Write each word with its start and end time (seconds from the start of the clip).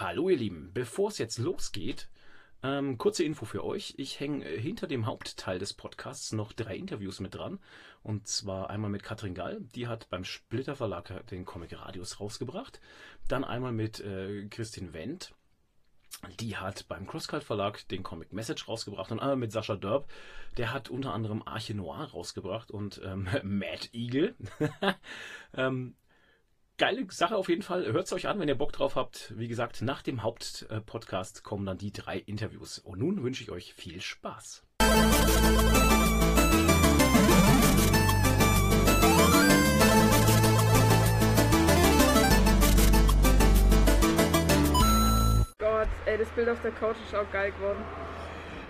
Hallo 0.00 0.28
ihr 0.28 0.36
Lieben, 0.36 0.70
bevor 0.74 1.08
es 1.08 1.18
jetzt 1.18 1.38
losgeht, 1.38 2.08
ähm, 2.62 2.98
kurze 2.98 3.24
Info 3.24 3.44
für 3.44 3.64
euch. 3.64 3.94
Ich 3.96 4.20
hänge 4.20 4.44
äh, 4.44 4.60
hinter 4.60 4.86
dem 4.86 5.06
Hauptteil 5.06 5.58
des 5.58 5.74
Podcasts 5.74 6.30
noch 6.30 6.52
drei 6.52 6.76
Interviews 6.76 7.18
mit 7.18 7.34
dran. 7.34 7.58
Und 8.04 8.28
zwar 8.28 8.70
einmal 8.70 8.90
mit 8.90 9.02
Katrin 9.02 9.34
Gall, 9.34 9.60
die 9.74 9.88
hat 9.88 10.08
beim 10.08 10.22
Splitter 10.22 10.76
Verlag 10.76 11.26
den 11.26 11.44
Comic 11.44 11.76
Radius 11.76 12.20
rausgebracht. 12.20 12.80
Dann 13.26 13.42
einmal 13.42 13.72
mit 13.72 13.98
äh, 13.98 14.46
Christine 14.46 14.92
Wendt, 14.92 15.34
die 16.38 16.56
hat 16.56 16.86
beim 16.86 17.08
Crosscult 17.08 17.42
Verlag 17.42 17.88
den 17.88 18.04
Comic 18.04 18.32
Message 18.32 18.68
rausgebracht 18.68 19.10
und 19.10 19.18
einmal 19.18 19.34
mit 19.34 19.50
Sascha 19.50 19.74
Dörb, 19.74 20.08
der 20.58 20.72
hat 20.72 20.90
unter 20.90 21.12
anderem 21.12 21.42
Arche 21.44 21.74
Noir 21.74 22.04
rausgebracht 22.12 22.70
und 22.70 23.00
ähm, 23.04 23.26
Mad 23.42 23.88
Eagle. 23.92 24.36
ähm, 25.54 25.96
geile 26.78 27.04
Sache 27.10 27.36
auf 27.36 27.48
jeden 27.48 27.62
Fall. 27.62 27.92
Hört 27.92 28.06
es 28.06 28.12
euch 28.12 28.28
an, 28.28 28.38
wenn 28.38 28.48
ihr 28.48 28.54
Bock 28.54 28.72
drauf 28.72 28.96
habt. 28.96 29.34
Wie 29.36 29.48
gesagt, 29.48 29.82
nach 29.82 30.02
dem 30.02 30.22
Hauptpodcast 30.22 31.42
kommen 31.42 31.66
dann 31.66 31.76
die 31.76 31.92
drei 31.92 32.18
Interviews. 32.18 32.78
Und 32.78 33.00
nun 33.00 33.22
wünsche 33.22 33.42
ich 33.42 33.50
euch 33.50 33.74
viel 33.74 34.00
Spaß. 34.00 34.62
Gott, 45.58 45.88
ey, 46.06 46.18
das 46.18 46.28
Bild 46.30 46.48
auf 46.48 46.62
der 46.62 46.70
Couch 46.70 46.96
ist 47.04 47.14
auch 47.14 47.30
geil 47.32 47.52
geworden. 47.52 47.82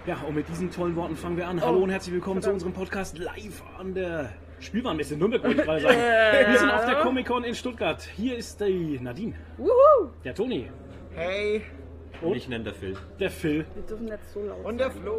Ja, 0.06 0.16
und 0.26 0.34
mit 0.34 0.48
diesen 0.48 0.70
tollen 0.70 0.96
Worten 0.96 1.16
fangen 1.16 1.36
wir 1.36 1.46
an. 1.46 1.58
Oh, 1.58 1.66
Hallo 1.66 1.80
und 1.80 1.90
herzlich 1.90 2.14
willkommen 2.14 2.40
verdammt. 2.40 2.62
zu 2.62 2.66
unserem 2.66 2.82
Podcast 2.82 3.18
live 3.18 3.62
an 3.78 3.94
der 3.94 4.32
Spielwarenmesse 4.60 5.16
Nürnberg, 5.16 5.42
wollte 5.44 5.60
ich 5.60 5.66
gerade 5.66 5.80
sagen. 5.82 6.50
Wir 6.52 6.58
sind 6.58 6.70
auf 6.70 6.84
der 6.84 6.96
Comic-Con 6.96 7.44
in 7.44 7.54
Stuttgart. 7.54 8.02
Hier 8.16 8.36
ist 8.36 8.60
die 8.60 8.98
Nadine, 9.00 9.34
Wuhu! 9.56 10.10
der 10.24 10.34
Toni 10.34 10.70
Hey, 11.14 11.62
und 12.22 12.34
Ich 12.36 12.48
nenne 12.48 12.64
der 12.64 12.74
Phil. 12.74 12.96
der 13.20 13.30
Phil. 13.30 13.64
Wir 13.74 13.82
dürfen 13.82 14.04
nicht 14.06 14.18
so 14.32 14.42
laut 14.44 14.64
und 14.64 14.78
der. 14.78 14.90
Flo. 14.90 15.12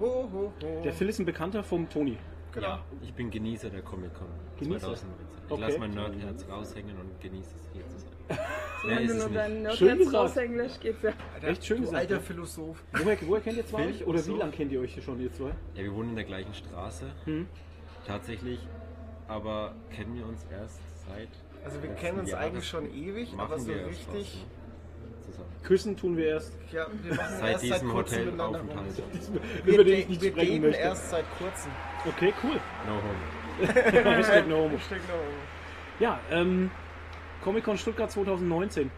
Ho, 0.00 0.28
ho, 0.32 0.52
ho. 0.62 0.82
Der 0.82 0.92
Phil 0.92 1.08
ist 1.08 1.18
ein 1.18 1.26
Bekannter 1.26 1.62
vom 1.62 1.88
Toni. 1.88 2.16
Genau. 2.52 2.66
Ja, 2.68 2.84
ich 3.02 3.12
bin 3.12 3.30
Genießer 3.30 3.68
der 3.68 3.82
Comic-Con 3.82 4.28
Genießer? 4.58 4.94
2019. 4.94 5.08
Ich 5.46 5.52
Okay. 5.52 5.60
lasse 5.60 5.78
mein 5.78 5.90
Nerdherz 5.90 6.44
raushängen 6.50 6.96
und 6.98 7.20
genieße 7.20 7.50
es 7.54 7.68
hier 7.72 7.86
zu 7.86 7.98
sein. 7.98 8.10
Wenn 8.86 8.98
ist 8.98 9.12
du 9.14 9.18
es 9.18 9.30
nur 9.30 9.48
nicht. 9.48 9.76
Schön 9.76 9.86
Nerdherz 9.88 9.98
gesagt. 9.98 10.14
raushängen 10.30 10.56
lässt, 10.56 10.80
geht's 10.80 11.02
ja. 11.02 11.12
Alter, 11.34 11.48
Echt 11.48 11.64
schön 11.66 11.76
du 11.76 11.82
gesagt, 11.82 12.10
alter. 12.10 12.20
Philosoph. 12.20 12.82
Woher, 12.92 13.16
woher 13.26 13.40
kennt 13.42 13.56
ihr 13.58 13.66
zwei 13.66 13.86
euch? 13.86 14.06
Oder 14.06 14.26
wie 14.26 14.32
lange 14.32 14.52
kennt 14.52 14.72
ihr 14.72 14.80
euch 14.80 14.98
schon, 15.04 15.20
ihr 15.20 15.32
zwei? 15.32 15.50
Ja, 15.74 15.82
wir 15.84 15.94
wohnen 15.94 16.10
in 16.10 16.16
der 16.16 16.24
gleichen 16.24 16.52
Straße. 16.54 17.04
Hm. 17.26 17.46
Tatsächlich, 18.06 18.58
aber 19.28 19.74
kennen 19.94 20.16
wir 20.16 20.26
uns 20.26 20.46
erst 20.50 20.80
seit. 21.08 21.28
Also 21.64 21.82
wir 21.82 21.90
kennen 21.90 22.20
uns 22.20 22.30
Jahres. 22.30 22.46
eigentlich 22.46 22.68
schon 22.68 22.92
ewig, 22.94 23.32
Machen 23.32 23.40
aber 23.40 23.58
so 23.58 23.68
wir 23.68 23.76
erst 23.86 23.90
richtig. 24.12 24.46
Küssen 25.64 25.96
tun 25.96 26.16
wir 26.16 26.26
erst. 26.28 26.52
Ja, 26.72 26.86
wir 27.02 27.14
machen 27.14 27.36
Seit 27.40 27.50
erst 27.52 27.64
seit 27.66 27.74
diesem 27.74 27.90
kurzem 27.90 28.24
miteinander 28.26 28.60
rum. 28.60 28.68
Hotelaufenthalt. 28.68 29.64
Wir, 29.64 29.74
über 29.74 29.84
den 29.84 29.98
ich 29.98 30.08
nicht 30.08 30.22
wir 30.22 30.30
sprechen 30.30 30.50
daten 30.52 30.62
möchte. 30.62 30.82
erst 30.82 31.10
seit 31.10 31.24
kurzem. 31.38 31.72
Okay, 32.06 32.32
cool. 32.44 32.60
No 32.86 32.94
home. 32.94 34.16
Hashtag 34.16 34.46
no 34.48 34.56
homo. 34.58 34.78
Steck 34.78 35.00
noch 35.08 35.14
oben. 35.14 35.34
Ja, 35.98 36.20
ähm, 36.30 36.70
Comic-Con 37.42 37.78
Stuttgart 37.78 38.10
2019. 38.10 38.90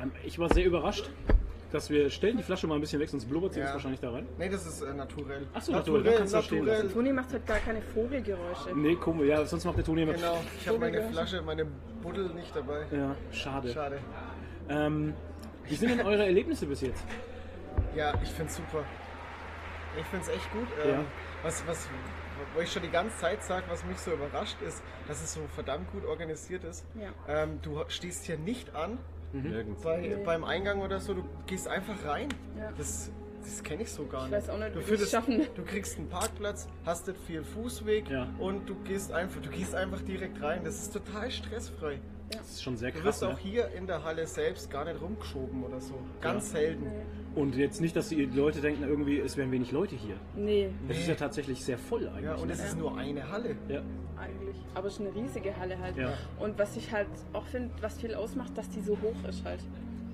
Ähm, 0.00 0.12
ich 0.24 0.38
war 0.38 0.48
sehr 0.52 0.64
überrascht, 0.64 1.10
dass 1.74 1.90
wir 1.90 2.08
stellen 2.10 2.36
die 2.36 2.42
Flasche 2.42 2.66
mal 2.66 2.76
ein 2.76 2.80
bisschen 2.80 3.00
weg, 3.00 3.08
sonst 3.08 3.26
blubbert 3.26 3.52
sie 3.54 3.60
Ja. 3.60 3.66
uns 3.66 3.74
wahrscheinlich 3.74 4.00
da 4.00 4.10
rein. 4.12 4.26
Nee, 4.38 4.48
das 4.48 4.64
ist 4.66 4.80
äh, 4.82 4.94
naturell. 4.94 5.46
Ach 5.52 5.60
so, 5.60 5.72
naturell, 5.72 6.02
dann 6.04 6.14
kannst 6.18 6.34
du 6.34 6.42
stehen 6.42 6.64
lassen. 6.64 6.92
Toni 6.92 7.12
macht 7.12 7.32
halt 7.32 7.46
gar 7.46 7.58
keine 7.58 7.82
Vogelgeräusche. 7.82 8.76
Nee, 8.76 8.94
komisch, 8.96 9.28
ja, 9.28 9.44
sonst 9.44 9.64
macht 9.64 9.76
der 9.78 9.84
Toni 9.84 10.02
immer. 10.02 10.12
Genau, 10.14 10.40
ich 10.60 10.68
habe 10.68 10.78
meine. 10.78 11.02
Flasche, 11.10 11.42
meine 11.42 11.66
Buddel 12.02 12.28
nicht 12.30 12.54
dabei. 12.54 12.86
Ja, 12.92 13.16
schade. 13.32 13.72
Schade. 13.72 13.98
Ähm, 14.68 15.14
wie 15.64 15.74
sind 15.74 15.90
denn 15.90 16.06
eure 16.06 16.24
Erlebnisse 16.24 16.66
bis 16.66 16.80
jetzt? 16.80 17.04
Ja, 17.96 18.14
ich 18.22 18.30
find's 18.30 18.56
super. 18.56 18.84
Ich 19.98 20.06
find's 20.06 20.28
echt 20.28 20.50
gut. 20.52 20.66
Ähm, 20.84 20.90
Ja. 20.90 21.04
was, 21.42 21.66
was, 21.66 21.88
wo 22.54 22.60
ich 22.60 22.70
schon 22.72 22.82
die 22.82 22.90
ganze 22.90 23.16
Zeit 23.18 23.42
sage, 23.42 23.64
was 23.68 23.84
mich 23.84 23.98
so 23.98 24.12
überrascht 24.12 24.56
ist, 24.66 24.82
dass 25.08 25.22
es 25.22 25.34
so 25.34 25.40
verdammt 25.54 25.90
gut 25.92 26.04
organisiert 26.04 26.64
ist. 26.64 26.84
Ja. 27.00 27.42
Ähm, 27.42 27.58
du 27.62 27.80
stehst 27.88 28.24
hier 28.24 28.38
nicht 28.38 28.74
an 28.74 28.98
Nirgends. 29.42 29.82
bei, 29.82 30.00
Nee. 30.00 30.16
beim 30.24 30.44
Eingang 30.44 30.80
oder 30.80 31.00
so, 31.00 31.14
du 31.14 31.24
gehst 31.46 31.68
einfach 31.68 32.04
rein. 32.06 32.28
Ja. 32.58 32.72
Das, 32.78 33.10
das 33.42 33.62
kenne 33.62 33.82
ich 33.82 33.90
so 33.90 34.06
gar 34.06 34.24
Ich 34.26 34.30
nicht. 34.30 34.42
weiß 34.42 34.48
auch 34.50 34.58
nicht, 34.58 34.74
du 34.74 34.80
ich 34.80 34.86
findest- 34.86 35.04
es 35.06 35.10
schaffen. 35.10 35.46
Du 35.54 35.62
kriegst 35.64 35.98
einen 35.98 36.08
Parkplatz, 36.08 36.68
hast 36.86 37.06
nicht 37.08 37.18
viel 37.26 37.42
Fußweg 37.44 38.08
Ja. 38.10 38.28
und 38.38 38.68
du 38.68 38.74
gehst 38.84 39.12
einfach, 39.12 39.40
du 39.40 39.50
gehst 39.50 39.74
einfach 39.74 40.00
direkt 40.02 40.40
rein. 40.42 40.62
Das 40.64 40.76
ist 40.76 40.92
total 40.92 41.30
stressfrei. 41.30 41.98
Das 42.30 42.48
ist 42.52 42.62
schon 42.62 42.76
sehr 42.76 42.90
Du 42.90 42.96
krass. 42.98 43.04
wirst 43.20 43.24
auch 43.24 43.34
Ne? 43.34 43.38
hier 43.42 43.68
in 43.72 43.86
der 43.86 44.02
Halle 44.02 44.26
selbst 44.26 44.70
gar 44.70 44.84
nicht 44.86 45.00
rumgeschoben 45.00 45.62
oder 45.62 45.80
so. 45.80 45.94
Ganz 46.20 46.50
selten. 46.52 46.86
Und 47.34 47.56
jetzt 47.56 47.80
nicht, 47.80 47.96
dass 47.96 48.10
die 48.10 48.26
Leute 48.26 48.60
denken, 48.60 48.84
irgendwie, 48.84 49.18
es 49.18 49.36
wären 49.36 49.50
wenig 49.50 49.72
Leute 49.72 49.96
hier. 49.96 50.14
Nee, 50.36 50.68
Es 50.88 50.98
ist 50.98 51.08
ja 51.08 51.14
tatsächlich 51.14 51.64
sehr 51.64 51.78
voll 51.78 52.08
eigentlich. 52.08 52.24
Ja, 52.24 52.34
und 52.36 52.48
es 52.48 52.58
ne? 52.58 52.64
ist 52.66 52.78
nur 52.78 52.96
eine 52.96 53.28
Halle. 53.28 53.56
ja. 53.68 53.82
eigentlich. 54.16 54.56
Aber 54.74 54.86
es 54.86 54.94
ist 54.94 55.00
eine 55.00 55.14
riesige 55.14 55.56
Halle 55.56 55.78
halt. 55.78 55.96
Ja. 55.96 56.12
Und 56.38 56.56
was 56.58 56.76
ich 56.76 56.92
halt 56.92 57.08
auch 57.32 57.46
finde, 57.46 57.70
was 57.80 57.98
viel 58.00 58.14
ausmacht, 58.14 58.56
dass 58.56 58.68
die 58.70 58.80
so 58.80 58.92
hoch 59.02 59.28
ist 59.28 59.44
halt. 59.44 59.60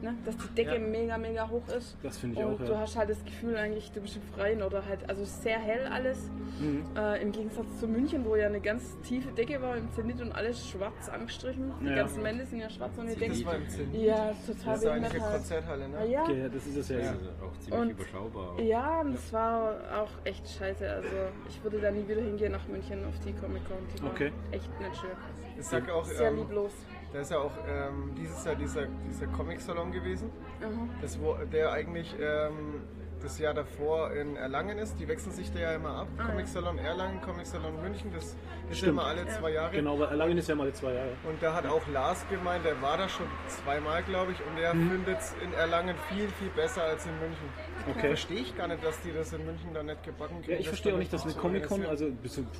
Ne? 0.03 0.15
Dass 0.25 0.37
die 0.37 0.49
Decke 0.55 0.75
Ja. 0.75 0.78
mega, 0.78 1.19
mega 1.19 1.49
hoch 1.49 1.66
ist. 1.77 1.97
Das 2.03 2.16
finde 2.19 2.41
ich 2.41 2.47
und 2.47 2.55
auch, 2.55 2.61
ja. 2.61 2.66
du 2.66 2.78
hast 2.78 2.97
halt 2.97 3.11
das 3.11 3.22
Gefühl 3.25 3.56
eigentlich, 3.56 3.93
du 3.93 4.00
bist 4.00 4.16
im 4.16 4.22
Freien 4.22 4.62
oder 4.62 4.83
halt, 4.87 5.00
also 5.11 5.25
sehr 5.25 5.59
hell 5.59 5.87
alles. 5.87 6.31
Mhm. 6.59 6.84
Äh, 6.97 7.21
Im 7.22 7.33
Gegensatz 7.33 7.66
zu 7.78 7.87
München, 7.87 8.25
wo 8.25 8.34
ja 8.37 8.47
eine 8.47 8.60
ganz 8.60 8.99
tiefe 9.03 9.31
Decke 9.33 9.60
war 9.60 9.77
im 9.77 9.91
Zenit 9.93 10.21
und 10.22 10.33
alles 10.33 10.66
schwarz 10.69 11.09
angestrichen. 11.10 11.72
Die 11.83 11.87
Ja. 11.89 11.97
ganzen 11.97 12.22
Wände 12.25 12.47
sind 12.47 12.60
ja 12.60 12.71
schwarz 12.71 12.97
und 12.97 13.09
die 13.09 13.15
Das 13.15 13.19
Decke. 13.37 13.47
war 13.47 13.55
im 13.56 13.69
Sinn. 13.69 13.94
Ja, 14.00 14.33
total 14.47 14.75
Das 14.75 14.83
ist 14.83 14.87
eigentlich 14.89 15.12
eine 15.15 15.22
halt. 15.22 15.33
Konzerthalle, 15.34 15.84
Ah, 15.84 15.89
ne? 16.05 16.10
ja. 16.10 16.22
Okay, 16.22 16.50
das 16.53 16.66
ist 16.66 16.77
es 16.77 16.89
ja. 16.89 16.97
Das 16.99 17.06
ja. 17.06 17.12
ist 17.12 17.21
auch 17.43 17.59
ziemlich 17.60 17.81
Und- 17.81 17.91
überschaubar. 17.91 18.60
Ja, 18.60 19.00
und 19.03 19.15
es 19.15 19.33
war 19.33 19.75
auch 20.03 20.10
echt 20.25 20.49
scheiße. 20.49 20.91
Also 20.91 21.09
ich 21.49 21.62
würde 21.62 21.78
da 21.81 21.91
nie 21.91 22.06
wieder 22.09 22.22
hingehen 22.22 22.53
nach 22.53 22.66
München 22.69 23.05
auf 23.05 23.15
die 23.25 23.33
Comic 23.34 23.66
Con. 23.66 23.77
Die 23.97 24.03
war 24.03 24.10
Okay. 24.12 24.33
echt 24.50 24.71
nicht 24.81 24.97
schön. 24.97 25.10
Ich 25.59 25.66
sag 25.66 25.91
auch, 25.91 26.05
Sehr 26.06 26.28
ähm, 26.28 26.39
lieblos. 26.39 26.72
Da 27.12 27.21
ist 27.21 27.31
ja 27.31 27.38
auch 27.38 27.53
ähm, 27.69 28.15
dieses 28.16 28.44
Jahr 28.44 28.54
dieser, 28.54 28.87
dieser 29.09 29.26
Comic-Salon 29.28 29.91
gewesen. 29.93 30.31
Aha. 30.60 30.71
Das, 31.03 31.21
wo, 31.21 31.34
der 31.53 31.72
eigentlich 31.72 32.15
ähm, 32.21 32.82
das 33.22 33.38
Jahr 33.38 33.53
davor 33.53 34.12
in 34.12 34.37
Erlangen 34.37 34.78
ist. 34.78 34.98
Die 34.98 35.06
wechseln 35.06 35.32
sich 35.32 35.53
da 35.53 35.59
ja 35.60 35.75
immer 35.75 35.91
ab. 35.94 36.09
Ah, 36.16 36.22
ja. 36.22 36.28
Comic-Salon 36.28 36.78
Erlangen, 36.78 37.21
Comic-Salon 37.21 37.82
München. 37.82 38.10
Das 38.15 38.25
ist 38.25 38.37
ja 38.71 38.75
Stimmt. 38.75 38.93
immer 38.93 39.04
alle 39.06 39.26
zwei 39.28 39.50
Jahre. 39.50 39.72
Genau, 39.72 39.98
weil 39.98 40.09
Erlangen 40.09 40.38
ist 40.38 40.48
ja 40.48 40.54
mal 40.54 40.66
die 40.69 40.72
zwei 40.72 40.93
Jahre. 40.94 41.10
Und 41.25 41.43
da 41.43 41.53
hat 41.54 41.66
auch 41.66 41.87
Lars 41.88 42.25
gemeint, 42.31 42.65
der 42.65 42.81
war 42.81 42.97
da 42.97 43.09
schon 43.09 43.27
zweimal, 43.48 44.03
glaube 44.04 44.32
ich, 44.32 44.38
und 44.47 44.56
er 44.59 44.72
Mhm. 44.75 44.91
findet 44.91 45.19
es 45.21 45.34
in 45.44 45.53
Erlangen 45.53 45.97
viel, 46.09 46.28
viel 46.28 46.48
besser 46.56 46.82
als 46.84 47.04
in 47.06 47.12
München. 47.21 47.48
Okay. 47.88 48.08
Verstehe 48.08 48.41
ich 48.41 48.56
gar 48.56 48.68
nicht, 48.68 48.84
dass 48.84 49.00
die 49.02 49.12
das 49.12 49.32
in 49.32 49.44
München 49.44 49.70
da 49.72 49.82
nicht 49.82 50.02
gebacken 50.02 50.36
kriegen. 50.42 50.52
Ja, 50.52 50.58
ich 50.58 50.68
verstehe 50.68 50.94
auch 50.94 50.98
nicht, 50.98 51.12
dass 51.12 51.24
eine 51.24 51.34
Comic-Con, 51.34 51.86
also 51.86 52.10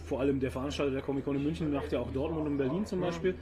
vor 0.07 0.21
allem 0.21 0.41
der 0.41 0.51
Veranstalter 0.51 0.93
der 0.93 1.03
Comic-Con 1.03 1.37
in 1.37 1.43
München 1.43 1.73
macht 1.73 1.93
ja 1.93 2.01
auch 2.01 2.11
Dortmund 2.13 2.47
und 2.47 2.57
Berlin 2.57 2.87
zum 2.87 3.01
Beispiel. 3.01 3.35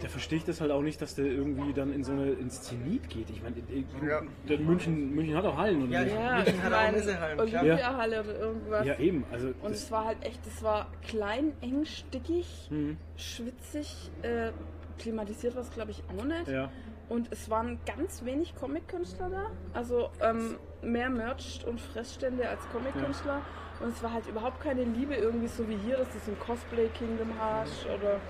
Da 0.00 0.08
verstehe 0.08 0.38
ich 0.38 0.44
das 0.44 0.60
halt 0.60 0.70
auch 0.70 0.82
nicht, 0.82 1.00
dass 1.02 1.14
der 1.14 1.26
irgendwie 1.26 1.72
dann 1.72 1.92
in 1.92 2.04
so 2.04 2.12
eine 2.12 2.30
ins 2.32 2.62
Zenit 2.62 3.08
geht. 3.08 3.30
Ich 3.30 3.42
meine, 3.42 3.56
äh, 3.56 3.84
Ja. 4.06 4.56
München, 4.58 5.14
München 5.14 5.36
hat 5.36 5.44
auch 5.44 5.56
Hallen 5.56 5.82
und 5.82 5.90
Ja, 5.90 6.02
ja. 6.02 6.14
Ja, 6.14 6.36
München 6.44 6.62
hat 6.62 6.72
auch 6.72 6.92
Messehallen. 6.92 7.40
Olympiahalle 7.40 8.20
oder 8.20 8.38
irgendwas. 8.38 8.86
ja, 8.86 8.98
eben. 8.98 9.24
Also 9.32 9.48
Und 9.62 9.72
es 9.72 9.90
war 9.90 10.04
halt 10.06 10.24
echt, 10.24 10.40
es 10.46 10.62
war 10.62 10.86
klein, 11.06 11.52
eng, 11.60 11.84
stickig, 11.84 12.68
Mhm. 12.70 12.96
schwitzig, 13.16 14.10
äh, 14.22 14.50
klimatisiert 14.98 15.54
war 15.56 15.62
es 15.62 15.70
glaube 15.72 15.90
ich 15.90 16.02
auch 16.16 16.24
nicht. 16.24 16.48
ja. 16.48 16.70
Und 17.14 17.28
es 17.30 17.48
waren 17.48 17.78
ganz 17.86 18.24
wenig 18.24 18.56
Comic-Künstler 18.56 19.30
da. 19.30 19.50
Also 19.72 20.10
ähm, 20.20 20.56
mehr 20.82 21.08
Merch 21.08 21.64
und 21.64 21.80
Fressstände 21.80 22.48
als 22.48 22.68
Comic-Künstler. 22.72 23.40
Und 23.80 23.90
es 23.90 24.02
war 24.02 24.12
halt 24.12 24.26
überhaupt 24.26 24.60
keine 24.60 24.82
Liebe 24.82 25.14
irgendwie 25.14 25.46
so 25.46 25.68
wie 25.68 25.76
hier, 25.76 25.96
dass 25.96 26.08
du 26.08 26.18
so 26.18 26.32
ein 26.32 26.38
Cosplay-Kingdom 26.40 27.28
hast 27.38 27.86
oder 27.86 28.20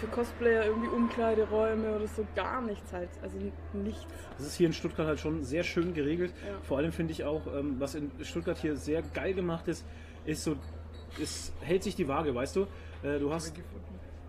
für 0.00 0.08
Cosplayer 0.08 0.64
irgendwie 0.64 0.88
Umkleideräume 0.88 1.94
oder 1.94 2.08
so. 2.08 2.26
Gar 2.34 2.62
nichts 2.62 2.92
halt. 2.92 3.10
Also 3.22 3.38
nichts. 3.74 4.06
Das 4.36 4.46
ist 4.48 4.56
hier 4.56 4.66
in 4.66 4.72
Stuttgart 4.72 5.06
halt 5.06 5.20
schon 5.20 5.44
sehr 5.44 5.62
schön 5.62 5.94
geregelt. 5.94 6.34
Ja. 6.44 6.58
Vor 6.62 6.78
allem 6.78 6.90
finde 6.90 7.12
ich 7.12 7.22
auch, 7.22 7.46
ähm, 7.46 7.76
was 7.78 7.94
in 7.94 8.10
Stuttgart 8.22 8.58
hier 8.58 8.74
sehr 8.76 9.02
geil 9.02 9.34
gemacht 9.34 9.68
ist, 9.68 9.84
ist 10.24 10.42
so, 10.42 10.56
es 11.22 11.52
hält 11.60 11.84
sich 11.84 11.94
die 11.94 12.08
Waage, 12.08 12.34
weißt 12.34 12.56
du? 12.56 12.66
Äh, 13.04 13.20
du 13.20 13.32
hast 13.32 13.54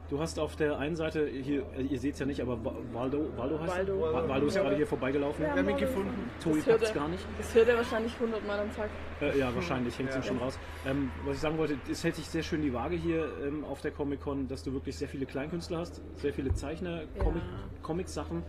Du 0.09 0.19
hast 0.19 0.37
auf 0.37 0.55
der 0.57 0.77
einen 0.77 0.95
Seite, 0.95 1.25
hier, 1.27 1.63
äh, 1.75 1.81
ihr 1.81 1.97
seht 1.97 2.13
es 2.13 2.19
ja 2.19 2.25
nicht, 2.25 2.41
aber 2.41 2.63
Wa- 2.63 2.75
Waldo, 2.91 3.25
Waldo 3.35 3.59
heißt 3.59 3.77
Waldo. 3.77 4.05
er? 4.05 4.13
Wa- 4.13 4.27
Waldo 4.29 4.47
ist 4.47 4.55
Ja. 4.55 4.61
gerade 4.61 4.75
hier 4.75 4.85
vorbeigelaufen. 4.85 5.43
Ja. 5.43 5.55
Wir 5.55 5.63
haben 5.63 5.69
ihn 5.69 5.77
gefunden. 5.77 6.29
Tobi 6.43 6.57
Das 6.57 6.65
hört 6.67 6.77
packt's 6.81 6.89
er- 6.89 6.95
gar 7.01 7.07
nicht. 7.07 7.25
Das 7.37 7.55
hört 7.55 7.67
er 7.69 7.77
wahrscheinlich 7.77 8.19
100 8.19 8.45
Mal 8.45 8.59
am 8.59 8.71
Tag. 8.75 8.89
Äh, 9.21 9.39
ja, 9.39 9.55
wahrscheinlich 9.55 9.97
hängt 9.97 10.09
es 10.09 10.15
Ja. 10.15 10.21
ihm 10.21 10.25
schon 10.27 10.37
raus. 10.37 10.59
Ähm, 10.85 11.09
was 11.25 11.35
ich 11.37 11.41
sagen 11.41 11.57
wollte, 11.57 11.77
es 11.89 12.03
hält 12.03 12.15
sich 12.15 12.27
sehr 12.27 12.43
schön 12.43 12.61
die 12.61 12.73
Waage 12.73 12.95
hier 12.95 13.27
ähm, 13.43 13.63
auf 13.63 13.81
der 13.81 13.91
Comic-Con, 13.91 14.47
dass 14.49 14.61
du 14.63 14.73
wirklich 14.73 14.95
sehr 14.97 15.07
viele 15.07 15.25
Kleinkünstler 15.25 15.79
hast, 15.79 16.01
sehr 16.17 16.33
viele 16.33 16.53
Zeichner, 16.53 17.01
Ja. 17.03 17.23
Comic, 17.23 17.41
Comics-Sachen 17.81 18.43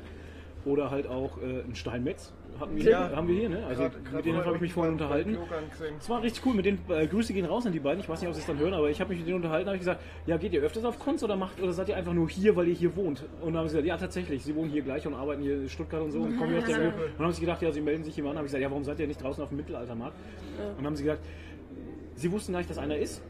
oder 0.66 0.90
halt 0.90 1.06
auch 1.06 1.38
äh, 1.38 1.60
ein 1.62 1.76
Steinmetz. 1.76 2.32
Hatten 2.60 2.76
wir, 2.76 2.84
Ja. 2.90 3.10
haben 3.14 3.28
wir 3.28 3.34
hier, 3.34 3.48
ne? 3.48 3.64
Also 3.66 3.82
Grad- 3.82 4.04
grad 4.04 4.14
mit 4.14 4.24
denen 4.26 4.44
habe 4.44 4.54
ich 4.56 4.60
mich 4.60 4.72
vorhin 4.72 4.92
unterhalten. 4.94 5.36
Es 5.98 6.08
war 6.08 6.22
richtig 6.22 6.44
cool, 6.46 6.54
mit 6.54 6.64
denen 6.66 6.78
äh, 6.88 7.06
Grüße 7.06 7.32
gehen 7.32 7.44
raus 7.46 7.66
an 7.66 7.72
die 7.72 7.80
beiden. 7.80 8.00
Ich 8.00 8.08
weiß 8.08 8.20
nicht, 8.20 8.28
ob 8.28 8.34
sie 8.34 8.40
es 8.40 8.46
dann 8.46 8.58
hören, 8.58 8.74
aber 8.74 8.90
ich 8.90 9.00
habe 9.00 9.10
mich 9.10 9.18
mit 9.18 9.26
denen 9.28 9.36
unterhalten, 9.36 9.66
habe 9.66 9.76
ich 9.76 9.80
gesagt, 9.80 10.00
ja, 10.26 10.36
geht 10.36 10.52
ihr 10.52 10.62
öfters 10.62 10.84
auf 10.84 10.98
Cons 10.98 11.22
oder 11.24 11.36
macht 11.36 11.60
oder 11.60 11.72
seid 11.72 11.88
ihr 11.88 11.96
einfach 11.96 12.12
nur 12.12 12.28
hier, 12.28 12.54
weil 12.56 12.68
ihr 12.68 12.74
hier 12.74 12.94
wohnt? 12.96 13.24
Und 13.40 13.52
dann 13.52 13.58
haben 13.58 13.68
sie 13.68 13.72
gesagt, 13.76 13.86
ja, 13.88 13.96
tatsächlich, 13.96 14.42
sie 14.44 14.54
wohnen 14.54 14.70
hier 14.70 14.82
gleich 14.82 15.06
und 15.06 15.14
arbeiten 15.14 15.42
hier 15.42 15.54
in 15.56 15.68
Stuttgart 15.68 16.02
und 16.02 16.12
so 16.12 16.20
und 16.20 16.36
kommen 16.38 16.50
hier 16.50 16.58
aus 16.58 16.64
der 16.66 16.78
Nähe. 16.78 16.88
Und 16.88 16.94
dann 17.18 17.26
haben 17.26 17.32
sie 17.32 17.40
gedacht, 17.40 17.62
ja, 17.62 17.72
sie 17.72 17.80
melden 17.80 18.04
sich 18.04 18.16
jemand 18.16 18.32
an. 18.32 18.38
habe 18.38 18.46
ich 18.46 18.50
gesagt, 18.52 18.62
ja, 18.62 18.70
warum 18.70 18.84
seid 18.84 18.98
ihr 19.00 19.06
nicht 19.06 19.22
draußen 19.22 19.42
auf 19.42 19.48
dem 19.50 19.56
Mittelaltermarkt? 19.58 20.16
Und 20.70 20.76
dann 20.78 20.86
haben 20.86 20.96
sie 20.96 21.04
gesagt, 21.04 21.22
sie 22.14 22.30
wussten 22.32 22.52
gar 22.52 22.58
nicht, 22.60 22.70
dass 22.70 22.78
einer 22.78 22.96
ist. 22.96 23.22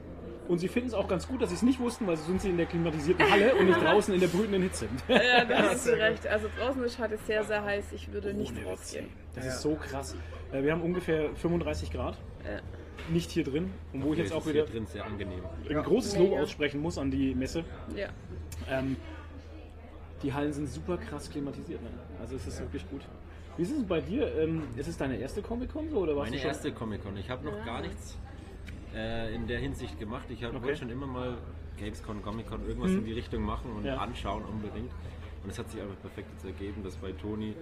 Und 0.49 0.59
sie 0.59 0.69
finden 0.69 0.89
es 0.89 0.95
auch 0.95 1.09
ganz 1.09 1.27
gut, 1.27 1.41
dass 1.41 1.49
sie 1.51 1.55
es 1.57 1.63
nicht 1.63 1.81
wussten, 1.81 2.07
weil 2.07 2.17
so 2.17 2.25
sind 2.25 2.41
sie 2.43 2.51
in 2.51 2.57
der 2.59 2.67
klimatisierten 2.67 3.31
Halle 3.31 3.55
und 3.55 3.67
nicht 3.67 3.81
draußen 3.83 4.13
in 4.13 4.21
der 4.21 4.27
brütenden 4.29 4.63
Hitze. 4.63 4.87
Ja, 5.09 5.45
da 5.45 5.57
hast 5.71 5.87
du 5.87 5.93
recht. 5.93 6.27
Also 6.27 6.49
draußen 6.59 6.85
ist 6.85 6.99
heute 6.99 7.17
sehr, 7.27 7.43
sehr 7.45 7.65
heiß. 7.65 7.93
Ich 7.93 8.13
würde 8.13 8.35
nicht 8.35 8.53
Ohne 8.57 8.67
rausgehen. 8.67 9.09
Das 9.35 9.45
Ja. 9.47 9.51
ist 9.53 9.63
so 9.63 9.75
krass. 9.75 10.15
Äh, 10.53 10.63
Wir 10.63 10.73
haben 10.73 10.83
ungefähr 10.83 11.35
35 11.37 11.91
Grad. 11.91 12.19
Ja. 12.45 12.61
Nicht 13.13 13.31
hier 13.31 13.45
drin. 13.45 13.71
Und 13.93 14.05
wo 14.05 14.13
ich 14.13 14.19
jetzt 14.19 14.29
Es 14.31 14.33
auch 14.33 14.45
wieder 14.47 14.65
hier 14.65 14.73
drin 14.73 14.87
sehr 14.87 15.05
angenehm. 15.05 15.41
ein 15.69 15.83
großes 15.83 16.19
Lob 16.19 16.33
aussprechen 16.39 16.81
muss 16.81 16.99
an 16.99 17.11
die 17.11 17.35
Messe. 17.35 17.65
Ja. 17.97 18.09
Ähm, 18.71 18.97
die 20.23 20.33
Hallen 20.33 20.53
sind 20.53 20.69
super 20.69 20.97
krass 20.99 21.31
klimatisiert. 21.31 21.83
Ne? 21.83 21.89
Also 22.21 22.37
es 22.37 22.47
ist 22.47 22.61
wirklich 22.61 22.89
gut. 22.91 23.03
Wie 23.57 23.63
ist 23.63 23.71
es 23.73 23.85
bei 23.85 24.01
dir? 24.01 24.35
Ähm, 24.39 24.63
ist 24.77 24.89
es 24.89 24.97
deine 24.97 25.17
erste 25.17 25.41
Comic-Con 25.43 25.89
so, 25.91 25.99
oder 25.99 26.17
warst 26.17 26.27
Meine 26.31 26.37
du 26.37 26.43
schon? 26.43 26.49
erste 26.49 26.73
Comic-Con. 26.73 27.17
Ich 27.17 27.31
habe 27.31 27.45
noch 27.45 27.57
Ja. 27.59 27.65
gar 27.65 27.81
nichts 27.83 28.17
äh, 28.95 29.35
in 29.35 29.47
der 29.47 29.59
Hinsicht 29.59 29.99
gemacht. 29.99 30.27
Ich 30.31 30.43
hab- 30.45 30.55
Okay. 30.55 30.63
wollte 30.65 30.79
schon 30.79 30.91
immer 30.91 31.07
mal 31.07 31.37
Gamescom, 31.79 32.23
Comic-Con, 32.23 32.67
irgendwas 32.67 32.91
Mhm. 32.93 32.99
in 32.99 33.05
die 33.07 33.13
Richtung 33.13 33.43
machen 33.43 33.73
und 33.73 33.85
Ja. 33.85 33.97
anschauen 33.97 34.45
unbedingt. 34.45 34.93
Und 35.43 35.51
es 35.51 35.59
hat 35.59 35.71
sich 35.71 35.81
einfach 35.81 36.01
perfekt 36.01 36.29
jetzt 36.33 36.45
ergeben, 36.45 36.83
dass 36.83 36.97
bei 36.97 37.13
Toni 37.13 37.55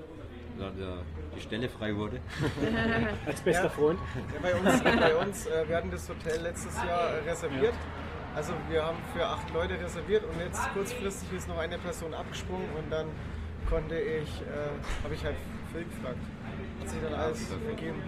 da 0.58 0.70
der, 0.70 0.99
die 1.37 1.40
Stelle 1.40 1.69
frei 1.69 1.96
wurde. 1.96 2.20
Als 3.26 3.40
bester 3.40 3.64
Ja. 3.64 3.69
Freund. 3.70 3.99
Ja, 4.34 4.40
bei 4.40 4.55
uns, 4.55 4.82
bei 4.82 5.17
uns 5.17 5.46
äh, 5.46 5.69
wir 5.69 5.76
hatten 5.76 5.90
das 5.90 6.08
Hotel 6.08 6.40
letztes 6.43 6.76
Jahr 6.76 7.11
äh, 7.14 7.29
reserviert. 7.31 7.75
Also 8.37 8.52
wir 8.70 8.84
haben 8.84 8.99
für 9.14 9.26
acht 9.26 9.52
Leute 9.52 9.79
reserviert 9.81 10.25
und 10.25 10.38
jetzt 10.40 10.61
kurzfristig 10.73 11.32
ist 11.32 11.49
noch 11.49 11.58
eine 11.58 11.76
Person 11.79 12.14
abgesprungen 12.14 12.69
und 12.79 12.90
dann 12.90 13.06
konnte 13.69 13.99
ich, 13.99 14.40
äh, 14.43 15.05
habe 15.05 15.14
ich 15.14 15.25
halt 15.25 15.37
Phil 15.73 15.84
gefragt. 15.84 16.19
Hat 16.81 16.88
sich 16.88 17.00
dann 17.02 17.14
alles 17.14 17.46
vergeben. 17.67 18.02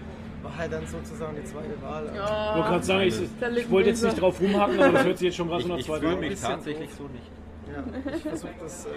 War 0.45 0.57
halt 0.57 0.73
dann 0.73 0.87
sozusagen 0.87 1.37
die 1.37 1.45
zweite 1.45 1.81
Wahl. 1.83 2.05
Ich 2.13 2.21
wollte 2.21 2.69
gerade 2.69 2.85
sagen, 2.85 3.03
ich, 3.09 3.21
ich 3.57 3.71
wollte 3.71 3.89
jetzt 3.91 4.05
nicht 4.05 4.21
drauf 4.21 4.41
rumhaken, 4.41 4.79
aber 4.81 4.93
das 4.93 5.05
hört 5.05 5.19
sich 5.19 5.27
jetzt 5.27 5.37
schon 5.37 5.49
gerade 5.49 5.61
Ich, 5.63 5.67
so 5.67 5.73
nach 5.73 5.79
ich 5.81 5.87
zwei 5.87 5.99
fühle 5.99 6.17
mich 6.17 6.41
tatsächlich 6.41 6.91
doof. 6.91 6.99
so 6.99 7.09
nicht. 7.09 7.31
Ja, 7.75 8.13
ich 8.17 8.23
versuche 8.23 8.53
das 8.61 8.87
äh, 8.87 8.91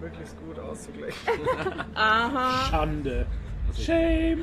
möglichst 0.00 0.36
gut 0.40 0.58
auszugleichen. 0.58 1.28
Aha. 1.94 2.66
Schande. 2.70 3.26
Also 3.68 3.82
Shame. 3.82 4.40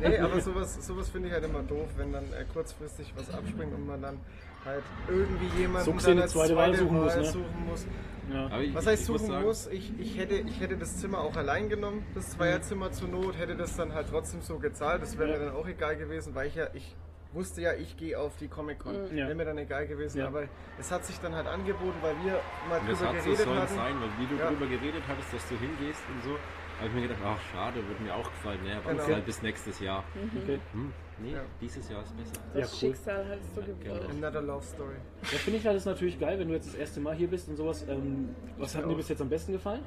Nee, 0.00 0.18
aber 0.18 0.40
sowas, 0.40 0.84
sowas 0.86 1.08
finde 1.08 1.28
ich 1.28 1.34
halt 1.34 1.44
immer 1.44 1.62
doof, 1.62 1.88
wenn 1.96 2.12
dann 2.12 2.24
äh, 2.24 2.44
kurzfristig 2.52 3.12
was 3.16 3.30
abspringt 3.32 3.72
und 3.74 3.86
man 3.86 4.02
dann 4.02 4.18
halt 4.64 4.82
irgendwie 5.08 5.60
jemanden 5.60 5.84
So 5.86 5.92
gesehen 5.92 6.16
dann 6.16 6.22
als 6.22 6.32
zweite 6.32 6.56
Wahl 6.56 6.74
suchen 6.74 7.00
muss, 7.02 7.16
ne? 7.16 7.24
suchen 7.24 7.66
muss. 7.68 7.86
Ja. 8.32 8.58
Ich, 8.58 8.74
Was 8.74 8.82
ich- 8.84 8.88
heißt 8.90 9.02
ich 9.04 9.08
muss 9.10 9.26
suchen 9.26 9.42
muss? 9.42 9.66
Ich, 9.68 10.00
ich, 10.00 10.18
hätte, 10.18 10.34
ich 10.34 10.60
hätte 10.60 10.76
das 10.76 10.96
Zimmer 10.96 11.20
auch 11.20 11.36
allein 11.36 11.68
genommen, 11.68 12.04
das 12.14 12.30
Zweierzimmer 12.30 12.90
zur 12.92 13.08
Not, 13.08 13.36
hätte 13.38 13.54
das 13.56 13.76
dann 13.76 13.92
halt 13.92 14.06
trotzdem 14.10 14.40
so 14.40 14.58
gezahlt. 14.58 15.02
Das 15.02 15.18
wäre 15.18 15.32
Ja. 15.32 15.38
dann 15.38 15.54
auch 15.54 15.66
egal 15.68 15.96
gewesen, 15.96 16.34
weil 16.34 16.46
ich 16.48 16.54
ja, 16.54 16.68
ich 16.72 16.96
wusste 17.34 17.60
ja, 17.60 17.72
ich 17.74 17.96
gehe 17.96 18.18
auf 18.18 18.36
die 18.36 18.48
Comic-Con. 18.48 18.94
Ja. 19.14 19.26
Wäre 19.26 19.34
mir 19.34 19.44
dann 19.44 19.58
egal 19.58 19.86
gewesen, 19.86 20.18
Ja. 20.18 20.28
aber 20.28 20.44
es 20.78 20.90
hat 20.90 21.04
sich 21.04 21.18
dann 21.20 21.34
halt 21.34 21.46
angeboten, 21.48 21.98
weil 22.00 22.14
wir 22.24 22.40
mal 22.68 22.78
Und 22.80 22.88
das 22.88 22.98
drüber 23.00 23.10
hat 23.12 23.18
so 23.18 23.24
geredet 23.30 23.44
sollen 23.44 23.58
hatten. 23.60 23.74
sein, 23.74 23.94
weil 24.00 24.08
wie 24.24 24.26
du 24.34 24.40
Ja. 24.40 24.48
drüber 24.48 24.66
geredet 24.66 25.02
hattest, 25.08 25.34
dass 25.34 25.48
du 25.48 25.56
hingehst 25.56 26.02
und 26.14 26.22
so, 26.22 26.36
habe 26.78 26.88
ich 26.88 26.94
mir 26.94 27.02
gedacht, 27.02 27.20
ach 27.24 27.40
schade, 27.52 27.76
wird 27.88 28.00
mir 28.00 28.14
auch 28.14 28.24
gefallen. 28.30 28.58
Naja, 28.64 28.78
aber 28.78 28.92
Genau. 28.92 29.06
halt 29.06 29.24
bis 29.26 29.42
nächstes 29.42 29.80
Jahr. 29.80 30.04
Okay. 30.42 30.58
Hm, 30.72 30.92
nee, 31.18 31.32
Ja. 31.32 31.42
dieses 31.60 31.88
Jahr 31.88 32.02
ist 32.02 32.16
besser. 32.16 32.32
Das 32.52 32.54
Ja, 32.54 32.60
cool. 32.60 32.78
Schicksal 32.94 33.28
hat 33.28 33.38
es 33.40 33.54
so 33.54 33.60
gewollt. 33.62 34.10
Another 34.10 34.42
Love 34.42 34.64
Story. 34.64 34.96
Ja, 35.22 35.38
finde 35.38 35.58
ich 35.58 35.66
halt 35.66 35.76
ist 35.76 35.84
natürlich 35.86 36.18
geil, 36.18 36.38
wenn 36.38 36.48
du 36.48 36.54
jetzt 36.54 36.68
das 36.68 36.74
erste 36.74 37.00
Mal 37.00 37.14
hier 37.14 37.28
bist 37.28 37.48
und 37.48 37.56
sowas. 37.56 37.86
Ähm, 37.88 38.30
was 38.58 38.74
hat 38.74 38.88
dir 38.88 38.94
bis 38.94 39.08
jetzt 39.08 39.22
am 39.22 39.28
besten 39.28 39.52
gefallen? 39.52 39.82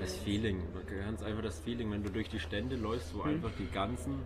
Das 0.00 0.16
Feeling, 0.18 0.62
ganz 1.04 1.22
einfach 1.22 1.42
das 1.42 1.58
Feeling, 1.60 1.90
wenn 1.92 2.02
du 2.02 2.10
durch 2.10 2.28
die 2.28 2.38
Stände 2.38 2.76
läufst, 2.76 3.14
wo 3.16 3.22
einfach 3.22 3.50
die 3.58 3.66
ganzen 3.70 4.20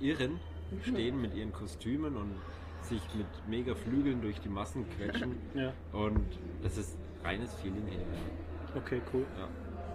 Irren 0.00 0.40
stehen 0.82 1.20
mit 1.20 1.34
ihren 1.34 1.52
Kostümen 1.52 2.16
und 2.16 2.34
sich 2.80 3.02
mit 3.14 3.26
mega 3.46 3.74
Flügeln 3.74 4.22
durch 4.22 4.40
die 4.40 4.48
Massen 4.48 4.86
quetschen. 4.96 5.36
Ja. 5.54 5.72
Und 5.92 6.24
das 6.62 6.78
ist 6.78 6.96
reines 7.24 7.52
Feeling. 7.56 7.86
ey. 7.88 7.98
Okay, 8.76 9.02
cool. 9.12 9.26
Ja. 9.38 9.48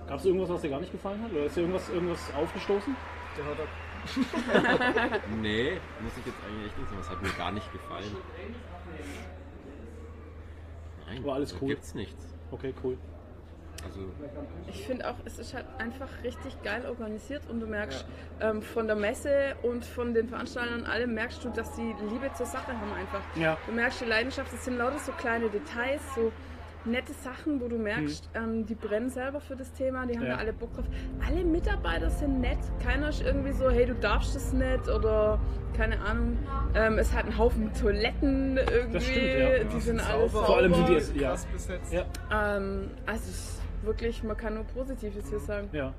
Gab 0.07 0.19
es 0.19 0.25
irgendwas, 0.25 0.49
was 0.49 0.61
dir 0.61 0.69
gar 0.69 0.79
nicht 0.79 0.91
gefallen 0.91 1.21
hat? 1.23 1.31
Oder 1.31 1.45
ist 1.45 1.55
dir 1.55 1.61
irgendwas, 1.61 1.89
irgendwas 1.89 2.33
aufgestoßen? 2.35 2.95
Der 3.37 3.45
Hotdog. 3.45 3.67
Nee, 5.41 5.79
muss 6.01 6.11
ich 6.17 6.25
jetzt 6.25 6.37
eigentlich 6.45 6.67
echt 6.67 6.77
nicht 6.77 6.89
sagen. 6.89 7.01
Das 7.01 7.09
hat 7.09 7.21
mir 7.21 7.29
gar 7.29 7.51
nicht 7.51 7.71
gefallen. 7.71 8.17
Nein, 11.07 11.23
War 11.25 11.35
alles 11.35 11.51
da 11.51 11.57
cool. 11.61 11.69
Gibt's 11.69 11.95
nichts. 11.95 12.27
Okay, 12.51 12.73
cool. 12.83 12.97
Also, 13.85 13.99
Ich 14.67 14.85
finde 14.85 15.09
auch, 15.09 15.15
es 15.25 15.39
ist 15.39 15.53
halt 15.53 15.65
einfach 15.77 16.07
richtig 16.23 16.61
geil 16.63 16.85
organisiert 16.85 17.43
und 17.49 17.59
du 17.59 17.67
merkst 17.67 18.05
ähm, 18.39 18.61
von 18.61 18.87
der 18.87 18.95
Messe 18.95 19.55
und 19.63 19.83
von 19.83 20.13
den 20.13 20.29
Veranstaltern 20.29 20.85
allem 20.85 21.13
merkst 21.13 21.43
du, 21.43 21.49
dass 21.49 21.73
die 21.75 21.93
Liebe 22.09 22.31
zur 22.33 22.45
Sache 22.45 22.71
haben 22.71 22.93
einfach. 22.93 23.21
Ja. 23.35 23.57
Du 23.65 23.73
merkst 23.73 24.01
die 24.01 24.05
Leidenschaft, 24.05 24.53
es 24.53 24.63
sind 24.65 24.77
lauter 24.77 24.99
so 24.99 25.11
kleine 25.13 25.49
Details, 25.49 26.01
so 26.15 26.31
nette 26.85 27.13
Sachen, 27.13 27.61
wo 27.61 27.67
du 27.67 27.77
merkst, 27.77 28.29
ähm, 28.35 28.65
die 28.65 28.75
brennen 28.75 29.09
selber 29.09 29.39
für 29.39 29.55
das 29.55 29.71
Thema, 29.73 30.05
die 30.05 30.17
haben. 30.17 30.25
Ja. 30.25 30.33
da 30.33 30.37
alle 30.39 30.53
Bock 30.53 30.73
drauf. 30.73 30.85
Alle 31.25 31.43
Mitarbeiter 31.45 32.09
sind 32.09 32.41
nett, 32.41 32.57
keiner 32.83 33.09
ist 33.09 33.21
irgendwie 33.21 33.51
so, 33.53 33.69
hey, 33.69 33.85
du 33.85 33.95
darfst 33.95 34.35
das 34.35 34.51
nicht 34.53 34.87
oder 34.89 35.39
keine 35.75 35.99
Ahnung. 36.01 36.37
Ähm, 36.75 36.97
es 36.99 37.13
hat 37.13 37.25
einen 37.25 37.37
Haufen 37.37 37.73
Toiletten 37.73 38.57
irgendwie, 38.57 38.93
Das 38.93 39.05
stimmt, 39.05 39.25
ja. 39.25 39.63
die 39.63 39.79
sind 39.79 39.99
alle 39.99 40.29
Sauber. 40.29 40.45
Vor 40.45 40.57
allem 40.57 40.73
sind 40.73 40.89
die 40.89 40.93
es- 40.95 41.13
ja. 41.15 41.29
krass 41.29 41.45
besetzt. 41.47 41.93
Ja, 41.93 42.05
Ähm, 42.31 42.91
also 43.05 43.21
es 43.23 43.29
ist 43.29 43.61
wirklich, 43.83 44.23
man 44.23 44.37
kann 44.37 44.55
nur 44.55 44.63
Positives 44.65 45.29
hier 45.29 45.39
sagen. 45.39 45.69
ja. 45.73 45.93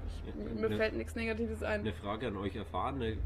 Mir 0.56 0.66
eine, 0.66 0.76
fällt 0.76 0.96
nichts 0.96 1.14
Negatives 1.16 1.62
ein. 1.62 1.80
eine 1.80 1.92
Frage 1.92 2.28
an 2.28 2.36
euch 2.38 2.56
erfahrene 2.56 3.16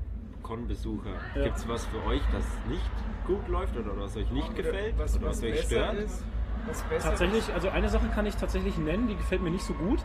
Con-Besucher. 0.42 1.10
Ja. 1.36 1.44
Gibt's 1.44 1.68
was 1.68 1.84
für 1.86 2.02
euch, 2.06 2.22
das 2.32 2.44
nicht 2.68 2.90
gut 3.26 3.46
läuft 3.48 3.76
oder 3.76 3.96
was 3.96 4.16
euch 4.16 4.30
nicht 4.30 4.54
gefällt? 4.56 4.94
Was, 4.98 5.16
oder 5.16 5.26
was 5.28 5.42
was 5.42 5.50
euch 5.50 5.60
stört? 5.62 5.94
ist. 5.94 6.24
Was 6.68 6.82
besser 6.82 7.08
Tatsächlich, 7.10 7.52
also 7.54 7.68
eine 7.70 7.88
Sache 7.88 8.08
kann 8.08 8.26
ich 8.26 8.36
tatsächlich 8.36 8.76
nennen, 8.78 9.08
die 9.08 9.16
gefällt 9.16 9.42
mir 9.42 9.50
nicht 9.50 9.64
so 9.64 9.74
gut. 9.74 10.00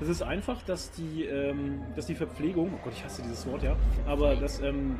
Das 0.00 0.08
ist 0.08 0.22
einfach, 0.22 0.62
dass 0.62 0.90
die, 0.92 1.24
ähm, 1.24 1.82
dass 1.96 2.06
die 2.06 2.14
Verpflegung, 2.14 2.72
oh 2.74 2.78
Gott, 2.84 2.92
ich 2.96 3.04
hasse 3.04 3.22
dieses 3.22 3.46
Wort, 3.46 3.62
ja, 3.62 3.76
aber 4.06 4.36
dass 4.36 4.60
ähm, 4.60 4.98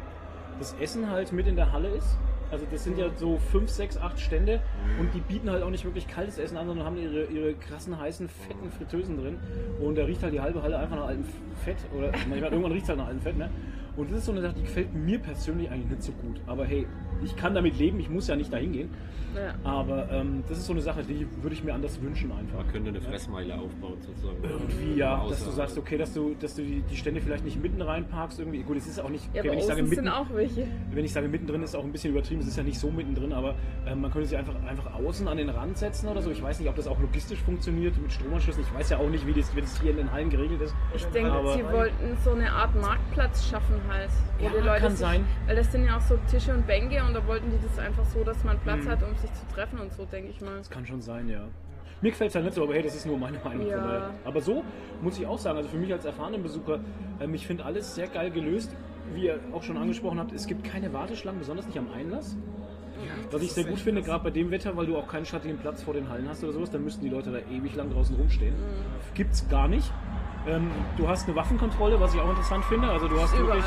das 0.59 0.75
Essen 0.81 1.11
halt 1.11 1.33
mit 1.33 1.47
in 1.47 1.57
der 1.57 1.73
Halle 1.73 1.89
ist. 1.89 2.17
Also 2.51 2.67
das 2.71 2.85
sind 2.85 2.99
ja 2.99 3.09
so 3.17 3.39
fünf, 3.39 3.69
sechs, 3.71 3.97
acht 3.97 4.21
Stände 4.21 4.61
und 5.01 5.13
die 5.13 5.21
bieten 5.21 5.51
halt 5.51 5.65
auch 5.65 5.71
nicht 5.71 5.85
wirklich 5.85 6.07
kaltes 6.07 6.39
Essen 6.39 6.57
an, 6.57 6.69
sondern 6.69 6.87
haben 6.87 6.97
ihre, 6.97 7.25
ihre 7.25 7.55
krassen, 7.55 7.99
heißen, 7.99 8.29
fetten 8.29 8.71
Fritteusen 8.71 9.17
drin. 9.17 9.39
Und 9.81 9.97
da 9.97 10.05
riecht 10.05 10.23
halt 10.23 10.35
die 10.35 10.41
halbe 10.41 10.63
Halle 10.63 10.79
einfach 10.79 10.97
nach 10.97 11.07
altem 11.07 11.25
Fett. 11.65 11.79
Oder 11.97 12.13
manchmal 12.29 12.53
irgendwann 12.53 12.73
riecht 12.73 12.85
es 12.85 12.91
halt 12.91 12.99
nach 12.99 13.07
altem 13.07 13.23
Fett, 13.23 13.37
ne? 13.39 13.51
Und 13.97 14.11
das 14.11 14.19
ist 14.19 14.27
so 14.27 14.33
eine 14.33 14.43
Sache, 14.43 14.55
die 14.55 14.63
gefällt 14.63 14.93
mir 14.95 15.19
persönlich 15.19 15.71
eigentlich 15.71 15.91
nicht 15.91 16.03
so 16.03 16.13
gut. 16.13 16.41
Aber 16.47 16.65
hey, 16.65 16.87
ich 17.25 17.37
kann 17.37 17.55
damit 17.55 17.79
leben, 17.79 17.99
ich 18.01 18.09
muss 18.11 18.29
ja 18.29 18.37
nicht 18.37 18.53
dahin 18.53 18.73
gehen. 18.73 18.91
Ja. 19.35 19.53
Aber 19.69 20.09
ähm, 20.13 20.45
das 20.49 20.59
ist 20.59 20.67
so 20.67 20.73
eine 20.73 20.81
Sache, 20.81 21.03
die 21.03 21.27
würde 21.43 21.55
ich 21.57 21.65
mir 21.65 21.75
anders 21.75 22.01
wünschen 22.01 22.31
einfach. 22.31 22.59
Man 22.59 22.69
könnte 22.69 22.91
eine 22.91 23.01
Fressmeile 23.01 23.55
aufbauen 23.59 23.97
sozusagen. 24.01 24.37
Irgendwie 24.45 24.95
ja, 24.97 25.27
dass 25.29 25.43
du 25.45 25.51
Außer- 25.51 25.55
sagst, 25.55 25.77
okay, 25.79 25.99
dass 25.99 26.15
du, 26.15 26.37
dass 26.41 26.55
du 26.55 26.63
die, 26.63 26.83
die 26.89 26.97
Stände 26.97 27.21
vielleicht 27.21 27.45
nicht 27.45 27.61
mitten 27.61 27.83
reinparkst 27.83 28.39
irgendwie. 28.39 28.63
Gut, 28.63 28.77
es 28.77 28.87
ist 28.87 29.01
auch 29.01 29.09
nicht, 29.09 29.25
Ja, 29.35 29.41
okay, 29.41 29.49
aber 29.49 29.51
wenn 29.51 29.59
ich 29.59 29.65
sage 29.65 29.81
außen 29.81 29.89
mitten, 29.91 30.05
sind 30.05 30.13
auch 30.13 30.27
welche. 30.33 30.69
wenn 30.93 31.05
ich 31.05 31.13
sage 31.13 31.27
mittendrin 31.27 31.65
ist 31.65 31.75
auch 31.75 31.83
ein 31.83 31.91
bisschen 31.91 32.13
übertrieben, 32.13 32.43
es 32.43 32.47
ist 32.47 32.57
ja 32.57 32.63
nicht 32.63 32.79
so 32.79 32.93
mittendrin, 32.93 33.33
aber 33.33 33.57
ähm, 33.89 34.03
man 34.03 34.13
könnte 34.13 34.29
sie 34.29 34.37
einfach, 34.37 34.55
einfach 34.69 34.95
außen 34.95 35.27
an 35.27 35.37
den 35.37 35.49
Rand 35.49 35.79
setzen 35.79 36.07
oder 36.09 36.23
so. 36.23 36.31
Ich 36.31 36.41
weiß 36.41 36.61
nicht, 36.61 36.69
ob 36.69 36.77
das 36.77 36.87
auch 36.87 37.01
logistisch 37.01 37.41
funktioniert 37.41 38.01
mit 38.01 38.13
Stromanschlüssen. 38.13 38.63
Ich 38.63 38.73
weiß 38.79 38.91
ja 38.91 38.99
auch 38.99 39.09
nicht, 39.11 39.27
wie 39.27 39.33
das, 39.33 39.53
wie 39.57 39.63
das 39.63 39.81
hier 39.81 39.91
in 39.91 39.97
den 39.97 40.13
Hallen 40.13 40.31
geregelt 40.31 40.61
ist. 40.61 40.77
Ich 40.95 41.05
denke, 41.07 41.33
Aber- 41.33 41.55
sie 41.55 41.65
wollten 41.65 42.17
so 42.23 42.31
eine 42.31 42.53
Art 42.53 42.81
Marktplatz 42.81 43.49
schaffen 43.49 43.81
halt. 43.89 44.11
Wo 44.39 44.45
Ja, 44.45 44.51
die 44.61 44.65
Leute 44.65 44.81
kann 44.81 44.91
sich, 44.93 45.01
sein. 45.01 45.25
Weil 45.47 45.57
das 45.57 45.73
sind 45.73 45.85
ja 45.87 45.97
auch 45.97 46.01
so 46.03 46.17
Tische 46.31 46.55
und 46.55 46.67
Bänke 46.69 47.03
und 47.05 47.14
da 47.15 47.27
wollten 47.27 47.51
die 47.51 47.59
das 47.67 47.79
einfach 47.79 48.05
so, 48.07 48.25
dass 48.25 48.43
man 48.45 48.57
Mhm. 48.57 48.61
Platz 48.61 48.87
hat, 48.87 49.03
um 49.03 49.17
sich 49.17 49.33
zu 49.33 49.47
treffen 49.55 49.79
und 49.79 49.93
so, 49.93 50.05
denke 50.05 50.31
ich 50.31 50.41
mal. 50.41 50.59
Das 50.59 50.71
kann 50.71 50.85
schon 50.87 51.01
sein, 51.01 51.29
ja. 51.29 51.45
Mir 52.01 52.11
gefällt 52.11 52.31
es 52.31 52.35
halt 52.35 52.45
nicht 52.45 52.55
so, 52.55 52.65
aber 52.65 52.75
hey, 52.75 52.83
das 52.83 52.95
ist 52.95 53.07
nur 53.07 53.17
meine 53.17 53.39
Meinung. 53.43 53.67
Ja. 53.67 54.11
Aber 54.25 54.41
so 54.41 54.63
muss 55.01 55.19
ich 55.19 55.27
auch 55.27 55.39
sagen, 55.39 55.57
also 55.57 55.69
für 55.71 55.79
mich 55.79 55.93
als 55.93 56.05
erfahrenen 56.05 56.43
Besucher, 56.43 56.81
ähm, 57.21 57.33
ich 57.35 57.47
finde 57.47 57.65
alles 57.65 57.95
sehr 57.95 58.09
geil 58.09 58.31
gelöst. 58.31 58.75
Wie 59.15 59.27
ihr 59.27 59.39
auch 59.53 59.63
schon 59.63 59.77
angesprochen 59.77 60.19
habt, 60.19 60.33
es 60.33 60.47
gibt 60.47 60.65
keine 60.65 60.93
Warteschlangen, 60.93 61.39
besonders 61.39 61.67
nicht 61.67 61.79
am 61.79 61.91
Einlass. 61.93 62.37
Was 63.31 63.43
ich 63.43 63.53
sehr 63.53 63.65
gut 63.65 63.79
finde, 63.79 64.03
gerade 64.03 64.25
bei 64.25 64.31
dem 64.31 64.51
Wetter, 64.51 64.77
weil 64.77 64.87
du 64.87 64.97
auch 64.97 65.07
keinen 65.09 65.27
schattigen 65.27 65.59
Platz 65.59 65.83
vor 65.83 65.93
den 65.95 66.09
Hallen 66.09 66.27
hast 66.29 66.43
oder 66.43 66.53
sowas, 66.55 66.71
dann 66.71 66.85
müssten 66.85 67.05
die 67.05 67.11
Leute 67.11 67.31
da 67.31 67.39
ewig 67.55 67.75
lang 67.75 67.91
draußen 67.91 68.17
rumstehen. 68.17 68.55
Gibt's 69.15 69.47
gar 69.49 69.69
nicht. 69.69 69.93
Ähm, 70.47 70.71
du 70.97 71.07
hast 71.09 71.27
eine 71.27 71.37
Waffenkontrolle, 71.37 72.01
was 72.01 72.15
ich 72.15 72.21
auch 72.21 72.29
interessant 72.31 72.65
finde. 72.65 72.89
Also 72.89 73.09
du 73.09 73.21
hast 73.21 73.35
Überall. 73.35 73.57
wirklich, 73.59 73.65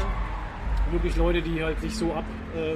wirklich 0.92 1.16
Leute, 1.18 1.42
die 1.42 1.64
halt 1.64 1.80
sich 1.82 1.96
so 1.96 2.14
ab, 2.14 2.24
äh, 2.56 2.76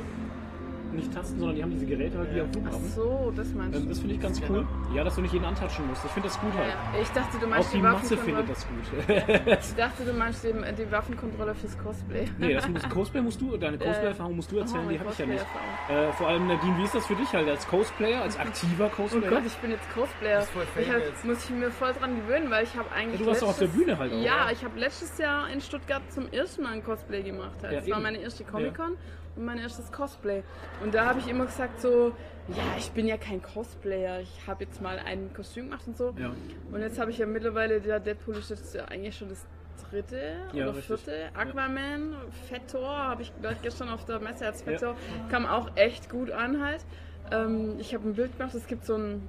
nicht 0.93 1.13
tasten, 1.13 1.39
sondern 1.39 1.55
die 1.55 1.63
haben 1.63 1.71
diese 1.71 1.85
Geräte 1.85 2.17
halt 2.17 2.33
wie 2.35 2.41
am 2.41 2.47
Ach 2.49 2.53
Flughafen. 2.53 2.89
so, 2.89 3.33
das 3.35 3.53
meinst 3.53 3.77
Ähm, 3.77 3.83
du. 3.83 3.89
das 3.89 3.99
finde 3.99 4.15
ich 4.15 4.21
ganz 4.21 4.41
cool. 4.49 4.67
Ja, 4.93 5.03
dass 5.03 5.15
du 5.15 5.21
nicht 5.21 5.33
jeden 5.33 5.45
antatschen 5.45 5.87
musst. 5.87 6.03
Ich 6.05 6.11
finde 6.11 6.27
das 6.29 6.39
gut 6.39 6.53
halt. 6.53 6.67
Ja, 6.69 7.01
ich 7.01 7.09
dachte, 7.09 7.37
du 7.39 7.45
Auch 7.45 7.49
meinst 7.49 7.73
die 7.73 7.77
die, 7.77 7.83
Masse 7.83 8.17
findet 8.17 8.49
Waffenkontrolle. 8.49 9.23
das 9.27 9.47
gut. 9.47 9.57
Ich 9.71 9.75
dachte, 9.75 10.05
du 10.05 10.13
meinst 10.13 10.43
die, 10.43 10.53
die 10.83 10.91
Waffenkontrolle 10.91 11.55
fürs 11.55 11.77
Cosplay. 11.77 12.27
nee, 12.37 12.53
das 12.53 12.67
muss, 12.69 12.89
Cosplay 12.89 13.21
musst 13.21 13.41
du, 13.41 13.57
deine 13.57 13.77
Cosplay-Erfahrung 13.77 14.35
musst 14.35 14.51
du 14.51 14.57
erzählen, 14.59 14.83
Oh, 14.85 14.89
die 14.89 14.99
habe 14.99 15.09
ich 15.11 15.17
ja 15.17 15.25
nicht. 15.25 15.45
Äh, 15.89 16.11
vor 16.13 16.27
allem, 16.27 16.47
Nadine, 16.47 16.77
wie 16.77 16.83
ist 16.83 16.95
das 16.95 17.05
für 17.05 17.15
dich 17.15 17.31
halt 17.33 17.47
als 17.49 17.67
Cosplayer, 17.67 18.21
als 18.21 18.37
aktiver 18.39 18.85
Oh 18.91 18.95
Cosplayer? 18.95 19.29
Gott, 19.29 19.43
ich 19.45 19.55
bin 19.57 19.71
jetzt 19.71 19.89
Cosplayer. 19.93 20.45
Ich 20.79 20.87
jetzt. 20.87 21.25
muss 21.25 21.43
ich 21.45 21.49
mir 21.51 21.71
voll 21.71 21.93
dran 21.93 22.15
gewöhnen, 22.15 22.49
weil 22.49 22.63
ich 22.63 22.75
habe 22.75 22.91
eigentlich. 22.91 23.19
Ja, 23.19 23.25
du 23.25 23.29
warst 23.31 23.41
doch 23.41 23.49
auf 23.49 23.59
der 23.59 23.67
Bühne 23.67 23.97
halt 23.97 24.11
auch, 24.13 24.21
Ja, 24.21 24.43
oder? 24.45 24.51
ich 24.53 24.63
habe 24.63 24.79
letztes 24.79 25.17
Jahr 25.17 25.49
in 25.49 25.61
Stuttgart 25.61 26.01
zum 26.09 26.27
ersten 26.31 26.63
Mal 26.63 26.73
ein 26.73 26.83
Cosplay 26.83 27.21
gemacht. 27.23 27.55
Halt. 27.63 27.73
Ja, 27.73 27.79
das 27.79 27.89
war 27.89 27.97
eben. 27.97 28.03
meine 28.03 28.17
erste 28.19 28.43
Comic-Con 28.43 28.97
und 29.35 29.45
mein 29.45 29.57
erstes 29.59 29.91
Cosplay. 29.91 30.43
Und 30.83 30.93
da 30.93 31.05
habe 31.05 31.19
ich 31.19 31.27
immer 31.27 31.45
gesagt 31.45 31.79
so, 31.81 32.13
ja, 32.47 32.63
ich 32.77 32.91
bin 32.91 33.07
ja 33.07 33.17
kein 33.17 33.41
Cosplayer. 33.41 34.19
Ich 34.19 34.47
habe 34.47 34.63
jetzt 34.65 34.81
mal 34.81 34.99
ein 34.99 35.31
Kostüm 35.33 35.65
gemacht 35.65 35.87
und 35.87 35.97
so. 35.97 36.13
Ja. 36.17 36.31
Und 36.71 36.81
jetzt 36.81 36.99
habe 36.99 37.11
ich 37.11 37.17
ja 37.17 37.25
mittlerweile, 37.25 37.79
der 37.81 37.99
Deadpool 37.99 38.35
ist 38.37 38.49
jetzt 38.49 38.73
ja 38.75 38.85
eigentlich 38.85 39.15
schon 39.17 39.29
das 39.29 39.45
dritte 39.89 40.33
Ja, 40.53 40.65
oder 40.67 40.75
richtig. 40.77 40.85
vierte. 41.01 41.29
Aquaman, 41.35 42.15
Fettor, 42.49 42.87
habe 42.97 43.21
ich 43.21 43.31
gleich 43.41 43.61
gestern 43.61 43.89
auf 43.89 44.05
der 44.05 44.19
Messe 44.19 44.45
als 44.45 44.59
Ja. 44.61 44.65
Fettor. 44.71 44.95
Kam 45.29 45.45
auch 45.45 45.71
echt 45.75 46.09
gut 46.09 46.31
an 46.31 46.63
halt. 46.63 46.85
Ähm, 47.31 47.75
ich 47.79 47.93
habe 47.93 48.07
ein 48.09 48.13
Bild 48.15 48.37
gemacht, 48.37 48.53
es 48.55 48.67
gibt 48.67 48.85
so 48.85 48.95
ein 48.95 49.27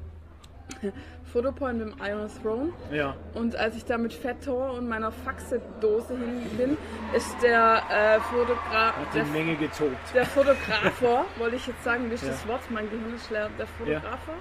Fotopoint 1.33 1.79
mit 1.79 1.89
dem 1.89 1.95
Iron 2.07 2.29
Throne. 2.43 2.73
Ja. 2.93 3.15
Und 3.35 3.57
als 3.57 3.77
ich 3.77 3.85
da 3.85 3.97
mit 3.99 4.13
Fettor 4.13 4.73
und 4.75 4.89
meiner 4.89 5.11
Faxedose 5.11 6.17
hin 6.17 6.43
bin, 6.59 6.77
ist 7.15 7.35
der 7.43 7.83
äh, 7.91 8.21
Fotograf. 8.21 8.97
Hat 8.97 9.15
Der, 9.15 9.25
die 9.25 9.31
Menge 9.31 9.57
getobt. 9.57 9.97
der 10.15 10.27
Fotografer, 10.37 11.25
wollte 11.39 11.57
ich 11.57 11.67
jetzt 11.67 11.83
sagen, 11.85 12.11
wie 12.11 12.15
ist 12.15 12.25
Ja. 12.25 12.31
das 12.31 12.47
Wort? 12.47 12.61
Mein 12.71 12.91
Gehirn 12.91 13.15
ist 13.15 13.31
leer. 13.31 13.49
Der 13.59 13.67
Fotografer? 13.67 14.33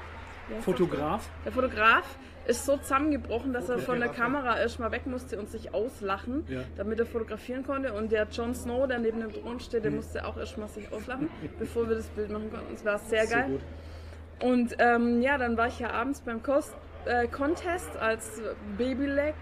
Das? 0.50 0.66
Fotograf? 0.66 1.30
Der 1.46 1.52
Fotograf 1.54 2.18
ist 2.46 2.66
so 2.66 2.76
zusammengebrochen, 2.76 3.54
dass 3.54 3.70
er 3.70 3.78
von 3.80 4.00
der 4.00 4.10
Kamera 4.10 4.60
erstmal 4.60 4.92
weg 4.92 5.06
musste 5.06 5.40
und 5.40 5.50
sich 5.50 5.74
auslachen, 5.74 6.44
Ja. 6.50 6.62
damit 6.76 7.00
er 7.00 7.06
fotografieren 7.06 7.64
konnte. 7.66 7.94
Und 7.94 8.12
der 8.12 8.28
Jon 8.30 8.54
Snow, 8.54 8.86
der 8.88 9.00
neben 9.00 9.22
dem 9.22 9.32
Thron 9.32 9.60
steht, 9.62 9.76
Hm. 9.76 9.84
der 9.84 9.92
musste 9.94 10.26
auch 10.26 10.36
erstmal 10.36 10.68
sich 10.68 10.92
auslachen, 10.92 11.30
bevor 11.58 11.88
wir 11.88 11.96
das 11.96 12.08
Bild 12.08 12.32
machen 12.32 12.52
konnten. 12.52 12.74
Es 12.74 12.84
war 12.84 12.98
sehr 13.00 13.26
So 13.28 13.34
geil. 13.36 13.46
gut. 13.52 13.62
Und 14.42 14.76
ähm, 14.80 15.22
ja, 15.22 15.38
dann 15.38 15.58
war 15.58 15.68
ich 15.68 15.80
ja 15.80 15.92
abends 15.92 16.22
beim 16.22 16.42
Cos 16.42 16.72
äh, 17.06 17.28
Contest 17.28 17.96
als 17.98 18.42
Babyleg 18.78 19.36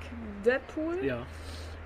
Deadpool. 0.45 1.03
Ja. 1.03 1.19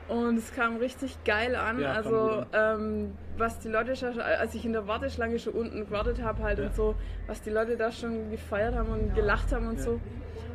Und 0.08 0.38
es 0.38 0.54
kam 0.54 0.78
richtig 0.78 1.24
geil 1.24 1.56
an. 1.56 1.80
Ja, 1.80 1.94
also, 1.94 2.46
ähm, 2.54 3.14
was 3.38 3.60
die 3.60 3.70
Leute 3.70 3.96
schon, 3.96 4.20
als 4.20 4.54
ich 4.54 4.66
in 4.66 4.74
der 4.74 4.88
Warteschlange 4.88 5.40
schon 5.40 5.54
unten 5.54 5.86
gewartet 5.86 6.22
habe, 6.22 6.44
halt 6.44 6.60
Ja. 6.60 6.66
und 6.66 6.76
so, 6.76 6.96
was 7.28 7.42
die 7.42 7.50
Leute 7.52 7.78
da 7.78 7.92
schon 7.92 8.30
gefeiert 8.30 8.76
haben 8.76 8.90
und 8.90 9.16
gelacht 9.16 9.54
haben 9.54 9.68
und 9.68 9.78
Ja. 9.78 9.84
so. 9.84 10.00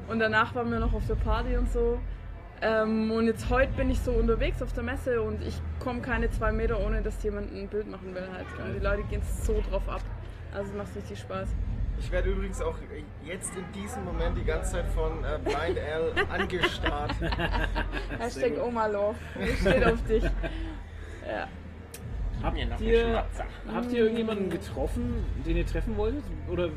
Und 0.08 0.18
danach 0.18 0.54
waren 0.54 0.70
wir 0.70 0.78
noch 0.78 0.92
auf 0.92 1.06
der 1.06 1.14
Party 1.16 1.56
und 1.56 1.70
so. 1.72 1.98
Ähm, 2.60 3.10
und 3.10 3.26
jetzt 3.26 3.48
heute 3.50 3.72
bin 3.72 3.88
ich 3.90 4.00
so 4.00 4.10
unterwegs 4.12 4.60
auf 4.62 4.72
der 4.72 4.82
Messe 4.82 5.22
und 5.22 5.42
ich 5.42 5.60
komme 5.78 6.00
keine 6.02 6.28
zwei 6.30 6.50
Meter, 6.52 6.78
ohne 6.84 7.02
dass 7.02 7.22
jemand 7.22 7.52
ein 7.54 7.68
Bild 7.68 7.88
machen 7.88 8.14
will 8.14 8.26
halt. 8.34 8.46
Und 8.66 8.74
die 8.74 8.84
Leute 8.84 9.02
gehen 9.04 9.22
so 9.22 9.62
drauf 9.70 9.88
ab. 9.88 10.02
Also 10.54 10.72
macht 10.74 10.94
richtig 10.96 11.20
Spaß. 11.20 11.48
Ich 11.98 12.12
werde 12.12 12.30
übrigens 12.30 12.60
auch 12.62 12.76
jetzt 13.24 13.52
in 13.56 13.64
diesem 13.72 14.04
Moment 14.04 14.36
die 14.36 14.44
ganze 14.44 14.72
Zeit 14.72 14.86
von 14.88 15.24
äh, 15.24 15.38
Blind 15.42 15.78
L 15.78 16.12
angestarrt. 16.30 17.14
Hashtag 18.18 18.62
Oma 18.62 18.86
Love. 18.86 19.16
Ich 19.40 19.60
steht 19.60 19.84
auf 19.84 20.02
dich. 20.06 20.22
Ja. 20.22 21.48
Habt 22.42 22.80
ihr, 22.80 23.24
habt 23.72 23.92
ihr 23.92 23.98
irgendjemanden 23.98 24.48
getroffen, 24.48 25.24
den 25.44 25.56
ihr 25.56 25.66
treffen 25.66 25.96
wolltet? 25.96 26.22
Oder 26.50 26.70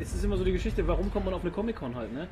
ist 0.00 0.14
es 0.14 0.24
immer 0.24 0.36
so 0.36 0.44
die 0.44 0.52
Geschichte, 0.52 0.86
warum 0.88 1.12
kommt 1.12 1.26
man 1.26 1.34
auf 1.34 1.42
eine 1.42 1.50
Comic-Con 1.50 1.94
halt, 1.94 2.12
ne? 2.12 2.26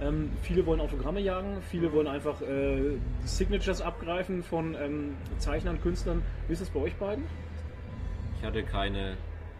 Ähm, 0.00 0.32
viele 0.42 0.66
wollen 0.66 0.80
Autogramme 0.80 1.20
jagen, 1.20 1.58
viele 1.70 1.92
wollen 1.92 2.08
einfach 2.08 2.40
äh, 2.42 2.96
Signatures 3.24 3.80
abgreifen 3.80 4.42
von 4.42 4.74
ähm, 4.74 5.16
Zeichnern, 5.38 5.80
Künstlern. 5.80 6.22
Wie 6.48 6.54
ist 6.54 6.62
das 6.62 6.70
bei 6.70 6.80
euch 6.80 6.96
beiden? 6.96 7.24
Ich 8.38 8.44
hatte 8.44 8.64
keine 8.64 9.16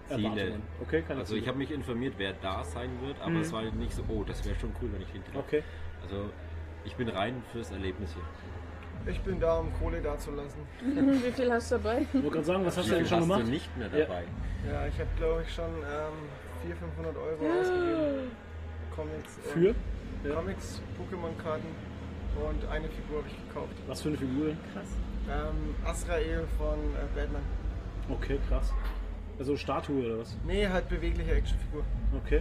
Ziele. 0.09 0.29
Erwartungen. 0.29 0.63
Okay, 0.83 1.03
keine 1.03 1.21
Also 1.21 1.35
ich 1.37 1.47
habe 1.49 1.59
mich 1.59 1.71
informiert, 1.71 2.15
wer 2.19 2.33
da 2.35 2.65
sein 2.65 2.91
wird, 3.03 3.21
aber 3.21 3.31
Mhm. 3.31 3.41
es 3.41 3.53
war 3.53 3.63
nicht 3.63 3.93
so, 3.93 4.03
oh, 4.09 4.25
das 4.25 4.45
wäre 4.45 4.55
schon 4.57 4.73
cool, 4.83 4.91
wenn 4.93 5.03
ich 5.03 5.15
ihn 5.15 5.25
treffe. 5.25 5.39
Okay. 5.39 5.63
Also 6.03 6.31
ich 6.85 6.95
bin 6.97 7.09
rein 7.09 7.43
fürs 7.53 7.71
Erlebnis 7.71 8.13
hier. 8.15 9.13
Ich 9.13 9.21
bin 9.21 9.39
da, 9.39 9.59
um 9.59 9.73
Kohle 9.75 10.01
dazulassen. 10.01 10.61
Wie 10.81 11.31
viel 11.33 11.53
hast 11.53 11.71
du 11.71 11.77
dabei? 11.77 12.03
Ich 12.03 12.15
wollte 12.15 12.31
gerade 12.31 12.45
sagen, 12.45 12.65
was 12.67 12.77
hast 12.77 12.89
du 12.91 12.95
denn 12.95 13.07
schon 13.07 13.19
hast 13.19 13.27
gemacht? 13.29 13.43
du 13.43 13.51
nicht 13.51 13.77
mehr 13.77 13.89
Ja. 13.89 14.05
dabei? 14.07 14.25
Ja, 14.71 14.87
ich 14.87 14.99
habe 14.99 15.11
glaube 15.17 15.43
ich 15.43 15.53
schon 15.55 15.65
ähm, 15.65 16.29
400, 16.63 16.79
500 16.97 17.17
Euro 17.17 17.61
ausgegeben. 17.61 18.31
Comics, 18.95 19.39
Für? 19.53 19.75
Ja. 20.29 20.35
Comics, 20.37 20.81
Pokémon-Karten 20.99 21.67
und 22.49 22.69
eine 22.71 22.89
Figur 22.89 23.19
habe 23.19 23.29
ich 23.29 23.49
gekauft. 23.49 23.75
Was 23.87 24.01
für 24.03 24.09
eine 24.09 24.19
Figur? 24.19 24.57
Krass. 24.73 24.89
Ähm, 25.29 25.75
Azrael 25.85 26.47
von 26.57 26.79
äh, 26.79 27.19
Batman. 27.19 27.43
Okay, 28.09 28.39
krass. 28.49 28.73
Also 29.39 29.57
Statue 29.57 30.05
oder 30.07 30.19
was? 30.21 30.37
Nee, 30.47 30.67
halt 30.69 30.89
bewegliche 30.89 31.33
Actionfigur. 31.33 31.83
Okay. 32.25 32.41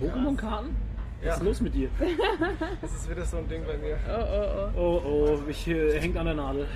Pokémon-Karten? 0.00 0.74
Was 1.20 1.26
Ja. 1.26 1.34
ist 1.34 1.42
los 1.42 1.60
mit 1.60 1.74
dir? 1.74 1.88
Das 2.80 2.92
ist 2.94 3.10
wieder 3.10 3.24
so 3.24 3.36
ein 3.36 3.48
Ding 3.48 3.62
bei 3.66 3.76
mir. 3.76 3.96
Oh, 4.08 4.22
oh, 4.22 4.70
oh. 4.76 5.02
Oh, 5.04 5.34
oh, 5.34 5.48
ich, 5.48 5.68
äh, 5.68 5.94
er 5.94 6.00
hängt 6.00 6.16
an 6.16 6.24
der 6.26 6.34
Nadel. 6.34 6.66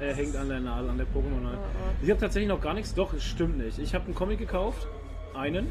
er 0.00 0.14
hängt 0.14 0.34
an 0.34 0.48
der 0.48 0.60
Nadel, 0.60 0.88
an 0.90 0.96
der 0.96 1.06
Pokémon-Nadel. 1.06 1.58
Ich 2.02 2.10
habe 2.10 2.18
tatsächlich 2.20 2.48
noch 2.48 2.60
gar 2.60 2.74
nichts, 2.74 2.94
doch, 2.94 3.12
es 3.12 3.22
stimmt 3.24 3.58
nicht. 3.58 3.78
Ich 3.78 3.94
habe 3.94 4.06
einen 4.06 4.14
Comic 4.14 4.38
gekauft, 4.38 4.86
einen, 5.34 5.68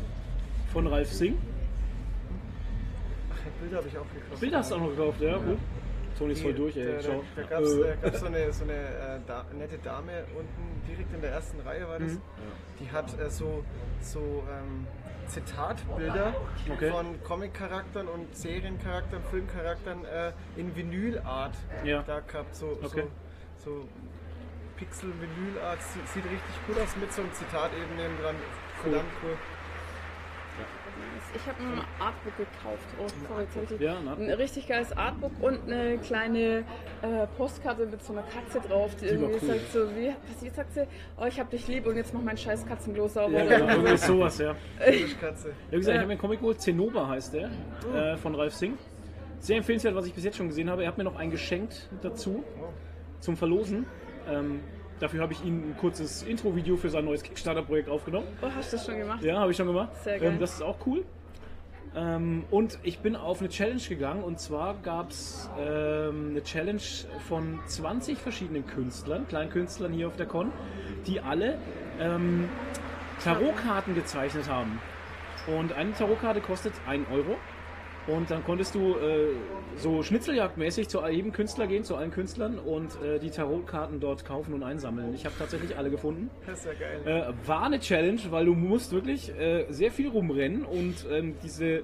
von 0.72 0.86
Ralf 0.88 1.12
Singh. 1.12 1.36
Ach, 3.34 3.62
Bilder 3.62 3.78
habe 3.78 3.88
ich 3.88 3.98
auch 3.98 4.06
gekauft. 4.14 4.40
Bilder 4.40 4.58
hast 4.60 4.72
du 4.72 4.76
auch 4.76 4.80
noch 4.82 4.90
gekauft, 4.90 5.22
ja, 5.22 5.38
gut. 5.38 5.58
Toni 6.20 6.34
ist 6.34 6.42
voll 6.42 6.54
durch, 6.54 6.76
ey. 6.76 6.86
Da, 6.98 7.02
Schau. 7.02 7.24
da, 7.36 7.42
gab 7.44 7.62
es 7.62 7.72
Äh, 7.74 8.20
so 8.20 8.26
eine, 8.26 8.52
so 8.54 8.64
eine 8.66 8.74
äh, 8.74 9.20
da, 9.26 9.46
nette 9.58 9.78
Dame 9.78 10.26
unten, 10.38 10.82
direkt 10.88 11.14
in 11.14 11.22
der 11.22 11.32
ersten 11.32 11.60
Reihe 11.62 11.88
war 11.88 11.98
das. 11.98 12.12
Mhm. 12.12 12.22
Die 12.82 12.92
hat 12.92 13.18
äh, 13.20 13.30
so, 13.30 13.64
so 14.02 14.20
ähm, 14.52 14.86
Zitatbilder 15.28 16.34
Okay. 16.74 16.92
von 16.92 17.24
Comic-Charakteren 17.24 18.08
und 18.10 18.36
Seriencharakteren, 18.36 19.24
Filmcharaktern 19.32 20.04
äh, 20.06 20.34
in 20.58 20.76
Vinylart 20.76 21.56
Ja. 21.86 22.04
da 22.04 22.20
gehabt. 22.20 22.54
So, 22.54 22.78
Okay. 22.84 23.06
so, 23.64 23.72
so 23.82 23.88
Pixel-Vinylart. 24.78 25.80
Sie- 25.82 26.00
Sieht 26.14 26.26
richtig 26.26 26.56
cool 26.68 26.76
aus 26.84 26.96
mit 26.98 27.14
so 27.14 27.22
einem 27.22 27.32
Zitat 27.34 27.72
eben 27.74 27.96
neben 27.96 28.18
dran. 28.22 28.36
Verdammt 28.82 29.10
cool. 29.24 29.38
Ich 31.36 31.46
habe 31.48 31.62
mir 31.62 31.74
ein 31.82 31.86
Artbook 32.00 32.38
gekauft. 32.38 32.88
Oh, 33.00 33.06
sorry, 33.28 33.46
ich 33.76 33.80
Ja, 33.80 33.98
ein 34.00 34.08
Artbook. 34.08 34.28
ein 34.28 34.34
richtig 34.34 34.68
geiles 34.68 34.92
Artbook 34.98 35.32
und 35.42 35.60
eine 35.68 35.98
kleine 36.00 36.64
äh, 37.02 37.28
Postkarte 37.38 37.86
mit 37.86 38.04
so 38.04 38.14
einer 38.14 38.24
Katze 38.24 38.60
drauf, 38.68 38.96
die, 38.96 39.06
Die 39.06 39.12
irgendwie 39.12 39.34
cool. 39.34 39.48
sagt 39.48 39.72
so, 39.72 39.80
wie, 39.96 40.08
was, 40.34 40.44
wie 40.44 40.50
sagt 40.50 40.74
sie? 40.74 40.88
Oh, 41.18 41.26
ich 41.26 41.40
hab 41.40 41.50
dich 41.52 41.68
lieb 41.68 41.86
und 41.86 41.96
jetzt 41.98 42.14
mach 42.14 42.22
mein 42.22 42.38
scheiß 42.38 42.66
Katzenklo 42.66 43.08
sauber. 43.08 43.44
ja, 43.44 43.58
genau, 43.58 43.70
irgendwie 43.74 43.98
sowas, 43.98 44.38
ja. 44.40 44.56
Katze. 45.22 45.50
Ja, 45.50 45.54
wie 45.72 45.78
gesagt, 45.78 45.96
ich 45.96 46.00
habe 46.00 46.08
mir 46.08 46.12
einen 46.14 46.18
Comic 46.18 46.40
geholt, 46.40 46.62
Zennoba 46.62 47.08
heißt 47.08 47.34
der, 47.34 47.50
äh, 47.96 48.18
von 48.18 48.34
Ralf 48.36 48.54
Singh. 48.56 48.78
Sehr 49.40 49.58
empfehlenswert, 49.58 49.96
was 49.96 50.06
ich 50.08 50.14
bis 50.14 50.24
jetzt 50.24 50.36
schon 50.38 50.48
gesehen 50.48 50.70
habe. 50.70 50.82
Er 50.84 50.90
hat 50.90 50.98
mir 50.98 51.04
noch 51.04 51.16
einen 51.16 51.32
geschenkt 51.32 51.90
dazu 52.02 52.44
Oh. 52.60 52.66
zum 53.20 53.38
Verlosen. 53.38 53.86
Ähm, 54.30 54.60
dafür 55.00 55.22
habe 55.22 55.32
ich 55.34 55.44
ihm 55.46 55.70
ein 55.72 55.78
kurzes 55.78 56.24
Intro-Video 56.24 56.76
für 56.76 56.90
sein 56.90 57.06
neues 57.06 57.24
Kickstarter-Projekt 57.24 57.88
aufgenommen. 57.88 58.28
Oh, 58.42 58.48
hast 58.54 58.74
du 58.74 58.78
das 58.78 58.86
schon 58.86 58.98
gemacht? 58.98 59.24
Ja, 59.24 59.40
habe 59.40 59.52
ich 59.52 59.56
schon 59.58 59.68
gemacht. 59.68 59.92
Sehr 60.04 60.20
geil. 60.20 60.32
Ähm, 60.34 60.40
das 60.40 60.54
ist 60.56 60.62
auch 60.62 60.76
cool. 60.86 61.06
Ähm, 61.96 62.44
und 62.52 62.78
ich 62.84 63.00
bin 63.00 63.16
auf 63.16 63.40
eine 63.40 63.50
Challenge 63.50 63.82
gegangen 63.82 64.24
und 64.24 64.40
zwar 64.40 64.76
gab 64.84 65.10
es 65.10 65.50
ähm, 65.60 66.30
eine 66.32 66.44
Challenge 66.44 66.82
von 67.28 67.60
20 67.66 68.18
verschiedenen 68.18 68.66
Künstlern, 68.68 69.28
kleinen 69.28 69.50
Künstlern 69.50 69.92
hier 69.92 70.08
auf 70.08 70.16
der 70.16 70.28
Con, 70.28 70.52
die 71.08 71.20
alle 71.20 71.58
ähm, 72.00 72.48
Tarotkarten 73.24 73.96
gezeichnet 73.96 74.50
haben. 74.50 74.80
Und 75.48 75.74
eine 75.74 75.94
Tarotkarte 75.94 76.42
kostet 76.42 76.74
1 76.88 77.10
Euro. 77.12 77.36
Und 78.16 78.32
dann 78.32 78.44
konntest 78.44 78.74
du 78.76 78.96
äh, 78.96 79.36
so 79.78 80.02
schnitzeljagdmäßig 80.02 80.88
zu 80.90 81.06
jedem 81.06 81.32
Künstler 81.32 81.68
gehen, 81.68 81.84
zu 81.84 81.96
allen 81.96 82.12
Künstlern 82.12 82.58
und 82.58 83.02
äh, 83.02 83.20
die 83.20 83.30
Tarotkarten 83.30 84.00
dort 84.00 84.26
kaufen 84.26 84.54
und 84.54 84.64
einsammeln. 84.64 85.14
Ich 85.14 85.26
habe 85.26 85.36
tatsächlich 85.38 85.78
alle 85.78 85.92
gefunden. 85.92 86.30
Das 86.46 86.60
ist 86.60 86.66
ja 86.66 86.74
geil. 86.74 87.02
Äh, 87.06 87.48
war 87.48 87.64
eine 87.64 87.80
Challenge, 87.80 88.22
weil 88.30 88.46
du 88.46 88.56
musst 88.56 88.92
wirklich 88.92 89.30
äh, 89.38 89.66
sehr 89.70 89.92
viel 89.92 90.10
rumrennen 90.10 90.66
und 90.66 91.06
ähm, 91.12 91.36
diese 91.44 91.84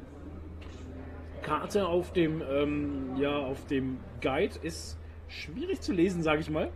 Karte 1.43 1.85
auf 1.85 2.11
dem, 2.11 2.41
ähm, 2.41 3.15
ja, 3.17 3.37
auf 3.37 3.67
dem 3.67 3.99
Guide 4.21 4.55
ist 4.63 4.97
schwierig 5.27 5.81
zu 5.81 5.93
lesen, 5.93 6.23
sage 6.23 6.41
ich 6.41 6.49
mal. 6.49 6.71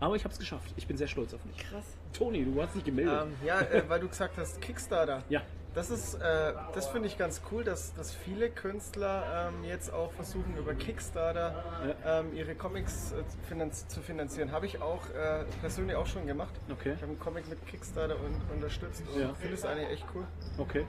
Aber 0.00 0.14
ich 0.16 0.24
habe 0.24 0.32
es 0.32 0.38
geschafft. 0.38 0.72
Ich 0.76 0.86
bin 0.86 0.96
sehr 0.96 1.08
stolz 1.08 1.34
auf 1.34 1.44
mich. 1.44 1.58
Krass. 1.58 1.96
Toni, 2.12 2.44
du 2.44 2.62
hast 2.62 2.74
dich 2.74 2.84
gemeldet. 2.84 3.22
Ähm, 3.24 3.32
ja, 3.44 3.60
äh, 3.60 3.82
weil 3.88 4.00
du 4.00 4.08
gesagt 4.08 4.38
hast, 4.38 4.60
Kickstarter. 4.60 5.22
ja. 5.28 5.42
Das 5.74 5.90
ist, 5.90 6.14
äh, 6.14 6.54
das 6.74 6.88
finde 6.88 7.06
ich 7.08 7.18
ganz 7.18 7.40
cool, 7.52 7.62
dass, 7.62 7.94
dass 7.94 8.12
viele 8.12 8.48
Künstler 8.50 9.50
ähm, 9.52 9.64
jetzt 9.64 9.92
auch 9.92 10.10
versuchen, 10.12 10.56
über 10.56 10.74
Kickstarter 10.74 11.62
ähm, 12.04 12.32
ihre 12.34 12.54
Comics 12.54 13.12
äh, 13.12 13.16
zu 13.28 13.38
finanz 13.48 13.86
zu 13.86 14.00
finanzieren. 14.00 14.50
Habe 14.50 14.66
ich 14.66 14.80
auch 14.82 15.02
äh, 15.10 15.44
persönlich 15.60 15.94
auch 15.94 16.06
schon 16.06 16.26
gemacht. 16.26 16.52
Okay. 16.70 16.94
Ich 16.96 17.02
habe 17.02 17.12
einen 17.12 17.20
Comic 17.20 17.48
mit 17.48 17.64
Kickstarter 17.66 18.16
un 18.16 18.34
unterstützt 18.54 19.02
und 19.14 19.20
Ja. 19.20 19.34
finde 19.34 19.54
es 19.54 19.64
eigentlich 19.64 19.90
echt 19.90 20.06
cool. 20.14 20.24
Okay. 20.56 20.86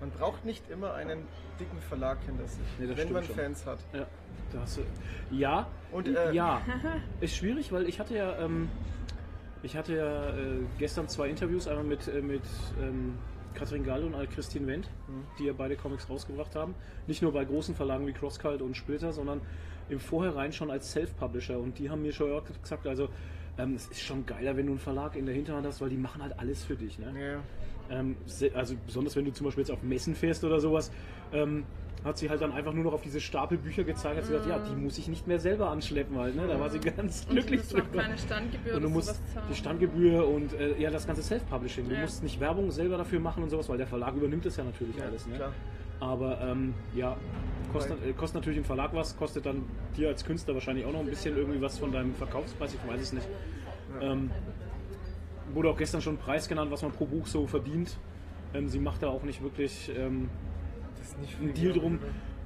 Man 0.00 0.10
braucht 0.10 0.44
nicht 0.44 0.68
immer 0.70 0.94
einen 0.94 1.26
dicken 1.58 1.80
Verlag 1.80 2.18
hinter 2.26 2.46
sich, 2.46 2.60
Nee, 2.78 2.86
das 2.86 2.96
wenn 2.98 3.12
man 3.12 3.24
schon. 3.24 3.34
Fans 3.34 3.66
hat. 3.66 3.78
Ja. 3.92 4.06
Da 4.52 4.60
hast 4.60 4.76
du, 4.76 4.82
ja. 5.34 5.66
Und, 5.90 6.06
äh, 6.06 6.32
ja. 6.32 6.60
Ist 7.20 7.34
schwierig, 7.34 7.72
weil 7.72 7.88
ich 7.88 7.98
hatte 7.98 8.14
ja, 8.14 8.38
ähm, 8.38 8.68
ich 9.64 9.76
hatte 9.76 9.96
ja 9.96 10.28
äh, 10.28 10.60
gestern 10.78 11.08
zwei 11.08 11.28
Interviews, 11.28 11.66
einmal 11.66 11.84
mit, 11.84 12.06
äh, 12.06 12.20
mit 12.22 12.42
ähm, 12.80 13.18
Katrin 13.58 13.84
Gall 13.84 14.04
und 14.04 14.14
Christine 14.30 14.66
Wendt, 14.66 14.88
Mhm. 15.08 15.24
die 15.38 15.44
ja 15.44 15.52
beide 15.52 15.76
Comics 15.76 16.08
rausgebracht 16.08 16.54
haben. 16.54 16.74
Nicht 17.06 17.22
nur 17.22 17.32
bei 17.32 17.44
großen 17.44 17.74
Verlagen 17.74 18.06
wie 18.06 18.12
CrossCult 18.12 18.62
und 18.62 18.76
Splitter, 18.76 19.12
sondern 19.12 19.40
im 19.88 20.00
Vorhinein 20.00 20.52
schon 20.52 20.70
als 20.70 20.92
Self-Publisher. 20.92 21.58
Und 21.58 21.78
die 21.78 21.90
haben 21.90 22.02
mir 22.02 22.12
schon 22.12 22.30
gesagt, 22.62 22.86
also 22.86 23.08
ähm, 23.58 23.74
es 23.74 23.86
ist 23.88 24.00
schon 24.02 24.24
geiler, 24.26 24.56
wenn 24.56 24.66
du 24.66 24.72
einen 24.72 24.78
Verlag 24.80 25.16
in 25.16 25.26
der 25.26 25.34
Hinterhand 25.34 25.66
hast, 25.66 25.80
weil 25.80 25.88
die 25.90 25.96
machen 25.96 26.22
halt 26.22 26.38
alles 26.38 26.62
für 26.64 26.76
dich. 26.76 26.98
Ne? 26.98 27.12
Ja. 27.90 27.98
Ähm, 27.98 28.16
also 28.54 28.74
besonders 28.86 29.16
wenn 29.16 29.24
du 29.24 29.32
zum 29.32 29.46
Beispiel 29.46 29.62
jetzt 29.62 29.70
auf 29.72 29.82
Messen 29.82 30.14
fährst 30.14 30.44
oder 30.44 30.60
sowas, 30.60 30.92
ähm, 31.32 31.64
hat 32.08 32.18
sie 32.18 32.28
halt 32.30 32.40
dann 32.40 32.52
einfach 32.52 32.72
nur 32.72 32.84
noch 32.84 32.92
auf 32.94 33.02
diese 33.02 33.20
Stapel 33.20 33.58
Bücher 33.58 33.84
gezeigt, 33.84 34.16
hat 34.16 34.24
sie 34.24 34.32
gesagt, 34.32 34.48
ja, 34.48 34.58
die 34.58 34.74
muss 34.74 34.98
ich 34.98 35.06
nicht 35.08 35.26
mehr 35.26 35.38
selber 35.38 35.70
anschleppen 35.70 36.18
halt, 36.18 36.34
ne? 36.34 36.46
Da 36.48 36.58
war 36.58 36.70
sie 36.70 36.80
ganz 36.80 37.24
Und 37.28 37.34
glücklich 37.34 37.60
du 37.60 37.66
musst 37.66 37.74
auch 37.76 37.90
drüber. 37.90 38.02
keine 38.02 38.18
Standgebühr 38.18 38.74
Und 38.76 38.82
du 38.82 38.88
musst 38.88 39.06
sowas 39.08 39.20
zahlen. 39.34 39.46
die 39.50 39.54
Standgebühr 39.54 40.28
und 40.28 40.52
äh, 40.54 40.76
ja, 40.80 40.90
das 40.90 41.06
ganze 41.06 41.22
Self-Publishing. 41.22 41.88
Du 41.88 41.94
Ja. 41.94 42.00
musst 42.00 42.22
nicht 42.22 42.40
Werbung 42.40 42.70
selber 42.70 42.96
dafür 42.96 43.20
machen 43.20 43.42
und 43.44 43.50
sowas, 43.50 43.68
weil 43.68 43.78
der 43.78 43.86
Verlag 43.86 44.14
übernimmt 44.16 44.44
das 44.46 44.56
ja 44.56 44.64
natürlich 44.64 44.96
Ja, 44.96 45.04
alles. 45.04 45.26
Ne? 45.26 45.36
klar. 45.36 45.52
Aber 46.00 46.40
ähm, 46.40 46.74
ja, 46.94 47.16
kostet, 47.72 48.04
äh, 48.04 48.12
kostet 48.12 48.36
natürlich 48.36 48.58
im 48.58 48.64
Verlag 48.64 48.94
was, 48.94 49.16
kostet 49.16 49.44
dann 49.46 49.64
dir 49.96 50.08
als 50.08 50.24
Künstler 50.24 50.54
wahrscheinlich 50.54 50.84
auch 50.86 50.92
noch 50.92 51.00
ein 51.00 51.06
bisschen 51.06 51.36
irgendwie 51.36 51.60
was 51.60 51.78
von 51.78 51.92
deinem 51.92 52.14
Verkaufspreis, 52.14 52.72
ich 52.74 52.88
weiß 52.90 53.00
es 53.00 53.12
nicht. 53.12 53.28
Ähm, 54.00 54.30
wurde 55.52 55.70
auch 55.70 55.76
gestern 55.76 56.00
schon 56.00 56.14
ein 56.14 56.18
Preis 56.18 56.48
genannt, 56.48 56.70
was 56.70 56.82
man 56.82 56.92
pro 56.92 57.04
Buch 57.06 57.26
so 57.26 57.46
verdient. 57.46 57.96
Ähm, 58.54 58.68
sie 58.68 58.78
macht 58.78 59.02
da 59.02 59.08
auch 59.08 59.24
nicht 59.24 59.42
wirklich 59.42 59.90
ähm, 59.96 60.30
ist 61.10 61.18
nicht 61.20 61.34
viel 61.34 61.52
Deal 61.52 61.72
drum. 61.72 61.98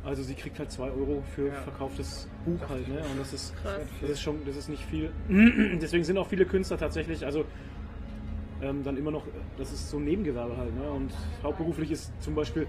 Also 0.04 0.23
sie 0.23 0.35
kriegt 0.35 0.59
halt 0.59 0.71
2 0.71 0.90
Euro 0.90 1.23
für 1.35 1.47
Ja. 1.49 1.54
verkauftes 1.62 2.28
Buch 2.45 2.59
halt, 2.69 2.88
ne? 2.88 2.97
Und 3.12 3.21
das 3.21 3.33
ist, 3.33 3.54
Krass. 3.62 3.83
das 4.00 4.11
ist 4.11 4.21
schon, 4.21 4.45
das 4.45 4.57
ist 4.57 4.69
nicht 4.69 4.85
viel. 4.85 5.11
Deswegen 5.81 6.02
sind 6.02 6.19
auch 6.19 6.26
viele 6.26 6.45
Künstler 6.45 6.76
tatsächlich, 6.76 7.25
also 7.25 7.45
ähm, 8.61 8.83
dann 8.83 8.97
immer 8.97 9.12
noch, 9.12 9.25
das 9.59 9.73
ist 9.73 9.90
so 9.90 9.99
ein 9.99 10.04
Nebengewerbe 10.04 10.57
halt, 10.57 10.75
ne? 10.76 10.90
Und 10.90 11.12
hauptberuflich 11.42 11.92
ist 11.92 12.12
zum 12.21 12.35
Beispiel, 12.35 12.66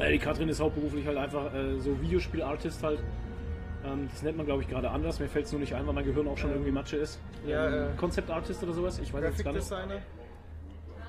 äh, 0.00 0.10
die 0.12 0.18
Katrin 0.18 0.48
ist 0.48 0.60
hauptberuflich 0.60 1.06
halt 1.06 1.18
einfach 1.18 1.54
äh, 1.54 1.78
so 1.78 2.00
Videospielartist 2.00 2.82
halt. 2.82 2.98
Ähm, 3.84 4.08
das 4.12 4.22
nennt 4.24 4.36
man 4.36 4.44
glaube 4.46 4.62
ich 4.62 4.68
gerade 4.68 4.90
anders, 4.90 5.20
mir 5.20 5.28
fällt 5.28 5.46
es 5.46 5.52
nur 5.52 5.60
nicht 5.60 5.74
ein, 5.74 5.86
weil 5.86 5.94
mein 5.94 6.04
Gehirn 6.04 6.26
auch 6.28 6.36
schon 6.36 6.50
irgendwie 6.50 6.70
Matsche 6.72 6.96
ist. 6.96 7.20
Ja, 7.46 7.68
ähm, 7.68 7.92
äh, 7.94 7.96
Concept 7.96 8.28
Artist 8.28 8.60
oder 8.64 8.72
sowas, 8.72 8.98
ich 8.98 9.12
weiß 9.12 9.22
jetzt 9.22 9.44
gar 9.44 9.52
nicht. 9.52 9.72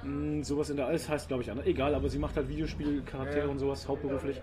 Designer. 0.03 0.39
Mm, 0.39 0.43
sowas 0.43 0.69
in 0.69 0.77
der 0.77 0.87
alles 0.87 1.07
heißt 1.09 1.27
glaube 1.27 1.43
ich 1.43 1.51
anders. 1.51 1.65
Egal, 1.65 1.95
aber 1.95 2.09
sie 2.09 2.19
macht 2.19 2.35
halt 2.35 2.49
Videospielcharaktere 2.49 3.45
Ja. 3.45 3.51
und 3.51 3.59
sowas 3.59 3.87
hauptberuflich. 3.87 4.41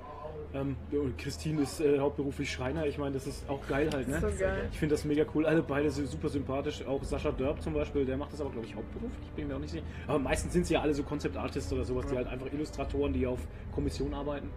Ähm, 0.55 0.77
ja, 0.91 1.01
und 1.01 1.19
Christine 1.19 1.61
ist 1.63 1.81
äh, 1.81 1.99
hauptberuflich 1.99 2.51
Schreiner. 2.51 2.87
Ich 2.87 2.97
meine, 2.97 3.13
das 3.13 3.27
ist 3.27 3.47
auch 3.51 3.61
geil 3.69 3.91
halt, 3.93 4.09
ne? 4.09 4.19
So 4.19 4.29
geil. 4.39 4.69
Ich 4.73 4.79
finde 4.79 4.95
das 4.95 5.05
mega 5.05 5.25
cool. 5.35 5.45
Alle 5.45 5.63
beide 5.63 5.91
sind 5.91 6.09
super 6.09 6.31
sympathisch. 6.31 6.87
Auch 6.87 7.05
Sascha 7.05 7.33
Dörb 7.33 7.61
zum 7.61 7.75
Beispiel, 7.75 8.07
der 8.07 8.17
macht 8.17 8.33
das 8.33 8.41
aber, 8.41 8.51
glaube 8.51 8.67
ich, 8.67 8.75
hauptberuflich. 8.75 9.31
Bin 9.37 9.49
mir 9.49 9.57
auch 9.57 9.61
nicht 9.61 9.73
sicher. 9.73 9.85
Aber 10.07 10.19
meistens 10.19 10.55
sind 10.55 10.65
sie 10.65 10.75
ja 10.75 10.81
alle 10.81 10.95
so 10.95 11.03
Concept 11.03 11.37
Artists 11.37 11.71
oder 11.71 11.85
sowas, 11.85 12.07
die 12.07 12.17
halt 12.17 12.29
einfach 12.29 12.51
Illustratoren, 12.51 13.13
die 13.13 13.27
auf 13.27 13.41
Kommission 13.73 14.15
arbeiten. 14.15 14.49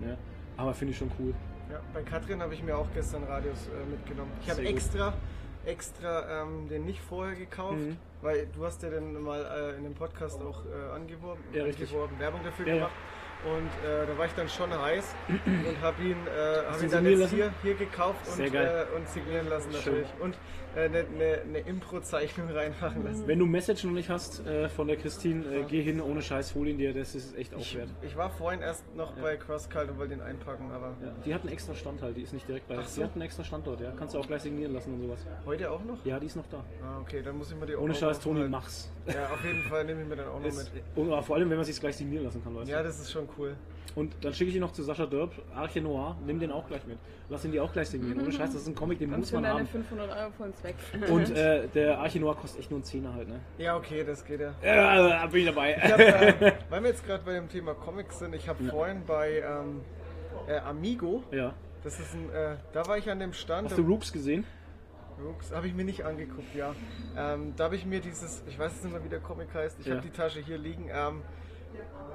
Ne? 0.00 0.18
Aber 0.56 0.74
finde 0.74 0.90
ich 0.92 0.98
schon 0.98 1.10
cool. 1.20 1.32
Ja, 1.70 1.80
bei 1.94 2.02
Katrin 2.02 2.42
habe 2.42 2.52
ich 2.54 2.62
mir 2.64 2.76
auch 2.76 2.88
gestern 2.92 3.22
Radios 3.22 3.68
äh, 3.68 3.90
mitgenommen. 3.90 4.30
Ich 4.42 4.50
habe 4.50 4.56
Sehr 4.60 4.72
gut. 4.72 5.12
Extra, 5.64 6.42
ähm, 6.42 6.68
den 6.68 6.84
nicht 6.84 7.00
vorher 7.00 7.34
gekauft, 7.36 7.78
Mhm. 7.78 7.96
weil 8.20 8.46
du 8.54 8.64
hast 8.64 8.82
ja 8.82 8.90
den 8.90 9.20
mal 9.22 9.44
äh, 9.44 9.76
in 9.76 9.84
dem 9.84 9.94
Podcast 9.94 10.40
auch 10.42 10.62
äh, 10.66 10.94
angeworben, 10.94 11.42
Ja, 11.52 11.64
angeworben, 11.64 12.18
Werbung 12.18 12.40
dafür 12.44 12.66
Ja, 12.66 12.74
ja. 12.74 12.90
Und 13.44 13.66
äh, 13.88 14.06
da 14.06 14.16
war 14.18 14.26
ich 14.26 14.32
dann 14.34 14.48
schon 14.48 14.72
heiß 14.72 15.14
und 15.28 15.80
habe 15.82 16.02
ihn, 16.02 16.16
äh, 16.26 16.70
hab 16.70 16.80
ihn 16.82 16.90
dann 16.90 17.04
jetzt 17.06 17.18
lassen? 17.20 17.34
hier, 17.36 17.52
hier 17.62 17.74
gekauft 17.74 18.20
und, 18.28 18.54
äh, 18.54 18.84
und 18.96 19.08
signieren 19.08 19.48
lassen 19.48 19.70
Schön. 19.72 19.78
natürlich. 19.78 20.08
Und 20.20 20.36
äh, 20.76 20.84
eine, 20.84 20.98
eine, 21.00 21.40
eine 21.42 21.58
Impro-Zeichnung 21.58 22.48
reinmachen 22.54 23.04
lassen. 23.04 23.26
Wenn 23.26 23.38
du 23.40 23.46
Message 23.46 23.84
noch 23.84 23.92
nicht 23.92 24.08
hast 24.10 24.46
äh, 24.46 24.68
von 24.68 24.86
der 24.86 24.96
Christine, 24.96 25.44
äh, 25.46 25.64
geh 25.64 25.82
hin 25.82 26.00
ohne 26.00 26.22
Scheiß, 26.22 26.54
hol 26.54 26.68
ihn 26.68 26.78
dir. 26.78 26.94
Das 26.94 27.14
ist 27.14 27.36
echt 27.36 27.54
auch 27.54 27.58
Ich, 27.58 27.76
wert. 27.76 27.88
ich 28.02 28.16
war 28.16 28.30
vorhin 28.30 28.60
erst 28.62 28.84
noch 28.94 29.12
bei 29.12 29.36
CrossCult 29.36 29.90
und 29.90 29.98
wollte 29.98 30.14
ihn 30.14 30.20
einpacken, 30.20 30.70
aber 30.70 30.94
Ja, 31.02 31.12
die 31.26 31.34
hat 31.34 31.42
einen 31.42 31.52
extra 31.52 31.74
Stand 31.74 32.00
halt, 32.00 32.16
die 32.16 32.22
ist 32.22 32.32
nicht 32.32 32.46
direkt 32.48 32.68
bei. 32.68 32.76
Ach 32.78 32.86
so. 32.86 33.00
Die 33.00 33.04
hat 33.04 33.12
einen 33.14 33.22
extra 33.22 33.42
Standort, 33.44 33.80
ja. 33.80 33.92
Kannst 33.98 34.14
du 34.14 34.18
auch 34.18 34.26
gleich 34.26 34.42
signieren 34.42 34.72
lassen 34.72 34.94
und 34.94 35.00
sowas. 35.02 35.26
heute 35.44 35.70
auch 35.70 35.82
noch? 35.84 36.04
Ja, 36.06 36.18
die 36.20 36.26
ist 36.26 36.36
noch 36.36 36.46
da. 36.46 36.64
Ah, 36.82 37.00
okay, 37.00 37.22
dann 37.22 37.36
muss 37.36 37.50
ich 37.50 37.56
mir 37.58 37.66
die 37.66 37.74
auch 37.74 37.82
Ohne 37.82 37.94
Scheiß, 37.94 38.18
mal 38.18 38.22
Toni, 38.22 38.48
mach's. 38.48 38.90
Ja, 39.06 39.30
auf 39.32 39.44
jeden 39.44 39.62
Fall 39.64 39.84
nehme 39.84 40.02
ich 40.02 40.08
mir 40.08 40.16
dann 40.16 40.28
auch 40.28 40.38
noch 40.38 40.46
Ist, 40.52 40.72
mit. 40.72 40.82
und 40.94 41.22
vor 41.24 41.36
allem, 41.36 41.50
wenn 41.50 41.56
man 41.56 41.64
sich 41.66 41.78
gleich 41.80 41.96
signieren 41.96 42.24
lassen 42.24 42.42
kann, 42.42 42.54
weißt 42.54 42.70
Ja, 42.70 42.82
das 42.82 43.00
ist 43.00 43.10
schon 43.10 43.24
cool. 43.24 43.31
Du. 43.36 43.56
Und 43.94 44.14
dann 44.22 44.32
schicke 44.32 44.48
ich 44.48 44.56
ihn 44.56 44.62
noch 44.62 44.72
zu 44.72 44.82
Sascha 44.82 45.04
Dörb, 45.04 45.32
Arche 45.54 45.82
Noir, 45.82 46.16
nimm 46.24 46.40
den 46.40 46.50
auch 46.50 46.66
gleich 46.66 46.86
mit. 46.86 46.98
Lass 47.28 47.44
ihn 47.44 47.52
dir 47.52 47.62
auch 47.62 47.72
gleich 47.72 47.90
signieren. 47.90 48.20
Ohne 48.22 48.32
Scheiß, 48.32 48.52
das 48.52 48.62
ist 48.62 48.68
ein 48.68 48.74
Comic, 48.74 48.98
den 48.98 49.10
Dann 49.10 49.20
muss 49.20 49.32
man 49.32 49.42
deine 49.42 49.58
haben. 49.58 49.66
500 49.66 50.16
Euro 50.16 50.30
von 50.30 50.46
uns 50.46 50.64
weg. 50.64 50.74
Und 51.10 51.30
äh, 51.36 51.68
der 51.74 51.98
Arche 51.98 52.18
Noir 52.18 52.34
kostet 52.36 52.60
echt 52.60 52.70
nur 52.70 52.78
einen 52.78 52.84
Zehner 52.84 53.12
halt, 53.14 53.28
ne? 53.28 53.40
Ja, 53.58 53.76
okay, 53.76 54.02
das 54.04 54.24
geht 54.24 54.40
ja. 54.40 54.54
Ja, 54.62 55.26
bin 55.26 55.40
ich 55.40 55.46
dabei. 55.46 55.76
Ich 55.76 55.92
hab, 55.92 56.00
äh, 56.00 56.52
weil 56.70 56.82
wir 56.82 56.90
jetzt 56.90 57.04
gerade 57.06 57.22
bei 57.24 57.34
dem 57.34 57.48
Thema 57.50 57.74
Comics 57.74 58.18
sind, 58.18 58.34
ich 58.34 58.48
habe 58.48 58.64
vorhin 58.64 59.02
bei 59.06 59.40
ähm, 59.46 59.82
äh, 60.48 60.58
Amigo, 60.60 61.22
Ja. 61.30 61.52
das 61.84 62.00
ist 62.00 62.14
ein, 62.14 62.30
äh, 62.30 62.56
da 62.72 62.86
war 62.86 62.96
ich 62.96 63.10
an 63.10 63.18
dem 63.18 63.34
Stand, 63.34 63.68
Hast 63.68 63.78
du 63.78 63.82
Rooks 63.82 64.12
gesehen? 64.12 64.44
habe 65.54 65.66
ich 65.66 65.74
mir 65.74 65.84
nicht 65.84 66.04
angeguckt, 66.04 66.54
ja. 66.54 66.74
Ähm, 67.16 67.52
da 67.56 67.64
habe 67.64 67.76
ich 67.76 67.84
mir 67.84 68.00
dieses, 68.00 68.42
ich 68.48 68.58
weiß 68.58 68.72
jetzt 68.72 68.84
nicht 68.84 68.92
mehr, 68.92 69.04
wie 69.04 69.08
der 69.10 69.20
Comic 69.20 69.48
heißt, 69.54 69.78
ich 69.80 69.86
Ja. 69.86 69.96
habe 69.96 70.02
die 70.02 70.10
Tasche 70.10 70.40
hier 70.40 70.58
liegen. 70.58 70.88
Ähm, 70.92 71.22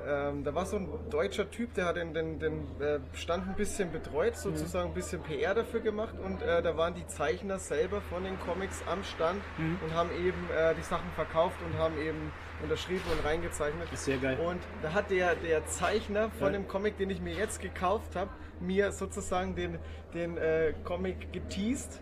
ähm, 0.08 0.44
da 0.44 0.56
war 0.56 0.66
so 0.66 0.78
ein 0.78 0.88
deutscher 1.10 1.50
Typ, 1.52 1.74
der 1.74 1.86
hat 1.86 1.98
den, 1.98 2.14
den, 2.14 2.40
den 2.40 2.82
äh, 2.82 3.00
Stand 3.14 3.48
ein 3.50 3.56
bisschen 3.56 3.92
betreut, 3.92 4.36
sozusagen 4.38 4.90
ein 4.90 4.94
bisschen 4.94 5.22
PR 5.22 5.54
dafür 5.54 5.82
gemacht 5.82 6.16
und 6.24 6.42
äh, 6.42 6.62
da 6.62 6.78
waren 6.78 6.94
die 6.94 7.06
Zeichner 7.08 7.60
selber 7.60 8.02
von 8.02 8.24
den 8.24 8.40
Comics 8.40 8.82
am 8.90 9.04
Stand 9.04 9.42
und 9.84 9.94
haben 9.94 10.10
eben 10.12 10.50
äh, 10.56 10.74
die 10.76 10.82
Sachen 10.84 11.10
verkauft 11.12 11.58
und 11.66 11.78
haben 11.78 11.98
eben 12.00 12.32
unterschrieben 12.64 13.04
und 13.12 13.26
reingezeichnet. 13.26 13.92
Ist 13.92 14.06
sehr 14.06 14.18
geil. 14.18 14.38
Und 14.40 14.62
da 14.82 14.94
hat 14.94 15.12
der, 15.12 15.36
der 15.36 15.66
Zeichner 15.66 16.30
von 16.32 16.48
Ja. 16.54 16.60
dem 16.60 16.68
Comic, 16.68 16.98
den 16.98 17.10
ich 17.10 17.22
mir 17.22 17.34
jetzt 17.34 17.62
gekauft 17.62 18.16
habe, 18.16 18.32
mir 18.60 18.92
sozusagen 18.92 19.56
den, 19.56 19.78
den 20.14 20.38
äh, 20.38 20.74
Comic 20.84 21.32
geteased. 21.34 22.02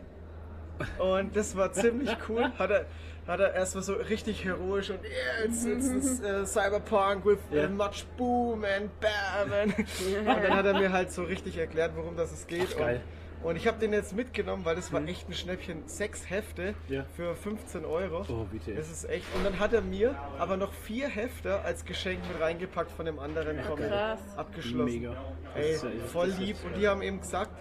Und 1.00 1.36
das 1.36 1.56
war 1.56 1.72
ziemlich 1.72 2.16
cool. 2.28 2.52
Hat 2.60 2.70
er, 2.70 2.86
hat 3.28 3.40
er 3.40 3.54
erstmal 3.54 3.84
so 3.84 3.94
richtig 3.94 4.44
heroisch 4.46 4.90
und 4.92 5.00
yeah, 5.04 5.46
it's, 5.46 5.64
it's, 5.66 5.88
it's 5.88 6.22
uh, 6.22 6.46
Cyberpunk 6.46 7.26
with 7.26 7.40
Ja. 7.52 7.66
uh, 7.66 7.70
much 7.70 8.06
boom 8.18 8.64
and 8.66 8.90
bam. 9.00 9.52
And, 9.52 9.78
und 10.20 10.26
dann 10.44 10.56
hat 10.56 10.66
er 10.66 10.74
mir 10.80 10.92
halt 10.92 11.12
so 11.12 11.24
richtig 11.24 11.58
erklärt, 11.58 11.96
worum 11.96 12.16
das 12.16 12.32
es 12.32 12.46
geht. 12.48 12.68
Ach, 12.76 12.78
geil. 12.80 13.02
Und, 13.42 13.50
und 13.52 13.56
ich 13.58 13.68
habe 13.68 13.78
den 13.80 13.94
jetzt 13.94 14.16
mitgenommen, 14.16 14.66
weil 14.66 14.76
das 14.76 14.92
war 14.94 15.04
echt 15.08 15.28
ein 15.30 15.34
Schnäppchen. 15.34 15.84
Sechs 15.88 16.30
Hefte 16.30 16.74
Ja. 16.88 17.06
für 17.16 17.36
15 17.36 17.86
Euro. 17.86 18.26
Oh, 18.28 18.46
bitte. 18.52 18.74
Das 18.74 18.90
ist 18.90 19.08
echt. 19.10 19.26
Und 19.36 19.44
dann 19.44 19.60
hat 19.60 19.74
er 19.74 19.82
mir 19.82 20.16
aber 20.40 20.58
noch 20.58 20.74
vier 20.74 21.08
Hefte 21.08 21.60
als 21.62 21.86
Geschenk 21.86 22.20
mit 22.32 22.40
reingepackt 22.42 22.92
von 22.92 23.06
dem 23.06 23.20
anderen 23.20 23.62
Comic. 23.64 23.88
krass. 23.90 24.20
Abgeschlossen. 24.36 24.86
Mega. 24.86 25.16
Ey, 25.56 25.78
voll 26.12 26.30
lieb. 26.40 26.58
Und 26.66 26.76
die 26.78 26.88
haben 26.88 27.02
eben 27.04 27.20
gesagt, 27.22 27.52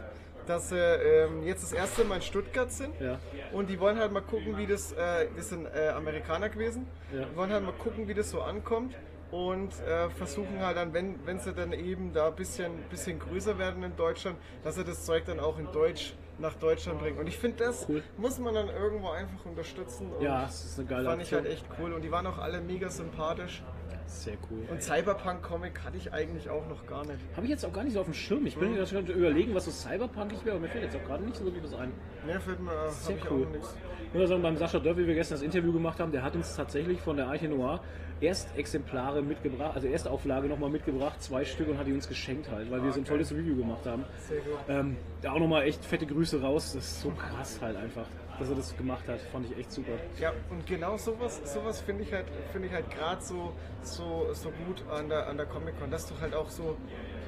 dass 0.46 0.68
sie 0.70 0.78
ähm, 0.78 1.42
jetzt 1.44 1.62
das 1.62 1.72
erste 1.72 2.04
Mal 2.04 2.16
in 2.16 2.22
Stuttgart 2.22 2.70
sind. 2.70 2.98
Ja. 3.00 3.18
Und 3.52 3.68
die 3.70 3.78
wollen 3.80 3.98
halt 3.98 4.12
mal 4.12 4.22
gucken, 4.22 4.56
wie 4.56 4.66
das, 4.66 4.92
äh, 4.92 5.26
das 5.36 5.48
sind 5.50 5.66
äh, 5.66 5.88
Amerikaner 5.88 6.48
gewesen, 6.48 6.86
Ja. 7.12 7.24
die 7.24 7.36
wollen 7.36 7.52
halt 7.52 7.64
mal 7.64 7.72
gucken, 7.72 8.08
wie 8.08 8.14
das 8.14 8.30
so 8.30 8.40
ankommt 8.42 8.94
und 9.30 9.72
äh, 9.86 10.10
versuchen 10.10 10.60
halt 10.60 10.76
dann, 10.76 10.92
wenn, 10.92 11.24
wenn 11.26 11.38
sie 11.40 11.52
dann 11.52 11.72
eben 11.72 12.12
da 12.12 12.28
ein 12.28 12.34
bisschen, 12.36 12.72
bisschen 12.90 13.18
größer 13.18 13.58
werden 13.58 13.82
in 13.82 13.96
Deutschland, 13.96 14.36
dass 14.62 14.74
sie 14.76 14.84
das 14.84 15.04
Zeug 15.04 15.24
dann 15.26 15.40
auch 15.40 15.58
in 15.58 15.70
Deutsch 15.72 16.14
nach 16.38 16.54
Deutschland 16.54 16.98
bringen. 17.00 17.18
Und 17.18 17.28
ich 17.28 17.38
finde, 17.38 17.64
das 17.64 17.86
Cool. 17.88 18.02
muss 18.16 18.38
man 18.40 18.54
dann 18.54 18.68
irgendwo 18.68 19.08
einfach 19.10 19.44
unterstützen. 19.46 20.10
Und 20.12 20.20
Ja, 20.22 20.42
das 20.42 20.64
ist 20.64 20.78
eine 20.80 20.88
geile 20.88 21.04
Fand 21.08 21.22
ich 21.22 21.32
halt 21.32 21.46
echt 21.46 21.64
cool. 21.78 21.92
Und 21.92 22.02
die 22.02 22.10
waren 22.10 22.26
auch 22.26 22.38
alle 22.38 22.60
mega 22.60 22.88
sympathisch. 22.90 23.62
Sehr 24.06 24.36
cool. 24.50 24.60
Und 24.70 24.82
Cyberpunk-Comic 24.82 25.82
hatte 25.84 25.96
ich 25.96 26.12
eigentlich 26.12 26.48
auch 26.48 26.66
noch 26.68 26.86
gar 26.86 27.04
nicht. 27.06 27.18
Habe 27.36 27.46
ich 27.46 27.50
jetzt 27.50 27.64
auch 27.64 27.72
gar 27.72 27.84
nicht 27.84 27.94
so 27.94 28.00
auf 28.00 28.06
dem 28.06 28.14
Schirm. 28.14 28.46
Ich 28.46 28.56
bin 28.56 28.72
mir 28.72 28.84
gerade 28.84 29.12
überlegen, 29.12 29.54
was 29.54 29.64
so 29.64 29.70
cyberpunkig 29.70 30.44
wäre, 30.44 30.56
aber 30.56 30.66
mir 30.66 30.70
fällt 30.70 30.84
jetzt 30.84 30.96
auch 30.96 31.04
gerade 31.04 31.24
nicht 31.24 31.36
so 31.36 31.44
wirklich 31.44 31.64
was 31.64 31.74
ein. 31.74 31.92
Ne, 32.26 32.40
fällt 32.40 32.60
mir, 32.60 32.90
Sehr 32.90 33.16
habe 33.16 33.24
ich 33.24 33.30
cool. 33.30 33.46
auch 33.46 33.50
nichts. 33.50 33.76
Ich 34.12 34.20
muss 34.20 34.28
sagen, 34.28 34.42
beim 34.42 34.56
Sascha 34.56 34.78
Dörr, 34.78 34.96
wie 34.96 35.06
wir 35.06 35.14
gestern 35.14 35.36
das 35.36 35.42
Interview 35.42 35.72
gemacht 35.72 35.98
haben, 35.98 36.12
der 36.12 36.22
hat 36.22 36.36
uns 36.36 36.54
tatsächlich 36.54 37.00
von 37.00 37.16
der 37.16 37.26
Arche 37.26 37.48
Noir 37.48 37.80
Erstexemplare 38.20 39.22
mitgebracht, 39.22 39.72
also 39.74 39.88
Erstauflage 39.88 40.48
nochmal 40.48 40.70
mitgebracht, 40.70 41.22
zwei 41.22 41.44
Stück 41.44 41.68
und 41.68 41.78
hat 41.78 41.86
die 41.86 41.92
uns 41.92 42.08
geschenkt 42.08 42.50
halt, 42.50 42.70
weil 42.70 42.82
wir 42.82 42.92
so 42.92 43.00
ein 43.00 43.04
tolles 43.04 43.32
Review 43.32 43.56
gemacht 43.56 43.86
haben. 43.86 44.04
Sehr 44.28 44.40
gut. 44.40 44.58
Ähm, 44.68 44.96
da 45.22 45.32
auch 45.32 45.38
nochmal 45.38 45.64
echt 45.64 45.84
fette 45.84 46.06
Grüße 46.06 46.40
raus, 46.40 46.72
das 46.74 46.84
ist 46.84 47.00
so 47.02 47.10
krass 47.10 47.58
halt 47.60 47.76
einfach, 47.76 48.06
dass 48.38 48.48
er 48.48 48.56
das 48.56 48.76
gemacht 48.76 49.06
hat. 49.08 49.20
Fand 49.32 49.50
ich 49.50 49.58
echt 49.58 49.72
super. 49.72 49.92
Ja, 50.18 50.32
und 50.50 50.66
genau 50.66 50.96
sowas, 50.96 51.40
sowas 51.44 51.80
finde 51.80 52.02
ich 52.04 52.12
halt, 52.12 52.26
finde 52.52 52.68
ich 52.68 52.74
halt 52.74 52.90
gerade 52.90 53.22
so, 53.22 53.52
so, 53.82 54.28
so 54.32 54.50
gut 54.66 54.82
an 54.90 55.08
der, 55.08 55.26
an 55.28 55.36
der 55.36 55.46
Comic-Con, 55.46 55.90
dass 55.90 56.06
du 56.06 56.14
halt 56.20 56.34
auch 56.34 56.50
so, 56.50 56.76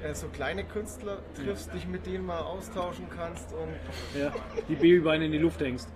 äh, 0.03 0.15
so 0.15 0.29
kleine 0.29 0.65
Künstler 0.65 1.19
triffst, 1.35 1.73
dich 1.75 1.87
mit 1.87 2.07
denen 2.07 2.27
mal 2.27 2.41
austauschen 2.41 3.07
kannst 3.15 3.53
und 3.53 4.21
Ja, 4.21 4.33
die 4.69 4.75
Babybeine 4.75 5.27
in 5.27 5.33
die 5.33 5.39
Luft 5.39 5.61
hängst. 5.61 5.89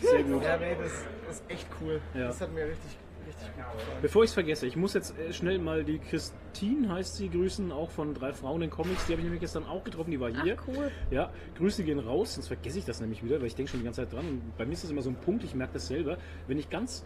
Sehr 0.00 0.22
gut. 0.22 0.42
ja, 0.42 0.56
nee, 0.56 0.76
das 0.80 0.92
ist 1.36 1.44
echt 1.48 1.66
cool. 1.80 2.00
Ja. 2.14 2.28
Das 2.28 2.40
hat 2.40 2.52
mir 2.52 2.64
richtig, 2.66 2.98
richtig 3.26 3.46
gut 3.48 3.56
gefallen. 3.56 3.98
Bevor 4.02 4.24
ich 4.24 4.30
es 4.30 4.34
vergesse, 4.34 4.66
ich 4.66 4.76
muss 4.76 4.94
jetzt 4.94 5.18
äh, 5.18 5.32
schnell 5.32 5.58
mal 5.58 5.84
die 5.84 5.98
Christine, 5.98 6.88
heißt 6.92 7.16
sie, 7.16 7.28
grüßen, 7.28 7.72
auch 7.72 7.90
von 7.90 8.14
drei 8.14 8.32
Frauen 8.32 8.62
in 8.62 8.70
Comics. 8.70 9.06
Die 9.06 9.12
habe 9.12 9.20
ich 9.20 9.24
nämlich 9.24 9.40
gestern 9.40 9.64
auch 9.66 9.84
getroffen, 9.84 10.10
die 10.10 10.20
war 10.20 10.30
hier. 10.42 10.56
Ach, 10.58 10.64
cool. 10.68 10.90
Ja, 11.10 11.30
Grüße 11.58 11.84
gehen 11.84 11.98
raus, 11.98 12.34
sonst 12.34 12.48
vergesse 12.48 12.78
ich 12.78 12.84
das 12.84 13.00
nämlich 13.00 13.24
wieder, 13.24 13.38
weil 13.40 13.46
ich 13.46 13.54
denke 13.54 13.70
schon 13.70 13.80
die 13.80 13.84
ganze 13.84 14.02
Zeit 14.02 14.12
dran. 14.12 14.26
Und 14.28 14.56
bei 14.56 14.64
mir 14.66 14.72
ist 14.72 14.84
das 14.84 14.90
immer 14.90 15.02
so 15.02 15.10
ein 15.10 15.16
Punkt, 15.16 15.44
ich 15.44 15.54
merke 15.54 15.74
das 15.74 15.86
selber. 15.86 16.18
Wenn 16.46 16.58
ich 16.58 16.70
ganz 16.70 17.04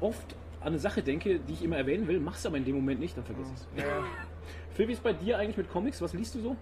oft 0.00 0.36
an 0.60 0.68
eine 0.68 0.78
Sache 0.78 1.02
denke, 1.02 1.38
die 1.40 1.52
ich 1.52 1.62
immer 1.62 1.76
erwähnen 1.76 2.08
will, 2.08 2.18
mach's 2.20 2.44
aber 2.46 2.56
in 2.56 2.64
dem 2.64 2.74
Moment 2.76 3.00
nicht, 3.00 3.16
dann 3.16 3.24
vergesse 3.24 3.50
ich 3.54 3.60
es. 3.82 3.84
Ja, 3.84 4.04
Phil, 4.74 4.88
wie 4.88 4.92
ist 4.92 5.02
bei 5.02 5.12
dir 5.12 5.38
eigentlich 5.38 5.56
mit 5.56 5.70
Comics? 5.70 6.02
Was 6.02 6.12
liest 6.12 6.34
du 6.34 6.40
so? 6.40 6.56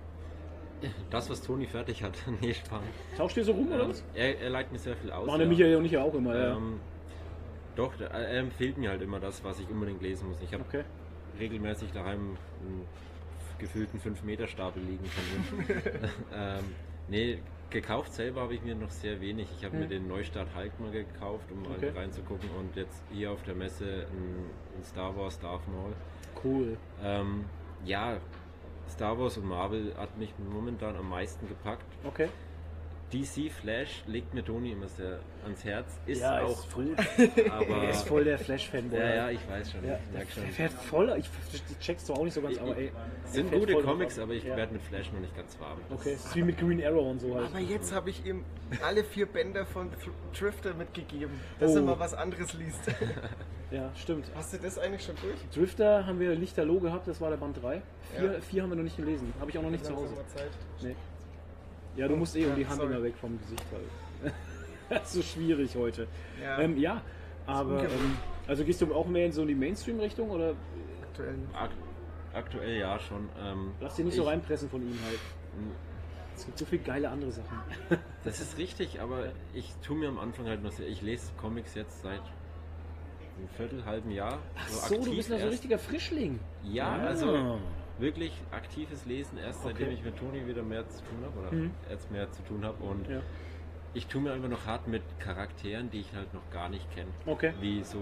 Das, 1.08 1.30
was 1.30 1.40
Toni 1.40 1.66
fertig 1.66 2.02
hat. 2.02 2.12
nee, 2.42 2.52
spannend. 2.52 2.88
Tauscht 3.16 3.36
ihr 3.38 3.44
so 3.44 3.52
rum 3.52 3.68
oder 3.72 3.84
Ähm, 3.84 3.88
was? 3.90 4.04
er, 4.14 4.38
er 4.38 4.50
leiht 4.50 4.70
mir 4.70 4.78
sehr 4.78 4.94
viel 4.96 5.10
aus. 5.10 5.26
Machen 5.26 5.38
der 5.38 5.46
ja. 5.46 5.50
Michael 5.52 5.76
und 5.76 5.84
ich 5.86 5.92
ja 5.92 6.02
auch 6.02 6.14
immer, 6.14 6.36
ja. 6.36 6.58
Ähm, 7.76 7.76
doch, 7.76 8.00
er 8.00 8.38
empfiehlt 8.38 8.78
mir 8.78 8.90
halt 8.90 9.02
immer 9.02 9.20
das, 9.20 9.42
was 9.44 9.60
ich 9.60 9.68
unbedingt 9.68 10.02
lesen 10.02 10.28
muss. 10.28 10.40
Ich 10.42 10.52
habe 10.52 10.64
Okay. 10.68 10.84
regelmäßig 11.38 11.92
daheim 11.92 12.36
einen 12.60 12.86
gefühlten 13.58 14.00
5-Meter-Stapel 14.00 14.82
liegen 14.82 15.04
von 15.06 15.24
ihm. 15.60 15.64
ähm, 16.34 16.64
nee, 17.08 17.38
gekauft 17.70 18.12
selber 18.12 18.42
habe 18.42 18.54
ich 18.54 18.62
mir 18.62 18.74
noch 18.74 18.90
sehr 18.90 19.20
wenig. 19.20 19.48
Ich 19.56 19.64
habe 19.64 19.74
Hm. 19.74 19.80
mir 19.82 19.88
den 19.88 20.08
Neustart 20.08 20.48
Hulk 20.54 20.78
mal 20.80 20.90
gekauft, 20.92 21.50
um 21.50 21.64
Okay. 21.72 21.90
reinzugucken 21.94 22.48
und 22.58 22.74
jetzt 22.76 23.02
hier 23.12 23.30
auf 23.32 23.42
der 23.42 23.54
Messe 23.54 24.06
ein, 24.12 24.50
ein 24.78 24.84
Star 24.84 25.16
Wars 25.16 25.38
Darth 25.38 25.66
Maul. 25.68 25.92
Cool. 26.42 26.76
Ähm, 27.02 27.44
ja, 27.84 28.18
Star 28.88 29.18
Wars 29.18 29.38
und 29.38 29.46
Marvel 29.46 29.94
hat 29.96 30.16
mich 30.18 30.32
momentan 30.38 30.96
am 30.96 31.08
meisten 31.08 31.48
gepackt. 31.48 31.86
Okay. 32.04 32.28
DC 33.14 33.50
Flash 33.50 34.02
legt 34.06 34.34
mir 34.34 34.44
Toni 34.44 34.72
immer 34.72 34.88
sehr 34.88 35.20
ans 35.44 35.64
Herz. 35.64 35.86
Ist 36.06 36.20
Ja, 36.22 36.42
auch 36.42 36.50
ist- 36.66 36.74
gut, 36.74 36.96
Er 37.36 37.52
aber. 37.52 37.88
ist 37.88 38.08
voll 38.08 38.24
der 38.24 38.38
Flash-Fanboy. 38.38 38.98
ja, 38.98 39.14
ja, 39.14 39.30
ich 39.30 39.48
weiß 39.48 39.70
schon. 39.72 39.86
Ja, 39.86 39.98
ich 40.04 40.12
merk 40.12 40.30
schon. 40.32 40.42
der 40.42 40.52
fährt 40.52 40.72
voll, 40.72 41.14
ich 41.18 41.30
check's 41.80 42.06
zwar 42.06 42.18
auch 42.18 42.24
nicht 42.24 42.34
so 42.34 42.40
ganz, 42.42 42.54
Ich- 42.56 42.60
aber 42.60 42.76
ey. 42.76 42.90
Sind 43.26 43.52
gute 43.52 43.72
voll 43.72 43.82
Comics, 43.84 44.18
aber 44.18 44.32
ich 44.32 44.44
Ja. 44.44 44.56
werde 44.56 44.72
mit 44.72 44.82
Flash 44.82 45.12
noch 45.12 45.20
nicht 45.20 45.36
ganz 45.36 45.58
warm. 45.60 45.78
Okay, 45.90 46.12
es 46.14 46.24
ist 46.24 46.34
wie 46.36 46.42
mit 46.42 46.58
Green 46.58 46.82
Arrow 46.84 47.06
und 47.10 47.20
so 47.20 47.34
halt. 47.34 47.46
aber 47.46 47.60
jetzt 47.60 47.92
habe 47.94 48.10
ich 48.10 48.24
ihm 48.26 48.44
alle 48.82 49.04
vier 49.04 49.26
Bänder 49.26 49.64
von 49.64 49.90
Drifter 50.38 50.74
mitgegeben, 50.74 51.32
dass 51.60 51.72
Oh. 51.72 51.76
er 51.76 51.82
mal 51.82 51.98
was 51.98 52.14
anderes 52.14 52.52
liest. 52.54 52.80
Ja, 53.70 53.90
stimmt. 53.96 54.26
Hast 54.36 54.52
du 54.52 54.58
das 54.58 54.78
eigentlich 54.78 55.02
schon 55.02 55.16
durch? 55.16 55.34
Drifter 55.52 56.06
haben 56.06 56.20
wir 56.20 56.32
Lichterloh 56.36 56.78
gehabt, 56.78 57.08
das 57.08 57.20
war 57.20 57.30
der 57.30 57.38
Band 57.38 57.60
3. 57.60 57.82
Vier, 58.16 58.32
Ja. 58.34 58.40
vier 58.40 58.62
haben 58.62 58.68
wir 58.70 58.76
noch 58.76 58.84
nicht 58.84 58.96
gelesen. 58.96 59.32
Habe 59.40 59.50
ich 59.50 59.58
auch 59.58 59.62
noch 59.62 59.70
nicht 59.70 59.84
zu 59.84 59.96
Hause. 59.96 60.14
Zeit. 60.32 60.50
Nee. 60.80 60.94
Ja, 61.96 62.08
du 62.08 62.16
musst 62.16 62.34
eh 62.36 62.46
um 62.46 62.56
die 62.56 62.66
Hand 62.66 62.82
immer 62.82 63.02
weg 63.02 63.14
vom 63.20 63.38
Gesicht 63.40 63.64
halt. 63.72 64.34
das 64.88 65.02
ist 65.04 65.12
so 65.14 65.22
schwierig 65.22 65.74
heute. 65.76 66.06
Ja, 66.42 66.58
Ähm, 66.58 66.76
ja, 66.78 67.00
aber 67.46 67.84
ähm, 67.84 68.16
also 68.46 68.64
gehst 68.64 68.80
du 68.80 68.94
auch 68.94 69.06
mehr 69.06 69.26
in 69.26 69.32
so 69.32 69.44
die 69.44 69.54
Mainstream-Richtung 69.54 70.30
oder 70.30 70.54
aktuell. 71.02 71.36
Ak 71.54 71.70
aktuell 72.32 72.78
ja 72.80 72.98
schon. 72.98 73.28
Ähm, 73.40 73.72
lass 73.80 73.94
dich 73.96 74.04
nicht 74.04 74.16
so 74.16 74.24
reinpressen 74.24 74.68
von 74.68 74.82
ihm 74.82 74.98
halt? 75.04 75.18
Es 76.36 76.46
gibt 76.46 76.58
so 76.58 76.64
viele 76.64 76.82
geile 76.82 77.08
andere 77.10 77.30
Sachen. 77.32 77.58
Das 78.24 78.40
ist 78.40 78.56
richtig, 78.56 79.00
aber 79.02 79.32
ich 79.52 79.70
tue 79.86 79.96
mir 79.98 80.08
am 80.08 80.18
Anfang 80.18 80.46
halt 80.46 80.62
noch 80.62 80.72
sehr. 80.72 80.88
Ich 80.88 81.02
lese 81.02 81.30
Comics 81.36 81.74
jetzt 81.74 82.00
seit 82.02 82.22
einem 83.36 83.48
Viertel, 83.54 83.84
halben 83.84 84.10
Jahr. 84.10 84.38
Ach 84.56 84.66
so, 84.66 84.94
du 84.96 85.14
bist 85.14 85.28
ja 85.28 85.36
so 85.36 85.42
erst. 85.42 85.52
richtiger 85.52 85.78
Frischling. 85.78 86.40
Ja, 86.62 86.86
Ah. 86.88 87.06
also 87.08 87.58
wirklich 87.98 88.32
aktives 88.50 89.06
Lesen, 89.06 89.38
erst 89.38 89.62
seitdem 89.62 89.86
Okay. 89.86 89.94
ich 89.96 90.04
mit 90.04 90.16
Toni 90.16 90.46
wieder 90.46 90.62
mehr 90.62 90.88
zu 90.88 91.02
tun 91.04 91.18
habe 91.24 91.38
oder 91.40 91.52
Mhm. 91.52 91.70
jetzt 91.90 92.10
mehr 92.10 92.30
zu 92.32 92.42
tun 92.42 92.64
habe. 92.64 92.82
Und 92.82 93.08
Ja. 93.08 93.20
ich 93.94 94.06
tue 94.06 94.20
mir 94.20 94.32
einfach 94.32 94.48
noch 94.48 94.66
hart 94.66 94.88
mit 94.88 95.02
Charakteren, 95.20 95.90
die 95.90 96.00
ich 96.00 96.12
halt 96.14 96.32
noch 96.34 96.48
gar 96.50 96.68
nicht 96.68 96.90
kenne. 96.94 97.10
Okay. 97.26 97.52
Wie 97.60 97.82
so 97.84 97.98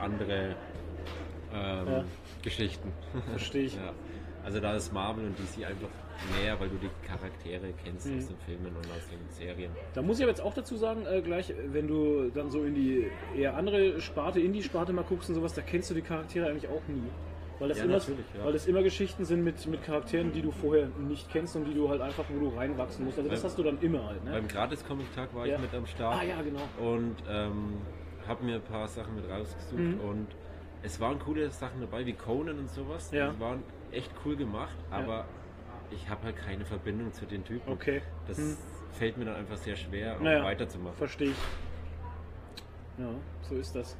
andere 0.00 0.54
ähm, 1.54 1.86
Ja. 1.86 2.04
Geschichten. 2.42 2.92
Verstehe 3.30 3.64
ich. 3.64 3.74
ja. 3.76 3.92
Also 4.44 4.58
da 4.58 4.74
ist 4.74 4.92
Marvel 4.92 5.26
und 5.26 5.38
DC 5.38 5.64
einfach 5.66 5.88
mehr, 6.40 6.58
weil 6.58 6.68
du 6.68 6.76
die 6.76 6.90
Charaktere 7.06 7.72
kennst 7.84 8.06
Mhm. 8.08 8.18
aus 8.18 8.26
den 8.28 8.36
Filmen 8.38 8.74
und 8.74 8.86
aus 8.90 9.06
den 9.10 9.20
Serien. 9.30 9.70
Da 9.94 10.02
muss 10.02 10.18
ich 10.18 10.24
aber 10.24 10.30
jetzt 10.30 10.40
auch 10.40 10.54
dazu 10.54 10.76
sagen, 10.76 11.04
äh, 11.06 11.20
gleich, 11.22 11.52
wenn 11.68 11.86
du 11.88 12.30
dann 12.30 12.50
so 12.50 12.64
in 12.64 12.74
die 12.74 13.06
eher 13.36 13.56
andere 13.56 14.00
Sparte, 14.00 14.40
Indie-Sparte 14.40 14.92
mal 14.92 15.04
guckst 15.04 15.28
und 15.28 15.34
sowas, 15.36 15.52
da 15.54 15.62
kennst 15.62 15.90
du 15.90 15.94
die 15.94 16.02
Charaktere 16.02 16.46
eigentlich 16.48 16.68
auch 16.68 16.82
nie. 16.88 17.02
Weil 17.62 17.68
das, 17.68 17.78
Ja, 17.78 17.84
immer, 17.84 17.96
ja. 17.98 18.44
weil 18.44 18.52
das 18.54 18.66
immer 18.66 18.82
Geschichten 18.82 19.24
sind 19.24 19.44
mit, 19.44 19.64
mit 19.68 19.84
Charakteren, 19.84 20.32
die 20.32 20.42
du 20.42 20.50
vorher 20.50 20.88
nicht 20.98 21.30
kennst 21.30 21.54
und 21.54 21.64
die 21.64 21.74
du 21.74 21.88
halt 21.88 22.00
einfach, 22.00 22.24
wo 22.28 22.40
du 22.40 22.48
reinwachsen 22.56 23.04
musst. 23.04 23.18
Also 23.18 23.30
das 23.30 23.38
Beim- 23.40 23.48
hast 23.50 23.56
du 23.58 23.62
dann 23.62 23.78
immer 23.80 24.04
halt. 24.04 24.24
Ne? 24.24 24.32
Beim 24.32 24.48
Gratis-Comic-Tag 24.48 25.32
war 25.32 25.46
Ja. 25.46 25.54
ich 25.54 25.60
mit 25.62 25.72
am 25.72 25.86
Start. 25.86 26.20
Ah 26.20 26.24
ja, 26.24 26.42
genau. 26.42 26.62
und 26.80 27.14
ähm, 27.30 27.74
habe 28.26 28.42
mir 28.44 28.56
ein 28.56 28.62
paar 28.62 28.88
Sachen 28.88 29.14
mit 29.14 29.30
rausgesucht 29.30 29.78
Mhm. 29.80 30.00
und 30.00 30.26
es 30.82 30.98
waren 30.98 31.20
coole 31.20 31.48
Sachen 31.52 31.80
dabei, 31.80 32.04
wie 32.04 32.14
Conan 32.14 32.58
und 32.58 32.68
sowas. 32.68 33.12
Ja. 33.12 33.30
Die 33.30 33.38
waren 33.38 33.62
echt 33.92 34.10
cool 34.24 34.34
gemacht, 34.34 34.74
aber 34.90 35.26
ich 35.92 36.08
habe 36.08 36.24
halt 36.24 36.36
keine 36.38 36.64
Verbindung 36.64 37.12
zu 37.12 37.26
den 37.26 37.44
Typen. 37.44 37.70
Okay. 37.72 38.02
Das 38.26 38.38
Hm. 38.38 38.56
fällt 38.90 39.18
mir 39.18 39.26
dann 39.26 39.36
einfach 39.36 39.56
sehr 39.56 39.76
schwer, 39.76 40.16
auch 40.16 40.20
Naja. 40.20 40.42
weiterzumachen. 40.42 40.96
Verstehe 40.96 41.28
ich. 41.30 41.36
Ja, 42.98 43.10
so 43.42 43.54
ist 43.54 43.76
das. 43.76 43.96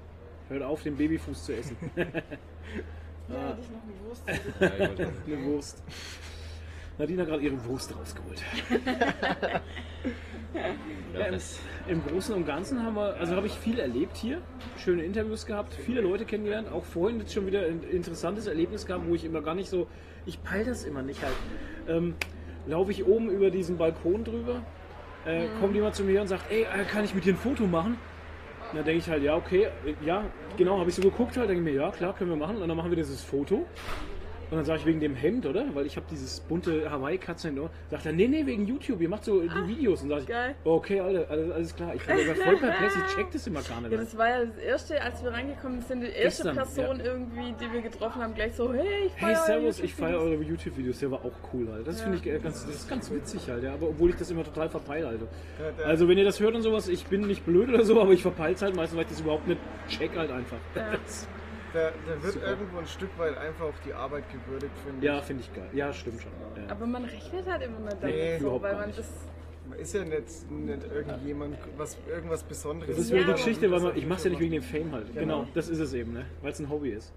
Hört 0.48 0.64
auf, 0.64 0.82
den 0.82 0.96
Babyfuß 0.96 1.44
zu 1.44 1.54
essen. 1.54 1.76
Ja, 3.28 3.48
hätte 3.48 3.58
ich 3.60 3.70
noch 3.70 3.82
eine 3.82 3.94
Wurst. 4.08 4.22
Wollte- 4.88 5.12
Eine 5.26 5.44
Wurst. 5.44 5.82
Nadine 6.98 7.22
hat 7.22 7.28
gerade 7.28 7.42
ihre 7.42 7.64
Wurst 7.64 7.96
rausgeholt. 7.96 8.42
ja, 11.14 11.30
das, 11.30 11.58
Im 11.88 12.04
Großen 12.04 12.34
und 12.34 12.46
Ganzen 12.46 12.82
haben 12.84 12.94
wir, 12.96 13.16
also 13.16 13.34
habe 13.34 13.46
ich 13.46 13.54
viel 13.54 13.78
erlebt 13.78 14.16
hier, 14.16 14.42
schöne 14.78 15.02
Interviews 15.02 15.46
gehabt, 15.46 15.74
viele 15.74 16.00
Leute 16.02 16.24
kennengelernt, 16.26 16.70
auch 16.70 16.84
vorhin 16.84 17.18
jetzt 17.20 17.32
schon 17.32 17.46
wieder 17.46 17.62
ein 17.66 17.82
interessantes 17.82 18.46
Erlebnis 18.46 18.84
gehabt, 18.86 19.06
wo 19.08 19.14
ich 19.14 19.24
immer 19.24 19.40
gar 19.40 19.54
nicht 19.54 19.70
so, 19.70 19.86
ich 20.26 20.42
peil 20.42 20.64
das 20.64 20.84
immer 20.84 21.02
nicht 21.02 21.22
halt. 21.22 21.34
Ähm, 21.88 22.14
Laufe 22.66 22.92
ich 22.92 23.04
oben 23.06 23.28
über 23.30 23.50
diesen 23.50 23.76
Balkon 23.78 24.22
drüber, 24.22 24.62
äh, 25.24 25.46
kommt 25.60 25.74
jemand 25.74 25.96
zu 25.96 26.04
mir 26.04 26.20
und 26.20 26.28
sagt, 26.28 26.48
ey, 26.50 26.62
äh, 26.62 26.84
kann 26.84 27.04
ich 27.04 27.12
mit 27.14 27.24
dir 27.24 27.32
ein 27.32 27.36
Foto 27.38 27.66
machen? 27.66 27.98
Und 28.72 28.78
dann 28.78 28.86
denke 28.86 29.00
ich 29.00 29.08
halt, 29.10 29.22
ja, 29.22 29.36
okay, 29.36 29.68
ja, 30.02 30.24
genau, 30.56 30.78
habe 30.78 30.88
ich 30.88 30.96
so 30.96 31.02
geguckt 31.02 31.36
halt, 31.36 31.50
denke 31.50 31.62
ich 31.62 31.74
mir, 31.74 31.82
ja, 31.82 31.90
klar, 31.90 32.14
können 32.14 32.30
wir 32.30 32.38
machen. 32.38 32.56
Und 32.56 32.66
dann 32.66 32.76
machen 32.76 32.90
wir 32.90 32.96
dieses 32.96 33.22
Foto. 33.22 33.66
Und 34.52 34.58
dann 34.58 34.66
sage 34.66 34.80
ich 34.80 34.86
wegen 34.86 35.00
dem 35.00 35.14
Hemd, 35.14 35.46
oder? 35.46 35.64
Weil 35.74 35.86
ich 35.86 35.96
habe 35.96 36.04
dieses 36.10 36.40
bunte 36.40 36.90
Hawaii-Katzen 36.90 37.56
in 37.56 37.70
Sagt 37.90 38.04
er, 38.04 38.12
nee, 38.12 38.28
nee, 38.28 38.44
wegen 38.44 38.66
YouTube, 38.66 39.00
ihr 39.00 39.08
macht 39.08 39.24
so 39.24 39.40
die 39.40 39.66
Videos. 39.66 40.02
Und 40.02 40.10
sage 40.10 40.20
ich, 40.20 40.26
geil. 40.28 40.54
okay, 40.62 41.00
Alter, 41.00 41.30
alles, 41.30 41.50
alles 41.52 41.74
klar. 41.74 41.94
Ich 41.94 42.04
bin 42.04 42.18
voll 42.36 42.58
perplex, 42.58 42.94
ich 42.94 43.14
check 43.14 43.30
das 43.30 43.46
immer 43.46 43.62
gar 43.62 43.80
nicht. 43.80 43.84
Ja, 43.84 43.96
mehr. 43.96 43.98
das 44.00 44.18
war 44.18 44.28
ja 44.28 44.44
das 44.44 44.58
erste, 44.58 45.00
als 45.00 45.22
wir 45.24 45.32
reingekommen 45.32 45.80
sind, 45.80 46.02
die 46.02 46.08
erste 46.08 46.42
Gestern, 46.42 46.56
Person 46.56 46.98
ja. 46.98 47.04
irgendwie, 47.06 47.54
die 47.58 47.72
wir 47.72 47.80
getroffen 47.80 48.20
haben, 48.20 48.34
gleich 48.34 48.54
so, 48.54 48.74
hey, 48.74 49.06
ich 49.06 49.12
Hey, 49.16 49.34
feier 49.34 49.46
servus, 49.46 49.78
eure 49.78 49.86
ich 49.86 49.94
feiere 49.94 50.10
YouTube-Videos. 50.10 50.32
eure 50.38 50.42
YouTube-Videos, 50.50 50.98
der 50.98 51.10
war 51.12 51.18
auch 51.24 51.54
cool, 51.54 51.68
Alter. 51.70 51.84
Das 51.84 51.98
Ja. 51.98 52.02
finde 52.04 52.18
ich 52.18 52.26
äh, 52.26 52.38
ganz, 52.38 52.66
das 52.66 52.74
ist 52.74 52.88
ganz 52.90 53.10
witzig 53.10 53.48
halt, 53.48 53.64
ja. 53.64 53.72
Aber 53.72 53.88
obwohl 53.88 54.10
ich 54.10 54.16
das 54.16 54.30
immer 54.30 54.44
total 54.44 54.68
verpeile, 54.68 55.08
Alter. 55.08 55.28
Der, 55.58 55.72
der, 55.72 55.86
Also 55.86 56.08
wenn 56.08 56.18
ihr 56.18 56.24
das 56.24 56.38
hört 56.40 56.54
und 56.54 56.60
sowas, 56.60 56.88
ich 56.88 57.06
bin 57.06 57.22
nicht 57.22 57.46
blöd 57.46 57.70
oder 57.70 57.84
so, 57.84 57.98
aber 57.98 58.12
ich 58.12 58.20
verpeil's 58.20 58.60
halt 58.60 58.76
meistens, 58.76 58.98
weil 58.98 59.04
ich 59.04 59.10
das 59.12 59.20
überhaupt 59.20 59.48
nicht 59.48 59.60
check 59.88 60.14
halt 60.14 60.30
einfach. 60.30 60.58
Ja. 60.76 60.92
der, 61.74 61.92
der 62.08 62.22
wird 62.22 62.34
Super. 62.34 62.46
irgendwo 62.48 62.78
ein 62.78 62.86
Stück 62.86 63.10
weit 63.18 63.36
einfach 63.38 63.66
auf 63.66 63.80
die 63.86 63.92
Arbeit 63.92 64.24
gewürdigt, 64.32 64.72
finde 64.84 65.06
Ja, 65.06 65.18
ich. 65.18 65.24
finde 65.24 65.42
ich 65.42 65.54
geil. 65.54 65.68
Ja, 65.72 65.92
stimmt 65.92 66.22
schon. 66.22 66.32
Ja. 66.56 66.70
Aber 66.70 66.86
man 66.86 67.04
rechnet 67.04 67.46
halt 67.46 67.62
immer 67.62 67.78
nicht 67.80 67.96
damit, 68.00 68.14
Nee, 68.16 68.36
so, 68.38 68.42
überhaupt 68.44 68.62
weil 68.64 68.74
man 68.76 68.86
nicht. 68.86 68.98
das. 68.98 69.08
Man 69.68 69.78
ist 69.78 69.94
ja 69.94 70.04
nicht, 70.04 70.50
nicht 70.50 70.84
irgendjemand, 70.92 71.56
was, 71.76 71.96
irgendwas 72.08 72.42
Besonderes. 72.42 72.96
Das 72.96 73.04
ist 73.04 73.10
Ja. 73.10 73.16
wieder 73.18 73.26
die 73.26 73.32
Geschichte, 73.32 73.70
weil 73.70 73.80
man, 73.80 73.88
Das 73.90 73.98
ich 73.98 74.06
mache 74.06 74.18
es 74.18 74.24
ja 74.24 74.30
nicht 74.30 74.40
wegen 74.40 74.52
dem 74.52 74.62
Fame 74.62 74.92
halt. 74.92 75.06
Genau, 75.14 75.40
Genau. 75.42 75.48
das 75.54 75.68
ist 75.68 75.78
es 75.78 75.92
eben, 75.94 76.12
ne? 76.12 76.26
Weil 76.42 76.50
es 76.52 76.58
ein 76.60 76.68
Hobby 76.68 76.90
ist. 76.90 77.12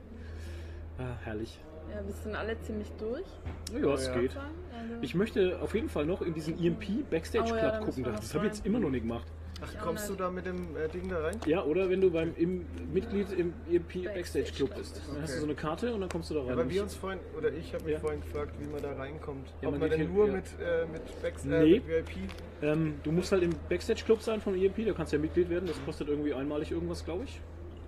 Ah, 0.97 1.03
herrlich. 1.23 1.59
Ja, 1.93 2.05
wir 2.05 2.13
sind 2.13 2.35
alle 2.35 2.59
ziemlich 2.61 2.91
durch. 2.99 3.25
Ja, 3.73 3.93
es 3.93 4.07
Ja. 4.07 4.13
geht. 4.19 4.31
Also, 4.37 4.95
Ich 5.01 5.15
möchte 5.15 5.59
auf 5.61 5.73
jeden 5.75 5.89
Fall 5.89 6.05
noch 6.05 6.21
in 6.21 6.33
diesen 6.33 6.57
EMP 6.59 7.03
Backstage 7.09 7.51
Oh 7.53 7.55
ja, 7.55 7.71
da 7.71 7.77
gucken. 7.79 8.03
Das, 8.03 8.27
noch 8.33 8.35
habe 8.35 8.47
ich 8.47 8.53
jetzt 8.53 8.65
immer 8.65 8.79
noch 8.79 8.89
nicht 8.89 9.01
gemacht. 9.03 9.27
Ach, 9.61 9.81
kommst 9.81 10.09
du 10.09 10.15
da 10.15 10.29
mit 10.29 10.45
dem 10.45 10.75
äh, 10.75 10.87
Ding 10.89 11.07
da 11.09 11.19
rein? 11.19 11.39
Ja, 11.45 11.63
oder 11.63 11.89
wenn 11.89 12.01
du 12.01 12.11
beim 12.11 12.33
im, 12.35 12.65
Mitglied 12.93 13.31
im 13.31 13.53
EMP 13.71 14.03
Backstage 14.13 14.51
Club 14.55 14.75
bist. 14.75 15.01
Dann 15.07 15.21
hast 15.21 15.31
du 15.31 15.35
Okay. 15.35 15.39
so 15.39 15.45
eine 15.45 15.55
Karte 15.55 15.93
und 15.93 16.01
dann 16.01 16.09
kommst 16.09 16.29
du 16.29 16.33
da 16.33 16.41
rein. 16.41 16.51
Aber 16.51 16.69
wir 16.69 16.83
uns 16.83 16.95
vorhin, 16.95 17.19
oder 17.37 17.51
ich 17.53 17.73
habe 17.73 17.83
mich 17.85 17.93
Ja. 17.93 17.99
vorhin 17.99 18.21
gefragt, 18.21 18.53
wie 18.59 18.67
man 18.67 18.81
da 18.81 18.93
reinkommt. 18.93 19.47
Ja, 19.61 19.69
Ob 19.69 19.73
man 19.79 19.81
man 19.81 19.89
denn 19.97 20.13
nur 20.13 20.27
ja. 20.27 20.33
mit, 20.33 20.45
äh, 20.59 20.85
mit, 20.91 21.21
Backs, 21.21 21.45
äh, 21.45 21.47
Nee. 21.47 21.73
mit 21.75 21.87
VIP. 21.87 22.29
ähm, 22.61 22.95
du 23.03 23.11
musst 23.11 23.31
halt 23.31 23.43
im 23.43 23.51
Backstage 23.69 24.03
Club 24.03 24.21
sein 24.21 24.41
von 24.41 24.55
EMP, 24.55 24.85
da 24.85 24.93
kannst 24.93 25.13
du 25.13 25.17
ja 25.17 25.21
Mitglied 25.21 25.49
werden. 25.49 25.67
Das 25.67 25.83
kostet 25.85 26.09
irgendwie 26.09 26.33
einmalig 26.33 26.71
irgendwas, 26.71 27.03
glaube 27.05 27.23
ich. 27.23 27.39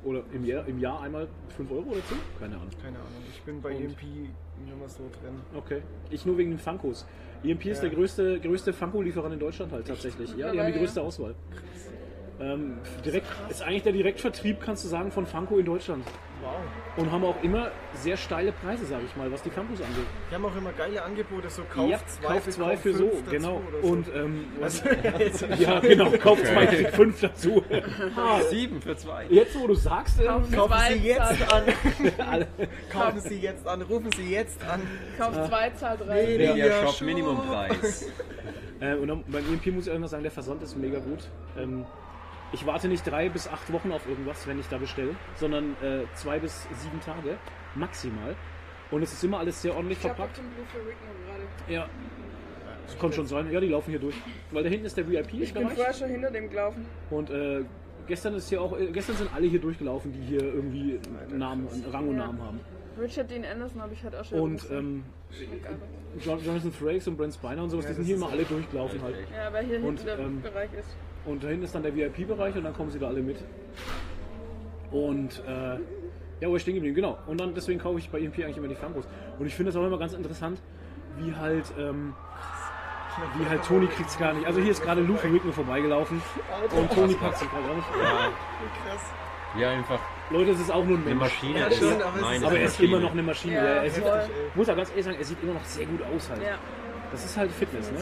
oder 0.03 0.23
im 0.31 0.45
Jahr, 0.45 0.65
im 0.67 0.79
Jahr 0.79 1.01
einmal 1.01 1.27
5 1.57 1.69
Euro 1.71 1.89
oder 1.89 1.99
so? 2.09 2.15
Keine 2.39 2.55
Ahnung. 2.55 2.69
Keine 2.81 2.97
Ahnung, 2.97 3.23
ich 3.29 3.41
bin 3.41 3.61
bei 3.61 3.75
Und? 3.75 3.83
EMP 3.83 4.03
mehr 4.03 4.87
so 4.87 5.03
drin. 5.21 5.35
Okay. 5.55 5.81
Ich 6.11 6.25
nur 6.25 6.37
wegen 6.37 6.51
den 6.51 6.59
Funkos. 6.59 7.05
EMP 7.43 7.65
ist 7.65 7.81
der 7.81 7.89
größte, 7.89 8.39
größte 8.39 8.73
Funko-Lieferant 8.73 9.33
in 9.33 9.39
Deutschland 9.39 9.71
halt 9.71 9.87
tatsächlich. 9.87 10.35
Ja, 10.35 10.51
die 10.51 10.59
haben 10.59 10.73
die 10.73 10.79
größte 10.79 11.01
Auswahl. 11.01 11.35
Ähm, 12.39 12.77
direkt, 13.03 13.25
ist 13.49 13.61
eigentlich 13.63 13.83
der 13.83 13.93
Direktvertrieb, 13.93 14.61
kannst 14.61 14.83
du 14.83 14.87
sagen, 14.87 15.11
von 15.11 15.25
Funko 15.25 15.57
in 15.57 15.65
Deutschland. 15.65 16.05
Wow. 16.41 16.53
Und 16.97 17.11
haben 17.11 17.23
auch 17.25 17.41
immer 17.41 17.71
sehr 17.95 18.15
steile 18.15 18.51
Preise, 18.51 18.85
sage 18.85 19.03
ich 19.07 19.15
mal, 19.15 19.31
was 19.31 19.41
die 19.41 19.49
Funkos 19.49 19.81
angeht. 19.81 20.05
Die 20.29 20.35
haben 20.35 20.45
auch 20.45 20.55
immer 20.55 20.71
geile 20.71 21.01
Angebote, 21.01 21.49
so 21.49 21.63
Kauf 21.63 21.89
ja, 21.89 21.99
zwei, 22.05 22.33
kauf 22.33 22.49
zwei 22.49 22.77
für 22.77 22.93
so, 22.93 23.09
fünf 23.09 23.23
dazu 23.25 23.31
genau. 23.31 23.61
oder 23.67 23.81
so. 23.81 23.87
Und 23.87 24.07
ähm, 24.15 24.45
was, 24.59 24.83
Also, 24.83 25.45
ja, 25.59 25.79
genau, 25.79 26.11
kauf 26.11 26.43
zwei 26.43 26.67
für 26.67 26.91
fünf 26.91 27.21
dazu. 27.21 27.63
Ah, 28.15 28.41
Sieben 28.49 28.81
für 28.81 28.95
zwei. 28.95 29.25
Jetzt, 29.29 29.59
wo 29.59 29.67
du 29.67 29.73
sagst, 29.73 30.19
ähm, 30.19 30.27
Kauf 30.27 30.69
Kaufen 30.69 30.71
zwei, 30.71 30.93
Sie 30.93 31.07
jetzt 31.07 31.53
an. 31.53 31.63
alle, 32.29 32.47
Kaufen 32.91 33.19
Sie 33.21 33.39
jetzt 33.39 33.67
an. 33.67 33.81
Rufen 33.81 34.11
Sie 34.15 34.31
jetzt 34.31 34.63
an. 34.63 34.81
Kauf 35.17 35.33
zwei, 35.47 35.69
zahl 35.71 35.97
drei. 35.97 36.23
Media 36.25 36.55
Ja, 36.55 36.87
Shop. 36.87 37.01
Minimumpreis. 37.01 38.07
Äh, 38.79 38.95
und 38.95 39.07
dann, 39.07 39.23
beim 39.27 39.43
EMP 39.53 39.67
muss 39.67 39.87
ich 39.87 39.93
einfach 39.93 40.07
sagen, 40.07 40.23
der 40.23 40.31
Versand 40.31 40.61
ist 40.61 40.77
mega 40.77 40.99
gut. 40.99 41.27
Ähm, 41.57 41.85
ich 42.51 42.65
warte 42.65 42.87
nicht 42.87 43.05
drei 43.05 43.29
bis 43.29 43.47
acht 43.47 43.71
Wochen 43.71 43.91
auf 43.91 44.07
irgendwas, 44.07 44.47
wenn 44.47 44.59
ich 44.59 44.67
da 44.67 44.77
bestelle, 44.77 45.15
sondern 45.35 45.71
äh, 45.83 46.03
zwei 46.15 46.39
bis 46.39 46.67
sieben 46.73 46.99
Tage 47.01 47.37
maximal. 47.75 48.35
Und 48.89 49.01
es 49.01 49.11
ist 49.13 49.23
immer 49.23 49.39
alles 49.39 49.61
sehr 49.61 49.75
ordentlich 49.75 49.97
Ich 49.97 50.05
verpackt. 50.05 50.39
Ja. 51.67 51.89
Das 52.85 52.97
kann 52.97 53.11
schon 53.11 53.27
sein. 53.27 53.51
Ja, 53.51 53.59
die 53.59 53.67
laufen 53.67 53.89
hier 53.89 53.99
durch. 53.99 54.15
Weil 54.51 54.63
da 54.63 54.69
hinten 54.69 54.85
ist 54.85 54.95
der 54.95 55.05
Ich 55.09 55.53
bin 55.53 55.69
vorher 55.69 55.93
schon 55.93 56.09
hinter 56.09 56.31
dem 56.31 56.49
gelaufen. 56.49 56.85
Und 57.09 57.29
äh, 57.29 57.65
gestern 58.07 58.33
ist 58.35 58.47
hier 58.47 58.61
auch, 58.61 58.79
äh, 58.79 58.87
gestern 58.91 59.17
sind 59.17 59.33
alle 59.35 59.47
hier 59.47 59.59
durchgelaufen, 59.59 60.13
die 60.13 60.21
hier 60.21 60.41
irgendwie 60.41 60.99
Namen, 61.35 61.67
Rang 61.91 62.07
und 62.07 62.17
Ja. 62.17 62.27
Namen 62.27 62.41
haben. 62.41 62.59
Richard 62.99 63.29
Dean 63.29 63.45
Anderson 63.45 63.81
habe 63.81 63.93
ich 63.93 64.03
halt 64.03 64.15
auch 64.15 64.23
schon 64.25 64.39
Und 64.39 64.61
gesehen. 64.61 64.77
ähm, 64.77 65.03
Jonathan 66.19 66.71
Frakes 66.71 67.07
und 67.07 67.17
Brent 67.17 67.33
Spiner 67.33 67.63
und 67.63 67.69
sowas, 67.69 67.85
Ja, 67.85 67.89
die 67.91 67.95
sind 67.97 68.05
hier 68.05 68.15
immer 68.15 68.29
alle 68.29 68.43
durchgelaufen 68.43 69.01
halt. 69.01 69.15
Ja, 69.35 69.53
weil 69.53 69.65
hier 69.65 69.77
Und, 69.77 69.99
hinten 69.99 70.05
der 70.05 70.19
ähm, 70.19 70.41
Bereich 70.41 70.73
ist. 70.73 70.95
Und 71.27 71.43
da 71.43 71.49
hinten 71.49 71.65
ist 71.65 71.75
dann 71.75 71.83
der 71.83 71.93
VIP-Bereich 71.95 72.55
und 72.55 72.63
dann 72.63 72.73
kommen 72.73 72.89
sie 72.89 72.97
da 72.99 73.07
alle 73.07 73.21
mit. 73.21 73.37
Und 74.91 75.43
äh, 75.45 75.75
ja, 76.39 76.47
wo 76.49 76.55
ich 76.55 76.61
stehen 76.61 76.75
geblieben, 76.75 76.95
genau. 76.95 77.17
Und 77.27 77.39
dann 77.39 77.53
deswegen 77.53 77.79
kaufe 77.79 77.99
ich 77.99 78.09
bei 78.09 78.19
EMP 78.19 78.39
eigentlich 78.39 78.57
immer 78.57 78.67
die 78.69 78.75
Funkos. 78.75 79.05
Und 79.37 79.45
ich 79.45 79.53
finde 79.53 79.71
das 79.71 79.79
auch 79.81 79.85
immer 79.85 79.97
ganz 79.99 80.13
interessant, 80.13 80.59
wie 81.17 81.33
halt, 81.35 81.65
ähm, 81.77 82.13
wie 83.37 83.45
halt 83.49 83.63
Toni 83.63 83.87
kriegt's 83.87 84.17
gar 84.17 84.33
nicht. 84.33 84.45
Also 84.47 84.61
hier 84.61 84.71
ist 84.71 84.81
gerade 84.81 85.01
Lou 85.01 85.15
von 85.15 85.33
Wickman 85.33 85.53
vorbeigelaufen 85.53 86.21
und 86.75 86.91
Toni 86.93 87.15
packt 87.15 87.37
sich 87.39 87.49
gerade 87.49 87.69
auch 87.71 87.75
nicht. 87.75 87.87
Ja, 88.01 88.29
Krass. 88.89 89.01
ja, 89.59 89.71
einfach 89.71 89.99
Leute, 90.29 90.51
es 90.51 90.59
ist 90.59 90.71
auch 90.71 90.85
nur 90.85 90.97
ein 90.97 91.05
eine 91.05 91.15
Mensch. 91.15 91.19
Maschine. 91.33 91.59
Ja, 91.59 91.71
schon, 91.71 92.01
aber 92.01 92.15
es 92.15 92.21
Nein, 92.21 92.35
ist- 92.37 92.43
Aber 92.43 92.51
eine 92.51 92.59
er 92.59 92.65
ist 92.65 92.71
Maschine. 92.79 92.87
immer 92.97 92.99
noch 93.05 93.11
eine 93.11 93.23
Maschine. 93.23 93.55
Ja, 93.55 93.61
er 93.63 93.89
sieht, 93.89 94.03
ich 94.05 94.55
muss 94.55 94.69
auch 94.69 94.75
ganz 94.75 94.89
ehrlich 94.91 95.05
sagen, 95.05 95.17
er 95.17 95.25
sieht 95.25 95.43
immer 95.43 95.53
noch 95.53 95.63
sehr 95.65 95.85
gut 95.85 95.99
aus 96.15 96.29
halt. 96.29 96.41
Ja, 96.43 96.57
Das 97.11 97.23
ist 97.23 97.37
halt 97.37 97.51
Fitness, 97.51 97.91
ne? 97.91 97.99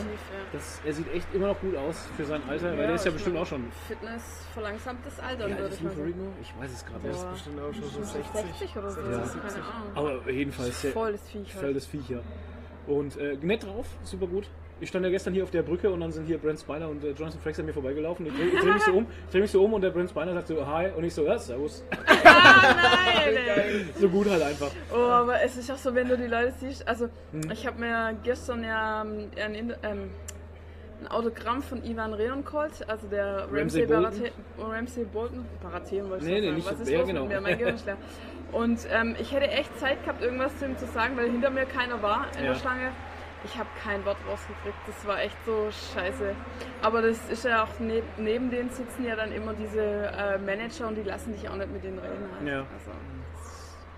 Das, 0.51 0.81
er 0.85 0.93
sieht 0.93 1.13
echt 1.13 1.27
immer 1.33 1.47
noch 1.47 1.59
gut 1.61 1.75
aus 1.75 1.95
für 2.17 2.25
sein 2.25 2.41
Alter, 2.49 2.71
weil 2.77 2.87
der 2.87 2.95
ist 2.95 3.05
ja 3.05 3.11
bestimmt 3.11 3.37
auch 3.37 3.45
schon. 3.45 3.71
Fitness 3.87 4.23
verlangsamt 4.53 5.05
das 5.05 5.19
Altern, 5.19 5.49
Ja, 5.51 5.57
würde 5.59 5.73
ich 5.75 5.81
mal 5.81 5.95
sagen. 5.95 6.33
Ich 6.41 6.53
weiß 6.59 6.71
es 6.73 6.85
gerade 6.85 7.01
Der 7.01 7.11
nicht. 7.11 7.21
ist 7.21 7.31
bestimmt 7.31 7.59
auch 7.61 7.73
schon 7.73 7.83
so 7.83 8.03
60. 8.03 8.25
60 8.59 8.77
oder 8.77 8.91
so, 8.91 9.01
Ja. 9.01 9.05
keine 9.07 9.63
Ahnung. 9.63 9.91
Aber 10.23 10.31
jedenfalls 10.31 10.81
sehr, 10.81 10.91
Voll 10.91 11.11
das 11.11 11.21
Viech 11.29 11.53
voll 11.53 11.63
halt. 11.63 11.75
das 11.75 11.85
Viech, 11.85 12.09
ja. 12.09 12.19
Und 12.87 13.17
äh, 13.17 13.37
nett 13.41 13.63
drauf, 13.63 13.85
super 14.03 14.27
gut. 14.27 14.47
Ich 14.81 14.89
stand 14.89 15.05
ja 15.05 15.11
gestern 15.11 15.33
hier 15.33 15.43
auf 15.43 15.51
der 15.51 15.61
Brücke 15.61 15.89
und 15.89 16.01
dann 16.01 16.11
sind 16.11 16.25
hier 16.25 16.37
Brent 16.37 16.59
Spiner 16.59 16.89
und 16.89 17.01
äh, 17.03 17.11
Jonathan 17.11 17.39
Frakes 17.39 17.59
an 17.61 17.65
mir 17.65 17.73
vorbeigelaufen. 17.73 18.25
Ich 18.25 18.33
drehe 18.33 18.51
dreh 18.61 18.73
mich 18.73 18.83
so 18.83 18.91
um, 18.97 19.07
ich 19.25 19.31
dreh 19.31 19.39
mich 19.39 19.51
so 19.51 19.63
um 19.63 19.73
und 19.73 19.81
der 19.81 19.89
Brent 19.91 20.09
Spiner 20.09 20.33
sagt 20.33 20.47
so 20.49 20.67
Hi 20.67 20.89
und 20.95 21.03
ich 21.05 21.13
so, 21.13 21.23
ja, 21.25 21.37
servus. 21.39 21.85
Ah, 22.25 22.73
nein, 22.75 23.35
ey. 23.37 23.85
So 23.99 24.09
gut 24.09 24.29
halt 24.29 24.41
einfach. 24.41 24.69
Oh, 24.93 24.97
aber 24.97 25.41
es 25.41 25.55
ist 25.55 25.71
auch 25.71 25.77
so, 25.77 25.95
wenn 25.95 26.09
du 26.09 26.17
die 26.17 26.27
Leute 26.27 26.53
siehst. 26.59 26.85
Also, 26.87 27.05
Hm. 27.31 27.51
ich 27.51 27.65
habe 27.65 27.79
mir 27.79 28.17
gestern 28.23 28.63
ja 28.63 29.01
ähm, 29.03 29.29
ein, 29.41 29.55
In- 29.55 29.73
ähm, 29.83 30.09
ein 31.01 31.07
Autogramm 31.09 31.61
von 31.61 31.83
Ivan 31.85 32.13
Reoncolt, 32.13 32.87
also 32.89 33.07
der 33.07 33.47
Ramsay, 33.51 33.85
Bolton? 33.85 34.13
Ramsay 34.59 35.03
Bolton, 35.05 35.45
Baratheon 35.63 36.09
wollte 36.09 36.25
ich 36.25 36.31
Nee, 36.31 36.39
nee, 36.39 36.45
sagen. 36.47 36.55
nicht- 36.57 36.71
Was 36.71 36.79
ist 36.81 36.89
ja, 36.89 37.03
genau. 37.03 37.21
mit 37.21 37.29
mir? 37.29 37.41
Mein 37.41 37.57
Gehirn 37.57 37.75
ist 37.75 37.85
leer. 37.85 37.97
Und 38.51 38.79
ähm, 38.91 39.15
ich 39.19 39.31
hätte 39.33 39.47
echt 39.49 39.77
Zeit 39.79 40.01
gehabt, 40.03 40.21
irgendwas 40.23 40.57
zu 40.57 40.65
ihm 40.65 40.77
zu 40.77 40.85
sagen, 40.87 41.15
weil 41.17 41.29
hinter 41.29 41.49
mir 41.49 41.65
keiner 41.65 42.01
war 42.01 42.27
in 42.37 42.43
Ja. 42.45 42.51
der 42.53 42.59
Schlange. 42.59 42.91
Ich 43.45 43.57
habe 43.57 43.69
kein 43.83 44.03
Wort 44.05 44.17
rausgekriegt. 44.27 44.77
Das 44.87 45.05
war 45.05 45.21
echt 45.21 45.37
so 45.45 45.69
scheiße. 45.93 46.35
Aber 46.81 47.01
das 47.01 47.29
ist 47.29 47.45
ja 47.45 47.63
auch 47.63 47.79
neb, 47.79 48.03
neben 48.17 48.49
denen 48.49 48.69
sitzen 48.71 49.05
ja 49.05 49.15
dann 49.15 49.31
immer 49.31 49.53
diese 49.53 49.81
äh, 49.81 50.37
Manager 50.39 50.87
und 50.87 50.95
die 50.95 51.03
lassen 51.03 51.33
dich 51.33 51.47
auch 51.47 51.55
nicht 51.55 51.71
mit 51.71 51.83
denen 51.83 51.99
reden. 51.99 52.27
Halt. 52.37 52.47
Ja. 52.47 52.59
Also, 52.59 52.91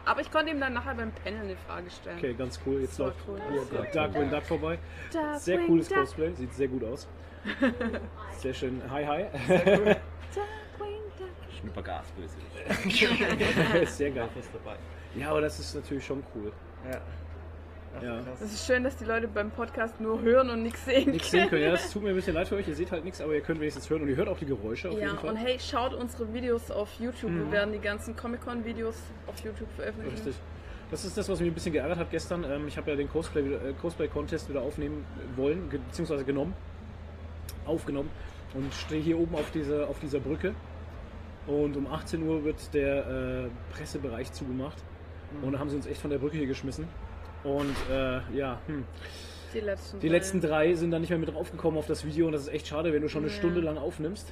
aber 0.07 0.21
ich 0.21 0.31
konnte 0.31 0.51
ihm 0.51 0.59
dann 0.59 0.73
nachher 0.73 0.95
beim 0.95 1.11
Panel 1.11 1.41
eine 1.41 1.57
Frage 1.57 1.89
stellen. 1.89 2.17
Okay, 2.17 2.33
ganz 2.33 2.59
cool. 2.65 2.79
Jetzt 2.79 2.97
läuft 2.97 3.17
cool. 3.27 3.41
hier 3.51 3.83
Darkwing 3.91 4.29
Duck 4.29 4.43
vorbei. 4.43 4.79
Darkwing 5.11 5.39
Sehr 5.39 5.59
cooles 5.65 5.89
Duck. 5.89 5.97
Cosplay, 5.97 6.33
sieht 6.33 6.53
sehr 6.53 6.67
gut 6.69 6.83
aus. 6.85 7.07
Sehr 8.37 8.53
schön. 8.53 8.81
Hi, 8.89 9.05
hi. 9.05 9.25
Darkwing 9.47 11.03
Duck. 11.17 11.29
Schnuppergasböse. 11.59 12.37
Sehr 13.85 14.11
geil. 14.11 14.29
Was 14.33 14.51
dabei. 14.51 14.77
Ja, 15.15 15.31
aber 15.31 15.41
das 15.41 15.59
ist 15.59 15.75
natürlich 15.75 16.05
schon 16.05 16.23
cool. 16.35 16.51
Ja. 16.89 17.01
Ach, 17.97 18.03
Ja. 18.03 18.19
Es 18.41 18.53
ist 18.53 18.65
schön, 18.65 18.83
dass 18.83 18.95
die 18.97 19.05
Leute 19.05 19.27
beim 19.27 19.51
Podcast 19.51 19.99
nur 20.01 20.21
hören 20.21 20.49
und 20.49 20.63
nichts 20.63 20.83
sehen 20.85 21.11
Nichts 21.11 21.31
sehen 21.31 21.49
können. 21.49 21.63
Ja, 21.63 21.71
das 21.71 21.89
tut 21.93 22.03
mir 22.03 22.09
ein 22.09 22.15
bisschen 22.15 22.33
leid 22.33 22.47
für 22.47 22.55
euch. 22.55 22.67
Ihr 22.67 22.75
seht 22.75 22.91
halt 22.91 23.03
nichts, 23.03 23.21
aber 23.21 23.33
ihr 23.33 23.41
könnt 23.41 23.59
wenigstens 23.59 23.89
hören 23.89 24.01
und 24.03 24.09
ihr 24.09 24.15
hört 24.15 24.27
auch 24.27 24.37
die 24.37 24.45
Geräusche 24.45 24.89
auf 24.89 24.95
Ja, 24.99 25.07
jeden 25.07 25.17
Fall. 25.19 25.29
und 25.31 25.35
hey, 25.37 25.57
schaut 25.59 25.93
unsere 25.93 26.33
Videos 26.33 26.71
auf 26.71 26.89
YouTube. 26.99 27.31
Mhm. 27.31 27.45
Wir 27.45 27.51
werden 27.51 27.71
die 27.73 27.79
ganzen 27.79 28.15
Comic-Con-Videos 28.15 28.95
auf 29.27 29.39
YouTube 29.43 29.69
veröffentlichen. 29.75 30.15
Richtig. 30.15 30.35
Das 30.89 31.03
ist 31.03 31.17
das, 31.17 31.27
was 31.27 31.39
mich 31.41 31.49
ein 31.49 31.53
bisschen 31.53 31.73
geärgert 31.73 31.97
hat 31.97 32.11
gestern. 32.11 32.45
Ähm, 32.45 32.67
ich 32.67 32.77
habe 32.77 32.89
ja 32.91 32.95
den 32.95 33.09
Cosplay, 33.09 33.43
wieder- 33.43 33.61
äh, 33.65 33.73
Cosplay-Contest 33.81 34.49
wieder 34.49 34.61
aufnehmen 34.61 35.05
wollen, 35.35 35.67
beziehungsweise 35.69 36.23
genommen, 36.23 36.53
aufgenommen 37.65 38.09
und 38.53 38.73
stehe 38.73 39.01
hier 39.01 39.19
oben 39.19 39.35
auf, 39.35 39.51
diese, 39.51 39.87
auf 39.87 39.99
dieser 39.99 40.19
Brücke. 40.19 40.53
Und 41.45 41.75
um 41.77 41.87
18 41.87 42.23
Uhr 42.23 42.43
wird 42.43 42.73
der 42.73 43.07
äh, 43.07 43.73
Pressebereich 43.73 44.31
zugemacht. 44.33 44.77
Und 45.41 45.51
da 45.53 45.59
haben 45.59 45.69
sie 45.69 45.75
uns 45.75 45.87
echt 45.87 45.99
von 46.01 46.09
der 46.09 46.17
Brücke 46.19 46.37
hier 46.37 46.47
geschmissen. 46.47 46.87
Und 47.47 47.75
äh, 47.89 48.19
ja, 48.37 48.59
hm. 48.67 48.83
Die 49.53 49.59
letzten. 49.61 49.99
die 50.01 50.07
drei. 50.09 50.13
letzten 50.17 50.41
drei 50.41 50.73
sind 50.73 50.91
dann 50.91 51.01
nicht 51.01 51.09
mehr 51.09 51.19
mit 51.19 51.33
draufgekommen 51.33 51.79
auf 51.79 51.87
das 51.87 52.05
Video 52.05 52.25
und 52.27 52.33
das 52.33 52.41
ist 52.43 52.47
echt 52.49 52.67
schade, 52.67 52.91
wenn 52.93 53.01
du 53.01 53.07
schon 53.07 53.23
eine 53.23 53.31
Ja. 53.31 53.37
Stunde 53.37 53.61
lang 53.61 53.77
aufnimmst 53.77 54.27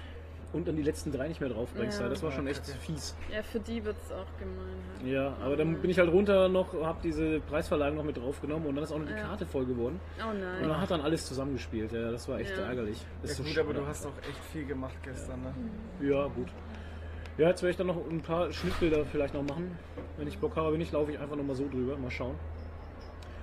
und 0.51 0.67
dann 0.67 0.75
die 0.75 0.83
letzten 0.83 1.11
drei 1.13 1.29
nicht 1.29 1.39
mehr 1.39 1.49
draufbringst. 1.49 1.99
Ja. 1.99 2.05
Ja. 2.05 2.09
Das 2.09 2.21
war 2.21 2.31
schon 2.33 2.45
Ja, 2.45 2.51
echt 2.51 2.65
fies. 2.81 3.15
Ja, 3.33 3.41
für 3.41 3.59
die 3.61 3.83
wird 3.85 3.95
es 4.05 4.11
auch 4.11 4.25
gemein. 4.37 4.75
Halt. 4.99 5.07
Ja, 5.11 5.33
aber 5.41 5.55
dann 5.55 5.75
bin 5.81 5.89
ich 5.89 5.97
halt 5.99 6.11
runter 6.11 6.49
noch, 6.49 6.73
hab 6.83 7.01
diese 7.01 7.39
Preisverleihung 7.39 7.95
noch 7.95 8.03
mit 8.03 8.17
draufgenommen 8.17 8.67
und 8.67 8.75
dann 8.75 8.83
ist 8.83 8.91
auch 8.91 8.99
noch 8.99 9.07
die 9.07 9.13
Ja. 9.13 9.19
Karte 9.27 9.45
voll 9.45 9.65
geworden. 9.65 9.99
Oh 10.19 10.29
Und 10.31 10.41
nein. 10.41 10.61
dann 10.67 10.81
hat 10.81 10.91
dann 10.91 11.01
alles 11.01 11.25
zusammengespielt. 11.25 11.93
Ja, 11.93 12.11
das 12.11 12.27
war 12.27 12.39
echt 12.39 12.51
Ja. 12.57 12.63
ärgerlich. 12.65 12.97
Ja, 13.23 13.29
Ist 13.29 13.37
so 13.37 13.43
gut, 13.43 13.57
aber 13.57 13.69
schade. 13.69 13.79
du 13.79 13.87
hast 13.87 14.05
auch 14.05 14.17
echt 14.29 14.43
viel 14.51 14.65
gemacht 14.65 14.95
gestern, 15.01 15.41
ne? 15.41 15.53
Ja, 16.07 16.25
gut. 16.27 16.49
Ja, 17.37 17.49
jetzt 17.49 17.61
werde 17.63 17.71
ich 17.71 17.77
dann 17.77 17.87
noch 17.87 17.97
ein 18.09 18.21
paar 18.21 18.51
Schnittbilder 18.51 19.05
vielleicht 19.05 19.33
noch 19.33 19.43
machen. 19.43 19.77
Wenn 20.17 20.27
ich 20.27 20.37
Bock 20.39 20.55
habe, 20.57 20.71
wenn 20.73 20.79
nicht, 20.79 20.91
laufe 20.93 21.11
ich 21.11 21.19
einfach 21.19 21.35
nochmal 21.37 21.55
so 21.55 21.67
drüber. 21.69 21.97
Mal 21.97 22.11
schauen. 22.11 22.35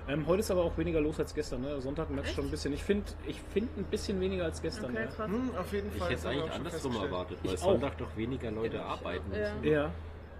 Ähm, 0.07 0.27
heute 0.27 0.41
ist 0.41 0.51
aber 0.51 0.63
auch 0.63 0.77
weniger 0.77 0.99
los 0.99 1.17
als 1.19 1.33
gestern. 1.33 1.61
Ne? 1.61 1.79
Sonntag 1.79 2.09
merkst 2.09 2.31
du 2.31 2.35
schon 2.35 2.45
ein 2.45 2.51
bisschen. 2.51 2.73
Ich 2.73 2.83
finde 2.83 3.05
ich 3.25 3.39
find 3.53 3.75
ein 3.77 3.85
bisschen 3.85 4.19
weniger 4.19 4.43
als 4.45 4.61
gestern. 4.61 4.91
Okay, 4.91 5.07
Ja. 5.17 5.25
Hm, 5.25 5.51
auf 5.57 5.71
jeden 5.71 5.89
Ich 5.93 5.97
Fall. 5.97 6.09
hätte 6.09 6.19
es 6.19 6.25
eigentlich 6.25 6.43
auch 6.43 6.47
schon 6.47 6.65
andersrum 6.65 6.95
erwartet, 6.97 7.37
weil 7.43 7.53
Ich 7.53 7.59
Sonntag 7.59 7.97
doch 7.97 8.17
weniger 8.17 8.51
Leute 8.51 8.83
arbeiten 8.83 9.31
Ja. 9.33 9.53
müssen. 9.53 9.63
Ja, 9.63 9.91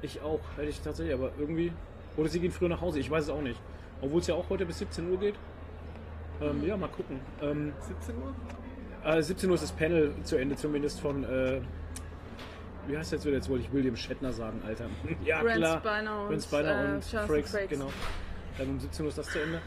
ich 0.02 0.22
auch. 0.22 0.42
Hätte 0.58 0.68
ich 0.70 0.82
tatsächlich, 0.82 1.14
aber 1.16 1.32
irgendwie. 1.38 1.72
Oder 2.18 2.28
sie 2.30 2.40
gehen 2.42 2.52
früher 2.52 2.70
nach 2.70 2.82
Hause, 2.82 3.00
ich 3.00 3.10
weiß 3.10 3.24
es 3.26 3.30
auch 3.30 3.42
nicht. 3.42 3.60
Obwohl 4.02 4.20
es 4.20 4.28
ja 4.28 4.36
auch 4.36 4.50
heute 4.50 4.66
bis 4.66 4.80
17 4.80 5.10
Uhr 5.10 5.18
geht. 5.18 5.36
Ähm, 6.42 6.62
ja, 6.66 6.76
mal 6.76 6.90
gucken. 6.90 7.20
Ähm, 7.42 7.72
17 7.80 8.16
Uhr? 8.18 8.34
äh, 9.06 9.22
17 9.24 9.50
Uhr 9.50 9.56
ist 9.56 9.64
das 9.64 9.72
Panel 9.72 10.14
zu 10.24 10.36
Ende, 10.36 10.56
zumindest 10.58 11.00
von. 11.00 11.24
Äh, 11.24 11.62
wie 12.88 12.98
heißt 12.98 13.14
jetzt 13.14 13.26
wieder? 13.26 13.38
Jetzt 13.38 13.50
wollte 13.50 13.64
ich 13.64 13.72
William 13.72 13.96
Shatner 13.96 14.34
sagen, 14.34 14.62
Alter. 14.68 14.88
ja, 15.26 15.42
Brent 15.42 15.56
klar. 15.56 15.78
Spiner 15.80 16.22
und, 16.24 16.28
Brent 16.28 16.44
Spiner 16.44 16.84
äh, 16.84 16.94
und 16.96 17.04
Frakes, 17.06 17.52
Frakes. 17.52 17.70
genau. 17.70 17.90
Dann 18.58 18.70
um 18.70 18.80
17 18.80 19.04
Uhr 19.06 19.10
ist 19.10 19.18
das 19.18 19.28
zu 19.28 19.40
Ende. 19.42 19.60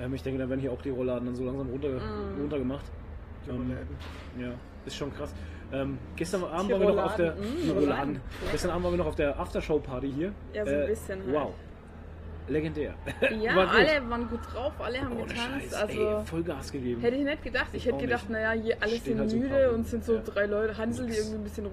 Ähm, 0.00 0.14
ich 0.14 0.22
denke, 0.22 0.38
dann 0.38 0.48
werden 0.50 0.60
hier 0.60 0.72
auch 0.72 0.82
die 0.82 0.90
Rollladen 0.90 1.26
dann 1.26 1.34
so 1.34 1.44
langsam 1.44 1.68
runter, 1.68 1.88
Mm. 1.88 2.40
runtergemacht. 2.40 2.84
Die 3.46 3.50
Ähm. 3.50 3.76
Ja, 4.38 4.52
ist 4.84 4.96
schon 4.96 5.14
krass. 5.14 5.34
Ähm, 5.72 5.98
gestern 6.16 6.44
Abend 6.44 6.68
Die 6.68 6.72
waren 6.74 6.80
wir 6.82 6.92
noch 6.94 7.04
auf 7.06 7.16
der 7.16 7.32
mm, 7.32 7.36
die 7.62 7.70
Rouladen. 7.70 7.82
Rouladen. 7.84 8.20
Gestern 8.52 8.70
Abend 8.70 8.84
waren 8.84 8.92
wir 8.92 8.98
noch 8.98 9.06
auf 9.06 9.14
der 9.16 9.38
Aftershow-Party 9.40 10.12
hier. 10.12 10.28
Äh, 10.52 10.56
Ja, 10.58 10.64
so 10.66 10.74
ein 10.74 10.86
bisschen 10.86 11.18
halt. 11.24 11.32
Wow. 11.34 11.54
Legendär. 12.48 12.94
Ja, 13.42 13.56
War 13.56 13.70
alle 13.70 14.08
waren 14.08 14.28
gut 14.28 14.38
drauf, 14.52 14.72
alle 14.78 15.00
haben 15.00 15.16
Ohne 15.16 15.22
getanzt. 15.26 15.70
Scheiß, 15.70 15.74
also 15.74 16.00
ey, 16.20 16.24
voll 16.26 16.42
Gas 16.44 16.70
gegeben. 16.70 17.00
hätte 17.00 17.16
ich 17.16 17.24
nicht 17.24 17.42
gedacht. 17.42 17.66
Ich, 17.72 17.78
Ich 17.78 17.86
hätte 17.92 18.04
gedacht, 18.04 18.28
nicht. 18.30 18.40
naja, 18.40 18.52
hier 18.62 18.76
alle 18.80 18.96
Stehen 18.96 19.02
sind 19.02 19.18
halt 19.18 19.32
müde 19.50 19.66
rum. 19.66 19.74
und 19.76 19.88
sind 19.88 20.04
so 20.04 20.14
Ja. 20.14 20.20
drei 20.24 20.46
Leute, 20.46 20.78
Hansel, 20.78 21.06
die 21.06 21.14
irgendwie 21.16 21.34
ein 21.38 21.42
bisschen 21.44 21.66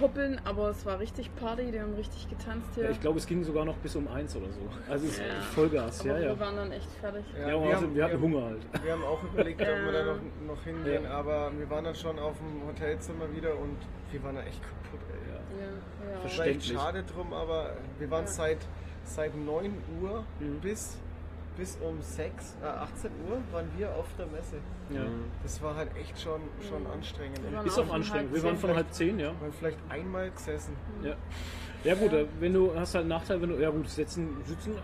rumhoppeln, 0.00 0.40
aber 0.44 0.70
es 0.70 0.84
war 0.86 0.98
richtig 0.98 1.34
Party, 1.36 1.70
die 1.70 1.80
haben 1.80 1.94
richtig 1.94 2.28
getanzt 2.28 2.68
hier. 2.74 2.84
Ja, 2.84 2.90
ich 2.90 3.00
glaube, 3.00 3.18
es 3.18 3.26
ging 3.26 3.42
sogar 3.44 3.64
noch 3.64 3.76
bis 3.76 3.96
um 3.96 4.08
eins 4.08 4.34
oder 4.36 4.46
so. 4.52 4.60
Also 4.90 5.06
es 5.06 5.12
ist 5.12 5.18
Ja. 5.20 5.40
Vollgas, 5.54 6.00
aber 6.00 6.10
ja, 6.10 6.18
ja. 6.18 6.28
wir 6.30 6.40
waren 6.40 6.56
dann 6.56 6.72
echt 6.72 6.90
fertig. 7.00 7.24
Ja, 7.38 7.46
wir, 7.46 7.52
haben, 7.54 7.64
also, 7.74 7.94
wir 7.94 8.04
hatten 8.04 8.12
wir, 8.14 8.20
Hunger 8.20 8.44
halt. 8.46 8.62
wir 8.84 8.92
haben 8.92 9.04
auch 9.04 9.22
überlegt, 9.24 9.60
ob 9.60 9.66
wir 9.66 9.92
da 9.92 9.98
Ja. 9.98 10.04
noch, 10.06 10.20
noch 10.56 10.64
hingehen, 10.64 11.04
Ja. 11.04 11.10
aber 11.10 11.52
wir 11.58 11.70
waren 11.70 11.84
dann 11.84 11.94
schon 11.94 12.18
auf 12.18 12.36
dem 12.38 12.66
Hotelzimmer 12.68 13.32
wieder 13.34 13.56
und 13.58 13.76
wir 14.10 14.22
waren 14.22 14.36
da 14.36 14.42
echt 14.42 14.60
kaputt, 14.62 15.00
ey. 15.10 15.32
Ja, 15.32 15.64
ja. 15.64 16.12
Echt 16.12 16.20
Verständlich. 16.20 16.72
schade 16.72 17.04
drum, 17.04 17.32
aber 17.32 17.76
wir 17.98 18.10
waren 18.10 18.24
Ja. 18.24 18.30
seit, 18.30 18.58
seit 19.04 19.34
9 19.36 19.72
Uhr 20.00 20.24
Mhm. 20.40 20.60
bis, 20.60 20.98
bis 21.56 21.78
um 21.80 22.00
6, 22.00 22.56
äh, 22.62 22.66
18 22.66 23.10
Uhr 23.28 23.38
waren 23.52 23.68
wir 23.76 23.94
auf 23.94 24.06
der 24.18 24.26
Messe. 24.26 24.56
Ja. 24.90 25.02
Das 25.42 25.62
war 25.62 25.76
halt 25.76 25.90
echt 25.96 26.20
schon, 26.20 26.40
schon 26.68 26.86
anstrengend. 26.86 27.40
Ist 27.64 27.78
auch 27.78 27.92
anstrengend. 27.92 28.34
Wir 28.34 28.42
waren 28.42 28.56
von 28.56 28.74
halb 28.74 28.92
zehn, 28.92 29.18
ja. 29.18 29.32
Wir 29.32 29.40
waren 29.40 29.52
vielleicht 29.52 29.78
einmal 29.88 30.30
gesessen. 30.30 30.76
Ja, 31.02 31.16
ja 31.84 31.94
gut, 31.94 32.12
äh, 32.12 32.26
wenn 32.40 32.54
du 32.54 32.74
hast 32.74 32.94
halt 32.94 33.02
einen 33.02 33.10
Nachteil, 33.10 33.40
wenn 33.42 33.50
du, 33.50 33.60
ja 33.60 33.70
gut, 33.70 33.88
sitzen, 33.88 34.36
sitzen 34.44 34.74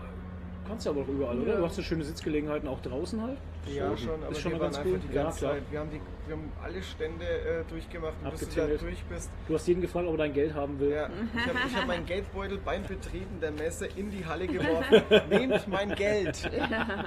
kannst 0.69 0.85
du 0.85 0.91
aber 0.91 1.01
auch 1.01 1.07
überall, 1.07 1.37
oder? 1.39 1.51
Ja. 1.53 1.57
Du 1.57 1.65
hast 1.65 1.77
ja 1.77 1.83
schöne 1.83 2.03
Sitzgelegenheiten 2.05 2.69
auch 2.69 2.79
draußen 2.79 3.21
halt. 3.21 3.37
Ja, 3.67 3.95
schon, 3.97 4.23
aber 4.23 4.31
Ist 4.31 4.39
schon 4.41 4.51
wir 4.53 4.59
waren 4.59 4.67
ganz 4.67 4.77
einfach 4.77 4.91
cool. 4.91 4.99
die 5.09 5.13
Ja, 5.15 5.23
ganze 5.23 5.39
klar. 5.39 5.51
Zeit. 5.53 5.63
Wir 5.71 5.79
haben, 5.79 5.89
die, 5.91 6.01
wir 6.27 6.35
haben 6.35 6.51
alle 6.63 6.81
Stände 6.81 7.25
äh, 7.25 7.63
durchgemacht 7.69 8.13
und 8.23 8.31
bis 8.31 8.49
du 8.49 8.55
da 8.55 8.67
durch 8.67 9.03
bist. 9.09 9.29
Du 9.47 9.53
hast 9.53 9.67
jeden 9.67 9.81
gefragt, 9.81 10.07
ob 10.07 10.13
er 10.13 10.17
dein 10.17 10.33
Geld 10.33 10.53
haben 10.53 10.79
will. 10.79 10.91
Ja, 10.91 11.09
ich 11.35 11.47
habe 11.47 11.75
hab 11.81 11.87
meinen 11.87 12.05
Geldbeutel 12.05 12.57
beim 12.63 12.83
Betreten 12.83 13.39
der 13.41 13.51
Messe 13.51 13.87
in 13.95 14.09
die 14.11 14.25
Halle 14.25 14.47
geworfen. 14.47 15.01
Nehmt 15.29 15.67
mein 15.67 15.93
Geld! 15.95 16.49
Ja, 16.55 17.05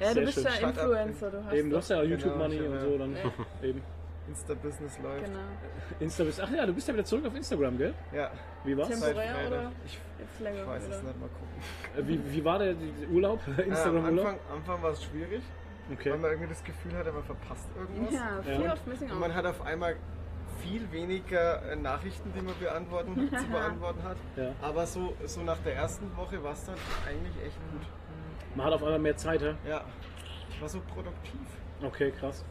ja 0.00 0.14
du 0.14 0.20
bist 0.22 0.34
schön. 0.34 0.44
ja. 0.60 0.68
Influencer, 0.70 1.30
du 1.30 1.44
hast 1.44 1.54
Eben, 1.54 1.70
du 1.70 1.76
hast 1.76 1.88
ja 1.90 2.02
Genau, 2.02 2.14
YouTube-Money 2.14 2.56
hab 2.58 2.66
und 2.66 2.74
ja- 2.74 2.80
so, 2.80 2.98
dann 2.98 3.16
eben. 3.62 3.82
Insta-Business 4.28 4.98
läuft. 5.00 5.24
Genau. 5.24 5.38
Insta 6.00 6.24
bist, 6.24 6.40
ach 6.40 6.50
ja, 6.50 6.64
du 6.66 6.72
bist 6.72 6.86
ja 6.88 6.94
wieder 6.94 7.04
zurück 7.04 7.26
auf 7.26 7.34
Instagram, 7.34 7.76
gell? 7.78 7.94
Ja, 8.12 8.30
Wie 8.64 8.76
war's? 8.76 8.88
Seit 8.88 9.00
Temporär 9.00 9.46
oder? 9.48 9.72
Ich, 9.84 9.98
Jetzt 10.18 10.40
länger. 10.40 10.60
ich 10.62 10.66
weiß 10.68 10.82
es 10.84 10.88
oder? 10.88 11.02
nicht, 11.08 11.20
mal 11.20 11.28
gucken. 11.28 11.48
Äh, 11.98 12.08
Wie, 12.08 12.32
wie 12.32 12.44
war 12.44 12.58
der 12.58 12.74
Urlaub? 13.12 13.40
Äh, 13.58 13.62
am 13.62 13.68
Instagram-Urlaub? 13.70 14.26
Anfang, 14.26 14.38
Anfang 14.56 14.82
war 14.82 14.90
es 14.92 15.02
schwierig, 15.04 15.42
Okay. 15.92 16.10
weil 16.12 16.18
man 16.18 16.30
irgendwie 16.30 16.48
das 16.50 16.62
Gefühl 16.64 16.96
hatte, 16.96 17.12
man 17.12 17.24
verpasst 17.24 17.68
irgendwas. 17.76 18.14
Ja, 18.14 18.36
Ja. 18.46 18.58
Fear 18.60 18.72
of 18.74 18.86
Missing 18.86 19.08
Und 19.08 19.14
Out. 19.14 19.20
man 19.20 19.34
hat 19.34 19.46
auf 19.46 19.60
einmal 19.62 19.96
viel 20.60 20.92
weniger 20.92 21.62
äh, 21.72 21.76
Nachrichten, 21.76 22.32
die 22.36 22.40
man 22.42 22.54
beantworten, 22.60 23.28
zu 23.36 23.46
beantworten 23.48 24.02
hat. 24.04 24.16
Ja. 24.36 24.52
Aber 24.62 24.86
so, 24.86 25.14
so 25.24 25.42
nach 25.42 25.58
der 25.58 25.74
ersten 25.74 26.16
Woche 26.16 26.42
war 26.44 26.52
es 26.52 26.64
dann 26.64 26.76
eigentlich 27.06 27.34
echt 27.44 27.56
gut. 27.72 27.82
Man 28.54 28.66
hat 28.66 28.74
auf 28.74 28.82
einmal 28.84 28.98
mehr 29.00 29.16
Zeit, 29.16 29.40
hä? 29.42 29.54
Ja, 29.68 29.82
ich 30.50 30.60
war 30.60 30.68
so 30.68 30.80
produktiv. 30.94 31.40
Okay, 31.82 32.12
krass. 32.12 32.44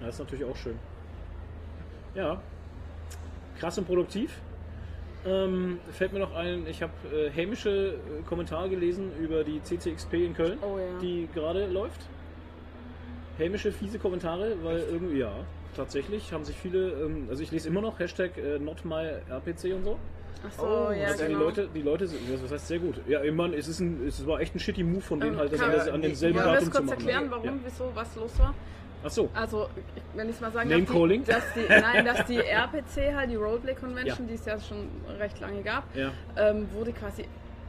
Ja, 0.00 0.06
das 0.06 0.16
ist 0.16 0.18
natürlich 0.20 0.44
auch 0.44 0.56
schön. 0.56 0.78
Ja. 2.16 2.40
Krass 3.60 3.78
und 3.78 3.86
produktiv. 3.86 4.40
Ähm, 5.26 5.78
fällt 5.90 6.12
mir 6.12 6.20
noch 6.20 6.34
ein, 6.34 6.66
ich 6.68 6.82
habe 6.82 6.92
äh, 7.12 7.30
hämische 7.30 7.94
äh, 7.94 8.22
Kommentare 8.28 8.68
gelesen 8.68 9.10
über 9.20 9.42
die 9.44 9.60
CCXP 9.62 10.14
in 10.14 10.34
Köln, 10.34 10.58
Oh 10.62 10.78
ja. 10.78 10.98
die 11.00 11.28
gerade 11.34 11.66
läuft. 11.66 12.00
Hämische, 13.38 13.72
fiese 13.72 13.98
Kommentare, 13.98 14.54
weil 14.62 14.78
irgendwie, 14.90 15.18
ja, 15.18 15.32
tatsächlich 15.74 16.32
haben 16.32 16.44
sich 16.44 16.56
viele, 16.56 16.90
ähm, 16.92 17.26
also 17.28 17.42
ich 17.42 17.50
lese 17.50 17.68
immer 17.68 17.80
noch 17.80 17.98
Hashtag 17.98 18.38
äh, 18.38 18.58
NotMyRPC 18.60 19.74
und 19.74 19.84
so. 19.84 19.98
Ach 20.46 20.52
so, 20.52 20.62
Oh, 20.62 20.92
ja, 20.92 21.06
also 21.08 21.24
genau. 21.24 21.38
die 21.38 21.44
Leute, 21.44 21.68
die 21.74 21.82
Leute 21.82 22.06
sind, 22.06 22.20
was 22.44 22.52
heißt 22.52 22.68
sehr 22.68 22.78
gut. 22.78 23.00
Ja, 23.08 23.22
ich 23.24 23.32
meine, 23.32 23.56
es 23.56 23.66
ist 23.66 23.80
ein, 23.80 24.06
es 24.06 24.24
war 24.26 24.38
echt 24.40 24.54
ein 24.54 24.60
shitty 24.60 24.84
Move 24.84 25.00
von 25.00 25.18
denen 25.18 25.32
Ähm, 25.34 25.38
halt, 25.40 25.52
das 25.52 25.60
alles 25.60 25.88
an 25.88 26.02
demselben 26.02 26.36
Wollen 26.36 26.46
wir 26.46 26.52
Datum 26.52 26.66
das 26.70 26.74
zu 26.76 26.82
kurz 26.82 26.90
machen. 26.98 27.08
erklären, 27.08 27.30
warum, 27.30 27.44
Ja. 27.46 27.52
wieso, 27.64 27.90
was 27.94 28.16
los 28.16 28.38
war? 28.38 28.54
Ach 29.06 29.10
so. 29.10 29.30
Also, 29.34 29.68
wenn 30.14 30.28
ich 30.28 30.40
mal 30.40 30.50
sagen 30.52 30.68
Name 30.68 30.82
darf, 30.82 30.92
die- 30.92 30.98
calling? 30.98 31.24
dass 31.24 31.44
die, 31.54 31.60
nein, 31.68 32.04
dass 32.04 32.24
die 32.26 32.38
RPC 32.38 33.14
halt, 33.14 33.30
die 33.30 33.36
Roleplay 33.36 33.74
Convention, 33.74 34.26
Ja. 34.26 34.28
die 34.28 34.34
es 34.34 34.44
ja 34.44 34.58
schon 34.60 34.88
recht 35.18 35.38
lange 35.40 35.62
gab, 35.62 35.84
Ja. 35.94 36.10
ähm, 36.36 36.66
wurde 36.74 36.92
quasi 36.92 37.24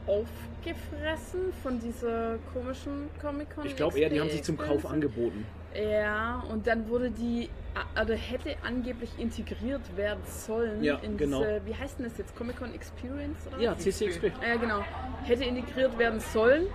aufgefressen 0.06 1.52
von 1.62 1.78
dieser 1.78 2.36
komischen 2.52 3.08
Comic-Con. 3.20 3.66
Ich 3.66 3.76
glaube 3.76 3.98
eher, 3.98 4.08
die 4.10 4.20
haben 4.20 4.30
sich 4.30 4.42
zum. 4.42 4.56
Kauf 4.58 4.84
angeboten. 4.86 5.46
Ja, 5.80 6.42
und 6.50 6.66
dann 6.66 6.88
wurde 6.88 7.10
die, 7.10 7.48
also 7.94 8.12
hätte 8.14 8.56
angeblich 8.64 9.10
integriert 9.18 9.96
werden 9.96 10.20
sollen 10.24 10.82
Ja, 10.82 10.96
in 11.02 11.16
genau. 11.16 11.38
diese, 11.40 11.60
wie 11.66 11.74
heißt 11.74 11.98
denn 11.98 12.06
das 12.06 12.18
jetzt, 12.18 12.34
Comic-Con 12.36 12.74
Experience 12.74 13.46
oder 13.46 13.60
Ja? 13.60 13.76
CCXP. 13.76 14.32
Ja, 14.42 14.56
genau. 14.56 14.80
Hätte 15.24 15.44
integriert 15.44 15.96
werden 15.98 16.18
sollen, 16.20 16.66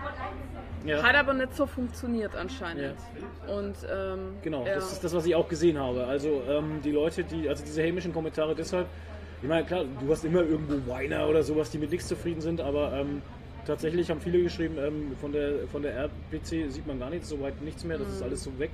Ja. 0.85 1.03
hat 1.03 1.15
aber 1.15 1.33
nicht 1.33 1.55
so 1.55 1.65
funktioniert 1.65 2.35
anscheinend. 2.35 2.95
Und, 3.47 3.75
ähm, 3.91 4.35
Genau, 4.41 4.65
ja. 4.65 4.75
das 4.75 4.93
ist 4.93 5.03
das, 5.03 5.13
was 5.13 5.25
ich 5.25 5.35
auch 5.35 5.49
gesehen 5.49 5.77
habe. 5.77 6.05
Also 6.05 6.41
ähm, 6.47 6.79
die 6.83 6.91
Leute, 6.91 7.23
die, 7.23 7.49
also 7.49 7.63
diese 7.65 7.81
hämischen 7.81 8.13
Kommentare 8.13 8.55
deshalb, 8.55 8.87
ich 9.41 9.49
meine, 9.49 9.65
klar, 9.65 9.83
du 9.99 10.09
hast 10.09 10.23
immer 10.23 10.41
irgendwo 10.43 10.75
Whiner 10.89 11.27
oder 11.27 11.43
sowas, 11.43 11.69
die 11.69 11.77
mit 11.77 11.91
nichts 11.91 12.07
zufrieden 12.07 12.39
sind, 12.39 12.61
aber 12.61 12.93
ähm, 12.93 13.21
tatsächlich 13.65 14.09
haben 14.09 14.19
viele 14.21 14.41
geschrieben, 14.43 14.75
ähm, 14.77 15.11
von 15.19 15.31
der 15.31 15.67
von 15.71 15.81
der 15.81 15.95
RPC 15.95 16.69
sieht 16.71 16.85
man 16.87 16.99
gar 16.99 17.09
nichts, 17.09 17.29
soweit 17.29 17.61
nichts 17.61 17.83
mehr, 17.83 17.97
das 17.97 18.07
Mhm. 18.07 18.13
ist 18.13 18.21
alles 18.23 18.43
so 18.43 18.59
weg. 18.59 18.71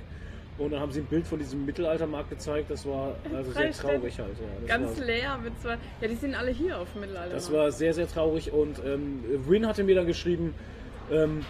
Und 0.58 0.72
dann 0.72 0.80
haben 0.80 0.92
sie 0.92 1.00
ein 1.00 1.06
Bild 1.06 1.26
von 1.26 1.38
diesem 1.38 1.64
Mittelaltermarkt 1.64 2.28
gezeigt, 2.28 2.70
das 2.70 2.84
war 2.84 3.14
also 3.34 3.50
sehr 3.52 3.70
traurig 3.72 4.18
halt. 4.18 4.34
Ja. 4.38 4.76
Ganz 4.76 4.98
war, 4.98 5.06
leer 5.06 5.38
mit 5.38 5.58
zwei. 5.60 5.78
Ja, 6.02 6.08
die 6.08 6.16
sind 6.16 6.34
alle 6.34 6.50
hier 6.50 6.78
auf 6.78 6.94
Mittelalter. 6.94 7.32
das 7.34 7.50
war 7.50 7.72
sehr, 7.72 7.94
sehr 7.94 8.06
traurig 8.06 8.52
und 8.52 8.78
ähm, 8.84 9.24
Win 9.46 9.66
hatte 9.66 9.84
mir 9.84 9.94
dann 9.94 10.06
geschrieben, 10.06 10.54
ähm, 11.10 11.46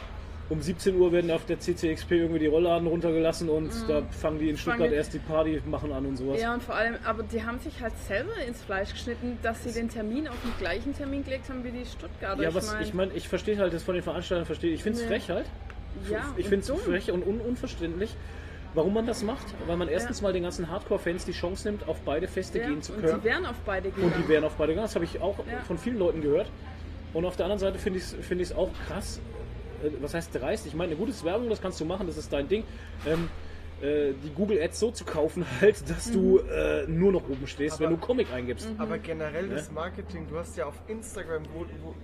um 0.50 0.60
17 0.60 0.96
Uhr 0.96 1.12
werden 1.12 1.30
auf 1.30 1.46
der 1.46 1.58
CCXP 1.60 2.10
irgendwie 2.12 2.40
die 2.40 2.46
Rollladen 2.48 2.86
runtergelassen 2.88 3.48
und 3.48 3.70
da 3.88 4.02
fangen 4.10 4.38
die 4.40 4.50
in 4.50 4.56
Stuttgart 4.58 4.88
Mhm. 4.90 4.94
erst 4.96 5.14
die 5.14 5.18
Party 5.20 5.62
machen 5.64 5.92
an 5.92 6.04
und 6.06 6.16
sowas. 6.16 6.40
Ja, 6.40 6.52
und 6.52 6.62
vor 6.62 6.74
allem, 6.74 6.96
aber 7.04 7.22
die 7.22 7.42
haben 7.44 7.58
sich 7.60 7.80
halt 7.80 7.92
selber 8.06 8.34
ins 8.46 8.60
Fleisch 8.62 8.92
geschnitten, 8.92 9.38
dass 9.42 9.62
sie 9.64 9.72
den 9.72 9.88
Termin 9.88 10.26
auf 10.28 10.36
den 10.42 10.52
gleichen 10.58 10.92
Termin 10.94 11.24
gelegt 11.24 11.48
haben 11.48 11.62
wie 11.64 11.70
die 11.70 11.86
Stuttgarter. 11.86 12.42
Ja, 12.42 12.52
was 12.54 12.74
ich 12.82 12.92
meine, 12.92 13.12
ich 13.14 13.28
verstehe 13.28 13.56
halt 13.58 13.72
das 13.72 13.82
von 13.84 13.94
den 13.94 14.02
Veranstaltern, 14.02 14.44
verstehe. 14.44 14.74
Ich 14.74 14.82
finde 14.82 14.98
es 14.98 15.04
Nee. 15.04 15.08
frech 15.10 15.30
halt. 15.30 15.46
ja, 16.10 16.18
ich 16.36 16.44
und 16.46 16.50
finde 16.50 16.72
es 16.72 16.80
frech 16.82 17.10
und 17.12 17.24
un 17.26 17.40
unverständlich, 17.40 18.16
warum 18.74 18.92
man 18.94 19.06
das 19.06 19.22
macht. 19.22 19.46
Weil 19.68 19.76
man 19.76 19.86
erstens 19.88 20.20
mal 20.20 20.32
den 20.32 20.42
ganzen 20.42 20.68
Hardcore-Fans 20.68 21.24
die 21.26 21.32
Chance 21.32 21.68
nimmt, 21.68 21.86
auf 21.88 22.00
beide 22.04 22.26
Feste 22.26 22.58
Ja, 22.58 22.66
gehen 22.68 22.82
zu 22.82 22.92
und 22.92 23.02
können. 23.02 23.20
die 23.20 23.24
wären 23.24 23.46
auf 23.46 23.56
beide 23.64 23.90
gegangen. 23.90 24.12
Und 24.12 24.24
die 24.24 24.28
wären 24.28 24.42
auf 24.44 24.54
beide 24.56 24.72
gegangen. 24.72 24.86
Das 24.86 24.94
habe 24.96 25.04
ich 25.04 25.20
auch 25.22 25.38
Ja. 25.38 25.60
von 25.66 25.78
vielen 25.78 25.98
Leuten 25.98 26.22
gehört. 26.22 26.50
Und 27.12 27.24
auf 27.24 27.36
der 27.36 27.46
anderen 27.46 27.58
Seite 27.60 27.78
finde 27.78 27.98
ich 27.98 28.04
es 28.04 28.14
find 28.14 28.40
ich's 28.40 28.52
auch 28.52 28.70
krass. 28.88 29.20
Äh, 29.82 29.90
Was 30.00 30.14
heißt 30.14 30.34
dreist? 30.34 30.66
Ich 30.66 30.74
meine, 30.74 30.92
eine 30.92 30.96
gute 31.00 31.12
Werbung, 31.24 31.48
das 31.48 31.60
kannst 31.60 31.80
du 31.80 31.84
machen, 31.84 32.06
das 32.06 32.16
ist 32.16 32.32
dein 32.32 32.48
Ding. 32.48 32.64
Ähm, 33.06 33.28
äh, 33.82 34.12
die 34.22 34.28
Google 34.34 34.60
Ads 34.62 34.78
so 34.78 34.90
zu 34.90 35.06
kaufen, 35.06 35.46
halt, 35.62 35.88
dass 35.88 36.10
du 36.12 36.38
Mhm. 36.42 36.50
äh, 36.50 36.86
nur 36.86 37.12
noch 37.12 37.22
oben 37.30 37.46
stehst, 37.46 37.76
Aber- 37.76 37.84
wenn 37.84 37.90
du 37.92 37.96
Comic 37.96 38.30
eingibst. 38.30 38.68
Aber 38.76 38.98
generell 38.98 39.48
das 39.48 39.70
Marketing, 39.70 40.26
du 40.28 40.38
hast 40.38 40.54
ja 40.58 40.66
auf 40.66 40.74
Instagram, 40.86 41.44
wo, 41.54 41.60
wo, 41.82 41.94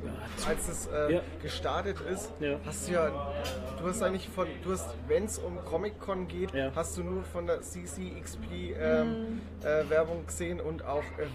als 0.48 0.68
es 0.70 0.86
äh, 0.86 1.14
Ja. 1.16 1.20
gestartet 1.42 1.98
ist, 2.10 2.32
Ja. 2.40 2.58
hast 2.64 2.88
du 2.88 2.92
ja, 2.94 3.34
du 3.78 3.86
hast 3.86 4.02
eigentlich 4.02 4.26
von, 4.30 4.46
du 4.64 4.72
hast, 4.72 4.88
wenn 5.06 5.24
es 5.24 5.38
um 5.38 5.58
Comic-Con 5.66 6.28
geht, 6.28 6.54
Ja. 6.54 6.72
hast 6.74 6.96
du 6.96 7.02
nur 7.02 7.22
von 7.24 7.46
der 7.46 7.60
CCXP 7.60 8.74
ähm, 8.80 9.42
äh, 9.62 9.88
Werbung 9.90 10.24
gesehen 10.26 10.60
und 10.62 10.82
auch, 10.82 11.02
äh, 11.18 11.26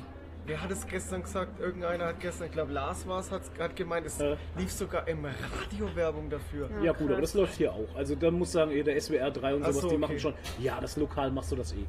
wer 0.46 0.62
hat 0.62 0.72
es 0.72 0.86
gestern 0.88 1.24
gesagt? 1.24 1.60
Irgendeiner 1.60 2.06
hat 2.08 2.20
gestern, 2.20 2.48
ich 2.48 2.52
glaube 2.54 2.72
Lars 2.74 3.08
war 3.08 3.20
es, 3.20 3.32
hat, 3.32 3.42
hat 3.60 3.76
gemeint, 3.76 4.06
es 4.06 4.18
Ja. 4.20 4.36
lief 4.58 4.72
sogar 4.72 5.08
im 5.08 5.24
Radio 5.26 5.96
Werbung 5.96 6.30
dafür. 6.30 6.70
Ja, 6.82 6.92
gut, 6.92 7.00
krass. 7.08 7.12
aber 7.12 7.22
das 7.22 7.34
läuft 7.34 7.56
hier 7.56 7.72
auch. 7.74 7.96
Also 7.96 8.16
da 8.16 8.32
muss 8.32 8.52
sagen, 8.52 8.72
eh, 8.72 8.84
der 8.84 8.96
SWR 9.00 9.32
3 9.32 9.56
und 9.56 9.64
Ach 9.64 9.68
sowas, 9.70 9.82
so, 9.82 9.88
die 9.90 9.96
okay. 9.96 10.02
machen 10.02 10.20
schon. 10.20 10.34
Ja, 10.60 10.80
das 10.82 10.98
lokal 10.98 11.32
machst 11.32 11.52
du 11.52 11.56
das 11.56 11.74
eh. 11.74 11.86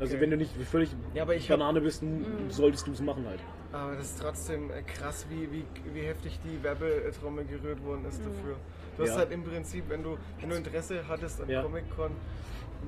Also 0.00 0.14
Okay. 0.14 0.20
wenn 0.22 0.30
du 0.30 0.36
nicht 0.36 0.52
völlig 0.70 0.90
Ja, 1.14 1.22
aber 1.22 1.34
ich 1.36 1.50
hab- 1.50 1.58
Banane 1.58 1.80
bist, 1.80 2.02
m- 2.02 2.24
solltest 2.50 2.86
du 2.86 2.92
es 2.92 3.00
machen 3.00 3.24
halt. 3.26 3.40
Aber 3.72 3.94
das 3.94 4.06
ist 4.06 4.20
trotzdem 4.20 4.70
äh, 4.70 4.82
krass, 4.82 5.26
wie, 5.30 5.50
wie, 5.52 5.64
wie 5.94 6.02
heftig 6.02 6.38
die 6.44 6.62
Werbetrommel 6.62 7.44
gerührt 7.44 7.82
worden 7.84 8.04
ist 8.08 8.20
dafür. 8.20 8.56
Du 8.96 9.02
hast 9.02 9.10
Ja. 9.10 9.16
halt 9.18 9.30
im 9.32 9.44
Prinzip, 9.44 9.84
wenn 9.88 10.02
du, 10.02 10.16
wenn 10.40 10.50
du 10.50 10.56
Interesse 10.56 11.06
hattest 11.08 11.40
an 11.40 11.48
Ja. 11.48 11.62
Comic-Con, 11.62 12.10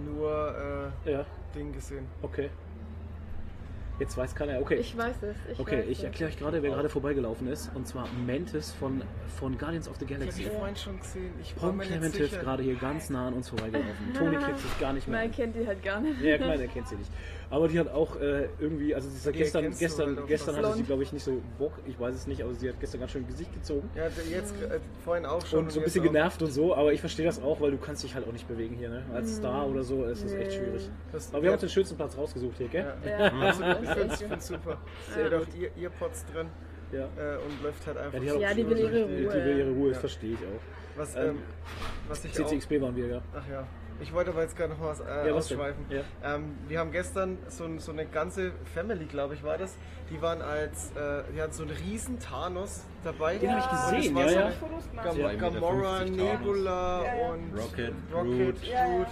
nur 0.04 0.92
äh, 1.06 1.10
Ja, 1.12 1.24
Ding 1.54 1.72
gesehen. 1.72 2.06
okay. 2.22 2.50
Jetzt 3.98 4.16
weiß 4.16 4.34
keiner. 4.34 4.60
Okay. 4.60 4.76
Ich 4.76 4.96
weiß 4.96 5.16
es. 5.22 5.36
Ich 5.52 5.58
Okay, 5.58 5.80
weiß 5.80 5.86
ich 5.88 6.04
erkläre 6.04 6.30
euch 6.30 6.38
gerade, 6.38 6.62
wer 6.62 6.70
gerade 6.70 6.88
vorbeigelaufen 6.88 7.48
ist. 7.48 7.70
Und 7.74 7.86
zwar 7.88 8.06
Mantis 8.26 8.72
von, 8.72 9.02
von 9.38 9.58
Guardians 9.58 9.88
of 9.88 9.96
the 9.98 10.04
Ich 10.04 10.10
habe 10.12 10.20
Galaxy. 10.20 10.42
vorhin 10.44 10.76
schon 10.76 11.00
gesehen. 11.00 11.32
Ich 11.42 11.56
war 11.56 11.70
Pom 11.70 11.80
Clementif 11.80 12.38
gerade 12.38 12.62
hier 12.62 12.76
ganz 12.76 13.10
nah 13.10 13.28
an 13.28 13.34
uns 13.34 13.48
vorbeigelaufen. 13.48 14.14
Toni 14.14 14.36
kriegt 14.36 14.58
sich 14.58 14.78
gar 14.78 14.92
nicht 14.92 15.08
mehr. 15.08 15.18
Nein, 15.20 15.32
kennt 15.32 15.56
die 15.56 15.66
halt 15.66 15.82
gar 15.82 16.00
nicht. 16.00 16.20
Ja, 16.20 16.36
ich 16.36 16.40
meine, 16.40 16.62
er 16.62 16.68
kennt 16.68 16.88
sie 16.88 16.96
nicht. 16.96 17.10
Aber 17.50 17.66
die 17.68 17.78
hat 17.78 17.88
auch 17.90 18.16
äh, 18.16 18.48
irgendwie, 18.58 18.94
also 18.94 19.08
sie 19.08 19.26
hat 19.26 19.34
Die 19.34 19.38
gestern, 19.38 19.70
gestern, 19.78 20.08
halt 20.08 20.18
auch 20.20 20.26
gestern 20.26 20.56
hatte 20.56 20.74
sie, 20.74 20.82
glaube 20.82 21.02
ich, 21.02 21.12
nicht 21.14 21.22
so 21.24 21.40
Bock, 21.58 21.72
ich 21.86 21.98
weiß 21.98 22.14
es 22.14 22.26
nicht, 22.26 22.42
aber 22.42 22.54
sie 22.54 22.68
hat 22.68 22.78
gestern 22.78 23.00
ganz 23.00 23.12
schön 23.12 23.26
Gesicht 23.26 23.52
gezogen. 23.54 23.88
Ja, 23.94 24.04
jetzt 24.30 24.52
äh, 24.62 24.78
vorhin 25.02 25.24
auch 25.24 25.44
schon. 25.46 25.60
Und 25.60 25.72
so 25.72 25.80
ein 25.80 25.84
bisschen 25.84 26.02
auch. 26.02 26.06
genervt 26.12 26.42
und 26.42 26.50
so, 26.52 26.74
aber 26.74 26.92
ich 26.92 27.00
verstehe 27.00 27.24
das 27.24 27.40
auch, 27.42 27.58
weil 27.60 27.70
du 27.70 27.78
kannst 27.78 28.02
dich 28.04 28.14
halt 28.14 28.28
auch 28.28 28.32
nicht 28.32 28.46
bewegen 28.46 28.74
hier, 28.76 28.90
ne? 28.90 29.02
Als 29.14 29.36
Star 29.36 29.66
oder 29.66 29.82
so, 29.82 30.04
es 30.04 30.22
ist 30.22 30.34
echt 30.34 30.50
Nee. 30.50 30.56
schwierig. 30.58 30.90
Das- 31.10 31.32
Aber 31.32 31.42
wir 31.42 31.48
haben 31.48 31.54
uns 31.54 31.60
den 31.62 31.70
schönsten 31.70 31.96
Platz 31.96 32.18
rausgesucht 32.18 32.58
hier, 32.58 32.68
gell? 32.68 32.92
Ja. 33.06 33.10
Ja, 33.18 33.32
Also, 33.40 33.62
das 33.62 33.78
ich 33.78 33.88
ist 33.88 33.92
finde 33.94 34.34
echt 34.34 34.42
es 34.42 34.46
super. 34.46 34.70
Ja. 34.70 35.14
Sie 35.14 35.24
hat 35.24 35.34
auch 35.42 35.46
ihr 35.58 35.70
Earpods 35.84 36.26
drin 36.32 36.46
Ja. 36.92 36.98
äh, 37.00 37.36
und 37.38 37.62
läuft 37.62 37.86
halt 37.86 37.96
einfach. 37.96 38.12
Ja, 38.14 38.20
die 38.20 38.30
auch- 38.32 38.40
Ja, 38.40 38.54
die 38.54 38.68
will 38.68 38.78
ihre 38.78 38.90
die- 38.90 39.16
Die, 39.16 39.24
Ruhe. 39.24 39.32
die 39.32 39.44
will 39.46 39.58
ihre 39.58 39.70
Ruhe, 39.70 39.88
das 39.88 39.96
Ja. 39.96 40.00
verstehe 40.00 40.32
ich 40.32 40.38
auch. 40.40 40.98
Was, 40.98 41.14
Ähm, 41.14 41.22
ähm, 41.28 41.36
was 42.08 42.24
ich 42.26 42.30
auch. 42.32 42.46
CCXP 42.46 42.80
waren 42.82 42.94
wir, 42.94 43.06
ja. 43.06 43.22
Ach 43.34 43.48
ja. 43.50 43.66
Ich 44.00 44.12
wollte 44.12 44.30
aber 44.30 44.42
jetzt 44.42 44.56
gerade 44.56 44.72
noch 44.74 44.80
was 44.80 45.00
äh, 45.00 45.28
Ja, 45.28 45.32
ausschweifen. 45.34 45.84
Ja. 45.88 46.02
Ähm, 46.22 46.56
wir 46.68 46.78
haben 46.78 46.92
gestern 46.92 47.38
so, 47.48 47.66
so 47.78 47.92
eine 47.92 48.06
ganze 48.06 48.52
Family, 48.74 49.06
glaube 49.06 49.34
ich, 49.34 49.42
war 49.42 49.58
das. 49.58 49.76
Die 50.10 50.22
waren 50.22 50.40
als, 50.40 50.90
äh, 50.92 51.24
die 51.34 51.42
hatten 51.42 51.52
so 51.52 51.64
einen 51.64 51.72
riesen 51.72 52.18
Thanos 52.18 52.84
dabei. 53.04 53.36
Den 53.36 53.54
hab 53.54 53.64
ich 53.64 54.00
gesehen, 54.00 54.14
das 54.14 54.24
war 54.24 54.30
ja, 54.32 54.52
so 54.52 54.66
ja. 54.66 54.68
Gemacht. 54.70 55.04
Gam 55.04 55.18
Ja. 55.18 55.32
Gamora, 55.34 55.98
2,50 55.98 56.10
Meter 56.10 56.38
Nebula 56.38 57.04
Ja, 57.04 57.14
ja. 57.14 57.28
und 57.30 57.58
Rocket, 57.58 57.94
Rocket, 58.12 58.62
Groot. 58.62 59.06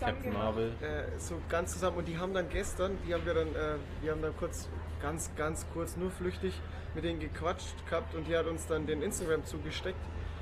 Captain 0.00 0.22
gemacht. 0.22 0.44
Marvel. 0.44 0.72
äh, 0.82 1.18
so 1.18 1.36
ganz 1.48 1.72
zusammen. 1.72 1.98
Und 1.98 2.08
die 2.08 2.18
haben 2.18 2.34
dann 2.34 2.48
gestern, 2.48 2.98
die 3.06 3.14
haben 3.14 3.24
wir 3.24 3.34
dann, 3.34 3.48
äh, 3.48 3.76
wir 4.02 4.12
haben 4.12 4.22
dann 4.22 4.36
kurz 4.36 4.68
ganz, 5.00 5.30
ganz 5.36 5.66
kurz, 5.72 5.96
nur 5.96 6.10
flüchtig 6.10 6.52
mit 6.94 7.04
denen 7.04 7.20
gequatscht 7.20 7.74
gehabt 7.88 8.14
und 8.14 8.26
die 8.26 8.36
hat 8.36 8.46
uns 8.46 8.66
dann 8.66 8.86
den 8.86 9.02
Instagram 9.02 9.44
zugesteckt. 9.44 9.98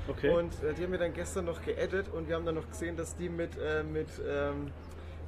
Okay. 0.09 0.29
Und 0.29 0.51
äh, 0.63 0.73
die 0.73 0.83
haben 0.83 0.91
wir 0.91 0.99
dann 0.99 1.13
gestern 1.13 1.45
noch 1.45 1.63
geaddet 1.63 2.07
und 2.09 2.27
wir 2.27 2.35
haben 2.35 2.45
dann 2.45 2.55
noch 2.55 2.69
gesehen, 2.69 2.97
dass 2.97 3.15
die 3.15 3.29
mit, 3.29 3.51
äh, 3.57 3.83
mit 3.83 4.07
ähm, 4.27 4.71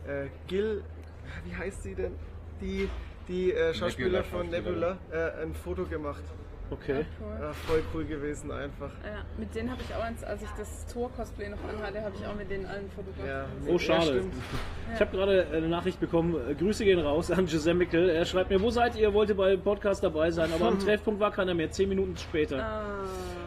äh, 0.07 0.27
Gil, 0.47 0.83
wie 1.45 1.55
heißt 1.55 1.83
sie 1.83 1.95
denn? 1.95 2.15
Die, 2.61 2.89
die 3.27 3.53
äh, 3.53 3.73
Schauspieler 3.73 4.23
von 4.23 4.49
Nebula 4.49 4.97
äh, 5.11 5.43
ein 5.43 5.53
Foto 5.53 5.85
gemacht. 5.85 6.23
Okay. 6.71 7.05
Cool. 7.19 7.27
Ja, 7.39 7.53
voll 7.53 7.83
cool 7.93 8.05
gewesen 8.05 8.51
einfach. 8.51 8.89
Ja, 9.03 9.23
mit 9.37 9.53
denen 9.53 9.69
habe 9.71 9.81
ich 9.87 9.93
auch 9.95 10.01
eins, 10.03 10.23
als 10.23 10.41
ich 10.41 10.49
das 10.57 10.85
Tor-Cosplay 10.87 11.49
noch 11.49 11.57
anhatte, 11.69 12.01
habe 12.01 12.15
ich 12.19 12.25
auch 12.25 12.35
mit 12.35 12.49
denen 12.49 12.65
allen 12.65 12.89
fotografiert. 12.89 13.27
Ja, 13.27 13.45
Oh, 13.71 13.77
schade. 13.77 14.23
Ich 14.93 14.99
habe 14.99 15.11
gerade 15.17 15.47
eine 15.53 15.67
Nachricht 15.67 15.99
bekommen. 15.99 16.35
äh, 16.49 16.55
Grüße 16.55 16.83
gehen 16.83 16.99
raus 16.99 17.29
an 17.31 17.45
Giuseppe 17.45 17.77
Mickel. 17.77 18.09
Er 18.09 18.25
schreibt 18.25 18.49
mir, 18.49 18.61
wo 18.61 18.69
seid 18.69 18.95
ihr? 18.95 19.13
Wollte 19.13 19.35
beim 19.35 19.61
Podcast 19.61 20.03
dabei 20.03 20.31
sein, 20.31 20.51
aber 20.53 20.67
am 20.67 20.79
Treffpunkt 20.85 21.19
war 21.19 21.31
keiner 21.31 21.53
mehr. 21.53 21.69
Zehn 21.71 21.89
Minuten 21.89 22.17
später. 22.17 22.63
Ah, 22.63 22.83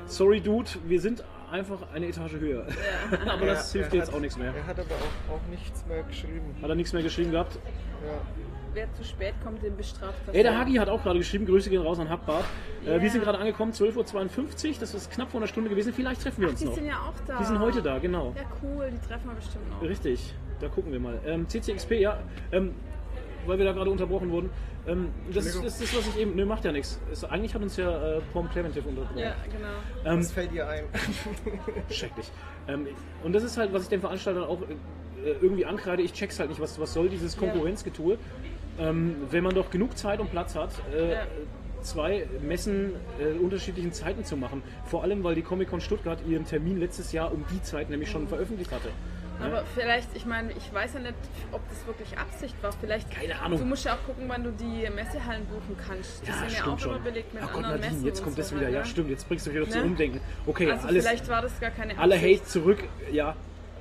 Sorry, 0.07 0.41
Dude, 0.41 0.69
wir 0.87 1.01
sind 1.01 1.25
einfach 1.51 1.79
eine 1.95 2.09
Etage 2.09 2.35
höher. 2.35 2.67
aber 3.27 3.47
das 3.47 3.73
hilft 3.73 3.93
er 3.93 3.99
jetzt 4.01 4.09
hat- 4.09 4.15
auch 4.17 4.21
nichts 4.21 4.37
mehr. 4.37 4.53
Er 4.55 4.67
hat 4.67 4.79
aber 4.79 4.89
auch, 4.95 5.35
auch 5.37 5.41
nichts 5.51 5.85
mehr 5.87 6.03
geschrieben. 6.03 6.55
Hat 6.61 6.69
er 6.69 6.75
nichts 6.75 6.93
mehr 6.93 7.03
geschrieben 7.03 7.31
gehabt? 7.31 7.55
Ja. 8.07 8.13
Wer 8.75 8.93
zu 8.95 9.05
spät 9.05 9.35
kommt, 9.43 9.63
den 9.63 9.77
bestraft 9.77 10.19
das. 10.27 10.35
Ey, 10.35 10.43
der 10.43 10.59
Hagi 10.59 10.75
hat 10.75 10.89
auch 10.89 11.03
gerade 11.03 11.19
geschrieben, 11.19 11.47
Grüße 11.47 11.71
gehen 11.71 11.83
raus 11.83 11.99
an 11.99 12.09
Habbart. 12.09 12.45
Äh, 12.85 12.97
Ja. 12.97 13.03
wir 13.03 13.11
sind 13.11 13.23
gerade 13.25 13.39
angekommen, 13.39 13.73
12.52 13.73 14.69
Uhr, 14.69 14.75
das 14.81 14.95
ist 14.95 15.11
knapp 15.11 15.31
vor 15.31 15.41
einer 15.41 15.49
Stunde 15.49 15.71
gewesen. 15.71 15.93
Vielleicht 15.93 16.23
treffen 16.23 16.41
wir 16.43 16.49
Ach, 16.49 16.53
uns 16.53 16.61
die 16.61 16.67
noch. 16.67 16.75
sind 16.75 16.87
ja 16.87 16.95
auch 16.99 17.27
da. 17.27 17.39
Die 17.39 17.45
sind 17.45 17.59
heute 17.61 17.83
da, 17.83 17.99
genau. 17.99 18.35
Ja, 18.37 18.43
cool, 18.63 18.91
die 18.93 19.07
treffen 19.09 19.29
wir 19.29 19.35
bestimmt 19.35 19.71
noch. 19.71 19.83
Richtig, 19.83 20.35
da 20.61 20.69
gucken 20.69 20.93
wir 20.93 21.01
mal. 21.01 21.19
Ähm, 21.25 21.49
CCXP, 21.49 21.93
ja, 22.01 22.19
ähm, 22.53 22.75
weil 23.47 23.59
wir 23.59 23.65
da 23.65 23.73
gerade 23.73 23.91
unterbrochen 23.91 24.31
wurden. 24.31 24.51
Ähm, 24.87 25.09
das 25.33 25.47
ist, 25.47 25.55
ist 25.65 25.81
das, 25.81 25.97
was 25.97 26.09
ich 26.09 26.19
eben. 26.19 26.35
Ne, 26.35 26.45
macht 26.45 26.65
ja 26.65 26.73
nichts. 26.73 27.01
Eigentlich 27.31 27.55
hat 27.55 27.63
uns 27.63 27.77
ja 27.79 28.17
äh, 28.17 28.21
Pom 28.35 28.51
Clementif 28.51 28.85
unterbrochen. 28.85 29.17
Ja, 29.19 29.35
genau. 29.51 29.69
Ähm, 30.05 30.19
Was 30.21 30.33
fällt 30.33 30.53
dir 30.53 30.69
ein? 30.69 30.85
schrecklich. 31.91 32.31
Ähm, 32.69 32.87
und 33.23 33.33
das 33.33 33.43
ist 33.45 33.57
halt, 33.57 33.73
was 33.73 33.85
ich 33.85 33.89
den 33.89 34.01
Veranstaltern 34.01 34.45
auch 34.45 34.61
äh, 34.63 35.31
irgendwie 35.41 35.65
ankreide. 35.65 36.03
Ich 36.03 36.13
check's 36.13 36.39
halt 36.39 36.51
nicht, 36.51 36.61
was, 36.61 36.79
was 36.79 36.93
soll 36.93 37.09
dieses 37.09 37.37
Konkurrenzgetue. 37.37 38.19
Ähm, 38.79 39.17
wenn 39.31 39.45
man 39.45 39.55
doch 39.55 39.71
genug 39.71 39.97
Zeit 39.97 40.21
und 40.21 40.31
Platz 40.31 40.55
hat, 40.57 40.71
äh, 40.95 41.13
Ja. 41.13 41.27
zwei 41.83 42.27
Messen 42.43 42.93
äh, 43.21 43.39
unterschiedlichen 43.39 43.93
Zeiten 43.93 44.25
zu 44.25 44.37
machen. 44.37 44.63
Vor 44.87 45.03
allem, 45.03 45.23
weil 45.23 45.35
die 45.35 45.43
Comic-Con 45.43 45.81
Stuttgart 45.81 46.19
ihren 46.27 46.45
Termin 46.45 46.79
letztes 46.81 47.13
Jahr 47.13 47.33
um 47.33 47.45
die 47.53 47.63
Zeit 47.63 47.91
nämlich 47.91 48.11
schon 48.11 48.27
veröffentlicht 48.27 48.73
hatte. 48.73 48.89
Aber 49.43 49.65
vielleicht, 49.75 50.09
ich 50.15 50.27
meine, 50.27 50.53
ich 50.53 50.73
weiß 50.73 50.95
ja 50.95 51.01
nicht, 51.01 51.15
ob 51.51 51.61
das 51.69 51.85
wirklich 51.89 52.17
Absicht 52.17 52.55
war. 52.63 52.71
Vielleicht. 52.81 53.11
Keine 53.11 53.37
Ahnung. 53.41 53.59
Du 53.59 53.65
musst 53.65 53.85
ja 53.85 53.95
auch 53.95 54.07
gucken, 54.07 54.25
wann 54.29 54.45
du 54.45 54.53
die 54.53 54.89
Messehallen 54.95 55.45
buchen 55.47 55.77
kannst. 55.87 56.23
Die 56.23 56.29
Ja, 56.31 56.35
sind 56.35 56.51
ja 56.53 56.57
stimmt 56.61 56.69
auch 56.69 56.79
schon. 56.79 56.95
immer 56.95 57.05
belegt 57.05 57.35
mit 57.35 57.43
Ach 57.43 57.49
Gott, 57.49 57.57
anderen 57.57 57.81
Nadine, 57.81 57.93
Messen. 57.95 58.07
jetzt 58.07 58.23
kommt 58.23 58.37
so 58.37 58.43
das 58.43 58.55
wieder. 58.55 58.69
Ja, 58.69 58.85
stimmt, 58.85 59.11
jetzt 59.11 59.27
bringst 59.29 59.45
du 59.47 59.51
mich 59.51 59.61
wieder 59.61 59.69
zum 59.71 59.81
Ne? 59.83 59.87
Umdenken. 59.89 60.21
Okay, 60.47 60.71
Also 60.71 60.87
alles, 60.87 61.05
vielleicht 61.05 61.29
war 61.29 61.43
das 61.43 61.61
gar 61.61 61.71
keine 61.73 61.99
alle 61.99 62.15
Absicht. 62.15 62.41
Hate 62.43 62.49
zurück, 62.49 62.79
ja. 63.11 63.35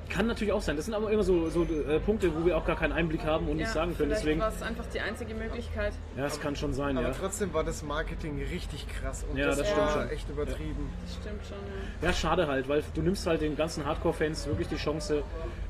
Kann 0.08 0.26
natürlich 0.26 0.52
auch 0.52 0.60
sein. 0.62 0.76
Das 0.76 0.84
sind 0.84 0.94
aber 0.94 1.10
immer 1.10 1.22
so, 1.22 1.48
so 1.48 1.62
äh, 1.64 1.98
Punkte, 1.98 2.30
wo 2.34 2.44
wir 2.46 2.56
auch 2.56 2.64
gar 2.64 2.76
keinen 2.76 2.92
Einblick 2.92 3.24
haben 3.24 3.46
und 3.48 3.58
Ja, 3.58 3.64
nicht 3.64 3.72
sagen 3.72 3.96
können. 3.96 4.10
Deswegen, 4.10 4.38
war 4.40 4.48
es 4.48 4.62
einfach 4.62 4.84
die 4.92 5.00
einzige 5.00 5.34
Möglichkeit. 5.34 5.92
ja, 6.16 6.26
es 6.26 6.40
kann 6.40 6.54
schon 6.56 6.72
sein, 6.72 6.96
Aber 6.98 7.08
ja. 7.08 7.14
trotzdem 7.18 7.52
war 7.54 7.64
das 7.64 7.82
Marketing 7.82 8.38
richtig 8.50 8.86
krass 8.88 9.24
und 9.30 9.36
Ja, 9.36 9.46
das, 9.46 9.58
das 9.58 9.66
stimmt 9.68 9.80
war 9.82 9.92
schon. 9.92 10.10
echt 10.10 10.28
übertrieben. 10.28 10.90
Das 11.04 11.14
stimmt 11.14 11.46
schon, 11.46 11.56
ja. 12.02 12.08
Ja, 12.08 12.12
schade 12.14 12.46
halt, 12.46 12.68
weil 12.68 12.82
du 12.94 13.02
nimmst 13.02 13.26
halt 13.26 13.40
den 13.40 13.56
ganzen 13.56 13.84
Hardcore-Fans 13.84 14.46
wirklich 14.46 14.68
die 14.68 14.76
Chance, 14.76 15.22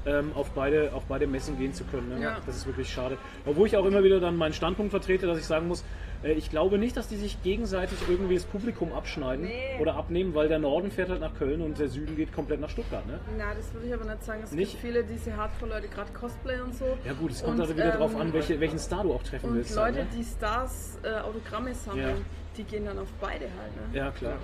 ähm, 0.07 0.33
auf, 0.35 0.51
beide, 0.51 0.93
auf 0.93 1.05
beide 1.07 1.27
Messen 1.27 1.57
gehen 1.57 1.73
zu 1.73 1.85
können. 1.85 2.09
Ne? 2.11 2.21
Ja. 2.23 2.37
Das 2.45 2.57
ist 2.57 2.67
wirklich 2.67 2.93
schade. 2.93 3.17
Obwohl 3.47 3.67
ich 3.67 3.77
auch 3.77 3.85
immer 3.87 4.03
wieder 4.03 4.21
dann 4.21 4.37
meinen 4.37 4.53
Standpunkt 4.53 4.91
vertrete, 4.91 5.27
dass 5.27 5.39
ich 5.39 5.47
sagen 5.47 5.69
muss, 5.69 5.85
ich 6.33 6.51
glaube 6.51 6.79
nicht, 6.79 6.97
dass 6.97 7.09
die 7.09 7.17
sich 7.17 7.43
gegenseitig 7.43 7.99
irgendwie 8.09 8.35
das 8.35 8.45
Publikum 8.45 8.93
abschneiden 8.93 9.45
Nee. 9.47 9.79
oder 9.81 9.95
abnehmen, 9.97 10.35
weil 10.35 10.49
der 10.49 10.59
Norden 10.59 10.91
fährt 10.91 11.11
halt 11.11 11.21
nach 11.21 11.35
Köln 11.35 11.61
und 11.61 11.79
der 11.79 11.89
Süden 11.89 12.17
geht 12.17 12.33
komplett 12.33 12.61
nach 12.61 12.71
Stuttgart. 12.71 13.07
Ne? 13.07 13.19
Na, 13.37 13.55
das 13.55 13.73
würde 13.75 13.87
ich 13.89 13.95
aber 13.95 14.05
nicht 14.05 14.25
sagen. 14.25 14.41
Es 14.45 14.53
Nicht? 14.53 14.73
gibt 14.73 14.83
viele, 14.83 15.05
diese 15.05 15.37
Hardcore-Leute, 15.37 15.89
gerade 15.89 16.13
Cosplay 16.13 16.61
und 16.61 16.75
so. 16.75 16.87
Ja 17.05 17.13
gut, 17.13 17.31
es 17.33 17.43
kommt 17.43 17.57
Und, 17.57 17.61
also 17.63 17.77
wieder 17.77 17.93
drauf 17.93 18.13
ähm, 18.15 18.21
an, 18.21 18.33
welche, 18.33 18.59
welchen 18.61 18.79
Star 18.79 19.03
du 19.03 19.13
auch 19.13 19.23
treffen 19.23 19.51
Und 19.51 19.57
willst. 19.57 19.75
Leute, 19.77 19.99
ne? 19.99 20.07
die 20.17 20.25
Stars 20.25 20.99
äh, 21.03 21.15
Autogramme 21.21 21.75
sammeln, 21.75 22.09
Ja. 22.09 22.15
die 22.57 22.65
gehen 22.65 22.85
dann 22.87 22.99
auf 22.99 23.09
beide 23.21 23.45
halt. 23.45 23.93
Ne? 23.93 23.99
Ja, 23.99 24.11
klar. 24.11 24.35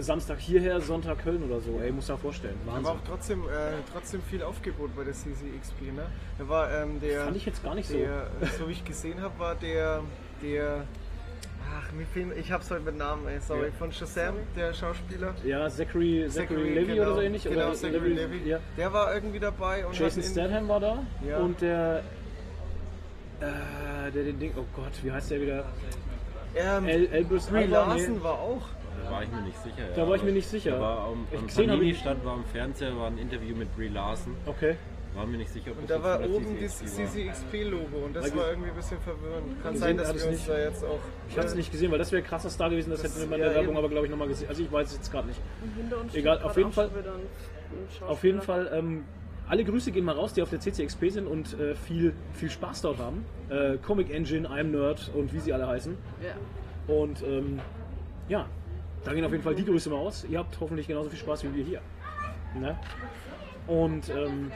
Samstag 0.00 0.40
hierher, 0.40 0.80
Sonntag 0.80 1.18
Köln 1.22 1.44
oder 1.44 1.60
so. 1.60 1.78
Ey, 1.80 1.92
muss 1.92 2.08
da 2.08 2.16
vorstellen. 2.16 2.56
Aber 2.66 2.76
Wahnsinn. 2.76 2.92
auch 2.92 3.00
trotzdem, 3.06 3.42
äh, 3.44 3.72
trotzdem 3.92 4.20
viel 4.22 4.42
Aufgebot 4.42 4.94
bei 4.96 5.04
der 5.04 5.12
CCXP. 5.14 5.92
Ne? 5.94 6.06
Da 6.38 6.48
war 6.48 6.70
ähm, 6.72 6.98
der, 7.00 7.22
Fand 7.24 7.36
ich 7.36 7.46
jetzt 7.46 7.62
gar 7.62 7.74
nicht 7.76 7.88
so. 7.88 7.96
der, 7.96 8.28
so 8.58 8.66
wie 8.68 8.72
ich 8.72 8.84
gesehen 8.84 9.20
habe, 9.22 9.38
war 9.38 9.54
der, 9.54 10.02
der, 10.42 10.84
ach, 11.78 11.92
mir 11.92 12.06
fehlen, 12.06 12.32
ich 12.38 12.50
hab's 12.52 12.70
heute 12.70 12.82
mit 12.82 12.96
Namen, 12.98 13.26
ey, 13.28 13.40
sorry, 13.40 13.66
Ja. 13.66 13.72
von 13.78 13.92
Shazam, 13.92 14.34
der 14.54 14.72
Schauspieler. 14.74 15.34
Ja, 15.44 15.68
Zachary, 15.68 16.26
Zachary, 16.28 16.74
Levy 16.74 16.86
genau, 16.94 17.02
oder 17.02 17.14
so 17.14 17.20
ähnlich? 17.22 17.42
Genau, 17.44 17.66
oder 17.66 17.74
Zachary 17.74 18.12
Levy. 18.12 18.48
Ja. 18.48 18.58
Der 18.76 18.92
war 18.92 19.14
irgendwie 19.14 19.38
dabei 19.40 19.86
und 19.86 19.98
Jason 19.98 20.22
Statham 20.22 20.68
war 20.68 20.80
da 20.80 20.98
Ja. 21.26 21.38
und 21.38 21.60
der, 21.60 22.02
äh, 23.40 24.10
der 24.12 24.24
den 24.24 24.38
Ding, 24.38 24.52
oh 24.56 24.64
Gott, 24.74 24.92
wie 25.02 25.10
heißt 25.12 25.30
der 25.30 25.40
wieder? 25.40 25.64
ähm, 26.54 26.86
El, 26.86 27.06
Elbrus 27.12 27.46
Brie 27.46 27.64
Larson 27.64 28.14
nee. 28.14 28.22
war 28.22 28.34
auch. 28.38 28.62
Da 29.04 29.10
war 29.12 29.22
ich 29.22 29.30
mir 29.30 29.42
nicht 29.42 29.58
sicher. 29.62 29.76
Da 29.94 30.02
ja, 30.02 30.08
war 30.08 30.16
ich 30.16 30.22
mir 30.22 30.32
nicht 30.32 30.48
sicher. 30.48 30.70
Da 30.72 30.80
war 30.80 30.98
am, 31.08 31.26
Ich 31.30 31.38
am 31.38 31.46
gesehen 31.46 31.64
ich- 31.64 31.70
Panini-Stand, 31.70 32.24
war 32.24 32.32
am 32.32 32.44
Fernseher, 32.46 32.96
war 32.96 33.06
ein 33.08 33.18
Interview 33.18 33.54
mit 33.54 33.74
Brie 33.76 33.88
Larson. 33.88 34.34
Okay. 34.46 34.76
War 35.16 35.26
mir 35.26 35.38
nicht 35.38 35.50
sicher, 35.50 35.70
ob 35.72 35.78
Und 35.78 35.88
das 35.90 35.96
da 36.02 36.04
war 36.20 36.28
oben 36.28 36.58
das. 36.60 36.78
CCXP-Logo 36.84 38.04
und 38.04 38.14
das 38.14 38.36
war 38.36 38.50
irgendwie 38.50 38.68
ein 38.70 38.76
bisschen 38.76 39.00
verwirrend. 39.00 39.62
Kann 39.62 39.76
sein, 39.76 39.96
dass 39.96 40.14
wir 40.14 40.26
uns 40.28 40.30
nicht. 40.38 40.48
da 40.48 40.58
jetzt 40.58 40.84
auch. 40.84 40.98
Ich 41.30 41.36
habe 41.38 41.46
es 41.46 41.54
nicht 41.54 41.72
gesehen, 41.72 41.90
weil 41.90 41.98
das 41.98 42.12
wäre 42.12 42.22
krasser 42.22 42.50
Star 42.50 42.68
gewesen, 42.68 42.90
das, 42.90 43.00
Das- 43.02 43.16
hätten 43.16 43.30
wir 43.30 43.36
bei 43.38 43.42
ja, 43.42 43.46
der 43.46 43.54
Werbung 43.54 43.70
eben. 43.70 43.78
aber 43.78 43.88
glaube 43.88 44.06
ich 44.06 44.10
nochmal 44.10 44.28
gesehen. 44.28 44.48
Also 44.48 44.62
ich 44.62 44.70
weiß 44.70 44.88
es 44.90 44.96
jetzt 44.96 45.10
gerade 45.10 45.28
nicht. 45.28 45.40
Egal, 46.12 46.42
auf 46.42 46.56
jeden 46.56 46.70
Fall-. 46.72 46.90
Auf 48.06 48.22
jeden 48.24 48.42
Fall, 48.42 48.70
ähm, 48.72 49.04
alle 49.48 49.64
Grüße 49.64 49.90
gehen 49.90 50.04
mal 50.04 50.14
raus, 50.14 50.32
die 50.34 50.42
auf 50.42 50.50
der 50.50 50.60
CCXP 50.60 51.08
sind 51.10 51.26
und 51.26 51.58
äh, 51.58 51.74
viel, 51.74 52.12
viel 52.32 52.50
Spaß 52.50 52.82
dort 52.82 52.98
haben. 52.98 53.24
Äh, 53.48 53.78
Comic 53.78 54.10
Engine, 54.10 54.48
I'm 54.48 54.64
Nerd 54.64 55.10
und 55.14 55.32
wie 55.32 55.40
sie 55.40 55.52
alle 55.52 55.66
heißen. 55.66 55.96
Ja. 56.22 56.94
Und 56.94 57.22
ähm, 57.22 57.60
ja, 58.28 58.46
da 59.04 59.14
gehen 59.14 59.24
auf 59.24 59.30
jeden 59.32 59.42
Fall 59.44 59.54
die 59.54 59.64
Grüße 59.64 59.88
mal 59.88 59.96
aus. 59.98 60.26
Ihr 60.28 60.38
habt 60.40 60.58
hoffentlich 60.60 60.86
genauso 60.88 61.08
viel 61.10 61.18
Spaß 61.18 61.44
wie 61.44 61.54
wir 61.54 61.64
hier. 61.64 61.80
Ne? 62.60 62.76
Und 63.66 64.08
ähm, 64.10 64.50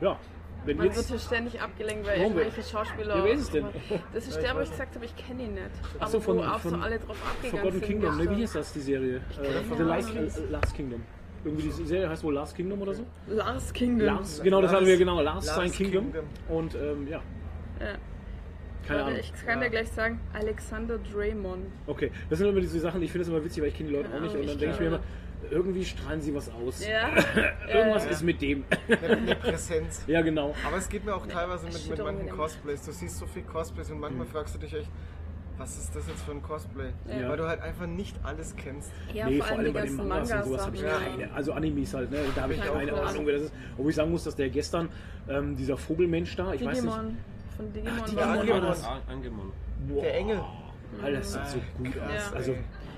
ja, 0.00 0.18
wenn 0.64 0.76
Man 0.78 0.86
wird 0.86 0.96
jetzt. 0.96 1.08
hier 1.10 1.18
ständig 1.18 1.60
abgelenkt, 1.60 2.06
weil 2.06 2.20
irgendwelche 2.20 2.62
Schauspieler. 2.62 3.16
Ja, 3.18 3.24
wer 3.24 3.32
ist 3.32 3.40
es 3.42 3.50
denn? 3.50 3.66
Das 4.14 4.26
ist 4.26 4.40
der, 4.40 4.54
wo 4.56 4.60
ich 4.60 4.70
gesagt 4.70 4.94
habe, 4.94 5.04
ich 5.04 5.14
kenne 5.16 5.42
ihn 5.44 5.54
nicht. 5.54 5.64
Ach 6.00 6.08
so, 6.08 6.20
von- 6.20 6.38
wo 6.38 6.42
auch 6.42 6.58
von 6.58 6.70
so 6.72 6.76
alle 6.78 6.98
drauf 6.98 7.16
abgegangen 7.28 7.50
Forgotten 7.50 7.78
sind. 7.80 7.86
Kingdom, 7.86 8.16
ne, 8.16 8.30
wie 8.30 8.34
hieß 8.36 8.52
das, 8.54 8.72
die 8.72 8.80
Serie? 8.80 9.16
Äh, 9.16 9.76
The 9.76 9.82
Last, 9.82 10.14
äh, 10.14 10.46
Last 10.50 10.74
Kingdom. 10.74 11.02
Irgendwie 11.44 11.64
die 11.64 11.70
Serie 11.70 12.08
heißt 12.08 12.24
wohl 12.24 12.32
Last 12.34 12.56
Kingdom 12.56 12.80
oder 12.80 12.94
so? 12.94 13.04
Lars 13.28 13.72
Kingdom. 13.74 14.06
Lars, 14.06 14.40
genau, 14.42 14.62
das 14.62 14.70
Last- 14.70 14.76
hatten 14.80 14.86
wir 14.86 14.96
genau. 14.96 15.20
Last, 15.20 15.46
Last 15.46 15.58
Sign 15.60 15.72
Kingdom. 15.72 16.04
Kingdom. 16.12 16.24
Und 16.48 16.74
ähm, 16.74 17.06
ja, 17.06 17.20
Ja. 17.80 17.86
keine 17.86 17.98
Warte, 18.88 19.04
Ahnung. 19.04 19.18
ich 19.20 19.32
kann 19.46 19.60
dir 19.60 19.68
gleich 19.70 19.90
sagen, 19.92 20.20
Alexander 20.32 20.96
Draymond. 20.98 21.66
Okay, 21.86 22.10
das 22.30 22.38
sind 22.38 22.48
immer 22.48 22.60
diese 22.60 22.80
Sachen, 22.80 23.02
ich 23.02 23.12
finde 23.12 23.26
das 23.26 23.34
immer 23.34 23.44
witzig, 23.44 23.62
weil 23.62 23.68
ich 23.68 23.76
kenne 23.76 23.90
die 23.90 23.94
Leute 23.96 24.08
auch 24.08 24.14
Ja, 24.14 24.20
nicht. 24.20 24.34
Und 24.34 24.48
dann 24.48 24.58
denke 24.58 24.74
ich 24.74 24.80
mir 24.80 24.86
immer, 24.86 25.00
irgendwie 25.50 25.84
strahlen 25.84 26.20
sie 26.20 26.34
was 26.34 26.50
aus. 26.50 26.86
Ja. 26.86 27.08
Irgendwas 27.72 28.04
Ja. 28.04 28.10
ist 28.10 28.22
mit 28.22 28.40
dem. 28.42 28.64
Eine, 28.88 29.16
eine 29.16 29.34
Präsenz. 29.36 30.02
ja, 30.06 30.20
genau. 30.22 30.54
Aber 30.66 30.76
es 30.76 30.88
geht 30.88 31.04
mir 31.04 31.14
auch 31.14 31.26
teilweise 31.26 31.66
mit, 31.66 31.88
mit 31.88 31.98
manchen 31.98 32.28
Cosplays. 32.30 32.82
Du 32.84 32.92
siehst 32.92 33.18
so 33.18 33.26
viel 33.26 33.42
Cosplays 33.42 33.88
und 33.90 33.96
Mhm. 33.96 34.00
manchmal 34.02 34.26
fragst 34.26 34.54
du 34.54 34.58
dich 34.58 34.74
echt, 34.74 34.88
was 35.56 35.76
ist 35.78 35.94
das 35.94 36.08
jetzt 36.08 36.22
für 36.22 36.32
ein 36.32 36.42
Cosplay? 36.42 36.90
Ja. 37.08 37.28
Weil 37.28 37.36
du 37.36 37.46
halt 37.46 37.60
einfach 37.60 37.86
nicht 37.86 38.16
alles 38.24 38.54
kennst. 38.56 38.90
Ja, 39.12 39.28
nee, 39.28 39.38
vor 39.38 39.46
allem 39.56 39.64
die 39.66 39.70
bei 39.70 39.80
den 39.82 39.96
ganzen 39.96 40.08
Mangas 40.08 40.32
und 40.32 40.44
sowas 40.44 40.66
habe 40.66 40.76
ich 40.76 40.82
Manga-Sachen. 40.82 41.18
keine. 41.20 41.32
Also 41.32 41.52
Animes 41.52 41.94
halt, 41.94 42.10
ne? 42.10 42.18
Da 42.34 42.42
habe 42.42 42.54
ich 42.54 42.60
Ich 42.62 42.68
auch 42.68 42.74
keine. 42.74 42.92
Ahnung, 42.94 43.26
wer 43.26 43.34
das 43.34 43.42
ist. 43.44 43.52
Obwohl 43.76 43.90
ich 43.90 43.96
sagen 43.96 44.10
muss, 44.10 44.24
dass 44.24 44.34
der 44.36 44.50
gestern, 44.50 44.88
ähm, 45.28 45.56
dieser 45.56 45.76
Vogelmensch 45.76 46.34
da, 46.36 46.52
ich 46.54 46.64
weiß 46.64 46.82
nicht. 46.82 46.94
Digimon. 46.96 47.16
Von 47.56 47.72
Digimon 47.72 47.98
Ach, 48.04 48.16
war 48.16 48.36
Digimon 48.42 48.62
war 48.62 48.68
das. 48.68 48.84
Angemon. 49.08 49.52
Boah, 49.88 50.02
Der 50.02 50.14
Engel. 50.16 50.40
Alter, 51.02 51.18
das 51.18 51.32
sieht 51.32 51.46
so 51.48 51.58
gut 51.78 51.92
krass, 51.92 52.08
aus. 52.08 52.30
Ja. 52.30 52.36
Also 52.36 52.54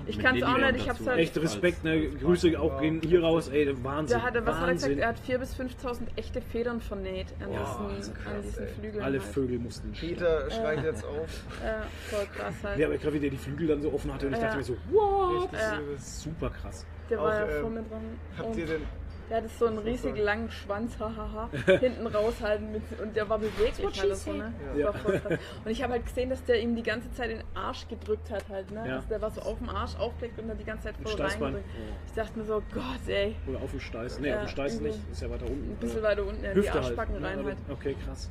Ich 0.07 0.19
kann 0.19 0.35
es 0.35 0.43
auch 0.43 0.57
nicht, 0.57 0.75
ich 0.77 0.89
hab's 0.89 1.05
halt. 1.05 1.19
echt 1.19 1.37
Respekt, 1.37 1.83
ne? 1.83 2.09
Grüße 2.09 2.59
auch 2.59 2.79
gehen 2.79 3.01
hier 3.03 3.21
raus, 3.23 3.49
ey, 3.49 3.67
Wahnsinn. 3.83 4.17
Der 4.17 4.25
hatte, 4.25 4.45
was 4.45 4.57
hat 4.57 4.67
er 4.67 4.73
gesagt? 4.73 4.97
Er 4.97 5.07
hat 5.09 5.17
4.000 5.27 5.37
bis 5.37 5.55
5.000 5.55 5.99
echte 6.15 6.41
Federn 6.41 6.81
vernäht 6.81 7.27
an 7.43 7.49
diesen, 7.51 8.13
an 8.25 8.41
diesen. 8.43 8.67
Flügeln. 8.79 9.03
Alle 9.03 9.19
halt. 9.19 9.29
Vögel 9.33 9.59
mussten. 9.59 9.91
Peter 9.91 10.49
schreit 10.51 10.83
jetzt 10.83 11.03
auf. 11.05 11.27
Ja, 11.63 11.83
voll 12.09 12.25
krass 12.35 12.53
halt. 12.63 12.79
Ja, 12.79 12.87
aber 12.87 12.97
gerade 12.97 13.13
wie 13.13 13.19
der 13.19 13.29
die 13.29 13.37
Flügel 13.37 13.67
dann 13.67 13.81
so 13.81 13.91
offen 13.91 14.13
hatte 14.13 14.27
und 14.27 14.33
ich 14.33 14.39
Ja. 14.39 14.45
dachte 14.45 14.57
mir 14.57 14.63
so, 14.63 14.73
Ja. 14.73 15.79
übel. 15.81 15.97
Super 15.99 16.49
krass. 16.49 16.85
Der 17.09 17.17
war 17.19 17.27
Auch, 17.27 17.33
ja 17.33 17.47
ähm, 17.47 17.61
voll 17.61 17.71
mit 17.71 17.91
dran. 17.91 18.01
Habt 18.37 18.55
ihr 18.57 18.65
denn. 18.65 18.81
Der 19.29 19.37
hatte 19.37 19.49
so 19.49 19.65
einen 19.65 19.79
riesig 19.79 20.17
langen 20.17 20.49
Schwanz, 20.49 20.97
hahaha, 20.99 21.49
hinten 21.79 22.07
raushalten 22.07 22.71
mit, 22.71 22.81
und 23.01 23.15
der 23.15 23.27
war 23.29 23.39
beweglich 23.39 24.01
halt 24.01 24.11
und 24.11 24.17
so, 24.17 24.33
ne? 24.33 24.53
Ja. 24.75 24.85
war 24.85 24.93
voll 24.93 25.19
krass. 25.19 25.39
Und 25.65 25.71
ich 25.71 25.83
habe 25.83 25.93
halt 25.93 26.05
gesehen, 26.05 26.29
dass 26.29 26.43
der 26.45 26.61
ihm 26.61 26.75
die 26.75 26.83
ganze 26.83 27.11
Zeit 27.11 27.29
den 27.31 27.43
Arsch 27.53 27.87
gedrückt 27.87 28.31
hat 28.31 28.47
halt, 28.49 28.71
ne? 28.71 28.87
Ja. 28.87 28.95
Also 28.95 29.07
der 29.09 29.21
war 29.21 29.31
so 29.31 29.41
auf 29.41 29.57
dem 29.57 29.69
Arsch 29.69 29.95
aufgelegt 29.97 30.39
und 30.39 30.49
hat 30.49 30.59
die 30.59 30.63
ganze 30.63 30.85
Zeit 30.85 30.95
voll 31.03 31.21
reingedrückt. 31.21 31.65
Ich 32.05 32.13
dachte 32.13 32.39
mir 32.39 32.45
so, 32.45 32.61
Gott 32.73 33.07
ey, 33.07 33.35
Oder 33.47 33.61
auf 33.61 33.71
dem 33.71 33.79
Steiß. 33.79 34.19
Ne, 34.19 34.29
Ja, 34.29 34.35
auf 34.35 34.41
dem 34.45 34.49
Steiß 34.49 34.79
nicht. 34.81 34.99
Ist 35.11 35.21
ja 35.21 35.29
weiter 35.29 35.45
unten. 35.45 35.71
ein 35.71 35.75
bisschen 35.75 36.03
weiter 36.03 36.25
unten, 36.25 36.43
ja, 36.43 36.51
Hüfte 36.51 36.71
die 36.71 36.77
Arschbacken 36.77 37.15
halt. 37.15 37.23
rein 37.25 37.39
Ja, 37.39 37.45
halt. 37.45 37.57
Okay, 37.69 37.95
krass. 38.05 38.29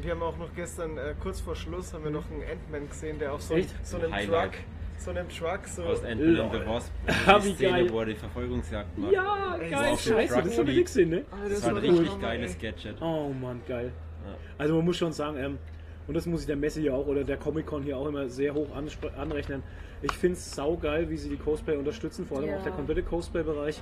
Wir 0.00 0.12
haben 0.12 0.22
auch 0.22 0.38
noch 0.38 0.54
gestern, 0.54 0.96
äh, 0.96 1.14
kurz 1.20 1.40
vor 1.40 1.54
Schluss, 1.54 1.92
haben 1.92 2.04
wir 2.04 2.10
noch 2.10 2.30
einen 2.30 2.42
Ant-Man 2.42 2.88
gesehen, 2.88 3.18
der 3.18 3.34
auf 3.34 3.42
so, 3.42 3.56
so 3.82 3.98
einem 3.98 4.12
Highlight. 4.12 4.52
Truck, 4.52 4.62
so 5.04 5.10
einem 5.10 5.28
Truck 5.28 5.66
so... 5.66 5.82
Aus 5.84 6.04
Ant-Man 6.04 6.40
and 6.40 6.52
the. 6.52 6.66
Wasp. 6.66 6.92
Ah, 7.26 7.38
Die 7.38 7.44
wie 7.48 7.52
Szene, 7.54 7.70
geil. 7.70 7.90
wo 7.92 8.00
er 8.00 8.06
die 8.06 8.14
Verfolgungsjagd 8.14 8.98
macht. 8.98 9.12
Ja, 9.12 9.56
Ey, 9.60 9.70
geil, 9.70 9.96
scheiße, 9.96 10.34
Truck 10.34 10.44
das 10.44 10.58
habe 10.58 10.70
ich 10.70 10.84
gesehen, 10.84 11.10
ne? 11.10 11.24
Ah, 11.30 11.36
Das 11.48 11.62
war 11.62 11.70
ein 11.70 11.76
richtig 11.78 12.10
cool. 12.12 12.20
geiles 12.20 12.58
Gadget. 12.58 13.00
Oh 13.02 13.32
Mann, 13.40 13.60
geil. 13.66 13.92
Ja. 14.26 14.34
Also 14.58 14.76
man 14.76 14.84
muss 14.84 14.96
schon 14.96 15.12
sagen, 15.12 15.36
ähm, 15.38 15.58
und 16.06 16.14
das 16.14 16.26
muss 16.26 16.40
ich 16.42 16.46
der 16.46 16.56
Messe 16.56 16.80
hier 16.80 16.94
auch 16.94 17.06
oder 17.06 17.24
der 17.24 17.36
Comic-Con 17.36 17.82
hier 17.82 17.96
auch 17.96 18.06
immer 18.06 18.28
sehr 18.28 18.54
hoch 18.54 18.68
anrechnen. 19.16 19.62
Ich 20.02 20.12
finde 20.12 20.36
es 20.36 20.50
saugeil, 20.52 21.08
wie 21.10 21.16
sie 21.16 21.28
die 21.28 21.36
Cosplay 21.36 21.76
unterstützen, 21.76 22.26
vor 22.26 22.38
allem 22.38 22.48
Ja. 22.50 22.56
auch 22.58 22.62
der 22.62 22.72
komplette 22.72 23.02
Cosplay-Bereich, 23.04 23.80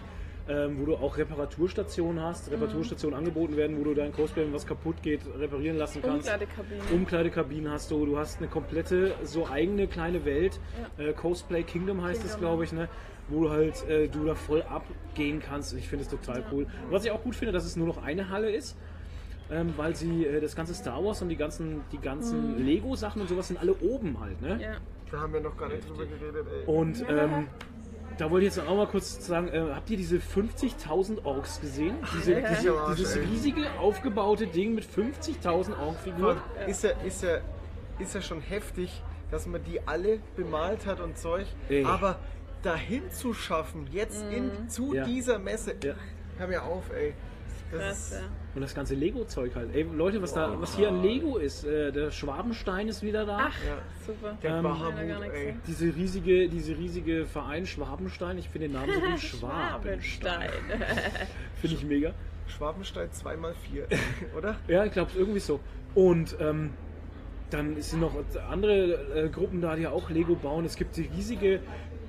ähm, 0.50 0.80
wo 0.80 0.84
du 0.84 0.96
auch 0.96 1.16
Reparaturstationen 1.16 2.22
hast, 2.22 2.50
Reparaturstationen 2.50 3.16
angeboten 3.16 3.56
werden, 3.56 3.78
wo 3.78 3.84
du 3.84 3.94
dein 3.94 4.12
Cosplay, 4.12 4.44
wenn 4.44 4.52
was 4.52 4.66
kaputt 4.66 5.00
geht, 5.02 5.20
reparieren 5.38 5.76
lassen 5.76 6.02
kannst. 6.02 6.28
Umkleidekabine. 6.28 6.82
Umkleidekabinen 6.92 7.70
hast 7.70 7.90
du, 7.90 8.04
du 8.04 8.18
hast 8.18 8.38
eine 8.38 8.48
komplette, 8.48 9.14
so 9.22 9.46
eigene 9.46 9.86
kleine 9.86 10.24
Welt. 10.24 10.58
Äh, 10.98 11.12
Cosplay 11.12 11.62
Kingdom 11.62 12.02
heißt 12.02 12.24
es, 12.24 12.36
glaube 12.38 12.64
ich, 12.64 12.72
ne? 12.72 12.88
wo 13.28 13.44
du 13.44 13.50
halt 13.50 13.88
äh, 13.88 14.08
du 14.08 14.24
da 14.24 14.34
voll 14.34 14.62
abgehen 14.62 15.40
kannst. 15.40 15.72
Ich 15.74 15.88
finde 15.88 16.04
es 16.04 16.10
total 16.10 16.42
cool. 16.50 16.66
Was 16.90 17.04
ich 17.04 17.12
auch 17.12 17.22
gut 17.22 17.36
finde, 17.36 17.52
dass 17.52 17.64
es 17.64 17.76
nur 17.76 17.86
noch 17.86 18.02
eine 18.02 18.28
Halle 18.28 18.50
ist. 18.50 18.76
Ähm, 19.52 19.74
weil 19.76 19.96
sie 19.96 20.26
äh, 20.26 20.40
das 20.40 20.54
ganze 20.54 20.74
Star 20.74 21.04
Wars 21.04 21.22
und 21.22 21.28
die 21.28 21.36
ganzen, 21.36 21.80
die 21.90 21.98
ganzen 21.98 22.64
Lego-Sachen 22.64 23.20
und 23.20 23.28
sowas 23.28 23.48
sind 23.48 23.58
alle 23.58 23.74
oben 23.74 24.20
halt. 24.20 24.40
Ne? 24.40 24.60
Ja. 24.62 24.76
Da 25.10 25.20
haben 25.20 25.32
wir 25.32 25.40
noch 25.40 25.56
gar 25.56 25.68
nicht 25.68 25.88
drüber 25.88 26.06
geredet, 26.06 26.46
ey. 26.52 26.72
Und 26.72 27.04
ähm, 27.08 27.48
da 28.20 28.30
wollte 28.30 28.46
ich 28.46 28.54
jetzt 28.54 28.66
auch 28.66 28.76
mal 28.76 28.86
kurz 28.86 29.26
sagen, 29.26 29.48
äh, 29.48 29.60
habt 29.74 29.88
ihr 29.90 29.96
diese 29.96 30.16
50.000 30.18 31.24
Orks 31.24 31.60
gesehen? 31.60 31.96
Diese, 32.14 32.32
Ja. 32.40 32.48
diese, 32.50 32.72
Arsch, 32.78 32.96
dieses 32.98 33.16
ey. 33.16 33.24
riesige 33.24 33.62
aufgebaute 33.78 34.46
Ding 34.46 34.74
mit 34.74 34.84
50.000 34.84 35.78
Ork-Figuren. 35.78 36.36
Ist 36.66 36.84
ja, 36.84 36.90
ist, 37.06 37.22
ja, 37.22 37.38
ist 37.98 38.14
ja 38.14 38.20
schon 38.20 38.40
heftig, 38.40 39.02
dass 39.30 39.46
man 39.46 39.62
die 39.64 39.80
alle 39.86 40.18
bemalt 40.36 40.84
hat 40.86 41.00
und 41.00 41.16
Zeug, 41.16 41.46
Ey. 41.68 41.84
aber 41.84 42.18
dahin 42.62 43.10
zu 43.10 43.32
schaffen, 43.32 43.86
jetzt 43.90 44.22
in, 44.30 44.68
zu 44.68 44.92
Ja. 44.94 45.04
dieser 45.04 45.38
Messe, 45.38 45.74
Ja. 45.82 45.94
hör 46.36 46.46
mir 46.46 46.62
auf, 46.62 46.90
ey. 46.92 47.14
Das 47.72 48.10
ja. 48.12 48.18
Und 48.54 48.62
das 48.62 48.74
ganze 48.74 48.94
Lego-Zeug 48.94 49.54
halt. 49.54 49.74
Ey, 49.74 49.82
Leute, 49.94 50.20
was 50.20 50.32
da, 50.34 50.60
was 50.60 50.74
hier 50.76 50.88
an 50.88 51.02
Lego 51.02 51.36
ist, 51.38 51.64
äh, 51.64 51.92
der 51.92 52.10
Schwabenstein 52.10 52.88
ist 52.88 53.02
wieder 53.02 53.24
da. 53.24 53.48
Ach, 53.48 53.54
Ja. 53.64 53.78
super. 54.06 54.36
der 54.42 54.56
Ähm, 54.56 54.62
Bahamut, 54.64 55.32
ey. 55.32 55.54
Diese 55.66 55.94
riesige, 55.94 56.48
diese 56.48 56.76
riesige 56.76 57.26
Verein 57.26 57.66
Schwabenstein, 57.66 58.38
ich 58.38 58.48
finde 58.48 58.68
den 58.68 58.74
Namen 58.74 58.92
so 58.92 59.00
gut, 59.00 59.20
Schwabenstein. 59.20 60.50
Schwabenstein. 60.50 61.28
Finde 61.60 61.76
ich 61.76 61.84
mega. 61.84 62.12
Schwabenstein 62.48 63.08
2x4, 63.10 63.84
oder? 64.36 64.56
Ja, 64.66 64.84
ich 64.84 64.92
glaube 64.92 65.12
irgendwie 65.16 65.38
so. 65.40 65.60
Und 65.94 66.36
ähm, 66.40 66.70
dann 67.50 67.80
sind 67.80 68.00
noch 68.00 68.14
andere 68.50 69.24
äh, 69.24 69.28
Gruppen 69.28 69.60
da, 69.60 69.76
die 69.76 69.86
auch 69.86 70.10
Lego 70.10 70.34
bauen. 70.34 70.64
Es 70.64 70.76
gibt 70.76 70.96
die 70.96 71.08
riesige 71.14 71.60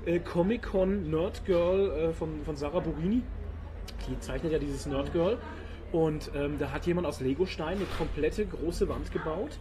äh, 0.05 0.19
Comic-Con 0.19 1.09
Nerd 1.11 1.45
Girl 1.45 1.91
äh, 1.91 2.13
von, 2.13 2.41
von 2.43 2.55
Sarah 2.55 2.79
Burini. 2.79 3.21
Die 4.09 4.19
zeichnet 4.19 4.51
ja 4.53 4.59
dieses 4.59 4.85
Nerd 4.85 5.11
Girl. 5.13 5.37
Und 5.91 6.31
ähm, 6.35 6.57
da 6.57 6.71
hat 6.71 6.85
jemand 6.85 7.05
aus 7.05 7.19
Lego-Stein 7.19 7.75
eine 7.77 7.85
komplette 7.97 8.45
große 8.45 8.87
Wand 8.87 9.11
gebaut. 9.11 9.59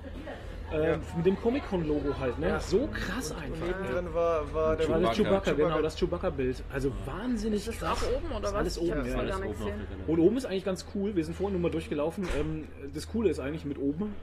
Ähm, 0.73 0.83
Ja. 0.83 0.99
Mit 1.17 1.27
dem 1.27 1.37
Comic-Con-Logo 1.41 2.17
halt. 2.21 2.39
Ne? 2.39 2.49
Ja. 2.51 2.61
So 2.61 2.89
krass 2.93 3.33
Und 3.33 3.43
einfach. 3.43 3.67
ey. 3.67 3.73
nebendran 3.83 4.15
war, 4.15 4.55
war 4.55 4.77
der 4.77 4.87
Das 4.87 4.89
war 4.95 5.01
das 5.01 5.17
Chewbacca. 5.17 5.41
Chewbacca, 5.51 5.53
genau, 5.69 5.83
das 5.83 5.97
Chewbacca-Bild. 5.99 6.63
Also 6.73 6.93
wahnsinnig 7.05 7.67
Ist 7.67 7.69
das 7.69 7.79
krass. 7.79 8.05
auch 8.09 8.17
oben 8.17 8.27
oder 8.31 8.39
ist 8.39 8.45
was? 8.45 8.55
Alles 8.55 8.79
oben, 8.79 9.07
ja. 9.07 9.17
Alles 9.17 9.37
oben. 9.37 9.73
Und 10.07 10.19
oben 10.21 10.37
ist 10.37 10.47
eigentlich 10.47 10.65
ganz 10.65 10.87
cool. 10.95 11.17
Wir 11.17 11.25
sind 11.25 11.35
vorhin 11.37 11.55
nur 11.61 11.63
mal 11.69 11.73
durchgelaufen. 11.73 12.29
Ähm, 12.39 12.69
das 12.95 13.09
Coole 13.09 13.31
ist 13.31 13.41
eigentlich 13.41 13.65
mit 13.65 13.79
oben, 13.79 14.15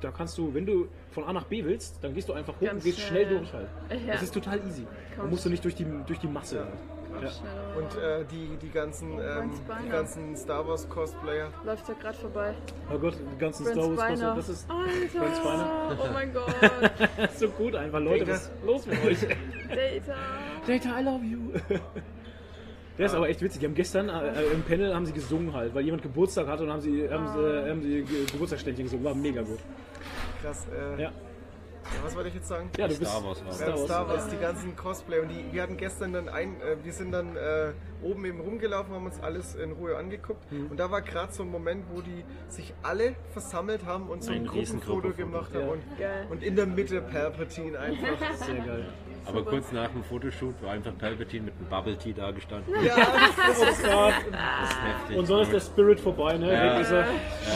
da 0.00 0.10
kannst 0.10 0.36
du, 0.38 0.54
wenn 0.54 0.64
du 0.66 0.88
von 1.10 1.24
A 1.24 1.32
nach 1.34 1.44
B 1.44 1.62
willst, 1.64 2.02
dann 2.02 2.14
gehst 2.14 2.28
du 2.28 2.32
einfach 2.32 2.54
hoch 2.56 2.60
Ganz 2.66 2.82
und 2.82 2.84
gehst 2.84 2.98
schnell, 3.00 3.26
schnell 3.26 3.38
durch 3.38 3.52
halt. 3.52 3.68
Ja. 4.06 4.14
Das 4.14 4.22
ist 4.22 4.32
total 4.34 4.58
easy. 4.66 4.82
Da 4.84 5.20
Komm. 5.20 5.30
musst 5.30 5.44
du 5.44 5.50
nicht 5.50 5.62
durch 5.62 5.74
die, 5.74 5.86
durch 6.06 6.18
die 6.18 6.26
Masse. 6.26 6.56
Ja. 6.56 6.62
halt. 6.62 6.72
Ja. 7.20 7.28
Und 7.78 7.96
äh, 8.02 8.24
die, 8.30 8.56
die, 8.60 8.70
ganzen, 8.70 9.12
ähm, 9.12 9.50
Spiner. 9.54 9.78
die 9.84 9.88
ganzen 9.90 10.36
Star 10.36 10.66
Wars 10.66 10.88
Cosplayer. 10.88 11.48
Läuft 11.64 11.88
ja 11.88 11.94
gerade 11.94 12.16
vorbei. 12.18 12.54
Oh 12.92 12.98
Gott, 12.98 13.14
die 13.18 13.38
ganzen 13.38 13.64
Brent 13.64 13.76
Star 13.76 13.88
Wars. 13.96 14.08
Cosplayer, 14.10 14.34
das 14.34 14.48
ist 14.48 14.70
Alter! 14.70 15.34
Spiner. 15.36 15.98
Oh 16.00 16.12
mein 16.12 16.32
Gott! 16.34 16.54
das 17.16 17.32
ist 17.32 17.38
so 17.40 17.48
gut 17.50 17.74
einfach. 17.76 18.00
Leute, 18.00 18.24
Data. 18.24 18.32
was 18.32 18.42
ist 18.42 18.52
los 18.64 18.86
mit 18.86 19.04
euch? 19.04 19.20
Data! 19.20 20.16
Data, 20.66 21.00
I 21.00 21.04
love 21.04 21.24
you. 21.24 21.38
Der 22.98 23.06
ist 23.06 23.14
aber 23.14 23.28
echt 23.28 23.40
witzig. 23.40 23.60
Die 23.60 23.66
haben 23.66 23.74
gestern 23.74 24.08
äh, 24.10 24.42
im 24.52 24.62
Panel 24.62 24.94
haben 24.94 25.06
sie 25.06 25.12
gesungen 25.14 25.54
halt, 25.54 25.74
weil 25.74 25.82
jemand 25.84 26.02
Geburtstag 26.02 26.46
hatte 26.46 26.62
und 26.64 26.70
haben 26.70 26.82
sie, 26.82 27.08
haben 27.08 27.26
sie, 27.28 27.40
äh, 27.40 27.70
haben 27.70 27.82
sie 27.82 28.02
Ge- 28.02 28.24
Geburtstagsständchen 28.30 28.84
gesungen. 28.84 29.04
War 29.04 29.14
mega 29.14 29.40
gut. 29.42 29.58
Krass. 30.42 30.66
Äh, 30.98 31.02
Ja, 31.02 31.10
ja, 31.84 32.04
was 32.04 32.14
wollte 32.14 32.28
ich 32.28 32.34
jetzt 32.34 32.48
sagen? 32.48 32.70
ja 32.78 32.88
du 32.88 32.98
bist 32.98 33.10
Star 33.10 33.24
Wars 33.24 33.44
war 33.44 33.52
Star 33.52 33.68
Wars. 33.68 33.78
Wars, 33.78 33.84
Star 33.86 34.08
Wars 34.08 34.28
die 34.28 34.38
ganzen 34.38 34.76
Cosplay 34.76 35.20
und 35.20 35.28
die, 35.28 35.44
wir 35.52 35.62
hatten 35.62 35.76
gestern 35.76 36.12
dann 36.12 36.28
ein, 36.28 36.60
äh, 36.60 36.76
wir 36.82 36.92
sind 36.92 37.12
dann 37.12 37.36
äh, 37.36 37.72
oben 38.02 38.24
eben 38.24 38.40
rumgelaufen, 38.40 38.94
haben 38.94 39.06
uns 39.06 39.20
alles 39.22 39.54
in 39.54 39.72
Ruhe 39.72 39.96
angeguckt 39.96 40.50
Mhm. 40.52 40.66
und 40.70 40.80
da 40.80 40.90
war 40.90 41.02
gerade 41.02 41.32
so 41.32 41.42
ein 41.42 41.50
Moment, 41.50 41.84
wo 41.92 42.00
die 42.00 42.24
sich 42.48 42.72
alle 42.82 43.14
versammelt 43.32 43.84
haben 43.86 44.08
und 44.08 44.22
so 44.24 44.32
ein 44.32 44.40
Ein 44.42 44.46
Gruppenfoto 44.46 45.10
gemacht 45.10 45.50
ja. 45.54 45.60
haben 45.60 45.68
und, 45.70 46.30
und 46.30 46.42
in 46.42 46.56
der 46.56 46.66
Mitte 46.66 47.00
Palpatine 47.00 47.78
einfach. 47.78 48.34
Sehr 48.46 48.54
geil. 48.56 48.86
Aber 49.24 49.44
kurz 49.44 49.70
nach 49.70 49.88
dem 49.90 50.02
Fotoshoot 50.02 50.60
war 50.64 50.72
einfach 50.72 50.90
Palpatine 50.98 51.44
mit 51.44 51.54
einem 51.56 51.68
Bubble 51.68 51.96
Tea 51.96 52.12
da 52.12 52.32
gestanden. 52.32 52.74
ja, 52.84 52.96
das 53.46 53.56
ist 53.62 53.84
Oh 53.84 53.88
Gott. 53.88 54.14
Das 54.32 54.70
ist 54.70 54.82
heftig. 54.82 55.16
Und 55.16 55.26
so 55.26 55.40
ist 55.40 55.52
der 55.52 55.60
Spirit 55.60 56.00
vorbei, 56.00 56.38
ne? 56.38 56.52
Ja. 56.52 56.74
Weg 56.74 56.80
ist 56.82 56.90
er. 56.90 57.06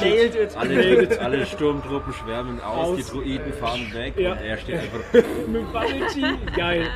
nailed 0.01 0.35
it. 0.37 0.57
alle, 0.57 1.21
alle 1.21 1.45
Sturmtruppen 1.47 2.13
schwärmen 2.13 2.61
aus, 2.61 2.91
Aus. 2.91 2.97
die 2.99 3.03
Druiden 3.03 3.53
fahren 3.55 3.93
weg 3.93 4.15
Ja. 4.17 4.33
und 4.33 4.39
er 4.43 4.57
steht 4.59 4.77
einfach. 4.79 5.01
Mit 5.49 5.73
Bubble 5.73 6.07
Tea. 6.13 6.39
Geil. 6.57 6.87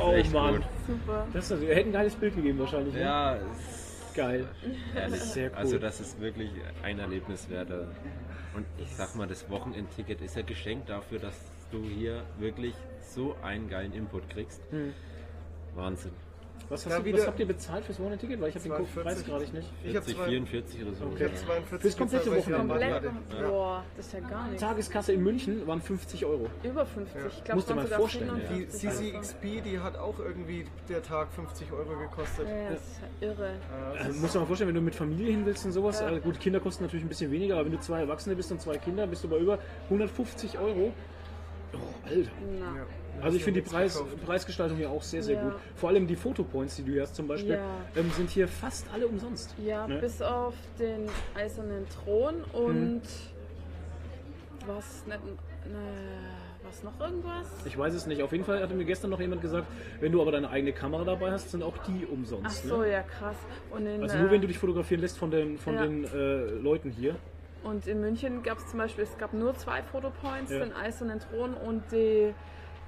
Oh 0.00 0.14
Mann. 0.32 0.54
gut. 0.56 0.62
Super. 0.86 1.26
Das 1.32 1.50
ist, 1.50 1.62
er 1.62 1.74
hätte 1.74 1.88
ein 1.88 1.92
geiles 1.92 2.14
Bild 2.14 2.34
gegeben 2.34 2.58
wahrscheinlich. 2.58 2.94
Ne? 2.94 3.02
Ja, 3.02 3.36
es 3.36 3.92
Geil. 4.14 4.46
Ehrlich. 4.94 5.20
Sehr 5.20 5.50
cool. 5.50 5.56
Also 5.56 5.78
das 5.78 6.00
ist 6.00 6.20
wirklich 6.20 6.50
ein 6.82 6.98
Erlebnis 6.98 7.48
wert. 7.48 7.70
Und 8.54 8.66
ich 8.78 8.94
sag 8.94 9.14
mal, 9.14 9.26
das 9.26 9.48
Wochenendticket 9.48 10.20
ist 10.20 10.36
ja 10.36 10.42
geschenkt 10.42 10.90
dafür, 10.90 11.18
dass 11.18 11.38
du 11.70 11.82
hier 11.82 12.22
wirklich 12.38 12.74
so 13.00 13.34
einen 13.42 13.68
geilen 13.68 13.92
Input 13.92 14.28
kriegst. 14.28 14.60
Hm. 14.70 14.92
Wahnsinn. 15.74 16.12
Was, 16.68 16.86
hast 16.86 16.98
du, 17.00 17.04
wieder- 17.04 17.18
was 17.18 17.26
habt 17.26 17.38
ihr 17.40 17.46
bezahlt 17.46 17.84
fürs 17.84 17.98
Wochenendticket? 18.00 18.40
Weil 18.40 18.48
ich 18.48 18.54
habe 18.54 18.62
den 18.62 18.72
Guck- 18.72 18.92
42. 18.94 19.04
Preis 19.04 19.24
gerade 19.42 19.56
nicht. 19.58 19.70
Ich 19.84 19.94
habe 19.96 20.04
40, 20.06 20.16
zwei, 20.16 20.24
44 20.24 20.82
oder 20.82 20.94
so. 20.94 21.04
ich 21.16 21.22
hab 21.24 21.36
42 21.36 21.80
Fürs 21.82 21.96
komplette 21.98 22.30
Wochenende. 22.36 22.66
Komplett. 22.68 23.02
Ja. 23.42 23.48
Boah, 23.48 23.84
das 23.96 24.06
ist 24.06 24.12
ja 24.14 24.20
gar 24.20 24.46
nichts. 24.46 24.60
Tageskasse 24.62 25.12
in 25.12 25.22
München 25.22 25.66
waren 25.66 25.82
50 25.82 26.24
Euro. 26.24 26.48
Über 26.62 26.86
50. 26.86 27.14
Ich 27.26 27.44
glaube, 27.44 27.56
Musst 27.56 27.68
du 27.70 27.74
mal 27.74 27.86
vorstellen, 27.86 28.30
ja. 28.50 28.56
Die 28.56 28.68
CCXP, 28.68 29.60
die 29.62 29.78
hat 29.80 29.98
auch 29.98 30.18
irgendwie 30.18 30.64
der 30.88 31.02
Tag 31.02 31.28
50 31.32 31.70
Euro 31.72 31.98
gekostet. 31.98 32.48
Ja, 32.48 32.70
das 32.70 32.80
ist 32.80 33.00
ja 33.20 33.28
irre. 33.28 33.48
Äh, 33.50 33.98
Also, 34.04 34.20
musst 34.20 34.34
du 34.34 34.38
mal 34.40 34.46
vorstellen, 34.46 34.68
wenn 34.68 34.74
du 34.76 34.80
mit 34.80 34.94
Familie 34.94 35.30
hin 35.30 35.44
willst 35.44 35.66
und 35.66 35.72
sowas, 35.72 36.00
Ja. 36.00 36.10
äh, 36.10 36.20
gut, 36.20 36.40
Kinder 36.40 36.60
kosten 36.60 36.84
natürlich 36.84 37.04
ein 37.04 37.08
bisschen 37.08 37.30
weniger, 37.30 37.56
aber 37.56 37.66
wenn 37.66 37.72
du 37.72 37.80
zwei 37.80 38.00
Erwachsene 38.00 38.34
bist 38.34 38.50
und 38.50 38.62
zwei 38.62 38.78
Kinder, 38.78 39.06
bist 39.06 39.22
du 39.24 39.28
bei 39.28 39.36
über 39.38 39.58
150 39.90 40.58
Euro. 40.58 40.92
Oh, 41.74 41.78
Alter. 42.08 42.30
Na. 42.60 42.86
Also 43.20 43.36
ich 43.36 43.44
finde 43.44 43.60
die 43.62 43.68
Preis, 43.68 43.94
gekauft. 43.94 44.24
Preisgestaltung 44.26 44.76
hier 44.78 44.90
auch 44.90 45.02
sehr, 45.02 45.22
sehr 45.22 45.36
Ja. 45.36 45.42
gut. 45.44 45.52
Vor 45.76 45.90
allem 45.90 46.06
die 46.06 46.16
Fotopoints, 46.16 46.76
die 46.76 46.82
du 46.82 46.92
hier 46.92 47.02
hast 47.02 47.14
zum 47.14 47.28
Beispiel, 47.28 47.54
Ja. 47.54 47.60
ähm, 47.96 48.10
sind 48.12 48.30
hier 48.30 48.48
fast 48.48 48.86
alle 48.92 49.06
umsonst. 49.06 49.54
Ja, 49.64 49.86
Ne? 49.86 49.98
bis 49.98 50.20
auf 50.22 50.54
den 50.78 51.08
eisernen 51.34 51.86
Thron 51.88 52.42
und 52.52 53.02
was 54.66 55.06
nicht, 55.06 55.20
ne, 55.24 55.78
was 56.64 56.82
noch 56.82 56.98
irgendwas? 57.00 57.46
Ich 57.64 57.76
weiß 57.76 57.94
es 57.94 58.06
nicht. 58.06 58.22
Auf 58.22 58.32
jeden 58.32 58.44
Fall 58.44 58.60
hatte 58.62 58.74
mir 58.74 58.84
gestern 58.84 59.10
noch 59.10 59.20
jemand 59.20 59.42
gesagt, 59.42 59.66
wenn 60.00 60.12
du 60.12 60.20
aber 60.22 60.32
deine 60.32 60.48
eigene 60.50 60.72
Kamera 60.72 61.04
dabei 61.04 61.32
hast, 61.32 61.50
sind 61.50 61.62
auch 61.62 61.76
die 61.78 62.06
Ach 62.08 62.12
umsonst. 62.12 62.64
so, 62.66 62.78
ne? 62.78 62.90
ja 62.92 63.02
krass. 63.02 63.36
In, 63.76 64.02
Also 64.02 64.16
äh, 64.16 64.20
nur 64.22 64.30
wenn 64.30 64.40
du 64.40 64.46
dich 64.48 64.58
fotografieren 64.58 65.00
lässt 65.00 65.18
von 65.18 65.30
den, 65.30 65.58
von 65.58 65.74
Ja. 65.74 65.82
den 65.82 66.04
äh, 66.04 66.44
Leuten 66.60 66.90
hier. 66.90 67.16
Und 67.64 67.86
in 67.86 68.00
München 68.00 68.42
gab 68.42 68.58
es 68.58 68.66
zum 68.68 68.78
Beispiel, 68.78 69.04
es 69.04 69.16
gab 69.18 69.32
nur 69.32 69.54
zwei 69.54 69.82
Fotopoints, 69.82 70.50
Ja. 70.50 70.60
den 70.60 70.72
eisernen 70.72 71.20
Thron 71.20 71.54
und 71.54 71.82
die 71.92 72.34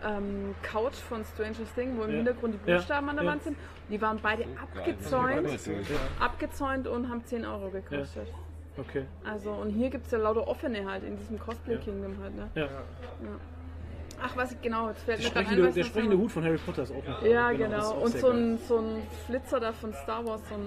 ähm, 0.05 0.55
Couch 0.62 0.94
von 0.94 1.24
Stranger 1.24 1.55
Things, 1.74 1.96
wo 1.96 2.02
im 2.02 2.11
Ja. 2.11 2.16
Hintergrund 2.16 2.55
die 2.55 2.70
Ja. 2.70 2.76
Buchstaben 2.76 3.09
an 3.09 3.16
der 3.16 3.24
Ja. 3.24 3.30
Wand 3.32 3.42
sind. 3.44 3.57
Die 3.90 4.00
waren 4.00 4.18
beide 4.22 4.44
abgezäunt, 4.61 5.48
Ja. 5.66 6.24
abgezäunt 6.24 6.86
und 6.88 7.09
haben 7.11 7.24
10 7.24 7.44
Euro 7.44 7.70
gekostet. 7.70 8.28
Okay. 8.76 9.05
Also 9.24 9.50
und 9.52 9.70
hier 9.70 9.88
gibt 9.90 10.07
es 10.07 10.12
ja 10.12 10.18
lauter 10.18 10.46
offene 10.48 10.84
halt 10.90 11.05
in 11.05 11.16
diesem 11.16 11.38
Cosplay 11.38 11.74
Ja. 11.74 11.80
Kingdom 11.80 12.16
halt, 12.20 12.34
ne? 12.36 12.50
Ja. 12.55 12.62
Ja. 12.64 12.68
Ach, 14.22 14.36
was 14.36 14.52
ich 14.52 14.62
genau, 14.62 14.88
jetzt 14.88 15.02
fällt 15.02 15.18
Der 15.18 15.28
mir 15.28 15.34
gerade 15.48 15.61
ein, 15.62 15.68
was 15.68 15.74
der 15.74 15.84
sprechende 15.84 16.16
Hut 16.16 16.30
von 16.30 16.44
Harry 16.44 16.57
Potter 16.57 16.84
ist 16.84 16.92
auch 16.92 17.05
noch. 17.07 17.22
Ja, 17.24 17.50
genau. 17.52 17.78
auch 17.78 18.00
Und 18.02 18.16
so 18.16 18.30
ein, 18.30 18.59
so 18.59 18.78
ein 18.78 19.02
Flitzer 19.26 19.59
da 19.61 19.72
von 19.72 19.92
Star 19.92 20.24
Wars, 20.24 20.40
so 20.48 20.55
ein 20.55 20.62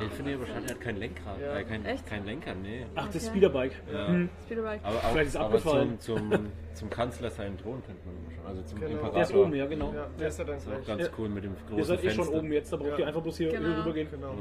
Den 0.00 0.08
äh, 0.08 0.10
finde 0.10 0.30
ich 0.32 0.36
aber 0.36 0.46
schade, 0.46 0.64
er 0.66 0.70
hat 0.74 0.80
kein 0.80 0.96
Lenkrad. 0.96 1.40
Ja. 1.40 1.56
Äh, 1.56 1.64
kein, 1.64 1.84
Echt? 1.86 2.06
kein 2.06 2.26
Lenker, 2.26 2.54
nee. 2.54 2.86
Ach, 2.96 3.06
das 3.06 3.16
Okay. 3.16 3.26
Speederbike. 3.26 3.72
Ja. 3.92 4.08
Hm. 4.08 4.28
Speederbike. 4.44 4.80
Aber 4.84 4.96
auch 4.96 5.12
Vielleicht 5.12 5.28
ist 5.28 5.36
aber 5.36 5.46
abgefallen. 5.46 6.00
zum, 6.00 6.30
zum, 6.30 6.46
zum 6.74 6.90
Kanzler 6.90 7.30
seinen 7.30 7.56
Thron 7.56 7.82
könnte 7.86 8.02
man 8.04 8.14
schon. 8.24 8.27
Also 8.48 8.62
zum 8.62 8.80
Genau. 8.80 8.90
Imperator. 8.92 9.14
Der 9.14 9.22
ist 9.22 9.34
oben, 9.34 9.54
ja, 9.54 9.66
genau. 9.66 9.92
Ja, 9.94 10.06
der 10.18 10.28
ist 10.28 10.38
ja 10.38 10.44
ist 10.44 10.66
auch 10.66 10.72
gleich. 10.72 10.86
ganz 10.86 11.02
Ja. 11.02 11.08
cool 11.18 11.28
mit 11.28 11.44
dem 11.44 11.54
großen 11.56 11.78
Ihr 11.78 11.84
seid 11.84 12.04
eh 12.04 12.10
schon 12.10 12.28
oben 12.28 12.52
jetzt, 12.52 12.72
da 12.72 12.76
braucht 12.76 12.90
Ja. 12.92 12.98
ihr 12.98 13.06
einfach 13.08 13.22
bloß 13.22 13.36
hier 13.38 13.48
Genau. 13.50 13.78
rübergehen. 13.80 14.08
Genau. 14.10 14.34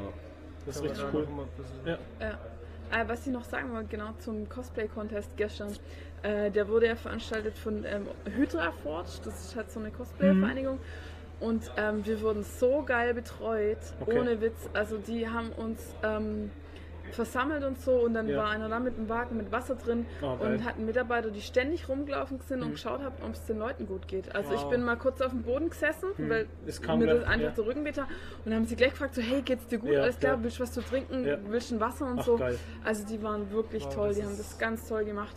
Das 0.66 0.76
ist 0.78 0.84
richtig 0.84 1.06
cool. 1.14 1.28
Ja. 1.86 1.98
Ja. 2.20 3.02
Äh, 3.02 3.08
was 3.10 3.28
ich 3.28 3.34
noch 3.34 3.44
sagen 3.44 3.74
wollte, 3.74 3.90
genau 3.90 4.12
zum 4.20 4.48
Cosplay-Contest 4.48 5.36
gestern. 5.36 5.74
Äh, 6.24 6.50
der 6.52 6.68
wurde 6.68 6.88
ja 6.88 6.96
veranstaltet 6.96 7.58
von 7.58 7.84
ähm, 7.86 8.08
Hydra 8.36 8.72
Forge, 8.72 9.10
das 9.26 9.46
ist 9.46 9.56
halt 9.56 9.70
so 9.72 9.80
eine 9.80 9.92
Cosplay-Vereinigung. 9.92 10.80
Und 11.40 11.70
ähm, 11.78 12.04
wir 12.06 12.20
wurden 12.22 12.44
so 12.44 12.82
geil 12.84 13.14
betreut, 13.14 13.78
Okay. 14.02 14.20
ohne 14.20 14.42
Witz. 14.42 14.70
Also 14.74 14.98
die 14.98 15.28
haben 15.30 15.52
uns 15.52 15.94
ähm, 16.04 16.50
versammelt 17.12 17.64
und 17.64 17.80
so 17.82 17.92
und 17.94 18.14
dann 18.14 18.28
Ja. 18.28 18.38
war 18.38 18.50
einer 18.50 18.70
da 18.70 18.80
mit 18.80 18.98
einem 18.98 19.10
Wagen 19.10 19.38
mit 19.38 19.52
Wasser 19.52 19.76
drin 19.76 20.06
Oh, 20.22 20.36
und 20.44 20.64
hatten 20.66 20.86
Mitarbeiter, 20.86 21.30
die 21.32 21.42
ständig 21.42 21.88
rumgelaufen 21.90 22.40
sind 22.48 22.62
und 22.62 22.72
geschaut 22.72 23.02
haben, 23.02 23.16
ob 23.26 23.34
es 23.34 23.46
den 23.46 23.58
Leuten 23.60 23.88
gut 23.88 24.08
geht. 24.08 24.34
Also 24.36 24.54
ich 24.54 24.62
Wow. 24.64 24.70
bin 24.70 24.84
mal 24.84 24.98
kurz 24.98 25.22
auf 25.22 25.32
dem 25.32 25.44
Boden 25.44 25.70
gesessen, 25.70 26.10
weil 26.18 26.48
Es 26.66 26.82
kam 26.82 27.00
mir 27.00 27.08
das 27.08 27.24
einfach 27.24 27.48
ja. 27.48 27.50
der 27.52 27.66
Rücken 27.66 27.86
weh 27.86 27.92
tat. 27.92 28.08
und 28.08 28.46
dann 28.46 28.56
haben 28.56 28.66
sie 28.66 28.76
gleich 28.76 28.92
gefragt, 28.92 29.16
so 29.16 29.22
hey, 29.22 29.42
geht's 29.42 29.68
dir 29.68 29.78
gut? 29.80 29.92
Ja, 29.92 30.04
Alles 30.04 30.20
klar, 30.20 30.34
ja. 30.38 30.44
willst 30.44 30.58
du 30.60 30.64
was 30.64 30.72
zu 30.72 30.82
trinken? 30.82 31.26
Willst 31.50 31.72
du 31.72 31.76
ein 31.76 31.82
Wasser 31.82 32.06
und 32.06 32.20
Ach, 32.20 32.26
so? 32.26 32.38
geil. 32.38 32.58
Also 32.84 33.06
die 33.06 33.22
waren 33.24 33.52
wirklich 33.52 33.86
Wow, 33.86 33.94
toll, 33.96 34.14
die 34.14 34.24
haben 34.24 34.38
das 34.38 34.58
ganz 34.58 34.88
toll 34.88 35.06
gemacht. 35.06 35.36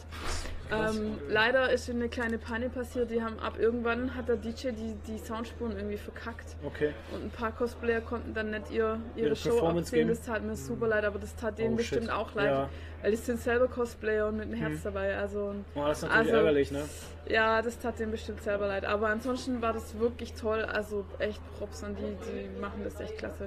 Ähm, 0.72 1.18
leider 1.28 1.70
ist 1.72 1.88
eine 1.90 2.08
kleine 2.08 2.38
Panne 2.38 2.68
passiert, 2.70 3.10
die 3.10 3.22
haben 3.22 3.38
ab 3.40 3.54
irgendwann 3.58 4.14
hat 4.14 4.28
der 4.28 4.36
DJ 4.36 4.68
die, 4.70 4.94
die 5.06 5.18
Soundspuren 5.18 5.76
irgendwie 5.76 5.96
verkackt. 5.96 6.56
Okay. 6.64 6.92
Und 7.12 7.24
ein 7.24 7.30
paar 7.30 7.52
Cosplayer 7.52 8.00
konnten 8.00 8.34
dann 8.34 8.50
nicht 8.50 8.70
ihr, 8.70 8.98
ihre 9.16 9.26
Ihre 9.28 9.36
Show 9.36 9.60
abziehen. 9.66 10.08
Das 10.08 10.22
tat 10.22 10.42
mir 10.44 10.56
super 10.56 10.88
leid, 10.88 11.04
aber 11.04 11.18
das 11.18 11.34
tat 11.36 11.58
denen 11.58 11.74
Oh, 11.74 11.76
bestimmt 11.78 12.04
shit. 12.04 12.12
auch 12.12 12.34
leid. 12.34 12.46
Ja. 12.50 12.68
Weil 13.02 13.10
die 13.12 13.16
sind 13.16 13.40
selber 13.40 13.66
Cosplayer 13.66 14.28
und 14.28 14.36
mit 14.36 14.52
dem 14.52 14.54
Herz 14.54 14.82
dabei. 14.82 15.16
Also 15.16 15.54
Oh, 15.74 15.84
das 15.86 15.98
ist 15.98 16.02
natürlich 16.04 16.26
Also- 16.26 16.36
ärgerlich, 16.36 16.70
ne? 16.70 16.82
ja, 17.28 17.62
das 17.62 17.78
tat 17.78 17.98
denen 17.98 18.10
bestimmt 18.12 18.42
selber 18.42 18.66
leid. 18.66 18.84
Aber 18.84 19.08
ansonsten 19.08 19.62
war 19.62 19.72
das 19.72 19.98
wirklich 19.98 20.34
toll. 20.34 20.62
Also 20.62 21.04
echt 21.18 21.40
Props 21.58 21.82
an 21.82 21.96
die, 21.96 22.02
die 22.30 22.60
machen 22.60 22.82
das 22.84 23.00
echt 23.00 23.16
klasse. 23.18 23.46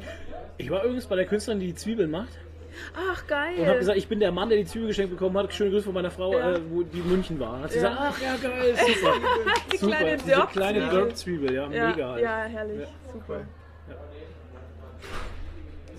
Ich 0.57 0.69
war 0.71 0.83
übrigens 0.83 1.05
bei 1.07 1.15
der 1.15 1.25
Künstlerin, 1.25 1.59
die 1.59 1.67
die 1.67 1.75
Zwiebeln 1.75 2.09
macht. 2.09 2.29
Ach 3.11 3.27
geil. 3.27 3.53
Und 3.57 3.67
habe 3.67 3.79
gesagt, 3.79 3.97
ich 3.97 4.07
bin 4.07 4.19
der 4.19 4.31
Mann, 4.31 4.49
der 4.49 4.57
die 4.57 4.65
Zwiebel 4.65 4.87
geschenkt 4.89 5.11
bekommen 5.11 5.37
hat. 5.37 5.53
Schöne 5.53 5.71
Grüße 5.71 5.85
von 5.85 5.93
meiner 5.93 6.11
Frau, 6.11 6.33
Ja. 6.37 6.53
äh, 6.53 6.59
wo 6.69 6.83
die 6.83 6.99
in 6.99 7.09
München 7.09 7.39
war. 7.39 7.59
Hat 7.61 7.71
sie 7.71 7.79
Ja. 7.79 7.89
gesagt, 7.89 8.01
ach 8.09 8.21
ja, 8.21 8.35
geil, 8.49 8.75
super. 8.75 9.13
die 9.71 9.77
super. 9.77 9.95
kleine 9.95 10.17
Diese 10.17 10.25
Dirk. 10.27 10.49
kleine 10.51 10.79
Ja. 10.79 10.89
Dirk-Zwiebel, 10.89 11.53
ja, 11.53 11.69
ja, 11.71 11.87
mega 11.89 12.09
halt. 12.11 12.23
ja, 12.23 12.37
herrlich. 12.43 12.79
Ja. 12.81 13.11
Super. 13.11 13.41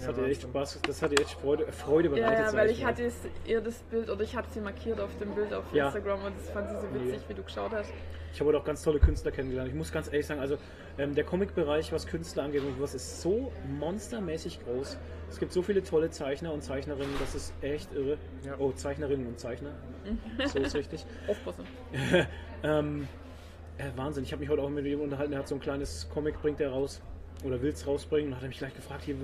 Das 0.06 0.16
hat 0.16 0.18
ihr 0.24 0.30
echt 0.30 0.42
Spaß, 0.42 0.80
das 0.86 1.02
hat 1.02 1.12
ihr 1.12 1.20
echt 1.20 1.30
Freude, 1.32 1.72
Freude 1.72 2.08
Ja, 2.10 2.14
bereitet. 2.14 2.38
ja, 2.38 2.50
sag 2.50 2.58
weil 2.60 2.70
ich 2.70 2.82
mal. 2.82 2.88
hatte 2.88 3.04
es, 3.04 3.14
ihr 3.46 3.60
das 3.60 3.82
Bild 3.84 4.10
oder 4.10 4.22
ich 4.22 4.36
habe 4.36 4.46
sie 4.50 4.60
markiert 4.60 5.00
auf 5.00 5.16
dem 5.18 5.34
Bild 5.34 5.52
auf 5.54 5.64
Ja. 5.72 5.86
Instagram 5.86 6.24
und 6.24 6.36
das 6.38 6.50
fand 6.50 6.68
sie 6.70 6.76
so 6.76 6.94
witzig, 6.94 7.22
wie 7.28 7.34
du 7.34 7.42
geschaut 7.42 7.72
hast. 7.72 7.92
Ich 8.32 8.40
habe 8.40 8.48
heute 8.48 8.58
auch 8.58 8.64
ganz 8.64 8.82
tolle 8.82 8.98
Künstler 8.98 9.30
kennengelernt. 9.30 9.68
Ich 9.68 9.74
muss 9.76 9.92
ganz 9.92 10.08
ehrlich 10.08 10.26
sagen, 10.26 10.40
also 10.40 10.56
ähm, 10.98 11.14
der 11.14 11.22
Comic-Bereich, 11.24 11.92
was 11.92 12.06
Künstler 12.06 12.42
angeht 12.42 12.62
und 12.62 12.80
was 12.80 12.94
ist 12.94 13.22
so 13.22 13.52
monstermäßig 13.78 14.58
groß. 14.64 14.98
Es 15.30 15.38
gibt 15.38 15.52
so 15.52 15.62
viele 15.62 15.82
tolle 15.84 16.10
Zeichner 16.10 16.52
und 16.52 16.62
Zeichnerinnen, 16.62 17.14
das 17.20 17.34
ist 17.36 17.54
echt 17.62 17.92
irre. 17.94 18.18
Ja. 18.44 18.56
Oh, 18.58 18.72
Zeichnerinnen 18.72 19.26
und 19.26 19.38
Zeichner. 19.38 19.70
So 20.46 20.58
ist 20.58 20.74
richtig. 20.74 21.06
Aufpassen. 21.28 21.64
Ähm, 22.66 23.06
äh, 23.76 23.90
Wahnsinn, 23.94 24.24
ich 24.24 24.32
habe 24.32 24.40
mich 24.40 24.48
heute 24.48 24.62
auch 24.62 24.70
mit 24.70 24.86
ihm 24.86 25.02
unterhalten, 25.02 25.34
er 25.34 25.40
hat 25.40 25.48
so 25.48 25.54
ein 25.54 25.60
kleines 25.60 26.08
Comic, 26.08 26.40
bringt 26.40 26.60
er 26.62 26.70
raus. 26.70 27.02
Oder 27.42 27.60
will 27.60 27.70
es 27.70 27.86
rausbringen 27.86 28.30
und 28.30 28.36
hat 28.36 28.42
er 28.42 28.48
mich 28.48 28.58
gleich 28.58 28.74
gefragt, 28.74 29.02
hier, 29.04 29.16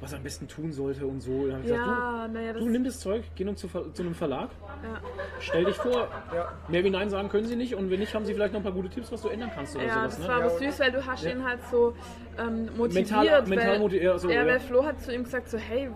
was 0.00 0.12
er 0.12 0.18
am 0.18 0.24
besten 0.24 0.46
tun 0.48 0.72
sollte 0.72 1.06
und 1.06 1.20
so. 1.20 1.30
Und 1.30 1.48
dann 1.48 1.52
hab 1.58 1.60
ich 1.60 1.70
gesagt, 1.70 1.86
Ja, 1.86 2.28
naja, 2.28 2.48
du, 2.52 2.58
das 2.58 2.64
du 2.64 2.70
nimm 2.70 2.84
das 2.84 3.00
Zeug, 3.00 3.24
geh 3.34 3.44
nun 3.44 3.56
zu, 3.56 3.68
zu 3.68 4.02
einem 4.02 4.14
Verlag, 4.14 4.50
ja. 4.82 5.00
stell 5.40 5.64
dich 5.64 5.76
vor. 5.76 6.08
Ja. 6.34 6.52
Mehr 6.68 6.84
wie 6.84 6.90
Nein 6.90 7.08
sagen 7.08 7.28
können 7.30 7.46
sie 7.46 7.56
nicht 7.56 7.74
und 7.74 7.90
wenn 7.90 8.00
nicht, 8.00 8.14
haben 8.14 8.26
sie 8.26 8.34
vielleicht 8.34 8.52
noch 8.52 8.60
ein 8.60 8.64
paar 8.64 8.72
gute 8.72 8.90
Tipps, 8.90 9.10
was 9.12 9.22
du 9.22 9.28
ändern 9.28 9.50
kannst 9.54 9.74
oder 9.76 9.86
Ja, 9.86 9.94
sowas. 9.94 10.16
das 10.16 10.18
Ne? 10.18 10.28
war 10.28 10.34
aber 10.42 10.52
Ja, 10.60 10.70
süß, 10.70 10.80
weil 10.80 10.92
du 10.92 11.06
hast 11.06 11.24
Ja. 11.24 11.30
ihn 11.30 11.44
halt 11.44 11.60
so 11.70 11.94
ähm, 12.38 12.68
motiviert. 12.76 12.92
Mental- 12.94 13.42
mental 13.48 13.68
weil, 13.72 13.78
motiviert, 13.78 14.04
ja, 14.04 14.18
so, 14.18 14.28
ja, 14.28 14.40
ja. 14.42 14.46
weil 14.46 14.60
Flo 14.60 14.84
hat 14.84 15.00
zu 15.00 15.14
ihm 15.14 15.24
gesagt 15.24 15.48
so, 15.48 15.56
hey, 15.56 15.88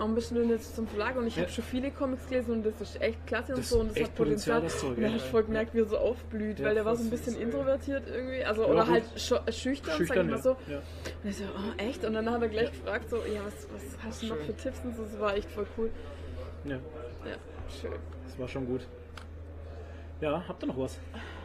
warum 0.00 0.14
bist 0.14 0.30
du 0.30 0.36
denn 0.36 0.48
jetzt 0.48 0.74
zum 0.74 0.86
Verlag? 0.88 1.14
Und 1.16 1.26
ich 1.26 1.36
Ja. 1.36 1.42
habe 1.42 1.52
schon 1.52 1.62
viele 1.62 1.90
Comics 1.90 2.26
gelesen 2.26 2.52
und 2.52 2.62
das 2.66 2.80
ist 2.80 3.00
echt 3.02 3.26
klasse 3.26 3.52
und 3.52 3.58
Das 3.58 3.68
so 3.68 3.80
und 3.80 3.90
das 3.94 4.02
hat 4.02 4.14
Potenzial. 4.14 4.60
Potenzial, 4.62 4.94
das 4.96 4.98
ja. 5.12 5.18
du 5.18 5.18
voll 5.30 5.44
gemerkt, 5.44 5.74
wie 5.74 5.80
er 5.80 5.84
so 5.84 5.98
aufblüht, 5.98 6.58
Ja, 6.58 6.66
weil 6.66 6.74
der 6.74 6.84
war 6.86 6.96
so 6.96 7.04
ein 7.04 7.10
bisschen 7.10 7.34
süß, 7.34 7.36
ey. 7.36 7.42
introvertiert 7.44 8.04
irgendwie, 8.08 8.42
also 8.44 8.64
oder 8.66 8.86
halt 8.88 9.04
scho- 9.16 9.52
schüchtern, 9.52 10.06
sag 10.06 10.16
ich 10.16 10.24
mal 10.30 10.40
so. 10.42 10.52
Und 10.52 11.28
ich 11.30 11.36
so, 11.36 11.44
oh 11.44 11.72
echt? 11.82 12.02
Und 12.04 12.14
dann 12.14 12.30
hat 12.30 12.40
er 12.40 12.48
gleich 12.48 12.70
gefragt 12.72 13.10
so, 13.10 13.16
ja, 13.18 13.42
was, 13.44 13.68
was 13.74 14.04
hast 14.04 14.22
du 14.22 14.26
noch 14.28 14.36
für 14.38 14.56
Tipps 14.56 14.80
und 14.84 14.96
so, 14.96 15.02
das 15.02 15.20
war 15.20 15.36
echt 15.36 15.50
voll 15.50 15.66
cool. 15.76 15.90
ja, 16.64 16.76
Ja, 17.26 17.36
schön. 17.80 17.92
das 18.24 18.38
war 18.38 18.48
schon 18.48 18.66
gut. 18.66 18.80
Ja, 20.22 20.42
habt 20.48 20.62
ihr 20.62 20.66
noch 20.66 20.78
was? 20.78 20.98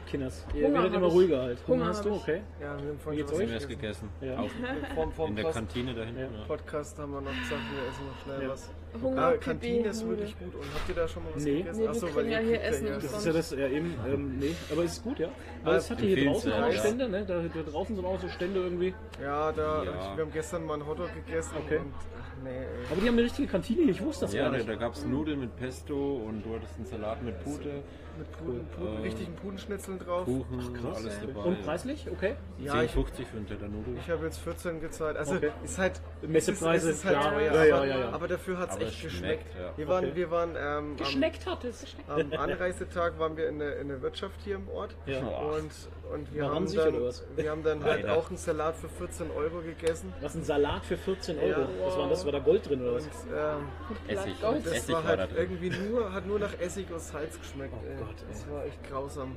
Kinders, 0.06 0.46
ihr 0.54 0.68
Hunger 0.68 0.76
werdet 0.84 0.94
immer 0.96 1.08
ruhiger 1.08 1.42
halt. 1.42 1.58
Hunger, 1.68 1.78
Hunger 1.84 1.90
hast 1.90 2.06
du? 2.06 2.14
Okay. 2.14 2.42
Ja, 2.62 2.78
wir 2.82 2.90
haben 2.90 3.00
vorhin 3.00 3.28
schon 3.28 3.40
was 3.42 3.56
was 3.56 3.68
gegessen. 3.68 4.10
Ja. 4.22 4.40
Auch 4.40 4.50
Vorm, 4.96 5.12
vorm 5.12 5.30
in 5.32 5.36
der 5.38 5.44
Post 5.44 5.56
Kantine 5.56 5.94
da 5.94 6.04
hinten. 6.04 6.20
Ja. 6.22 6.26
Ja. 6.28 6.46
Podcast 6.48 6.98
haben 7.00 7.12
wir 7.14 7.22
noch 7.22 7.32
gesagt, 7.32 7.62
wir 7.72 7.90
essen 7.90 8.06
noch 8.08 8.24
schnell 8.24 8.42
Ja. 8.44 8.50
was. 8.50 8.70
Hunger, 9.02 9.22
Ah, 9.22 9.32
Pipi, 9.32 9.46
Kantine 9.46 9.88
ist 9.90 10.02
Nudeln. 10.04 10.20
wirklich 10.20 10.40
gut. 10.40 10.56
Und 10.56 10.74
habt 10.74 10.90
ihr 10.90 10.96
da 10.96 11.08
schon 11.08 11.24
mal 11.24 11.30
was 11.36 11.44
Nee. 11.44 11.58
gegessen? 11.58 11.82
Nee, 11.82 11.88
Achso, 11.90 12.16
weil 12.16 12.28
ja 12.30 12.40
hier 12.40 12.64
Essen 12.64 12.88
ja 12.88 12.94
Das 12.94 13.04
ist 13.04 13.26
ja 13.26 13.34
das, 13.34 13.52
ja 13.52 13.68
eben, 13.68 13.94
ähm, 14.08 14.38
nee, 14.40 14.56
aber 14.72 14.84
es 14.86 14.92
ist 14.94 15.04
gut, 15.04 15.20
ja. 15.20 15.28
Aber 15.64 15.74
Ah, 15.74 15.76
es 15.78 15.90
hat 15.92 16.00
hier 16.00 16.26
draußen 16.26 16.52
auch 16.52 16.56
empfehlenswert, 16.58 16.86
Stände, 16.98 17.10
ne? 17.10 17.26
Da, 17.26 17.42
da 17.64 17.72
draußen 17.72 17.96
sind 17.96 18.06
auch 18.06 18.20
so 18.22 18.28
Stände 18.30 18.60
irgendwie. 18.62 18.94
Ja, 19.22 19.52
da, 19.52 19.84
Ja. 19.84 20.16
wir 20.18 20.24
haben 20.24 20.32
gestern 20.32 20.66
mal 20.66 20.76
einen 20.76 20.88
Hotdog 20.88 21.10
gegessen 21.14 21.56
Okay. 21.66 21.78
und 21.80 21.94
ach, 21.98 22.44
nee, 22.44 22.50
ey. 22.52 22.66
Aber 22.90 23.02
die 23.02 23.08
haben 23.08 23.16
eine 23.16 23.24
richtige 23.24 23.48
Kantine 23.50 23.82
hier, 23.84 23.92
ich 23.92 24.02
wusste 24.02 24.26
das 24.26 24.34
Ja, 24.34 24.44
gar 24.44 24.52
nicht. 24.52 24.70
da 24.70 24.76
gab 24.76 24.94
es 24.94 25.06
Nudeln 25.06 25.42
mit 25.42 25.56
Pesto 25.58 26.22
und 26.26 26.44
du 26.46 26.56
hattest 26.56 26.78
einen 26.78 26.86
Salat 26.86 27.22
mit 27.22 27.44
Pute, 27.44 27.84
mit 28.18 28.32
Puden, 28.38 28.68
Puden, 28.78 28.98
Äh, 28.98 29.02
richtigen 29.02 29.36
Pudenschnitzeln 29.36 30.00
drauf. 30.00 30.26
Kuchen, 30.26 30.74
Krass. 30.82 30.98
alles 30.98 31.20
dabei. 31.22 31.40
Und 31.42 31.64
preislich? 31.64 32.08
Okay. 32.12 32.36
Ja, 32.60 32.82
ich, 32.84 32.92
10,50 32.92 33.26
für 33.26 33.38
einen 33.38 33.48
Teller 33.48 33.68
Nudeln. 33.68 33.98
ich 33.98 34.10
habe 34.10 34.26
jetzt 34.26 34.38
14 34.40 34.82
gezahlt. 34.82 35.18
Also 35.18 35.36
Okay. 35.36 35.52
ist 35.64 35.78
halt 35.78 36.02
Messepreise, 36.22 36.90
es 36.90 36.96
ist, 36.98 37.04
ist 37.04 37.06
halt 37.06 37.20
klar. 37.20 37.34
teuer, 37.34 37.54
Ja, 37.54 37.64
ja, 37.66 37.76
aber, 37.78 37.86
ja, 37.88 38.00
ja. 38.00 38.10
aber 38.12 38.28
dafür 38.28 38.58
hat 38.58 38.72
es 38.72 38.78
echt 38.78 38.96
es 38.98 39.02
geschmeckt. 39.04 39.44
schmeckt, 39.44 39.56
ja. 39.60 39.78
Wir 39.78 39.88
waren, 39.88 40.06
Okay. 40.06 40.16
wir 40.16 40.32
waren 40.32 40.56
ähm, 40.58 40.96
Geschmeckt 40.98 41.46
hat 41.46 41.64
es. 41.64 41.86
am, 42.08 42.32
Anreisetag 42.40 43.20
waren 43.20 43.38
wir 43.38 43.48
in 43.50 43.60
der, 43.60 43.80
in 43.80 43.88
der 43.90 44.02
Wirtschaft 44.02 44.40
hier 44.44 44.56
im 44.56 44.68
Ort. 44.70 44.96
Ja. 45.06 45.20
Und, 45.20 45.72
und 46.14 46.34
wir, 46.34 46.46
haben 46.50 46.72
dann, 46.74 46.94
wir 47.36 47.50
haben 47.52 47.64
dann 47.64 47.84
halt 47.84 48.08
auch 48.08 48.28
einen 48.30 48.38
Salat 48.38 48.76
für 48.76 48.90
14 48.90 49.32
Euro 49.32 49.62
gegessen. 49.62 50.14
Was 50.22 50.36
ein 50.36 50.44
Salat 50.44 50.86
für 50.86 50.98
14 50.98 51.38
Euro. 51.40 51.62
Ja. 51.62 51.68
Was 51.86 51.98
war 51.98 52.10
das? 52.10 52.26
War 52.26 52.32
da 52.32 52.40
Gold 52.40 52.70
drin 52.70 52.82
oder 52.82 52.94
Und 52.94 52.98
was? 53.08 53.26
ähm, 53.26 53.68
Essig. 54.08 54.42
Gold. 54.42 54.66
das 54.66 54.74
Essig 54.74 54.94
war 54.96 55.04
war 55.04 55.10
halt 55.10 55.20
da 55.20 55.26
drin. 55.28 55.38
irgendwie 55.38 55.70
nur, 55.90 56.14
hat 56.14 56.26
nur 56.28 56.40
nach 56.40 56.60
Essig 56.60 56.92
und 56.92 57.00
Salz 57.00 57.40
geschmeckt. 57.40 57.74
Oh 57.76 57.88
ey. 57.88 57.98
Gott, 58.08 58.16
ey. 58.22 58.28
Das 58.34 58.50
war 58.52 58.66
echt 58.66 58.84
grausam. 58.90 59.36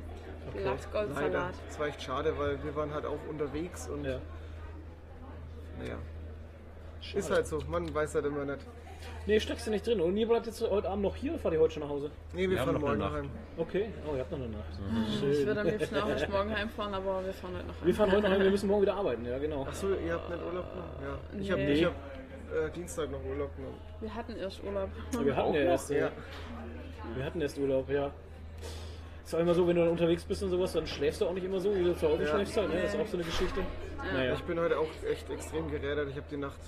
Okay. 0.49 0.59
Leider. 0.65 0.71
Blattgoldsalat. 0.75 1.55
Das 1.69 1.79
war 1.79 1.87
echt 1.89 2.03
schade, 2.03 2.39
weil 2.39 2.63
wir 2.65 2.75
waren 2.77 2.93
halt 2.95 3.05
auch 3.07 3.19
unterwegs 3.29 3.89
und 3.89 4.05
Ja. 4.05 4.19
naja. 5.79 5.97
Ist 7.15 7.31
halt 7.31 7.47
so, 7.47 7.59
man 7.69 7.93
weiß 7.95 8.15
halt 8.17 8.27
immer 8.27 8.45
nicht. 8.45 8.67
Nee, 9.27 9.39
steckst 9.39 9.67
du 9.67 9.71
nicht 9.71 9.87
drin. 9.87 10.01
Und 10.01 10.17
ihr 10.17 10.27
bleibt 10.27 10.47
jetzt 10.47 10.61
heute 10.69 10.89
Abend 10.89 11.05
noch 11.05 11.15
hier 11.15 11.33
oder 11.33 11.41
fahrt 11.41 11.55
ihr 11.55 11.61
heute 11.61 11.75
schon 11.75 11.83
nach 11.85 11.89
Hause? 11.91 12.11
Nee, 12.33 12.43
wir, 12.43 12.51
Wir 12.51 12.59
fahren 12.59 12.73
morgen 12.81 12.87
eine 12.95 12.99
nach 12.99 13.13
heim. 13.13 13.31
Okay. 13.57 13.91
Oh, 14.11 14.15
ihr 14.15 14.21
habt 14.21 14.33
noch 14.33 14.39
eine 14.39 14.49
Nacht. 14.49 14.65
Ich 15.07 15.19
Schön. 15.21 15.47
würde 15.47 15.61
am 15.61 15.67
liebsten 15.69 15.97
auch 15.97 16.09
erst 16.09 16.29
morgen 16.31 16.57
heimfahren, 16.57 16.95
aber 16.95 17.25
wir 17.25 17.33
fahren 17.33 17.55
heute 17.57 17.67
noch 17.69 17.75
Wir 17.81 17.87
heim. 17.89 17.95
fahren 17.95 18.13
heute 18.13 18.23
noch 18.23 18.31
heim, 18.31 18.41
wir 18.43 18.51
müssen 18.51 18.67
morgen 18.69 18.83
wieder 18.83 18.95
arbeiten. 18.95 19.25
Ja, 19.25 19.39
genau. 19.39 19.65
Achso, 19.67 19.89
ihr 19.95 20.13
habt 20.15 20.31
nicht 20.31 20.43
Urlaub 20.45 20.65
noch? 20.75 21.03
Ja. 21.03 21.19
Ich 21.39 21.51
habe 21.53 21.63
Nee. 21.63 21.73
ich 21.75 21.85
hab, 21.85 21.93
äh, 21.93 22.71
Dienstag 22.75 23.11
noch 23.13 23.25
Urlaub 23.25 23.55
genommen. 23.57 23.79
Wir 24.01 24.15
hatten 24.15 24.37
erst 24.37 24.65
Urlaub. 24.65 24.91
Wir 25.23 25.37
hatten 25.37 25.55
ja 25.55 25.61
erst, 25.61 25.91
äh, 25.93 26.01
Ja. 26.01 26.11
wir 27.15 27.25
hatten 27.25 27.41
erst 27.41 27.59
Urlaub, 27.59 27.89
ja. 27.91 28.11
Ist 29.29 29.35
auch 29.35 29.41
immer 29.41 29.53
so, 29.53 29.69
wenn 29.69 29.77
du 29.77 29.83
dann 29.83 29.91
unterwegs 29.91 30.25
bist 30.25 30.43
und 30.43 30.49
sowas, 30.49 30.73
dann 30.73 30.87
schläfst 30.87 31.21
du 31.21 31.27
auch 31.27 31.35
nicht 31.35 31.45
immer 31.45 31.61
so, 31.61 31.75
wie 31.77 31.85
du 31.85 31.95
zu 31.95 32.09
Hause 32.09 32.23
Ja. 32.23 32.29
schläfst 32.31 32.57
halt, 32.57 32.71
ne? 32.71 32.81
Das 32.81 32.95
ist 32.95 32.99
auch 32.99 33.07
so 33.07 33.19
eine 33.19 33.27
Geschichte. 33.27 33.61
Naja. 34.15 34.33
Ich 34.33 34.43
bin 34.45 34.59
heute 34.59 34.79
auch 34.79 34.89
echt 35.07 35.29
extrem 35.29 35.71
gerädert. 35.71 36.09
Ich 36.09 36.17
habe 36.17 36.25
die 36.31 36.39
Nacht 36.39 36.59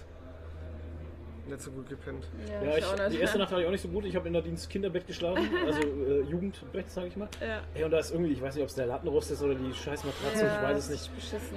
nicht 1.48 1.62
so 1.62 1.70
gut 1.70 1.88
gepennt. 1.88 2.28
Ja, 2.62 2.76
ich, 2.76 2.84
die 3.12 3.18
erste 3.18 3.38
Nacht 3.38 3.50
hatte 3.50 3.62
ich 3.62 3.66
auch 3.66 3.70
nicht 3.72 3.80
so 3.80 3.88
gut. 3.88 4.04
Ich 4.04 4.14
habe 4.14 4.26
in 4.26 4.34
der 4.34 4.42
Dienst 4.42 4.68
Kinderbett 4.68 5.06
geschlafen, 5.06 5.48
also 5.66 5.80
äh, 5.80 6.20
Jugendbett, 6.28 6.90
sage 6.90 7.06
ich 7.06 7.16
mal. 7.16 7.28
Ja. 7.40 7.62
Ey, 7.72 7.84
und 7.84 7.92
da 7.92 7.98
ist 7.98 8.11
irgendwie, 8.12 8.32
ich 8.34 8.42
weiß 8.42 8.54
nicht, 8.54 8.62
ob 8.62 8.68
es 8.68 8.74
der 8.74 8.84
Lattenrost 8.84 9.30
ist 9.30 9.42
oder 9.42 9.54
die 9.54 9.72
scheiß 9.72 10.04
Matratze, 10.04 10.44
ich 10.54 10.62
weiß 10.62 10.76
es 10.76 10.90
nicht. 10.90 11.16
Beschissen. 11.16 11.56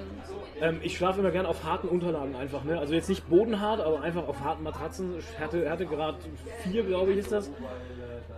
Ähm, 0.62 0.80
ich 0.82 0.96
schlafe 0.96 1.20
immer 1.20 1.32
gern 1.32 1.44
auf 1.44 1.64
harten 1.64 1.88
Unterlagen 1.88 2.34
einfach, 2.34 2.64
ne? 2.64 2.78
Also 2.78 2.94
jetzt 2.94 3.10
nicht 3.10 3.28
bodenhart, 3.28 3.80
aber 3.80 4.00
einfach 4.00 4.26
auf 4.26 4.40
harten 4.40 4.62
Matratzen. 4.62 5.16
Härte, 5.36 5.68
Härtegrad 5.68 6.16
4, 6.62 6.82
glaube 6.84 7.12
ich, 7.12 7.18
ist 7.18 7.30
das. 7.30 7.50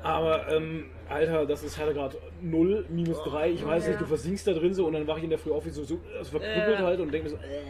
Aber, 0.03 0.49
ähm, 0.53 0.87
Alter, 1.09 1.47
das 1.47 1.63
ist 1.63 1.79
Härtegrad 1.79 2.17
0, 2.43 2.87
minus 2.89 3.23
3, 3.25 3.51
ich 3.51 3.65
weiß 3.67 3.89
nicht, 3.89 4.01
du 4.01 4.07
versinkst 4.07 4.47
da 4.47 4.53
drin 4.53 4.75
so 4.75 4.87
und 4.87 4.93
dann 4.93 5.07
wache 5.07 5.19
ich 5.19 5.25
in 5.25 5.31
der 5.31 5.39
Früh 5.39 5.53
auf 5.53 5.65
wie 5.67 5.71
so, 5.71 5.85
so 5.85 5.99
das 6.19 6.29
verkrüppelt 6.29 6.79
Ja. 6.79 6.85
halt 6.85 7.01
und 7.01 7.13
denke 7.13 7.31
mir 7.31 7.37
so, 7.37 7.43
äh. 7.43 7.63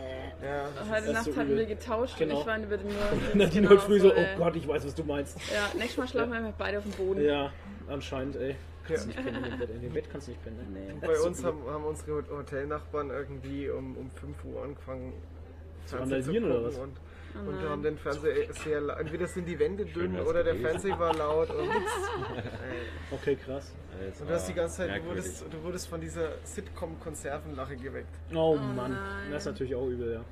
Ja. 0.45 0.69
Heute 0.91 1.13
Nacht 1.13 1.25
so 1.25 1.31
hatten 1.35 1.47
übel. 1.51 1.59
wir 1.59 1.67
getauscht 1.67 2.19
Genau. 2.19 2.35
und 2.35 2.41
ich 2.43 2.47
war 2.47 2.59
über 2.59 2.77
den 2.77 2.89
Nadine 3.39 3.69
heute 3.71 3.81
früh 3.81 3.99
so, 4.01 4.13
oh 4.13 4.39
Gott, 4.39 4.55
ich 4.57 4.69
weiß, 4.69 4.85
was 4.87 4.95
du 4.95 5.03
meinst. 5.05 5.39
Ja, 5.51 5.69
nächstes 5.79 5.97
Mal 5.97 6.09
schlafen 6.09 6.31
wir 6.33 6.39
einfach 6.39 6.53
beide 6.59 6.79
auf 6.79 6.85
dem 6.85 6.93
Boden. 6.93 7.25
Ja, 7.25 7.53
anscheinend, 7.89 8.37
ey. 8.37 8.51
Ja. 8.51 8.57
Kannst 8.89 9.07
nicht 9.09 9.17
pennen 9.25 9.37
in 9.45 9.51
dem 9.51 9.59
Bett. 9.59 9.71
In 9.71 9.81
dem 9.83 9.93
Bett 9.95 10.05
kannst 10.13 10.27
du 10.29 10.31
nicht 10.33 10.45
pennen, 10.45 10.59
ne? 10.73 10.79
Nee. 11.01 11.07
Bei 11.07 11.19
uns 11.21 11.43
haben, 11.43 11.59
haben 11.69 11.85
unsere 11.85 12.23
Hotelnachbarn 12.31 13.11
irgendwie 13.11 13.69
um, 13.71 13.97
um 13.97 14.11
5 14.11 14.45
Uhr 14.45 14.63
angefangen 14.63 15.13
Zu 15.87 15.97
Fernsehen 15.97 16.21
randalieren 16.21 16.45
oder 16.51 16.65
was? 16.65 16.79
Und, 16.79 16.93
Oh 17.45 17.49
und 17.49 17.61
haben 17.69 17.83
den 17.83 17.99
Fernseher 17.99 18.53
sehr 18.53 18.81
laut. 18.81 18.99
Entweder 19.01 19.27
sind 19.27 19.47
die 19.47 19.59
Wände 19.59 19.85
dünn 19.85 20.15
wär's 20.15 20.27
oder 20.27 20.43
der 20.45 20.55
gewesen. 20.55 20.71
Fernseher 20.71 20.99
war 20.99 21.15
laut. 21.15 21.51
Und, 21.51 21.69
Okay, 23.11 23.37
krass. 23.37 23.73
Das 24.11 24.21
und 24.21 24.29
du 24.29 24.35
hast 24.35 24.49
die 24.49 24.55
ganze 24.55 24.77
Zeit, 24.77 25.03
du 25.03 25.09
wurdest, 25.09 25.45
du 25.51 25.63
wurdest 25.63 25.89
von 25.89 26.01
dieser 26.01 26.33
Sitcom-Konservenlache 26.45 27.77
geweckt. 27.77 28.15
Oh, 28.33 28.53
Oh 28.55 28.57
Mann, 28.57 28.93
nein. 28.93 29.31
das 29.31 29.43
ist 29.43 29.53
natürlich 29.53 29.75
auch 29.75 29.87
übel, 29.87 30.13
ja. 30.15 30.25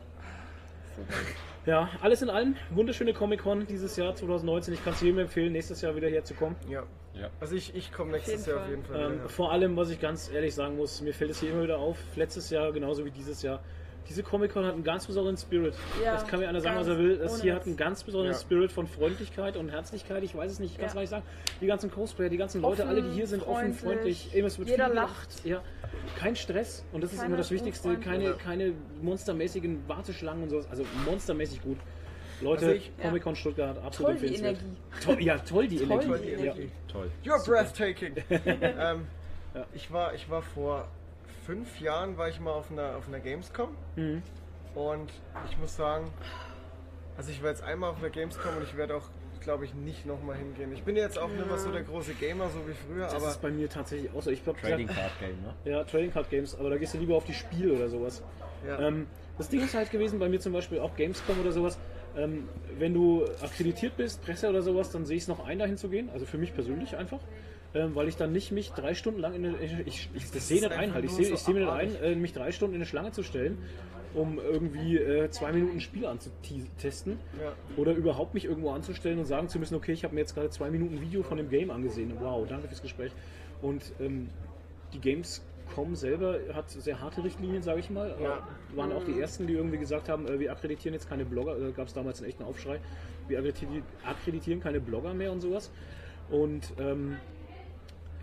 Ja, 1.66 1.88
alles 2.02 2.20
in 2.22 2.28
allem, 2.30 2.56
wunderschöne 2.70 3.14
Comic-Con 3.14 3.66
dieses 3.66 3.96
Jahr 3.96 4.14
2019. 4.14 4.74
Ich 4.74 4.84
kann 4.84 4.92
es 4.92 5.00
jedem 5.00 5.18
empfehlen, 5.20 5.52
nächstes 5.52 5.80
Jahr 5.80 5.96
wieder 5.96 6.08
herzukommen. 6.08 6.56
Ja. 6.68 6.82
Ja. 7.14 7.30
Also 7.40 7.54
ich, 7.56 7.74
ich 7.74 7.92
komme 7.92 8.12
nächstes 8.12 8.46
Jahr 8.46 8.62
auf 8.62 8.68
jeden 8.68 8.84
Fall 8.84 9.12
Ähm, 9.12 9.28
vor 9.28 9.50
allem, 9.52 9.76
was 9.76 9.88
ich 9.90 10.00
ganz 10.00 10.30
ehrlich 10.30 10.54
sagen 10.54 10.76
muss, 10.76 11.00
mir 11.00 11.14
fällt 11.14 11.30
es 11.30 11.40
hier 11.40 11.52
immer 11.52 11.62
wieder 11.62 11.78
auf, 11.78 11.96
letztes 12.16 12.50
Jahr 12.50 12.70
genauso 12.72 13.04
wie 13.04 13.10
dieses 13.10 13.40
Jahr. 13.42 13.60
Diese 14.08 14.22
Comic-Con 14.22 14.64
hat 14.66 14.74
einen 14.74 14.84
ganz 14.84 15.06
besonderen 15.06 15.36
Spirit. 15.36 15.74
Ja, 16.04 16.12
das 16.14 16.26
kann 16.26 16.40
mir 16.40 16.48
einer 16.48 16.60
sagen, 16.60 16.78
was 16.78 16.86
er 16.88 16.98
will. 16.98 17.16
Das 17.18 17.40
hier 17.40 17.54
hat 17.54 17.66
einen 17.66 17.76
ganz 17.76 18.04
besonderen 18.04 18.34
Ja. 18.34 18.38
Spirit 18.38 18.70
von 18.70 18.86
Freundlichkeit 18.86 19.56
und 19.56 19.70
Herzlichkeit. 19.70 20.22
Ich 20.22 20.34
weiß 20.36 20.52
es 20.52 20.58
nicht, 20.58 20.72
ich 20.72 20.76
kann 20.78 20.86
es 20.86 20.92
Ja. 20.92 20.94
gar 20.96 21.00
nicht 21.00 21.10
sagen. 21.10 21.24
Die 21.60 21.66
ganzen 21.66 21.90
Cosplayer, 21.90 22.28
die 22.28 22.36
ganzen 22.36 22.60
Leute, 22.60 22.82
Offen, 22.82 22.90
alle, 22.90 23.02
die 23.02 23.10
hier 23.10 23.26
sind, 23.26 23.42
offen, 23.42 23.72
freundlich. 23.72 23.80
freundlich. 23.80 24.34
Eben, 24.34 24.46
es 24.46 24.58
wird 24.58 24.68
Jeder 24.68 24.86
viel 24.86 24.94
lacht. 24.94 25.44
Ja. 25.44 25.62
Kein 26.18 26.36
Stress 26.36 26.84
und 26.92 27.02
das 27.02 27.12
ist 27.12 27.18
Keiner 27.18 27.28
immer 27.28 27.36
das 27.38 27.50
Wichtigste. 27.50 27.96
Keine, 27.96 28.32
keine 28.34 28.72
monstermäßigen 29.00 29.88
Warteschlangen 29.88 30.42
und 30.44 30.50
sowas. 30.50 30.66
Also 30.70 30.84
monstermäßig 31.06 31.62
gut. 31.62 31.78
Leute, 32.40 32.66
Also 32.66 32.76
ich- 32.76 32.90
Comic-Con 33.00 33.36
Stuttgart, 33.36 33.78
absolut 33.78 34.18
Toll 34.18 34.28
empfehlenswert. 34.28 34.58
Energie. 34.58 34.76
Toll, 35.04 35.22
ja, 35.22 35.38
toll 35.38 35.68
die 35.68 35.76
Toll 35.78 35.86
Energie. 35.86 36.06
Toll 36.08 36.18
die 36.18 36.30
Ja. 36.30 36.38
Energie. 36.38 36.70
Toll. 36.88 37.10
You're 37.24 37.46
breathtaking. 37.46 38.14
ähm, 38.30 39.06
Ja. 39.54 39.66
ich, 39.72 39.90
war, 39.92 40.14
ich 40.14 40.28
war 40.28 40.42
vor 40.42 40.88
fünf 41.44 41.80
Jahren 41.80 42.16
war 42.16 42.28
ich 42.28 42.40
mal 42.40 42.52
auf 42.52 42.70
einer, 42.70 42.96
auf 42.96 43.08
einer 43.08 43.20
Gamescom 43.20 43.68
Mhm. 43.96 44.22
und 44.74 45.10
ich 45.50 45.58
muss 45.58 45.76
sagen, 45.76 46.10
also 47.16 47.30
ich 47.30 47.42
war 47.42 47.50
jetzt 47.50 47.62
einmal 47.62 47.90
auf 47.90 47.98
einer 47.98 48.10
Gamescom 48.10 48.56
und 48.56 48.62
ich 48.62 48.76
werde 48.76 48.96
auch, 48.96 49.08
glaube 49.40 49.64
ich, 49.66 49.74
nicht 49.74 50.06
nochmal 50.06 50.36
hingehen. 50.36 50.72
Ich 50.72 50.82
bin 50.82 50.96
jetzt 50.96 51.18
auch 51.18 51.28
nicht 51.28 51.46
mehr 51.46 51.58
so 51.58 51.70
der 51.70 51.82
große 51.82 52.14
Gamer, 52.14 52.48
so 52.48 52.66
wie 52.66 52.72
früher, 52.72 53.04
Das 53.04 53.14
aber 53.14 53.28
ist 53.28 53.40
bei 53.42 53.50
mir 53.50 53.68
tatsächlich 53.68 54.10
auch 54.14 54.22
so. 54.22 54.30
Ich 54.30 54.42
glaube, 54.42 54.60
Trading 54.60 54.86
Card 54.88 55.12
Game, 55.20 55.42
ne? 55.42 55.54
Ja, 55.64 55.84
Trading 55.84 56.12
Card 56.12 56.30
Games, 56.30 56.58
aber 56.58 56.70
da 56.70 56.76
gehst 56.78 56.94
du 56.94 56.98
lieber 56.98 57.14
auf 57.16 57.24
die 57.24 57.34
Spiele 57.34 57.72
oder 57.74 57.88
sowas. 57.88 58.22
ja. 58.66 58.78
Ähm, 58.80 59.06
das 59.36 59.48
Ding 59.48 59.60
ist 59.64 59.74
halt 59.74 59.90
gewesen, 59.90 60.20
bei 60.20 60.28
mir 60.28 60.38
zum 60.38 60.52
Beispiel 60.52 60.78
auch 60.78 60.94
Gamescom 60.96 61.40
oder 61.40 61.50
sowas, 61.50 61.76
ähm, 62.16 62.48
wenn 62.78 62.94
du 62.94 63.24
akkreditiert 63.42 63.96
bist, 63.96 64.22
Presse 64.24 64.48
oder 64.48 64.62
sowas, 64.62 64.90
dann 64.92 65.04
sehe 65.04 65.16
ich 65.16 65.24
es 65.24 65.28
noch 65.28 65.44
ein, 65.44 65.58
dahin 65.58 65.76
zu 65.76 65.88
gehen. 65.88 66.08
Also 66.14 66.24
für 66.24 66.38
mich 66.38 66.54
persönlich 66.54 66.96
einfach. 66.96 67.18
Ähm, 67.74 67.94
weil 67.96 68.06
ich 68.06 68.16
dann 68.16 68.30
nicht 68.32 68.52
mich 68.52 68.70
drei 68.70 68.94
Stunden 68.94 69.18
lang 69.20 69.34
in 69.34 69.44
eine, 69.46 69.56
ich, 69.84 70.08
ich, 70.14 70.30
das 70.30 70.46
sehe 70.46 70.60
nicht 70.60 70.70
ein, 70.70 70.94
halt. 70.94 71.04
Ich 71.04 71.10
sehe 71.10 71.36
sehe 71.36 71.54
mir 71.54 71.60
nicht 71.60 71.72
ein, 71.72 71.94
äh, 72.02 72.14
mich 72.14 72.32
drei 72.32 72.52
Stunden 72.52 72.74
in 72.76 72.80
eine 72.80 72.86
Schlange 72.86 73.10
zu 73.10 73.24
stellen, 73.24 73.58
um 74.14 74.38
irgendwie 74.38 74.96
äh, 74.96 75.28
zwei 75.30 75.50
Minuten 75.52 75.80
Spiel 75.80 76.06
anzutesten. 76.06 77.18
ja. 77.42 77.52
Oder 77.76 77.92
überhaupt 77.92 78.32
mich 78.34 78.44
irgendwo 78.44 78.70
anzustellen 78.70 79.18
und 79.18 79.24
sagen 79.24 79.48
zu 79.48 79.58
müssen, 79.58 79.74
okay, 79.74 79.90
ich 79.92 80.04
habe 80.04 80.14
mir 80.14 80.20
jetzt 80.20 80.34
gerade 80.34 80.50
zwei 80.50 80.70
Minuten 80.70 81.00
Video 81.00 81.24
von 81.24 81.36
dem 81.36 81.48
Game 81.48 81.70
angesehen. 81.70 82.12
Wow, 82.20 82.46
danke 82.48 82.68
fürs 82.68 82.80
Gespräch. 82.80 83.10
Und 83.60 83.92
ähm, 83.98 84.28
die 84.92 85.00
Gamescom 85.00 85.96
selber 85.96 86.38
hat 86.52 86.70
sehr 86.70 87.00
harte 87.00 87.24
Richtlinien, 87.24 87.64
sage 87.64 87.80
ich 87.80 87.90
mal. 87.90 88.14
Ja. 88.22 88.36
Äh, 88.72 88.76
waren 88.76 88.92
auch 88.92 89.02
die 89.02 89.18
ersten, 89.18 89.48
die 89.48 89.54
irgendwie 89.54 89.78
gesagt 89.78 90.08
haben, 90.08 90.28
äh, 90.28 90.38
wir 90.38 90.52
akkreditieren 90.52 90.94
jetzt 90.94 91.08
keine 91.08 91.24
Blogger. 91.24 91.56
Da 91.58 91.70
gab 91.70 91.88
es 91.88 91.92
damals 91.92 92.20
einen 92.20 92.28
echten 92.28 92.44
Aufschrei. 92.44 92.78
Wir 93.26 93.40
akkrediti- 93.40 93.82
akkreditieren 94.04 94.60
keine 94.60 94.78
Blogger 94.78 95.12
mehr 95.12 95.32
und 95.32 95.40
sowas. 95.40 95.72
Und 96.30 96.72
ähm, 96.78 97.16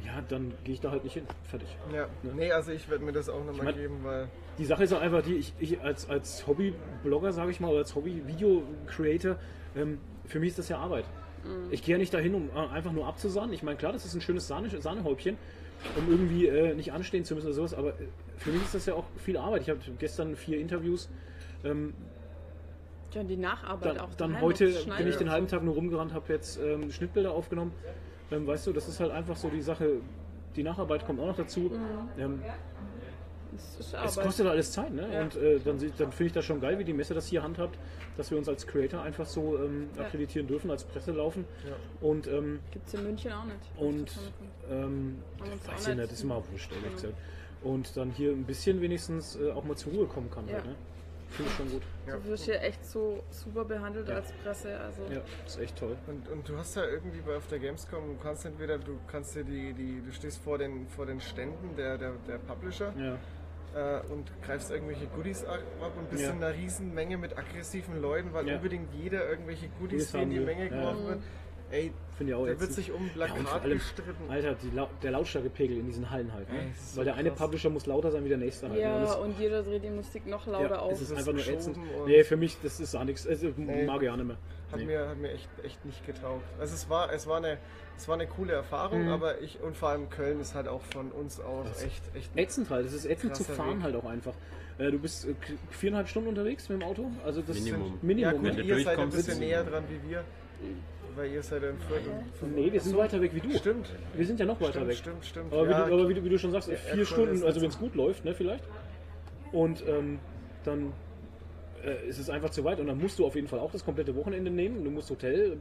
ja, 0.05 0.21
dann 0.27 0.53
gehe 0.63 0.73
ich 0.73 0.79
da 0.81 0.91
halt 0.91 1.03
nicht 1.03 1.13
hin. 1.13 1.25
Fertig. 1.43 1.69
ja. 1.93 2.07
Nee, 2.23 2.51
also 2.51 2.71
ich 2.71 2.89
werde 2.89 3.03
mir 3.03 3.11
das 3.13 3.29
auch 3.29 3.43
nochmal 3.45 3.65
mein- 3.65 3.75
geben, 3.75 3.99
weil 4.03 4.27
Die 4.57 4.65
Sache 4.65 4.83
ist 4.83 4.93
auch 4.93 5.01
einfach 5.01 5.21
die, 5.21 5.35
ich, 5.35 5.53
ich 5.59 5.81
als, 5.81 6.09
als 6.09 6.45
Hobby-Blogger, 6.47 7.31
sage 7.33 7.51
ich 7.51 7.59
mal, 7.59 7.69
oder 7.69 7.79
als 7.79 7.95
Hobby-Video-Creator, 7.95 9.37
ähm, 9.75 9.99
für 10.25 10.39
mich 10.39 10.49
ist 10.49 10.59
das 10.59 10.69
ja 10.69 10.77
Arbeit. 10.77 11.05
Ich 11.71 11.81
gehe 11.83 11.95
ja 11.95 11.97
nicht 11.99 12.13
dahin, 12.13 12.35
um 12.35 12.49
äh, 12.49 12.59
einfach 12.71 12.91
nur 12.91 13.07
abzusahnen. 13.07 13.51
Ich 13.53 13.63
meine, 13.63 13.75
klar, 13.77 13.91
das 13.93 14.05
ist 14.05 14.13
ein 14.13 14.21
schönes 14.21 14.47
Sahne, 14.47 14.69
Sahnehäubchen, 14.69 15.37
um 15.97 16.07
irgendwie 16.09 16.45
äh, 16.47 16.75
nicht 16.75 16.93
anstehen 16.93 17.25
zu 17.25 17.33
müssen 17.33 17.47
oder 17.47 17.55
sowas, 17.55 17.73
aber 17.73 17.89
äh, 17.99 18.07
für 18.37 18.51
mich 18.51 18.61
ist 18.61 18.75
das 18.75 18.85
ja 18.85 18.93
auch 18.93 19.05
viel 19.17 19.37
Arbeit. 19.37 19.63
Ich 19.63 19.69
habe 19.71 19.79
gestern 19.97 20.35
vier 20.35 20.59
Interviews. 20.59 21.09
Ähm, 21.63 21.93
Ja, 23.13 23.23
die 23.23 23.37
Nacharbeit 23.37 23.95
dann 23.95 23.99
auch. 23.99 24.13
dann 24.15 24.39
heute 24.41 24.65
bin 24.97 25.07
ich 25.07 25.15
den 25.17 25.31
halben. 25.31 25.47
Tag 25.47 25.63
nur 25.63 25.73
rumgerannt, 25.73 26.13
habe 26.13 26.31
jetzt 26.31 26.59
ähm, 26.61 26.91
Schnittbilder 26.91 27.31
aufgenommen. 27.31 27.71
Ähm, 28.31 28.47
weißt 28.47 28.67
du, 28.67 28.73
das 28.73 28.87
ist 28.87 28.99
halt 28.99 29.11
einfach 29.11 29.35
so 29.35 29.49
die 29.49 29.61
Sache. 29.61 29.97
Die 30.55 30.63
Nacharbeit 30.63 31.05
kommt 31.05 31.19
auch 31.19 31.27
noch 31.27 31.35
dazu. 31.37 31.71
Ähm, 32.17 32.41
Das 33.53 33.75
ist 33.79 33.93
es 33.93 34.15
kostet 34.15 34.47
alles 34.47 34.71
Zeit, 34.71 34.93
ne? 34.93 35.05
Ja. 35.11 35.23
Und 35.23 35.35
äh, 35.35 35.59
dann, 35.59 35.77
dann 35.77 36.11
finde 36.13 36.25
ich 36.27 36.31
das 36.31 36.45
schon 36.45 36.61
geil, 36.61 36.79
wie 36.79 36.85
die 36.85 36.93
Messe 36.93 37.13
das 37.13 37.27
hier 37.27 37.43
handhabt, 37.43 37.77
dass 38.15 38.31
wir 38.31 38.37
uns 38.37 38.47
als 38.47 38.65
Creator 38.65 39.01
einfach 39.01 39.25
so 39.25 39.57
ähm, 39.57 39.89
Ja. 39.97 40.03
akkreditieren 40.03 40.47
dürfen, 40.47 40.71
als 40.71 40.85
Presse 40.85 41.11
laufen. 41.11 41.43
Ja. 41.67 41.75
Und, 42.07 42.27
ähm, 42.27 42.59
Gibt's 42.71 42.93
in 42.93 43.03
München 43.03 43.31
auch 43.33 43.43
nicht. 43.43 43.57
und 43.77 44.07
Das 44.07 44.15
ist 44.15 44.31
ähm, 44.71 45.17
weiß 45.39 45.81
ich 45.81 45.87
nicht- 45.87 45.97
nicht, 45.97 46.11
ist 46.13 46.23
immer 46.23 46.41
wurscht, 46.49 46.71
ehrlich 46.71 46.89
Mhm. 46.91 46.95
gesagt. 46.95 47.13
Und 47.63 47.97
dann 47.97 48.09
hier 48.11 48.31
ein 48.31 48.45
bisschen 48.45 48.79
wenigstens 48.81 49.35
äh, 49.35 49.51
auch 49.51 49.65
mal 49.65 49.75
zur 49.75 49.91
Ruhe 49.93 50.05
kommen 50.07 50.31
kann. 50.31 50.47
Ja. 50.47 50.53
Halt, 50.55 50.65
ne? 50.67 50.75
Finde 51.31 51.49
ich 51.51 51.57
schon 51.57 51.69
gut. 51.71 51.81
Ja. 52.07 52.15
Du 52.17 52.25
wirst 52.25 52.45
hier 52.45 52.61
echt 52.61 52.85
so 52.85 53.23
super 53.29 53.63
behandelt 53.65 54.07
Ja. 54.09 54.15
als 54.15 54.31
Presse. 54.43 54.79
Also 54.79 55.01
Ja, 55.11 55.21
ist 55.45 55.59
echt 55.59 55.77
toll. 55.77 55.95
Und, 56.07 56.27
und 56.29 56.47
du 56.47 56.57
hast 56.57 56.75
ja 56.75 56.83
irgendwie 56.85 57.21
bei 57.21 57.35
auf 57.37 57.47
der 57.47 57.59
Gamescom, 57.59 58.17
du 58.17 58.23
kannst 58.23 58.45
entweder, 58.45 58.77
du 58.77 58.99
kannst 59.09 59.35
dir 59.35 59.43
die, 59.43 59.73
die, 59.73 60.01
du 60.05 60.11
stehst 60.11 60.43
vor 60.43 60.57
den, 60.57 60.87
vor 60.89 61.05
den 61.05 61.19
Ständen 61.21 61.75
der, 61.77 61.97
der, 61.97 62.11
der 62.27 62.37
Publisher 62.37 62.93
Ja. 62.97 63.97
äh, 63.99 64.01
und 64.11 64.29
greifst 64.43 64.71
irgendwelche 64.71 65.07
Goodies 65.07 65.45
ab 65.45 65.61
und 65.97 66.09
bist 66.09 66.23
Ja. 66.23 66.31
in 66.31 66.43
einer 66.43 66.53
riesen 66.53 66.93
Menge 66.93 67.17
mit 67.17 67.37
aggressiven 67.37 68.01
Leuten, 68.01 68.33
weil 68.33 68.47
Ja. 68.47 68.55
unbedingt 68.57 68.93
jeder 68.93 69.29
irgendwelche 69.29 69.67
Goodies 69.79 70.11
Goodies, 70.11 70.11
die 70.11 70.17
in 70.21 70.29
die. 70.31 70.39
Menge 70.39 70.63
Ja. 70.65 70.69
geworfen 70.69 71.07
wird. 71.07 71.19
Ey, 71.71 71.91
Finde 72.17 72.33
ich 72.33 72.37
auch 72.37 72.45
da 72.45 72.59
wird 72.59 72.71
sich 72.73 72.91
um 72.91 72.97
Ja, 72.97 73.03
und 73.03 73.13
Plakat 73.13 73.61
allem, 73.63 73.77
gestritten. 73.79 74.29
Alter, 74.29 74.55
die 74.61 74.69
Lau 74.75 74.87
der 75.01 75.11
Lautstärkepegel 75.11 75.77
in 75.77 75.87
diesen 75.87 76.09
Hallen 76.11 76.31
halt. 76.33 76.51
Ne? 76.51 76.59
Ey, 76.59 76.67
das 76.69 76.91
so 76.93 76.97
Weil 76.99 77.05
der 77.05 77.15
eine 77.15 77.29
krass. 77.29 77.39
Publisher 77.39 77.69
muss 77.71 77.85
lauter 77.87 78.11
sein 78.11 78.23
wie 78.25 78.29
der 78.29 78.37
nächste 78.37 78.69
halt. 78.69 78.79
ne? 78.79 78.85
Und 78.85 78.99
ja, 78.99 79.01
das- 79.01 79.15
und 79.15 79.39
jeder 79.39 79.63
dreht 79.63 79.83
die 79.83 79.89
Musik 79.89 80.27
noch 80.27 80.45
lauter 80.45 80.69
ja, 80.75 80.79
auf. 80.79 80.91
Es 80.91 81.01
ist 81.01 81.11
Das 81.11 81.17
einfach 81.19 81.33
nur 81.33 81.47
ätzend. 81.47 81.77
und- 81.77 82.05
Nee, 82.07 82.23
für 82.23 82.37
mich, 82.37 82.57
das 82.61 82.79
ist 82.79 82.93
auch 82.95 83.03
nichts. 83.03 83.25
Also, 83.25 83.47
mag 83.57 84.03
ich 84.03 84.09
auch 84.09 84.15
nicht 84.17 84.27
mehr. 84.27 84.37
Hat 84.71 84.79
Nee. 84.79 84.85
mir, 84.85 85.07
hat 85.09 85.17
mir 85.17 85.31
echt, 85.31 85.49
echt 85.63 85.83
nicht 85.85 86.05
getaugt. 86.05 86.43
Also 86.59 86.75
es 86.75 86.89
war, 86.89 87.11
es 87.11 87.25
war 87.27 87.37
eine, 87.37 87.57
es 87.97 88.07
war 88.07 88.15
eine 88.15 88.27
coole 88.27 88.53
Erfahrung, 88.53 89.03
Mhm. 89.05 89.09
aber 89.11 89.41
ich 89.41 89.59
und 89.61 89.75
vor 89.75 89.89
allem 89.89 90.09
Köln 90.09 90.39
ist 90.39 90.53
halt 90.55 90.67
auch 90.67 90.81
von 90.93 91.11
uns 91.11 91.39
aus 91.39 91.67
Das- 91.69 91.83
echt, 91.83 92.03
echt 92.15 92.31
Ätzend 92.37 92.69
halt, 92.69 92.85
es 92.85 92.93
ist 92.93 93.05
ätzend 93.05 93.35
zu 93.35 93.43
fahren 93.43 93.77
Weg. 93.77 93.83
halt 93.83 93.95
auch 93.95 94.05
einfach. 94.05 94.33
Äh, 94.77 94.91
du 94.91 94.99
bist 94.99 95.25
äh, 95.27 95.33
viereinhalb 95.71 96.07
Stunden 96.07 96.29
unterwegs 96.29 96.69
mit 96.69 96.81
dem 96.81 96.87
Auto, 96.87 97.09
also 97.25 97.41
das 97.41 97.57
Minimum. 97.59 97.97
Minimum. 98.01 98.19
Ja 98.33 98.39
ne? 98.41 98.49
gut, 98.49 98.59
du 98.59 98.63
ihr 98.63 98.83
seid 98.83 98.97
ein 98.99 99.09
bisschen 99.09 99.39
näher 99.39 99.63
dran 99.63 99.83
wie 99.89 100.09
wir, 100.09 100.23
weil 101.15 101.31
ihr 101.31 101.43
seid 101.43 101.63
in 101.63 101.77
Fürth. 101.79 102.01
und- 102.41 102.55
Nee, 102.55 102.71
wir 102.71 102.79
sind 102.81 102.97
weiter 102.97 103.21
weg 103.21 103.31
wie 103.33 103.39
du. 103.39 103.57
Stimmt, 103.57 103.89
Wir 104.15 104.25
sind 104.25 104.39
ja 104.39 104.45
noch 104.45 104.59
weiter 104.59 104.71
stimmt, 104.73 104.87
weg. 104.87 104.97
stimmt, 104.97 105.25
stimmt. 105.25 105.53
Aber, 105.53 105.69
Ja, 105.69 105.85
wie 105.85 105.89
du, 105.89 105.95
aber 105.99 106.09
wie, 106.09 106.13
du, 106.15 106.23
wie 106.23 106.29
du 106.29 106.37
schon 106.39 106.51
sagst, 106.51 106.69
Ja, 106.69 106.75
vier 106.75 107.05
Stunden, 107.05 107.43
also 107.43 107.61
wenn 107.61 107.69
es 107.69 107.77
gut 107.79 107.95
läuft, 107.95 108.25
ne, 108.25 108.33
vielleicht. 108.33 108.63
Und 109.51 109.85
ähm, 109.87 110.19
dann 110.63 110.93
äh, 111.83 112.07
ist 112.07 112.19
es 112.19 112.29
einfach 112.29 112.51
zu 112.51 112.63
weit 112.63 112.79
und 112.79 112.87
dann 112.87 112.97
musst 112.99 113.17
du 113.19 113.25
auf 113.25 113.35
jeden 113.35 113.47
Fall 113.47 113.59
auch 113.59 113.71
das 113.71 113.83
komplette 113.83 114.15
Wochenende 114.15 114.51
nehmen. 114.51 114.83
Du 114.83 114.91
musst 114.91 115.09
Hotel 115.09 115.57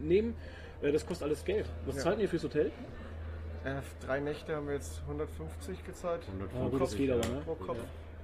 nehmen. 0.00 0.34
Äh, 0.80 0.92
das 0.92 1.04
kostet 1.06 1.26
alles 1.26 1.44
Geld. 1.44 1.66
Was 1.86 1.96
Ja. 1.96 2.02
zahlt 2.02 2.20
ihr 2.20 2.28
fürs 2.28 2.44
Hotel? 2.44 2.72
äh, 3.64 3.74
drei 4.06 4.20
Nächte 4.20 4.54
haben 4.56 4.66
wir 4.68 4.74
jetzt 4.74 5.02
150 5.06 5.84
gezahlt. 5.84 6.22
Ja, 6.26 6.32
gut, 6.32 6.48
das 6.52 6.58
150, 6.60 6.98
geht 6.98 7.10
aber, 7.10 7.22
ja. 7.24 7.28
ne? 7.34 7.40
Pro 7.44 7.54
Kopf. 7.56 7.78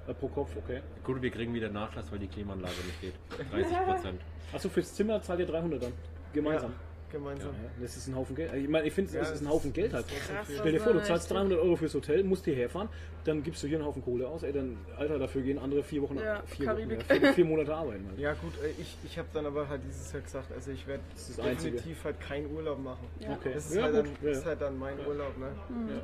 Ja. 0.06 0.10
Äh, 0.10 0.14
pro 0.14 0.28
Kopf, 0.28 0.56
okay. 0.56 0.80
Gut, 1.02 1.20
wir 1.22 1.30
kriegen 1.30 1.52
wieder 1.54 1.68
Nachlass, 1.70 2.10
weil 2.12 2.18
die 2.20 2.28
Klimaanlage 2.28 2.74
nicht 2.86 3.00
geht. 3.00 3.14
30 3.52 3.76
Prozent. 3.78 4.20
Achso, 4.52 4.68
fürs 4.68 4.94
Zimmer 4.94 5.20
zahlt 5.22 5.40
ihr 5.40 5.46
300 5.46 5.82
dann. 5.82 5.92
Gemeinsam. 6.34 6.70
Ja, 6.72 6.76
gemeinsam. 7.18 7.48
Ja, 7.52 7.70
das 7.80 7.96
ist 7.96 8.08
ein 8.08 8.16
Haufen 8.16 8.34
Geld. 8.34 8.52
Ich 8.54 8.68
meine, 8.68 8.86
ich 8.86 8.92
finde, 8.92 9.14
Ja, 9.14 9.20
es 9.22 9.30
ist 9.30 9.40
ein 9.42 9.48
Haufen 9.48 9.72
Geld 9.72 9.92
halt. 9.92 10.04
Stell 10.52 10.72
dir 10.72 10.80
vor, 10.80 10.92
du 10.92 11.02
zahlst 11.02 11.26
echt- 11.30 11.36
300 11.36 11.58
Euro 11.60 11.76
fürs 11.76 11.94
Hotel, 11.94 12.24
musst 12.24 12.44
hierher 12.44 12.68
fahren, 12.68 12.88
dann 13.24 13.42
gibst 13.42 13.62
du 13.62 13.68
hier 13.68 13.78
einen 13.78 13.86
Haufen 13.86 14.02
Kohle 14.04 14.26
aus. 14.26 14.42
Ey, 14.42 14.52
dann, 14.52 14.76
Alter, 14.96 15.18
dafür 15.18 15.42
gehen 15.42 15.58
andere 15.58 15.82
vier 15.84 16.02
Wochen, 16.02 16.18
Ja, 16.18 16.42
vier, 16.44 16.66
Wochen 16.66 16.76
Karibik. 16.76 17.08
ja, 17.08 17.14
vier, 17.16 17.32
vier 17.34 17.44
Monate 17.44 17.74
arbeiten. 17.74 18.04
Halt. 18.08 18.18
Ja 18.18 18.32
gut, 18.34 18.52
äh, 18.62 18.70
ich, 18.80 18.96
ich 19.04 19.16
habe 19.18 19.28
dann 19.32 19.46
aber 19.46 19.68
halt 19.68 19.80
dieses 19.88 20.12
Jahr 20.12 20.22
gesagt, 20.22 20.52
also 20.52 20.70
ich 20.72 20.86
werde 20.88 21.02
das 21.14 21.38
Einzige. 21.38 21.76
definitiv 21.76 22.04
halt 22.04 22.20
keinen 22.20 22.52
Urlaub 22.54 22.82
machen. 22.82 23.06
Ja. 23.20 23.30
Okay. 23.32 23.52
Das 23.54 23.66
ist, 23.66 23.76
ja, 23.76 23.82
halt, 23.84 23.94
dann, 23.94 24.28
ist 24.30 24.44
halt 24.44 24.60
dann 24.60 24.78
mein 24.78 24.98
Urlaub, 25.06 25.38
ne? 25.38 25.46
Ja. 25.46 26.00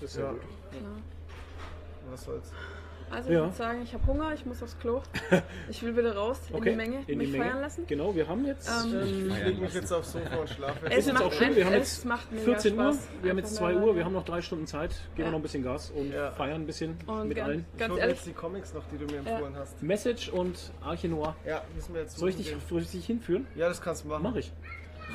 Das 0.00 0.10
ist 0.10 0.16
ja, 0.18 0.24
Ja. 0.24 0.30
gut. 0.32 0.40
Was 2.10 2.24
soll's. 2.24 2.52
Also 3.10 3.30
Ja. 3.30 3.38
ich 3.38 3.44
würde 3.44 3.56
sagen, 3.56 3.82
ich 3.82 3.94
habe 3.94 4.06
Hunger, 4.06 4.32
ich 4.34 4.44
muss 4.46 4.62
aufs 4.62 4.78
Klo. 4.78 5.00
Ich 5.70 5.82
will 5.82 5.96
wieder 5.96 6.16
raus 6.16 6.40
in 6.50 6.56
Okay, 6.56 6.70
die 6.70 6.76
Menge, 6.76 6.96
in 7.00 7.06
die 7.06 7.14
mich 7.16 7.30
Menge. 7.32 7.44
feiern 7.44 7.60
lassen. 7.60 7.86
Genau, 7.86 8.14
wir 8.14 8.26
haben 8.28 8.44
jetzt. 8.46 8.68
Ähm, 8.68 8.94
ähm, 9.00 9.30
Ich 9.30 9.44
leg 9.44 9.60
mich 9.60 9.74
jetzt 9.74 9.92
aufs 9.92 10.12
Sofa 10.12 10.36
und 10.36 10.48
schlafe. 10.50 10.86
Es 10.86 10.98
ist 10.98 11.06
jetzt 11.06 11.14
macht 11.14 11.24
auch 11.24 11.32
schön, 11.32 11.54
wir 11.56 11.64
haben 11.66 11.72
jetzt 11.74 11.98
es 11.98 12.04
macht 12.04 12.32
mega 12.32 12.44
14 12.44 12.76
Uhr, 12.78 12.84
Spaß. 12.92 13.08
wir 13.22 13.30
haben 13.30 13.38
jetzt 13.38 13.46
Einfach 13.48 13.58
2 13.60 13.72
mal- 13.74 13.82
Uhr, 13.84 13.96
wir 13.96 14.04
haben 14.04 14.12
noch 14.12 14.24
drei 14.24 14.42
Stunden 14.42 14.66
Zeit, 14.66 14.90
geben 14.90 15.00
wir 15.16 15.24
Ja. 15.26 15.30
noch 15.30 15.38
ein 15.38 15.42
bisschen 15.42 15.62
Gas 15.62 15.90
und 15.90 16.12
Ja. 16.12 16.30
feiern 16.32 16.62
ein 16.62 16.66
bisschen 16.66 16.96
Und 17.06 17.28
mit 17.28 17.36
ganz- 17.36 17.48
allen. 17.48 17.66
Ich 17.72 17.78
Ganz 17.78 17.92
hole 17.92 18.00
ehrlich, 18.00 18.16
jetzt 18.16 18.26
die 18.26 18.32
Comics 18.32 18.74
noch, 18.74 18.82
die 18.92 18.98
du 18.98 19.06
mir 19.06 19.18
empfohlen 19.18 19.56
hast. 19.56 19.82
Message 19.82 20.28
und 20.30 20.72
Arche 20.82 21.08
Noir. 21.08 21.36
Ja, 21.46 21.62
müssen 21.74 21.94
wir 21.94 22.02
jetzt 22.02 22.16
Soll 22.18 22.30
ich 22.30 22.36
dich, 22.36 22.54
soll 22.68 22.82
ich 22.82 22.90
dich 22.90 23.06
hinführen? 23.06 23.46
Ja, 23.54 23.68
das 23.68 23.80
kannst 23.80 24.04
du 24.04 24.08
machen. 24.08 24.22
Mach 24.24 24.34
ich. 24.36 24.52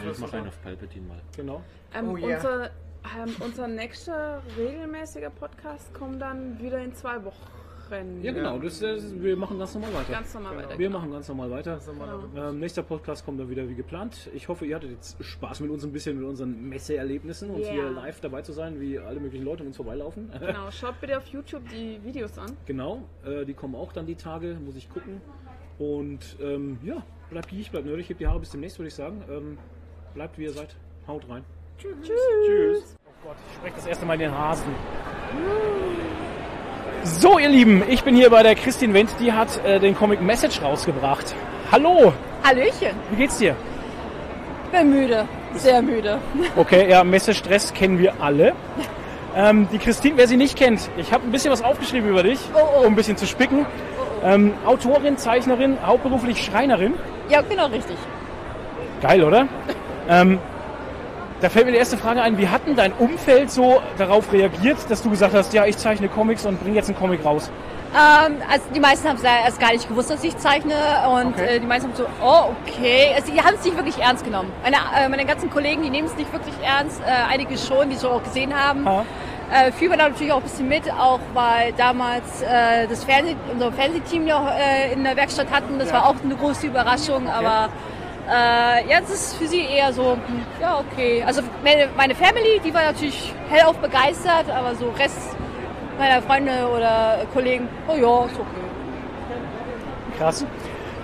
Ich 0.10 0.20
mache 0.20 0.38
einen 0.38 0.48
auf 0.48 0.62
Palpatine 0.64 1.06
mal. 1.08 1.22
Genau. 1.36 1.62
ähm, 1.94 2.10
Oh 2.10 2.18
yeah. 2.18 2.38
unser, 2.38 2.64
ähm, 2.66 3.36
unser 3.42 3.68
nächster 3.68 4.42
regelmäßiger 4.58 5.30
Podcast 5.30 5.94
kommt 5.94 6.22
dann 6.22 6.58
wieder 6.62 6.80
in 6.80 6.94
zwei 6.96 7.24
Wochen. 7.26 7.36
Ja, 8.22 8.32
genau. 8.32 8.58
Das, 8.60 8.80
das, 8.80 9.04
wir 9.22 9.36
machen 9.38 9.60
ganz 9.60 9.74
normal 9.74 9.94
weiter. 9.94 10.12
Ganz 10.14 10.34
normal 10.34 10.56
Genau. 10.56 10.68
weiter. 10.70 10.80
wir 10.80 10.90
machen 10.90 11.12
ganz 11.12 11.28
normal 11.28 11.52
weiter. 11.52 11.74
Also 11.74 11.94
mal 11.94 12.20
Genau. 12.34 12.50
Ähm, 12.50 12.60
nächster 12.60 12.84
Podcast 12.84 13.26
kommt 13.26 13.40
dann 13.40 13.50
wieder 13.50 13.68
wie 13.68 13.76
geplant. 13.76 14.30
Ich 14.34 14.48
hoffe, 14.48 14.66
ihr 14.66 14.76
hattet 14.76 14.92
jetzt 14.92 15.24
Spaß 15.24 15.60
mit 15.60 15.70
uns 15.72 15.84
ein 15.84 15.92
bisschen, 15.92 16.18
mit 16.20 16.28
unseren 16.28 16.70
Messeerlebnissen 16.70 17.50
und 17.50 17.62
Ja. 17.62 17.72
hier 17.72 17.90
live 17.90 18.20
dabei 18.22 18.42
zu 18.42 18.54
sein, 18.54 18.80
wie 18.80 18.98
alle 19.00 19.20
möglichen 19.20 19.46
Leute 19.46 19.64
uns 19.64 19.76
vorbeilaufen. 19.78 20.30
Genau, 20.40 20.70
schaut 20.72 21.00
bitte 21.02 21.18
auf 21.18 21.26
YouTube 21.28 21.64
die 21.70 22.00
Videos 22.04 22.38
an. 22.38 22.52
genau, 22.66 23.04
äh, 23.26 23.46
die 23.46 23.54
kommen 23.54 23.76
auch 23.76 23.92
dann 23.94 24.06
die 24.06 24.16
Tage, 24.16 24.58
muss 24.66 24.76
ich 24.76 24.90
gucken. 24.90 25.22
Und 25.80 26.38
ähm, 26.42 26.78
ja, 26.84 27.04
bleibt 27.30 27.50
geek, 27.50 27.72
bleibt 27.72 27.86
nerdig, 27.88 28.08
hebt 28.10 28.20
die 28.20 28.28
Haare 28.28 28.40
bis 28.40 28.52
demnächst, 28.52 28.78
würde 28.78 28.88
ich 28.90 28.96
sagen. 28.96 29.24
Ähm, 29.30 29.58
bleibt 30.14 30.38
wie 30.38 30.44
ihr 30.44 30.52
seid. 30.52 30.76
Haut 31.08 31.28
rein. 31.30 31.44
Tschüss. 31.78 31.96
Tschüss. 32.46 32.96
Oh 33.06 33.28
Gott, 33.28 33.36
ich 33.50 33.56
spreche 33.56 33.76
das 33.78 33.86
erste 33.88 34.06
Mal 34.06 34.18
den 34.18 34.32
Hasen. 34.32 34.72
So, 37.04 37.40
ihr 37.40 37.50
Lieben, 37.50 37.84
ich 37.90 38.04
bin 38.04 38.16
hier 38.16 38.30
bei 38.30 38.44
der 38.44 38.56
Christine 38.56 38.94
Wendt, 38.94 39.10
die 39.20 39.34
hat 39.34 39.64
äh, 39.66 39.80
den 39.80 39.96
Comic 39.96 40.22
Message 40.22 40.62
rausgebracht. 40.62 41.34
Hallo, 41.72 42.14
Hallöchen. 42.44 42.92
wie 43.10 43.16
geht's 43.16 43.38
dir? 43.40 43.56
Bin 44.72 44.90
müde. 44.92 45.26
Sehr 45.56 45.82
müde. 45.82 46.20
Okay, 46.56 46.90
ja, 46.90 47.04
Messestress 47.04 47.74
kennen 47.74 47.98
wir 48.00 48.14
alle. 48.22 48.54
Ähm, 49.36 49.68
die 49.72 49.78
Christine, 49.80 50.18
wer 50.18 50.28
sie 50.28 50.38
nicht 50.38 50.58
kennt, 50.58 50.90
ich 50.98 51.12
habe 51.12 51.26
ein 51.26 51.32
bisschen 51.32 51.52
was 51.52 51.64
aufgeschrieben 51.64 52.10
über 52.10 52.24
dich, 52.24 52.40
Oh, 52.54 52.60
oh. 52.60 52.80
um 52.82 52.94
ein 52.94 52.96
bisschen 52.96 53.18
zu 53.18 53.26
spicken. 53.26 53.66
Ähm, 54.24 54.54
Autorin, 54.66 55.18
Zeichnerin, 55.18 55.78
hauptberuflich 55.86 56.44
Schreinerin. 56.44 56.94
Ja, 57.30 57.42
genau 57.42 57.68
richtig. 57.68 57.98
Geil, 59.02 59.24
oder? 59.24 59.48
ähm, 60.10 60.38
da 61.42 61.50
fällt 61.50 61.66
mir 61.66 61.72
die 61.72 61.78
erste 61.80 61.98
Frage 61.98 62.22
ein, 62.22 62.38
wie 62.38 62.48
hat 62.48 62.68
denn 62.68 62.76
dein 62.76 62.94
Umfeld 62.94 63.52
so 63.52 63.82
darauf 63.98 64.32
reagiert, 64.32 64.78
dass 64.90 65.02
du 65.02 65.10
gesagt 65.10 65.34
hast, 65.34 65.54
ja, 65.54 65.66
ich 65.66 65.78
zeichne 65.78 66.08
Comics 66.08 66.46
und 66.46 66.62
bringe 66.62 66.76
jetzt 66.76 66.90
einen 66.90 66.98
Comic 66.98 67.26
raus? 67.26 67.50
Ähm, 67.94 68.36
also 68.50 68.64
die 68.74 68.80
meisten 68.80 69.10
haben 69.10 69.18
es 69.18 69.24
erst 69.24 69.60
gar 69.60 69.74
nicht 69.74 69.88
gewusst, 69.88 70.10
dass 70.12 70.24
ich 70.24 70.38
zeichne 70.38 70.74
und 71.12 71.34
Okay. 71.34 71.58
äh, 71.58 71.60
die 71.60 71.66
meisten 71.66 71.90
haben 71.90 71.98
so, 71.98 72.06
oh 72.24 72.52
okay. 72.66 73.12
Also 73.16 73.34
die 73.34 73.42
haben 73.42 73.56
es 73.56 73.66
nicht 73.66 73.76
wirklich 73.76 73.98
ernst 73.98 74.24
genommen. 74.24 74.50
Meine, 74.64 74.78
äh, 74.98 75.10
meine 75.10 75.26
ganzen 75.26 75.50
Kollegen, 75.50 75.84
die 75.84 75.90
nehmen 75.90 76.08
es 76.08 76.16
nicht 76.16 76.32
wirklich 76.32 76.56
ernst. 76.64 77.02
Äh, 77.02 77.34
einige 77.34 77.58
schon, 77.58 77.90
die 77.90 77.96
es 77.96 78.02
so 78.02 78.10
auch 78.12 78.24
gesehen 78.24 78.54
haben. 78.56 78.86
Ha. 78.88 79.04
Äh, 79.54 79.74
fiebern 79.74 80.00
da 80.00 80.08
natürlich 80.08 80.32
auch 80.32 80.38
ein 80.38 80.44
bisschen 80.44 80.70
mit, 80.70 80.90
auch 80.94 81.20
weil 81.34 81.74
damals 81.74 82.42
äh, 82.42 82.88
das 82.88 83.04
Fernseh, 83.04 83.36
unser 83.52 83.74
Fernsehteam 83.74 84.24
noch 84.26 84.48
äh, 84.50 84.94
in 84.94 85.04
der 85.04 85.18
Werkstatt 85.18 85.48
hatten. 85.52 85.78
Das 85.78 85.90
Ja. 85.90 85.96
war 85.96 86.06
auch 86.08 86.16
eine 86.24 86.36
große 86.36 86.68
Überraschung, 86.68 87.28
aber 87.30 87.68
äh, 88.28 88.90
ja, 88.90 89.02
das 89.02 89.12
ist 89.12 89.36
für 89.36 89.48
sie 89.48 89.62
eher 89.62 89.92
so, 89.94 90.18
ja 90.62 90.80
okay. 90.80 91.24
Also 91.26 91.42
meine, 91.64 91.90
meine 91.96 92.16
Family, 92.16 92.62
die 92.64 92.74
war 92.74 92.84
natürlich 92.84 93.34
hellauf 93.50 93.78
begeistert, 93.78 94.50
aber 94.50 94.76
so 94.76 94.90
Rest 94.90 95.36
meiner 95.98 96.22
Freunde 96.22 96.68
oder 96.76 97.20
Kollegen, 97.34 97.68
oh 97.88 97.96
ja, 97.96 98.26
ist 98.26 98.40
okay. 98.40 98.62
Krass. 100.18 100.46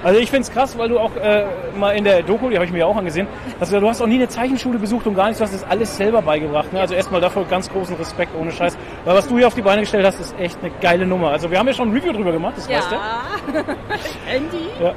Also 0.03 0.19
ich 0.19 0.29
finde 0.29 0.43
es 0.43 0.51
krass, 0.51 0.77
weil 0.77 0.89
du 0.89 0.99
auch 0.99 1.15
äh, 1.15 1.45
mal 1.75 1.91
in 1.91 2.03
der 2.03 2.21
Doku, 2.21 2.49
die 2.49 2.55
habe 2.55 2.65
ich 2.65 2.71
mir 2.71 2.79
ja 2.79 2.85
auch 2.85 2.95
angesehen, 2.95 3.27
hast 3.59 3.73
du, 3.73 3.79
du 3.79 3.89
hast 3.89 3.99
auch 3.99 4.07
nie 4.07 4.15
eine 4.15 4.27
Zeichenschule 4.27 4.77
besucht 4.77 5.07
und 5.07 5.15
gar 5.15 5.25
nichts, 5.25 5.39
du 5.39 5.43
hast 5.43 5.53
das 5.55 5.63
alles 5.63 5.97
selber 5.97 6.21
beigebracht. 6.21 6.71
Ne? 6.71 6.79
Also 6.79 6.93
erstmal 6.93 7.19
davor 7.19 7.45
ganz 7.45 7.67
großen 7.69 7.95
Respekt, 7.95 8.31
ohne 8.39 8.51
Scheiß. 8.51 8.77
Weil 9.05 9.15
was 9.15 9.27
du 9.27 9.37
hier 9.37 9.47
auf 9.47 9.55
die 9.55 9.61
Beine 9.63 9.81
gestellt 9.81 10.05
hast, 10.05 10.19
ist 10.19 10.39
echt 10.39 10.59
eine 10.61 10.71
geile 10.81 11.07
Nummer. 11.07 11.31
Also 11.31 11.49
wir 11.49 11.57
haben 11.57 11.67
ja 11.67 11.73
schon 11.73 11.89
ein 11.89 11.93
Review 11.95 12.13
drüber 12.13 12.31
gemacht, 12.31 12.53
das 12.57 12.69
weißt 12.69 12.91
du. 12.91 12.95
Andy? 14.31 14.69
Ja. 14.81 14.93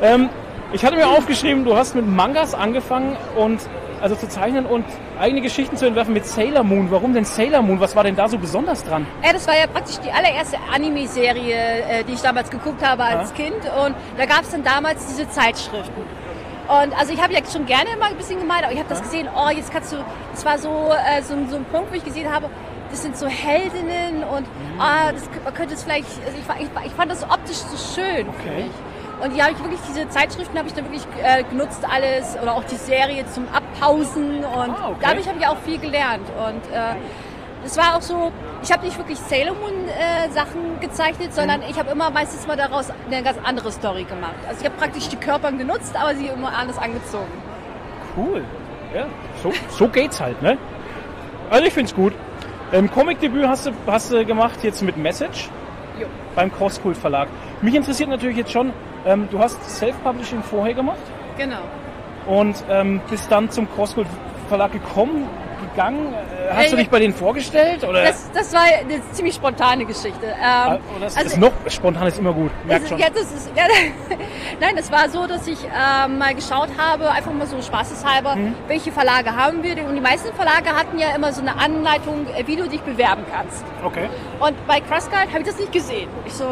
Ähm, 0.00 0.30
ich 0.72 0.84
hatte 0.84 0.96
mir 0.96 1.08
aufgeschrieben, 1.08 1.64
du 1.64 1.76
hast 1.76 1.94
mit 1.94 2.06
Mangas 2.06 2.54
angefangen 2.54 3.16
und 3.36 3.60
also 4.00 4.14
zu 4.14 4.28
zeichnen 4.28 4.64
und 4.66 4.84
eigene 5.18 5.40
Geschichten 5.40 5.76
zu 5.76 5.86
entwerfen 5.86 6.14
mit 6.14 6.24
Sailor 6.24 6.62
Moon. 6.62 6.88
Warum 6.90 7.14
denn 7.14 7.24
Sailor 7.24 7.62
Moon? 7.62 7.80
Was 7.80 7.96
war 7.96 8.04
denn 8.04 8.14
da 8.14 8.28
so 8.28 8.38
besonders 8.38 8.84
dran? 8.84 9.06
Ja, 9.24 9.32
das 9.32 9.46
war 9.48 9.58
ja 9.58 9.66
praktisch 9.66 9.96
die 9.98 10.10
allererste 10.12 10.56
Anime-Serie, 10.72 11.54
äh, 11.56 12.04
die 12.04 12.12
ich 12.12 12.20
damals 12.20 12.48
geguckt 12.50 12.84
habe 12.86 13.02
als 13.02 13.30
Ja. 13.30 13.36
Kind. 13.44 13.56
Und 13.56 13.96
da 14.16 14.24
gab 14.26 14.42
es 14.42 14.50
dann 14.50 14.62
damals 14.62 15.04
diese 15.06 15.28
Zeitschriften. 15.28 16.02
Und 16.68 16.96
also 16.96 17.12
ich 17.12 17.20
habe 17.20 17.32
ja 17.32 17.40
schon 17.50 17.66
gerne 17.66 17.90
immer 17.96 18.06
ein 18.06 18.16
bisschen 18.16 18.38
gemalt, 18.38 18.62
aber 18.62 18.72
ich 18.72 18.78
habe 18.78 18.88
das 18.90 19.02
gesehen, 19.02 19.26
oh, 19.34 19.48
jetzt 19.50 19.72
kannst 19.72 19.90
du, 19.92 19.96
das 20.32 20.44
war 20.44 20.58
so, 20.58 20.68
äh, 20.92 21.22
so, 21.22 21.34
so 21.50 21.56
ein 21.56 21.64
Punkt, 21.64 21.90
wo 21.90 21.96
ich 21.96 22.04
gesehen 22.04 22.32
habe, 22.32 22.50
das 22.90 23.02
sind 23.02 23.16
so 23.16 23.26
Heldinnen 23.26 24.22
und 24.22 24.42
Mhm. 24.42 24.80
ah, 24.80 25.10
das, 25.12 25.28
man 25.42 25.54
könnte 25.54 25.74
es 25.74 25.82
vielleicht, 25.82 26.06
also 26.24 26.38
ich, 26.38 26.62
ich, 26.62 26.86
ich 26.86 26.92
fand 26.92 27.10
das 27.10 27.22
optisch 27.24 27.56
so 27.56 27.76
schön 28.00 28.28
Okay. 28.28 28.66
Und 29.22 29.34
die 29.34 29.42
habe 29.42 29.52
ich 29.52 29.58
wirklich, 29.58 29.80
diese 29.88 30.08
Zeitschriften 30.08 30.56
habe 30.58 30.68
ich 30.68 30.74
dann 30.74 30.84
wirklich 30.84 31.02
äh, 31.22 31.42
genutzt 31.44 31.82
alles 31.90 32.36
oder 32.40 32.54
auch 32.54 32.64
die 32.64 32.76
Serie 32.76 33.26
zum 33.26 33.46
Abpausen 33.52 34.38
und 34.44 34.70
Ah, 34.70 34.88
okay. 34.90 34.98
dadurch 35.00 35.26
habe 35.28 35.38
ich 35.40 35.46
auch 35.46 35.56
viel 35.58 35.78
gelernt. 35.78 36.22
Und 36.38 36.72
äh, 36.72 36.94
es 37.64 37.76
war 37.76 37.96
auch 37.96 38.02
so, 38.02 38.30
ich 38.62 38.70
habe 38.70 38.84
nicht 38.84 38.96
wirklich 38.96 39.18
Sailor 39.18 39.54
Moon 39.56 39.72
äh, 39.88 40.30
Sachen 40.32 40.78
gezeichnet, 40.80 41.34
sondern 41.34 41.62
ich 41.68 41.78
habe 41.78 41.90
immer 41.90 42.10
meistens 42.10 42.46
mal 42.46 42.56
daraus 42.56 42.90
eine 43.10 43.22
ganz 43.24 43.38
andere 43.42 43.72
Story 43.72 44.04
gemacht. 44.04 44.34
Also 44.48 44.60
ich 44.60 44.66
habe 44.66 44.76
praktisch 44.78 45.08
die 45.08 45.16
Körper 45.16 45.50
genutzt, 45.50 45.96
aber 46.00 46.14
sie 46.14 46.28
immer 46.28 46.56
anders 46.56 46.78
angezogen. 46.78 47.26
Cool. 48.16 48.44
Ja, 48.94 49.06
so, 49.42 49.52
so 49.70 49.88
geht's 49.88 50.20
halt, 50.20 50.40
ne? 50.42 50.56
Also 51.50 51.64
ich 51.64 51.72
find's 51.74 51.94
gut. 51.94 52.12
Ähm, 52.72 52.90
Comic-Debüt 52.90 53.46
hast 53.48 53.66
du, 53.66 53.72
hast 53.86 54.12
du 54.12 54.24
gemacht 54.24 54.58
jetzt 54.62 54.82
mit 54.82 54.96
Message 54.96 55.48
Jo. 56.00 56.06
beim 56.36 56.52
Crosskult 56.52 56.96
Verlag. 56.96 57.28
Mich 57.62 57.74
interessiert 57.74 58.08
natürlich 58.08 58.36
jetzt 58.36 58.52
schon, 58.52 58.72
ähm, 59.06 59.28
du 59.30 59.38
hast 59.38 59.62
Self-Publishing 59.68 60.42
vorher 60.42 60.74
gemacht 60.74 60.98
Genau. 61.36 61.58
und 62.26 62.56
ähm, 62.70 63.00
bist 63.10 63.30
dann 63.30 63.50
zum 63.50 63.68
Crosskult 63.72 64.06
Verlag 64.48 64.72
gekommen, 64.72 65.26
gegangen. 65.74 66.14
Äh, 66.14 66.54
hast 66.54 66.64
Ja, 66.64 66.70
du 66.70 66.76
dich 66.76 66.88
bei 66.88 66.98
denen 67.00 67.12
vorgestellt? 67.12 67.84
Oder? 67.84 68.02
Das, 68.04 68.30
das 68.32 68.54
war 68.54 68.62
eine 68.62 69.02
ziemlich 69.12 69.34
spontane 69.34 69.84
Geschichte. 69.84 70.24
Ähm, 70.26 70.34
Ah, 70.42 70.78
oder 70.96 71.04
das 71.04 71.16
ist 71.22 71.36
noch 71.36 71.52
spontan 71.68 72.06
ist 72.06 72.18
immer 72.18 72.32
gut. 72.32 72.50
Merkt 72.64 72.84
Also, 72.84 72.94
schon. 72.94 72.98
ja, 72.98 73.10
das 73.10 73.30
ist, 73.30 73.50
ja, 73.54 73.64
nein, 74.60 74.74
es 74.78 74.90
war 74.90 75.10
so, 75.10 75.26
dass 75.26 75.46
ich 75.46 75.58
ähm, 75.64 76.16
mal 76.16 76.34
geschaut 76.34 76.70
habe, 76.78 77.10
einfach 77.10 77.32
mal 77.34 77.46
so 77.46 77.60
spaßeshalber, 77.60 78.36
Mhm. 78.36 78.54
welche 78.68 78.90
Verlage 78.90 79.36
haben 79.36 79.62
wir. 79.62 79.72
Und 79.86 79.94
die 79.94 80.00
meisten 80.00 80.32
Verlage 80.34 80.70
hatten 80.74 80.98
ja 80.98 81.14
immer 81.14 81.30
so 81.32 81.42
eine 81.42 81.58
Anleitung, 81.58 82.26
äh, 82.34 82.46
wie 82.46 82.56
du 82.56 82.66
dich 82.68 82.80
bewerben 82.80 83.24
kannst. 83.30 83.64
Okay. 83.84 84.08
Und 84.40 84.54
bei 84.66 84.80
Crossguard 84.80 85.28
habe 85.28 85.40
ich 85.40 85.46
das 85.46 85.58
nicht 85.58 85.72
gesehen. 85.72 86.08
Ich 86.24 86.32
so, 86.32 86.44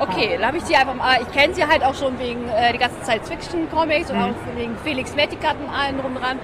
okay, 0.00 0.36
dann 0.36 0.46
habe 0.46 0.58
ich 0.58 0.64
sie 0.64 0.76
einfach 0.76 0.94
mal, 0.94 1.18
ich 1.20 1.30
kenne 1.32 1.54
sie 1.54 1.66
halt 1.66 1.82
auch 1.84 1.94
schon 1.94 2.18
wegen 2.18 2.48
äh, 2.48 2.72
die 2.72 2.78
ganzen 2.78 3.02
Science-Fiction-Comics 3.04 4.10
und 4.10 4.16
auch 4.16 4.34
wegen 4.56 4.76
Felix 4.84 5.14
Metikat 5.14 5.56
und 5.60 5.68
allen 5.72 5.98
drum 6.00 6.14
dran. 6.14 6.38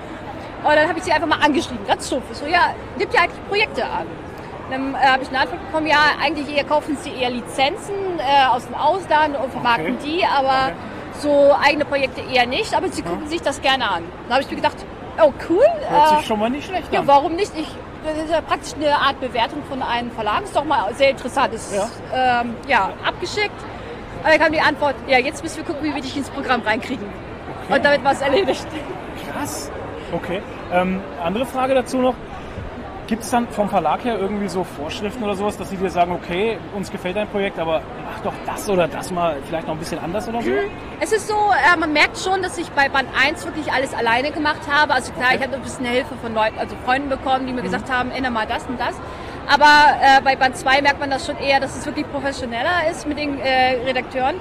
Und 0.65 0.77
dann 0.77 0.89
habe 0.89 0.99
ich 0.99 1.05
sie 1.05 1.13
einfach 1.13 1.27
mal 1.27 1.41
angeschrieben, 1.41 1.85
ganz 1.87 2.07
stumpf. 2.07 2.25
So, 2.33 2.47
ja, 2.47 2.75
nimmt 2.97 3.13
ihr 3.13 3.21
eigentlich 3.21 3.49
Projekte 3.49 3.85
an? 3.85 4.07
Dann 4.71 4.95
äh, 4.95 4.99
habe 4.99 5.23
ich 5.23 5.29
eine 5.29 5.41
Antwort 5.41 5.61
bekommen, 5.67 5.87
ja, 5.87 5.99
eigentlich 6.23 6.57
eher 6.57 6.65
kaufen 6.65 6.97
sie 7.01 7.11
eher 7.11 7.31
Lizenzen 7.31 7.95
äh, 8.19 8.47
aus 8.47 8.65
dem 8.67 8.75
Ausland 8.75 9.37
und 9.37 9.51
vermarkten 9.51 9.97
Okay. 9.97 10.07
die, 10.19 10.25
aber 10.25 10.69
Okay. 10.69 10.75
so 11.21 11.55
eigene 11.63 11.85
Projekte 11.85 12.23
eher 12.23 12.47
nicht, 12.47 12.75
aber 12.75 12.89
sie 12.89 13.03
gucken 13.03 13.29
sich 13.29 13.43
das 13.43 13.61
gerne 13.61 13.91
an. 13.91 14.05
Dann 14.29 14.35
habe 14.35 14.45
ich 14.45 14.51
mir 14.51 14.57
gedacht, 14.57 14.77
oh 15.21 15.33
cool, 15.49 15.65
Hört 15.89 16.13
äh, 16.13 16.17
sich 16.17 16.27
schon 16.27 16.39
mal 16.39 16.51
nicht 16.51 16.67
schlecht 16.67 16.93
ja, 16.93 17.01
an. 17.01 17.07
warum 17.07 17.35
nicht? 17.35 17.53
Ich, 17.57 17.69
das 18.05 18.17
ist 18.19 18.31
ja 18.31 18.41
praktisch 18.41 18.75
eine 18.75 18.97
Art 18.97 19.21
Bewertung 19.21 19.63
von 19.65 19.83
einem 19.83 20.11
Verlag. 20.11 20.43
Ist 20.43 20.57
doch 20.57 20.65
mal 20.65 20.93
sehr 20.95 21.11
interessant. 21.11 21.55
Ist 21.55 21.75
ja, 21.75 22.41
ähm, 22.41 22.55
ja 22.69 22.91
abgeschickt. 23.05 23.51
Und 24.23 24.31
dann 24.31 24.39
kam 24.39 24.53
die 24.53 24.61
Antwort, 24.61 24.95
ja, 25.07 25.19
jetzt 25.19 25.43
müssen 25.43 25.59
wir 25.59 25.65
gucken, 25.65 25.85
wie 25.85 25.95
wir 25.95 26.03
dich 26.03 26.17
ins 26.17 26.31
Programm 26.31 26.63
reinkriegen. 26.63 27.07
Und 27.69 27.85
damit 27.85 28.05
war 28.05 28.13
es 28.13 28.21
erledigt. 28.21 28.67
Krass. 29.33 29.71
Okay. 30.13 30.43
Ähm, 30.73 31.01
andere 31.23 31.47
Frage 31.47 31.75
dazu 31.75 31.99
noch. 31.99 32.15
Gibt 33.13 33.25
es 33.25 33.31
dann 33.31 33.47
vom 33.49 33.69
Verlag 33.69 34.05
her 34.05 34.19
irgendwie 34.19 34.49
so 34.49 34.65
Vorschriften 34.65 35.23
oder 35.23 35.35
sowas, 35.35 35.59
dass 35.59 35.69
sie 35.69 35.77
dir 35.77 35.91
sagen, 35.91 36.13
okay, 36.13 36.57
uns 36.75 36.91
gefällt 36.91 37.15
dein 37.15 37.29
Projekt, 37.29 37.59
aber 37.59 37.83
mach 38.07 38.21
doch 38.21 38.33
das 38.47 38.71
oder 38.71 38.89
das 38.89 39.11
mal 39.11 39.37
vielleicht 39.47 39.67
noch 39.67 39.75
ein 39.75 39.79
bisschen 39.79 39.99
anders 39.99 40.27
oder 40.31 40.41
so? 40.41 40.51
Es 40.99 41.13
ist 41.13 41.29
so, 41.29 41.35
äh, 41.35 41.79
man 41.79 41.93
merkt 41.93 42.17
schon, 42.17 42.41
dass 42.41 42.57
ich 42.57 42.71
bei 42.71 42.89
Band 42.89 43.11
1 43.15 43.45
wirklich 43.45 43.71
alles 43.71 43.93
alleine 43.93 44.31
gemacht 44.31 44.63
habe. 44.67 44.95
Also 44.95 45.13
klar, 45.13 45.35
ich 45.35 45.43
habe 45.43 45.55
ein 45.55 45.61
bisschen 45.61 45.85
Hilfe 45.85 46.15
von 46.23 46.33
Leuten, 46.33 46.59
also 46.59 46.75
Freunden 46.87 47.11
bekommen, 47.11 47.47
die 47.47 47.53
mir 47.53 47.61
gesagt 47.61 47.93
haben, 47.93 48.13
ändere 48.13 48.33
mal 48.33 48.47
das 48.47 48.65
und 48.65 48.81
das. 48.81 48.95
Aber 49.47 49.67
äh, 50.01 50.23
bei 50.23 50.35
Band 50.35 50.57
2 50.57 50.81
merkt 50.81 50.99
man 50.99 51.11
das 51.11 51.27
schon 51.27 51.37
eher, 51.37 51.61
dass 51.61 51.77
es 51.77 51.85
wirklich 51.85 52.11
professioneller 52.11 52.91
ist 52.91 53.07
mit 53.07 53.19
den 53.19 53.39
äh, 53.39 53.83
Redakteuren. 53.85 54.37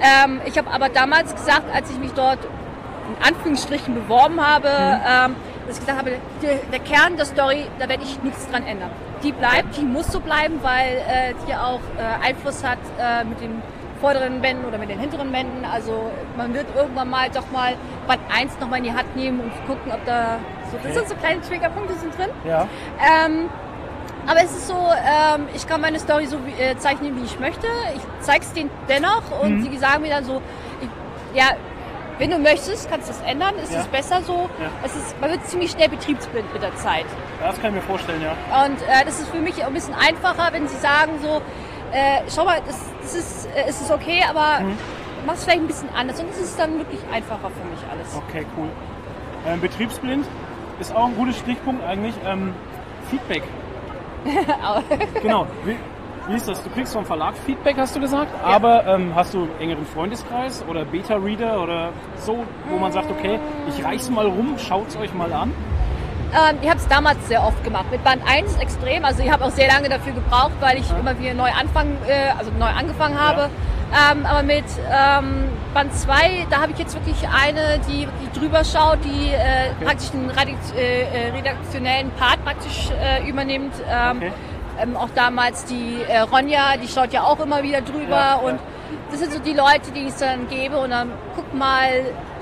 Ähm, 0.00 0.40
ich 0.44 0.56
habe 0.56 0.70
aber 0.70 0.90
damals 0.90 1.34
gesagt, 1.34 1.74
als 1.74 1.90
ich 1.90 1.98
mich 1.98 2.12
dort 2.12 2.38
in 2.44 3.26
Anführungsstrichen 3.26 3.96
beworben 3.96 4.40
habe, 4.40 4.68
ähm, 4.68 5.34
dass 5.72 5.78
ich 5.80 5.86
gesagt 5.86 5.98
habe, 6.06 6.16
der, 6.42 6.56
der 6.70 6.80
Kern 6.80 7.16
der 7.16 7.24
Story, 7.26 7.66
da 7.78 7.88
werde 7.88 8.02
ich 8.02 8.22
nichts 8.22 8.48
dran 8.50 8.66
ändern. 8.66 8.90
Die 9.22 9.32
bleibt, 9.32 9.76
die 9.76 9.82
muss 9.84 10.08
so 10.12 10.20
bleiben, 10.20 10.58
weil 10.62 10.96
äh, 10.98 11.34
die 11.48 11.54
auch 11.54 11.80
äh, 11.98 12.26
Einfluss 12.26 12.62
hat 12.64 12.78
äh, 12.98 13.24
mit 13.24 13.40
den 13.40 13.62
vorderen 14.00 14.42
Wänden 14.42 14.64
oder 14.66 14.78
mit 14.78 14.90
den 14.90 14.98
hinteren 14.98 15.32
Wänden. 15.32 15.64
Also 15.64 16.10
man 16.36 16.52
wird 16.52 16.66
irgendwann 16.76 17.08
mal 17.08 17.30
doch 17.30 17.50
mal 17.52 17.74
Band 18.06 18.20
1 18.34 18.58
nochmal 18.60 18.78
in 18.78 18.84
die 18.84 18.92
Hand 18.92 19.14
nehmen 19.16 19.40
und 19.40 19.52
gucken, 19.66 19.92
ob 19.92 20.04
da 20.04 20.38
so, 20.70 20.76
das 20.82 20.94
sind 20.94 21.08
so 21.08 21.14
kleine 21.14 21.40
Triggerpunkte 21.40 21.94
sind 21.94 22.16
drin. 22.18 22.30
Ja. 22.44 22.66
Ähm, 22.98 23.48
aber 24.26 24.40
es 24.44 24.52
ist 24.52 24.68
so, 24.68 24.74
ähm, 24.74 25.46
ich 25.54 25.66
kann 25.66 25.80
meine 25.80 25.98
Story 25.98 26.26
so 26.26 26.36
äh, 26.58 26.76
zeichnen, 26.76 27.16
wie 27.16 27.24
ich 27.24 27.38
möchte. 27.40 27.66
Ich 27.96 28.02
zeige 28.20 28.44
es 28.44 28.52
denen 28.52 28.70
dennoch 28.88 29.22
und 29.40 29.58
Mhm. 29.58 29.62
sie 29.70 29.78
sagen 29.78 30.02
mir 30.02 30.10
dann 30.10 30.24
so, 30.24 30.42
ich, 30.80 30.88
ja, 31.38 31.46
wenn 32.18 32.30
du 32.30 32.38
möchtest, 32.38 32.90
kannst 32.90 33.08
du 33.08 33.12
es 33.12 33.20
ändern. 33.30 33.54
Ist 33.56 33.72
Ja. 33.72 33.80
es 33.80 33.86
besser 33.88 34.22
so? 34.22 34.48
Ja. 34.60 34.68
Es 34.84 34.94
ist, 34.94 35.20
man 35.20 35.30
wird 35.30 35.46
ziemlich 35.46 35.70
schnell 35.72 35.88
betriebsblind 35.88 36.52
mit 36.52 36.62
der 36.62 36.74
Zeit. 36.76 37.06
Das 37.40 37.56
kann 37.60 37.70
ich 37.70 37.76
mir 37.76 37.86
vorstellen, 37.86 38.22
ja. 38.22 38.64
Und 38.64 38.80
äh, 38.82 39.04
das 39.04 39.20
ist 39.20 39.28
für 39.30 39.38
mich 39.40 39.62
auch 39.62 39.68
ein 39.68 39.74
bisschen 39.74 39.94
einfacher, 39.94 40.52
wenn 40.52 40.68
sie 40.68 40.76
sagen 40.76 41.12
so, 41.22 41.42
äh, 41.92 42.20
schau 42.34 42.44
mal, 42.44 42.60
das, 42.66 42.78
das 43.02 43.14
ist, 43.14 43.46
äh, 43.54 43.64
es 43.68 43.80
ist 43.80 43.90
okay, 43.90 44.22
aber 44.28 44.60
Mhm. 44.64 44.78
mach 45.26 45.34
es 45.34 45.44
vielleicht 45.44 45.60
ein 45.62 45.66
bisschen 45.66 45.88
anders. 45.94 46.20
Und 46.20 46.30
es 46.30 46.38
ist 46.38 46.58
dann 46.58 46.78
wirklich 46.78 47.00
einfacher 47.12 47.50
für 47.50 47.68
mich 47.70 47.80
alles. 47.90 48.14
Okay, 48.28 48.46
cool. 48.56 48.68
Ähm, 49.46 49.60
Betriebsblind 49.60 50.26
ist 50.80 50.94
auch 50.94 51.06
ein 51.06 51.16
guter 51.16 51.32
Stichpunkt 51.32 51.84
eigentlich. 51.84 52.14
Ähm, 52.24 52.54
Feedback. 53.10 53.42
genau. 55.22 55.46
Wie, 56.28 56.36
ist 56.36 56.48
das? 56.48 56.62
Du 56.62 56.70
kriegst 56.70 56.92
vom 56.92 57.04
Verlag 57.04 57.34
Feedback, 57.36 57.76
hast 57.78 57.96
du 57.96 58.00
gesagt, 58.00 58.32
aber 58.44 58.86
ähm, 58.86 59.12
hast 59.14 59.34
du 59.34 59.42
einen 59.42 59.60
engeren 59.60 59.86
Freundeskreis 59.86 60.64
oder 60.68 60.84
Beta-Reader 60.84 61.60
oder 61.60 61.92
so, 62.16 62.44
wo 62.70 62.76
man 62.78 62.92
sagt, 62.92 63.10
okay, 63.10 63.40
ich 63.68 63.84
reich's 63.84 64.08
mal 64.08 64.26
rum, 64.26 64.56
schaut's 64.58 64.96
euch 64.96 65.12
mal 65.14 65.32
an? 65.32 65.52
Ähm, 66.32 66.56
ich 66.62 66.68
habe 66.68 66.78
es 66.78 66.88
damals 66.88 67.26
sehr 67.28 67.44
oft 67.44 67.62
gemacht. 67.64 67.86
Mit 67.90 68.02
Band 68.04 68.22
1 68.26 68.56
extrem. 68.56 69.04
Also 69.04 69.22
ich 69.22 69.30
habe 69.30 69.44
auch 69.44 69.50
sehr 69.50 69.68
lange 69.68 69.88
dafür 69.88 70.12
gebraucht, 70.12 70.52
weil 70.60 70.78
ich 70.78 70.90
immer 70.98 71.18
wieder 71.18 71.34
neu 71.34 71.50
anfangen, 71.50 71.98
äh, 72.08 72.30
also 72.38 72.50
neu 72.58 72.66
angefangen 72.66 73.20
habe. 73.20 73.50
Ähm, 73.92 74.24
aber 74.24 74.42
mit 74.42 74.64
ähm, 74.90 75.48
Band 75.74 75.94
2, 75.94 76.46
da 76.48 76.62
habe 76.62 76.72
ich 76.72 76.78
jetzt 76.78 76.94
wirklich 76.94 77.28
eine, 77.28 77.78
die 77.86 78.06
wirklich 78.06 78.30
drüber 78.30 78.64
schaut, 78.64 79.00
die 79.04 79.32
äh, 79.32 79.74
praktisch 79.84 80.10
den 80.10 80.30
äh, 80.30 81.02
äh, 81.02 81.32
redaktionellen 81.32 82.10
Part 82.12 82.42
praktisch 82.42 82.90
äh, 82.90 83.28
übernimmt. 83.28 83.74
Ähm, 83.90 84.16
Okay. 84.16 84.32
Ähm, 84.82 84.96
auch 84.96 85.10
damals 85.14 85.64
die 85.64 85.98
äh, 86.08 86.20
Ronja, 86.20 86.76
die 86.82 86.88
schaut 86.88 87.12
ja 87.12 87.22
auch 87.24 87.40
immer 87.40 87.62
wieder 87.62 87.80
drüber 87.80 88.08
Ja, 88.08 88.34
ja. 88.34 88.34
und 88.36 88.58
das 89.10 89.20
sind 89.20 89.32
so 89.32 89.38
die 89.38 89.52
Leute, 89.54 89.90
die 89.94 90.06
ich 90.08 90.14
dann 90.14 90.48
gebe 90.48 90.78
und 90.78 90.90
dann 90.90 91.10
guck 91.36 91.52
mal, 91.54 91.88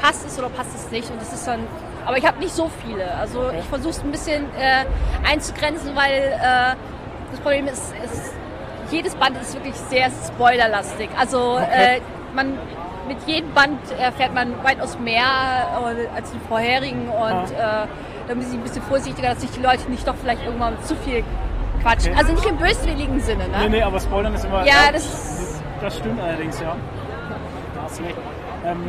passt 0.00 0.26
es 0.26 0.38
oder 0.38 0.48
passt 0.48 0.74
es 0.74 0.90
nicht 0.90 1.10
und 1.10 1.20
das 1.20 1.32
ist 1.32 1.46
dann, 1.46 1.60
aber 2.06 2.16
ich 2.16 2.26
habe 2.26 2.38
nicht 2.38 2.54
so 2.54 2.70
viele, 2.84 3.12
also 3.14 3.50
ich 3.58 3.64
versuche 3.66 3.90
es 3.90 4.02
ein 4.02 4.10
bisschen 4.10 4.44
äh, 4.58 4.84
einzugrenzen, 5.30 5.94
weil 5.94 6.12
äh, 6.40 6.74
das 7.30 7.40
Problem 7.42 7.66
ist, 7.66 7.92
ist, 8.04 8.32
jedes 8.90 9.14
Band 9.14 9.36
ist 9.40 9.54
wirklich 9.54 9.74
sehr 9.74 10.10
spoilerlastig, 10.26 11.10
also 11.18 11.54
Okay. 11.60 11.96
äh, 11.96 12.00
man 12.34 12.58
mit 13.08 13.18
jedem 13.26 13.52
Band 13.52 13.78
erfährt 13.98 14.32
man 14.34 14.52
weitaus 14.62 14.96
mehr 14.98 15.22
äh, 15.22 16.06
als 16.16 16.30
den 16.30 16.40
vorherigen 16.42 17.08
und 17.08 17.50
äh, 17.50 17.86
da 18.28 18.34
muss 18.36 18.46
ich 18.48 18.54
ein 18.54 18.60
bisschen 18.62 18.82
vorsichtiger, 18.82 19.30
dass 19.30 19.40
sich 19.40 19.50
die 19.50 19.60
Leute 19.60 19.90
nicht 19.90 20.06
doch 20.06 20.14
vielleicht 20.14 20.44
irgendwann 20.44 20.80
zu 20.84 20.94
viel 20.94 21.24
quatschen. 21.80 22.12
Okay. 22.12 22.20
Also 22.20 22.32
nicht 22.32 22.46
im 22.46 22.56
böswilligen 22.56 23.20
Sinne, 23.20 23.48
ne? 23.48 23.56
Nee, 23.62 23.68
nee, 23.68 23.82
aber 23.82 23.98
Spoilern 24.00 24.34
ist 24.34 24.44
immer. 24.44 24.64
Ja, 24.66 24.90
das 24.92 25.04
ist- 25.06 25.62
Das 25.80 25.96
stimmt 25.96 26.20
allerdings, 26.20 26.60
ja. 26.60 26.76
Da 27.74 27.82
hast 27.82 28.00
recht. 28.02 28.16
Ähm, 28.66 28.82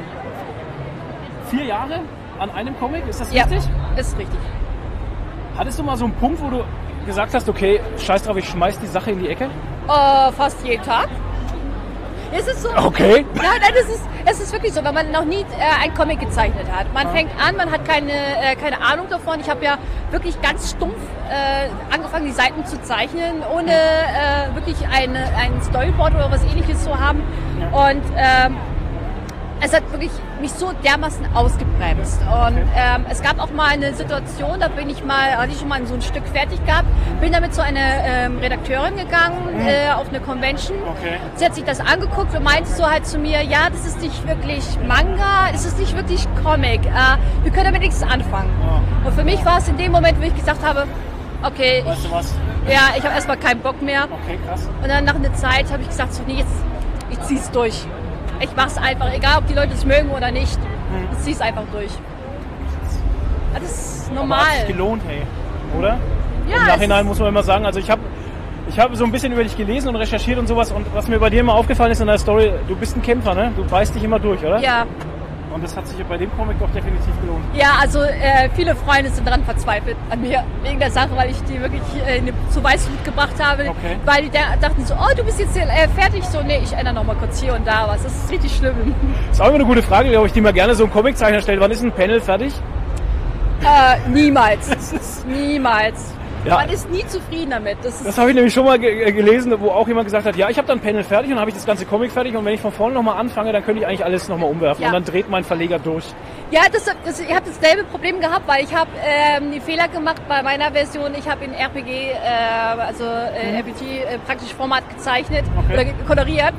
vier 1.49 1.63
Jahre 1.65 2.01
an 2.39 2.49
einem 2.51 2.77
Comic, 2.79 3.07
ist 3.07 3.21
das 3.21 3.31
Ja, 3.33 3.43
richtig? 3.43 3.69
ist 3.95 4.17
richtig. 4.17 4.39
Hattest 5.57 5.79
du 5.79 5.83
mal 5.83 5.95
so 5.95 6.05
einen 6.05 6.13
Punkt, 6.15 6.41
wo 6.41 6.49
du 6.49 6.63
gesagt 7.05 7.33
hast, 7.33 7.47
okay, 7.47 7.79
scheiß 7.97 8.23
drauf, 8.23 8.37
ich 8.37 8.47
schmeiß 8.49 8.79
die 8.79 8.87
Sache 8.87 9.11
in 9.11 9.19
die 9.19 9.29
Ecke? 9.29 9.45
Äh, 9.45 10.31
fast 10.33 10.63
jeden 10.65 10.83
Tag. 10.83 11.07
Es 12.33 12.47
ist 12.47 12.63
so. 12.63 12.69
Okay. 12.75 13.25
Nein, 13.35 13.45
nein, 13.61 13.73
es 13.81 13.89
ist, 13.89 14.01
es 14.25 14.39
ist 14.39 14.53
wirklich 14.53 14.73
so, 14.73 14.83
wenn 14.83 14.93
man 14.93 15.11
noch 15.11 15.25
nie 15.25 15.41
äh, 15.41 15.83
ein 15.83 15.93
Comic 15.93 16.19
gezeichnet 16.19 16.65
hat. 16.71 16.93
Man 16.93 17.09
fängt 17.11 17.31
an, 17.41 17.55
man 17.57 17.71
hat 17.71 17.85
keine, 17.85 18.11
äh, 18.11 18.55
keine 18.55 18.81
Ahnung 18.81 19.07
davon. 19.09 19.39
Ich 19.41 19.49
habe 19.49 19.63
ja 19.63 19.77
wirklich 20.11 20.41
ganz 20.41 20.71
stumpf 20.71 20.95
äh, 21.29 21.93
angefangen, 21.93 22.25
die 22.25 22.31
Seiten 22.31 22.65
zu 22.65 22.81
zeichnen, 22.83 23.43
ohne 23.53 23.71
äh, 23.71 24.55
wirklich 24.55 24.77
eine, 24.87 25.19
ein 25.35 25.61
Storyboard 25.61 26.15
oder 26.15 26.31
was 26.31 26.43
ähnliches 26.43 26.83
zu 26.83 26.97
haben. 26.97 27.21
Und 27.71 28.03
ähm, 28.15 28.57
es 29.61 29.73
hat 29.73 29.89
wirklich 29.91 30.11
mich 30.41 30.51
so 30.51 30.71
dermaßen 30.83 31.25
ausgebremst. 31.33 32.19
Und 32.21 32.57
ähm, 32.75 33.05
es 33.09 33.21
gab 33.21 33.39
auch 33.39 33.51
mal 33.51 33.69
eine 33.69 33.93
Situation, 33.93 34.59
da 34.59 34.67
bin 34.67 34.89
ich 34.89 35.03
mal, 35.03 35.37
hatte 35.37 35.51
ich 35.51 35.59
schon 35.59 35.67
mal 35.69 35.85
so 35.85 35.93
ein 35.93 36.01
Stück 36.01 36.27
fertig 36.27 36.63
gehabt, 36.65 36.87
bin 37.21 37.31
damit 37.31 37.53
zu 37.53 37.63
einer 37.63 38.03
ähm, 38.03 38.39
Redakteurin 38.39 38.97
gegangen 38.97 39.59
äh, 39.59 39.91
auf 39.91 40.09
eine 40.09 40.19
Convention. 40.19 40.77
Okay. 40.97 41.17
Sie 41.35 41.45
hat 41.45 41.55
sich 41.55 41.63
das 41.63 41.79
angeguckt 41.79 42.35
und 42.35 42.43
meinte 42.43 42.69
so 42.69 42.89
halt 42.89 43.05
zu 43.05 43.17
mir, 43.19 43.41
ja, 43.43 43.69
das 43.71 43.85
ist 43.85 44.01
nicht 44.01 44.27
wirklich 44.27 44.63
Manga, 44.87 45.49
es 45.53 45.65
ist 45.65 45.79
nicht 45.79 45.95
wirklich 45.95 46.27
Comic. 46.43 46.85
Äh, 46.85 47.17
wir 47.43 47.51
können 47.51 47.65
damit 47.65 47.81
nichts 47.81 48.03
anfangen. 48.03 48.49
Und 49.05 49.13
für 49.13 49.23
mich 49.23 49.43
war 49.45 49.59
es 49.59 49.67
in 49.67 49.77
dem 49.77 49.91
Moment, 49.91 50.19
wo 50.19 50.23
ich 50.23 50.35
gesagt 50.35 50.65
habe, 50.65 50.87
okay, 51.43 51.83
Weißt 51.85 52.05
du 52.05 52.11
was? 52.11 52.33
ich, 52.65 52.73
ja, 52.73 52.81
ich 52.97 53.03
habe 53.03 53.13
erstmal 53.15 53.37
keinen 53.37 53.61
Bock 53.61 53.81
mehr. 53.81 54.05
Okay, 54.05 54.39
krass. 54.47 54.67
Und 54.81 54.89
dann 54.89 55.05
nach 55.05 55.15
einer 55.15 55.33
Zeit 55.33 55.71
habe 55.71 55.83
ich 55.83 55.89
gesagt, 55.89 56.13
so, 56.13 56.23
nee, 56.25 56.35
jetzt, 56.39 56.53
ich 57.09 57.19
zieh's 57.21 57.49
durch. 57.51 57.85
Ich 58.41 58.49
mach's 58.55 58.77
einfach, 58.77 59.13
egal 59.13 59.37
ob 59.39 59.47
die 59.47 59.53
Leute 59.53 59.73
es 59.73 59.85
mögen 59.85 60.09
oder 60.09 60.31
nicht. 60.31 60.57
Ich 61.13 61.19
zieh's 61.19 61.41
einfach 61.41 61.63
durch. 61.71 61.91
Das 63.53 63.63
ist 63.63 64.05
Aber 64.09 64.19
normal. 64.19 64.39
hat 64.45 64.55
sich 64.57 64.67
gelohnt, 64.67 65.01
hey. 65.07 65.21
Oder? 65.77 65.97
Ja, 66.49 66.55
Im 66.55 66.61
es 66.63 66.67
Nachhinein 66.67 67.05
muss 67.05 67.19
man 67.19 67.29
immer 67.29 67.43
sagen, 67.43 67.65
also 67.65 67.79
ich 67.79 67.89
habe 67.89 68.01
ich 68.67 68.79
habe 68.79 68.95
so 68.95 69.03
ein 69.03 69.11
bisschen 69.11 69.33
über 69.33 69.43
dich 69.43 69.57
gelesen 69.57 69.89
und 69.89 69.95
recherchiert 69.95 70.39
und 70.39 70.47
sowas 70.47 70.71
und 70.71 70.85
was 70.93 71.07
mir 71.07 71.19
bei 71.19 71.29
dir 71.29 71.41
immer 71.41 71.55
aufgefallen 71.55 71.91
ist 71.91 71.99
in 71.99 72.07
der 72.07 72.17
Story, 72.17 72.51
du 72.67 72.75
bist 72.75 72.95
ein 72.95 73.01
Kämpfer, 73.01 73.33
ne? 73.33 73.51
Du 73.55 73.65
beißt 73.65 73.93
dich 73.93 74.03
immer 74.03 74.19
durch, 74.19 74.43
oder? 74.43 74.59
Ja, 74.59 74.85
Und 75.53 75.63
das 75.63 75.75
hat 75.75 75.85
sich 75.87 76.01
bei 76.05 76.17
dem 76.17 76.31
Comic 76.37 76.57
doch 76.59 76.69
definitiv 76.71 77.13
gelohnt. 77.21 77.43
ja, 77.53 77.71
also 77.81 78.01
äh, 78.03 78.49
viele 78.55 78.73
Freunde 78.75 79.09
sind 79.11 79.27
daran 79.27 79.43
verzweifelt 79.43 79.97
an 80.09 80.21
mir 80.21 80.43
wegen 80.63 80.79
der 80.79 80.91
Sache, 80.91 81.09
weil 81.15 81.29
ich 81.31 81.43
die 81.43 81.59
wirklich 81.59 81.81
äh, 82.07 82.21
zu 82.49 82.63
Weißblut 82.63 83.03
gebracht 83.03 83.33
habe. 83.37 83.63
Okay. 83.69 83.97
Weil 84.05 84.23
die 84.23 84.29
da- 84.29 84.55
dachten 84.61 84.85
so, 84.85 84.93
oh, 84.93 85.13
du 85.15 85.23
bist 85.23 85.39
jetzt 85.39 85.57
äh, 85.57 85.87
fertig. 85.89 86.23
So, 86.25 86.41
nee, 86.41 86.61
ich 86.63 86.71
ändere 86.73 86.93
noch 86.93 87.03
mal 87.03 87.15
kurz 87.17 87.41
hier 87.41 87.53
und 87.53 87.67
da 87.67 87.85
was. 87.87 88.01
Das 88.03 88.13
ist 88.15 88.31
richtig 88.31 88.55
schlimm. 88.55 88.95
Das 89.27 89.37
ist 89.37 89.41
auch 89.41 89.47
immer 89.47 89.55
eine 89.55 89.65
gute 89.65 89.83
Frage, 89.83 90.09
glaube 90.09 90.27
ich, 90.27 90.33
die 90.33 90.41
man 90.41 90.53
gerne 90.53 90.73
so 90.73 90.85
ein 90.85 90.91
Comiczeichner 90.91 91.41
stellt. 91.41 91.59
Wann 91.59 91.71
ist 91.71 91.83
ein 91.83 91.91
Panel 91.91 92.21
fertig? 92.21 92.53
Äh, 93.61 94.09
niemals. 94.09 94.69
Das 94.69 94.93
ist 94.93 95.27
niemals. 95.27 96.13
Ja. 96.45 96.55
Man 96.55 96.69
ist 96.69 96.89
nie 96.89 97.05
zufrieden 97.07 97.51
damit. 97.51 97.77
Das 97.83 98.03
Das 98.03 98.17
habe 98.17 98.29
ich 98.29 98.35
nämlich 98.35 98.53
schon 98.53 98.65
mal 98.65 98.79
ge 98.79 99.03
äh, 99.03 99.11
gelesen, 99.11 99.53
wo 99.59 99.69
auch 99.69 99.87
jemand 99.87 100.05
gesagt 100.05 100.25
hat, 100.25 100.35
ja, 100.35 100.49
ich 100.49 100.57
habe 100.57 100.67
dann 100.67 100.79
Panel 100.79 101.03
fertig 101.03 101.31
und 101.31 101.39
habe 101.39 101.49
ich 101.49 101.55
das 101.55 101.65
ganze 101.65 101.85
Comic 101.85 102.11
fertig 102.11 102.35
und 102.35 102.43
wenn 102.45 102.53
ich 102.55 102.61
von 102.61 102.71
vorne 102.71 102.95
nochmal 102.95 103.17
anfange, 103.19 103.51
dann 103.53 103.63
könnte 103.63 103.81
ich 103.81 103.87
eigentlich 103.87 104.03
alles 104.03 104.27
nochmal 104.27 104.49
umwerfen 104.49 104.81
Ja. 104.81 104.87
und 104.89 104.93
dann 104.95 105.05
dreht 105.05 105.29
mein 105.29 105.43
Verleger 105.43 105.77
durch. 105.79 106.05
Ja, 106.49 106.61
das, 106.71 106.85
das, 107.05 107.19
ich 107.19 107.33
habe 107.33 107.45
dasselbe 107.45 107.83
Problem 107.85 108.19
gehabt, 108.19 108.47
weil 108.47 108.63
ich 108.63 108.73
habe 108.75 108.89
ähm, 109.05 109.51
die 109.51 109.59
Fehler 109.59 109.87
gemacht 109.87 110.21
bei 110.27 110.41
meiner 110.41 110.71
Version. 110.71 111.13
Ich 111.17 111.29
habe 111.29 111.45
in 111.45 111.53
RPG, 111.53 112.09
äh, 112.09 112.15
also 112.79 113.03
äh, 113.03 113.57
RPG 113.59 113.99
äh, 114.01 114.17
praktisch 114.25 114.53
Format 114.53 114.83
gezeichnet 114.89 115.45
Mhm. 115.45 115.59
Okay. 115.59 115.73
oder 115.73 115.85
koloriert. 116.07 116.53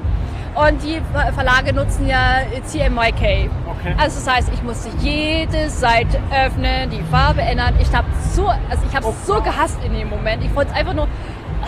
Und 0.55 0.83
die 0.83 1.01
Ver- 1.15 1.33
Verlage 1.33 1.73
nutzen 1.73 2.07
ja 2.07 2.41
CMYK. 2.65 3.49
Okay. 3.71 3.95
Also 3.99 4.21
das 4.25 4.29
heißt, 4.29 4.51
ich 4.53 4.63
musste 4.63 4.91
jede 5.01 5.71
Seite 5.71 6.19
öffnen, 6.31 6.91
die 6.91 7.03
Farbe 7.11 7.41
ändern. 7.41 7.75
Ich 7.81 7.93
habe 7.95 8.07
so, 8.35 8.47
also 8.49 8.83
ich 8.89 8.95
habe 8.95 9.07
Oh. 9.07 9.15
so 9.25 9.41
gehasst 9.41 9.79
in 9.85 9.95
dem 9.95 10.11
Moment. 10.11 10.45
Ich 10.45 10.55
wollte 10.55 10.71
es 10.73 10.77
einfach 10.77 10.93
nur, 10.93 11.09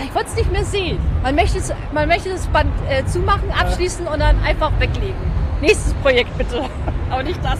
ich 0.04 0.14
wollte 0.14 0.28
es 0.28 0.36
nicht 0.36 0.52
mehr 0.52 0.64
sehen. 0.64 0.98
Man 1.22 1.34
möchte 1.34 1.58
es, 1.58 1.72
man 1.94 2.08
möchte 2.08 2.28
das 2.28 2.46
Band 2.48 2.70
äh, 2.90 3.04
zumachen, 3.06 3.50
abschließen 3.58 4.06
und 4.06 4.20
dann 4.20 4.36
einfach 4.44 4.70
weglegen. 4.78 5.14
Nächstes 5.62 5.94
Projekt 5.94 6.36
bitte, 6.36 6.64
aber 7.10 7.22
nicht 7.22 7.42
das. 7.42 7.58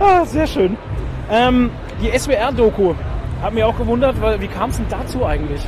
Ah, 0.00 0.24
sehr 0.26 0.46
schön. 0.46 0.76
Ähm, 1.30 1.70
die 2.02 2.10
SWR-Doku 2.16 2.94
hat 3.42 3.54
mir 3.54 3.66
auch 3.66 3.76
gewundert, 3.78 4.20
weil 4.20 4.38
wie 4.40 4.48
kam 4.48 4.68
es 4.70 4.76
denn 4.76 4.86
dazu 4.90 5.24
eigentlich? 5.24 5.66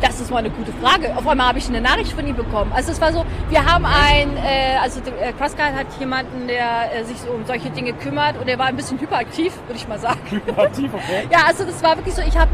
Das 0.00 0.20
ist 0.20 0.30
mal 0.30 0.38
eine 0.38 0.50
gute 0.50 0.72
Frage. 0.72 1.16
Auf 1.16 1.26
einmal 1.26 1.48
habe 1.48 1.58
ich 1.58 1.68
eine 1.68 1.80
Nachricht 1.80 2.12
von 2.12 2.26
ihm 2.26 2.36
bekommen. 2.36 2.70
Also 2.74 2.92
es 2.92 3.00
war 3.00 3.12
so, 3.12 3.24
wir 3.48 3.64
haben 3.64 3.86
ein, 3.86 4.36
äh, 4.36 4.76
also 4.82 5.00
äh, 5.00 5.32
Crossguide 5.32 5.74
hat 5.74 5.86
jemanden, 5.98 6.48
der 6.48 6.94
äh, 6.94 7.04
sich 7.04 7.18
so 7.18 7.30
um 7.30 7.46
solche 7.46 7.70
Dinge 7.70 7.92
kümmert 7.94 8.38
und 8.38 8.46
der 8.46 8.58
war 8.58 8.66
ein 8.66 8.76
bisschen 8.76 9.00
hyperaktiv, 9.00 9.54
würde 9.66 9.78
ich 9.78 9.88
mal 9.88 9.98
sagen. 9.98 10.20
Aktiv, 10.56 10.90
okay. 10.92 11.26
Ja, 11.30 11.38
also 11.46 11.64
das 11.64 11.82
war 11.82 11.96
wirklich 11.96 12.14
so, 12.14 12.22
ich 12.22 12.36
habe, 12.36 12.50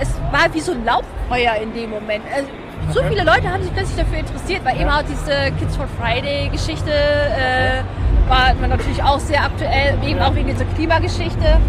es 0.00 0.08
war 0.30 0.52
wie 0.52 0.60
so 0.60 0.72
ein 0.72 0.84
Lauffeuer 0.84 1.56
in 1.62 1.74
dem 1.74 1.90
Moment. 1.90 2.24
Also, 2.34 2.48
so 2.90 3.02
viele 3.08 3.24
Leute 3.24 3.50
haben 3.50 3.62
sich 3.62 3.72
plötzlich 3.72 3.96
dafür 3.96 4.18
interessiert, 4.18 4.64
weil 4.64 4.80
eben 4.80 4.90
auch 4.90 5.02
diese 5.02 5.52
Kids 5.58 5.76
for 5.76 5.86
Friday 6.00 6.48
Geschichte 6.48 6.90
äh, 6.90 7.82
war, 8.28 8.54
natürlich 8.54 9.02
auch 9.02 9.20
sehr 9.20 9.44
aktuell, 9.44 9.96
eben 10.04 10.20
auch 10.20 10.34
wegen 10.34 10.48
dieser 10.48 10.64
Klimageschichte. 10.64 11.60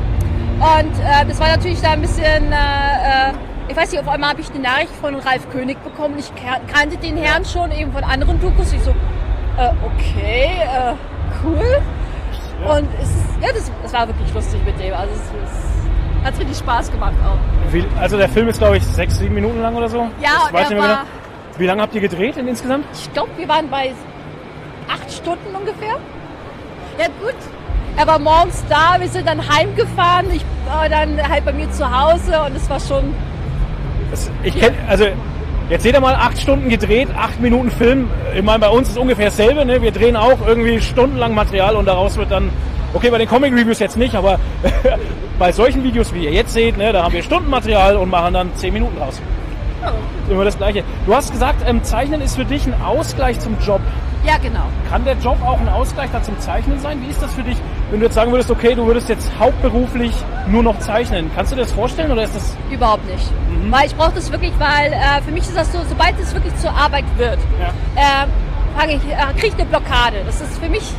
Und 0.59 0.93
äh, 0.99 1.25
das 1.27 1.39
war 1.39 1.49
natürlich 1.49 1.81
da 1.81 1.91
ein 1.91 2.01
bisschen, 2.01 2.51
äh, 2.51 3.29
äh, 3.29 3.33
ich 3.67 3.75
weiß 3.75 3.91
nicht, 3.91 4.01
auf 4.01 4.07
einmal 4.07 4.29
habe 4.31 4.41
ich 4.41 4.49
eine 4.49 4.59
Nachricht 4.59 4.93
von 5.01 5.15
Ralf 5.15 5.49
König 5.51 5.77
bekommen. 5.83 6.15
Ich 6.19 6.31
kan- 6.35 6.61
kannte 6.67 6.97
den 6.97 7.17
Herrn 7.17 7.45
schon 7.45 7.71
eben 7.71 7.91
von 7.91 8.03
anderen 8.03 8.39
Dokus. 8.39 8.73
Ich 8.73 8.81
so, 8.81 8.91
äh, 8.91 9.71
okay, 9.85 10.51
äh, 10.61 10.93
cool. 11.43 11.81
Und 12.67 12.87
es 13.01 13.09
ja, 13.41 13.49
das, 13.53 13.69
das 13.81 13.93
war 13.93 14.07
wirklich 14.07 14.33
lustig 14.33 14.59
mit 14.65 14.79
dem. 14.79 14.93
Also 14.93 15.13
es, 15.13 15.21
es 15.21 16.25
hat 16.25 16.39
richtig 16.39 16.57
Spaß 16.57 16.91
gemacht 16.91 17.13
auch. 17.25 17.73
Wie, 17.73 17.85
also 17.99 18.17
der 18.17 18.29
Film 18.29 18.47
ist, 18.47 18.59
glaube 18.59 18.77
ich, 18.77 18.83
sechs, 18.85 19.17
sieben 19.17 19.35
Minuten 19.35 19.61
lang 19.61 19.75
oder 19.75 19.89
so. 19.89 20.07
Ja, 20.21 20.45
und 20.47 20.53
weiß 20.53 20.63
ich 20.63 20.69
nicht 20.69 20.79
mehr 20.79 20.81
war- 20.81 20.87
genau. 20.97 21.07
Wie 21.57 21.65
lange 21.67 21.81
habt 21.81 21.93
ihr 21.95 22.01
gedreht 22.01 22.37
in 22.37 22.47
insgesamt? 22.47 22.85
Ich 22.93 23.11
glaube, 23.13 23.29
wir 23.37 23.47
waren 23.47 23.69
bei 23.69 23.93
acht 24.91 25.11
Stunden 25.11 25.53
ungefähr. 25.55 25.95
Ja 26.97 27.05
gut. 27.21 27.35
Er 27.97 28.07
war 28.07 28.17
morgens 28.17 28.63
da, 28.69 28.95
wir 28.99 29.07
sind 29.07 29.27
dann 29.27 29.39
heimgefahren. 29.47 30.27
Ich 30.33 30.43
war 30.65 30.89
dann 30.89 31.17
halt 31.29 31.45
bei 31.45 31.53
mir 31.53 31.69
zu 31.71 31.85
Hause 31.85 32.41
und 32.41 32.55
es 32.55 32.69
war 32.69 32.79
schon. 32.79 33.13
Das, 34.13 34.29
ich 34.43 34.55
kenn, 34.55 34.75
also 34.87 35.05
jetzt 35.71 35.81
seht 35.81 35.95
ihr 35.95 35.99
mal, 35.99 36.13
acht 36.13 36.39
Stunden 36.39 36.69
gedreht, 36.69 37.07
acht 37.17 37.41
Minuten 37.41 37.71
Film. 37.71 38.11
Ich 38.35 38.43
meine, 38.43 38.59
bei 38.59 38.69
uns 38.69 38.89
ist 38.89 38.97
ungefähr 38.99 39.25
dasselbe. 39.25 39.65
Ne? 39.65 39.81
Wir 39.81 39.89
drehen 39.89 40.15
auch 40.15 40.37
irgendwie 40.45 40.79
stundenlang 40.81 41.33
Material 41.33 41.75
und 41.75 41.87
daraus 41.87 42.15
wird 42.15 42.29
dann, 42.29 42.51
okay, 42.93 43.09
bei 43.09 43.17
den 43.17 43.27
Comic 43.27 43.51
Reviews 43.53 43.79
jetzt 43.79 43.97
nicht, 43.97 44.13
aber 44.13 44.39
bei 45.39 45.51
solchen 45.51 45.83
Videos, 45.83 46.13
wie 46.13 46.25
ihr 46.25 46.31
jetzt 46.31 46.53
seht, 46.53 46.77
ne, 46.77 46.93
da 46.93 47.01
haben 47.01 47.13
wir 47.13 47.23
Stundenmaterial 47.23 47.95
und 47.95 48.11
machen 48.11 48.35
dann 48.35 48.55
zehn 48.55 48.71
Minuten 48.71 49.01
raus. 49.01 49.19
Immer 50.29 50.45
das 50.45 50.57
Gleiche. 50.57 50.83
Du 51.07 51.15
hast 51.15 51.31
gesagt, 51.31 51.67
ähm, 51.67 51.83
Zeichnen 51.83 52.21
ist 52.21 52.35
für 52.35 52.45
dich 52.45 52.67
ein 52.67 52.79
Ausgleich 52.83 53.39
zum 53.39 53.57
Job. 53.65 53.81
Ja, 54.25 54.37
genau. 54.37 54.63
Kann 54.89 55.03
der 55.03 55.15
Job 55.15 55.37
auch 55.45 55.59
ein 55.59 55.67
Ausgleich 55.67 56.09
dann 56.11 56.23
zum 56.23 56.39
Zeichnen 56.39 56.79
sein? 56.79 57.01
Wie 57.01 57.09
ist 57.09 57.21
das 57.21 57.33
für 57.33 57.43
dich, 57.43 57.57
wenn 57.91 57.99
du 57.99 58.05
jetzt 58.05 58.15
sagen 58.15 58.31
würdest, 58.31 58.49
okay, 58.49 58.73
du 58.73 58.85
würdest 58.85 59.09
jetzt 59.09 59.29
hauptberuflich 59.37 60.13
nur 60.47 60.63
noch 60.63 60.79
zeichnen? 60.79 61.29
Kannst 61.35 61.51
du 61.51 61.55
dir 61.57 61.63
das 61.63 61.73
vorstellen 61.73 62.11
oder 62.11 62.23
ist 62.23 62.35
das 62.35 62.55
Überhaupt 62.71 63.05
nicht. 63.09 63.29
Weil 63.69 63.87
ich 63.87 63.95
brauche 63.95 64.13
das 64.13 64.31
wirklich, 64.31 64.53
weil 64.59 64.93
äh, 64.93 65.21
für 65.25 65.31
mich 65.31 65.43
ist 65.43 65.57
das 65.57 65.71
so, 65.73 65.79
sobald 65.89 66.17
es 66.21 66.33
wirklich 66.33 66.55
zur 66.57 66.71
Arbeit 66.71 67.05
wird, 67.17 67.37
Ja. 67.59 68.23
äh, 68.23 68.85
äh, 68.85 69.33
kriege 69.33 69.47
ich 69.47 69.53
eine 69.55 69.65
Blockade. 69.65 70.23
Das 70.25 70.39
ist 70.41 70.57
für 70.57 70.69
mich, 70.69 70.93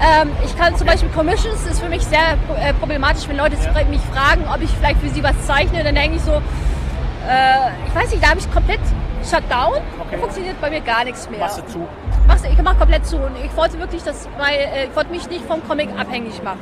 ähm, 0.00 0.30
ich 0.44 0.56
kann 0.56 0.74
zum 0.76 0.86
Beispiel 0.86 1.08
Commissions, 1.10 1.66
ist 1.66 1.80
für 1.82 1.88
mich 1.88 2.02
sehr 2.04 2.38
äh, 2.56 2.72
problematisch, 2.74 3.28
wenn 3.28 3.36
Leute 3.36 3.56
mich 3.90 4.00
fragen, 4.14 4.44
ob 4.52 4.62
ich 4.62 4.70
vielleicht 4.70 5.00
für 5.00 5.08
sie 5.10 5.22
was 5.22 5.34
zeichne, 5.44 5.82
dann 5.82 5.94
denke 5.96 6.16
ich 6.16 6.22
so, 6.22 6.32
äh, 6.32 7.70
ich 7.86 7.94
weiß 7.94 8.10
nicht, 8.12 8.22
da 8.22 8.30
habe 8.30 8.38
ich 8.38 8.50
komplett 8.52 8.80
Shutdown, 9.28 9.74
da 10.10 10.18
funktioniert 10.18 10.58
bei 10.60 10.70
mir 10.70 10.80
gar 10.80 11.04
nichts 11.04 11.28
mehr. 11.28 11.46
Du 11.48 11.66
zu. 11.72 11.86
Mach's, 12.26 12.44
ich 12.44 12.62
mache 12.62 12.76
komplett 12.76 13.06
zu 13.06 13.16
und 13.16 13.32
ich 13.44 13.56
wollte 13.56 13.78
wirklich, 13.78 14.02
das, 14.02 14.28
weil, 14.38 14.58
äh, 14.58 14.86
ich 14.86 14.96
wollte 14.96 15.10
mich 15.10 15.28
nicht 15.28 15.44
vom 15.44 15.66
Comic 15.66 15.88
abhängig 15.98 16.42
machen. 16.42 16.60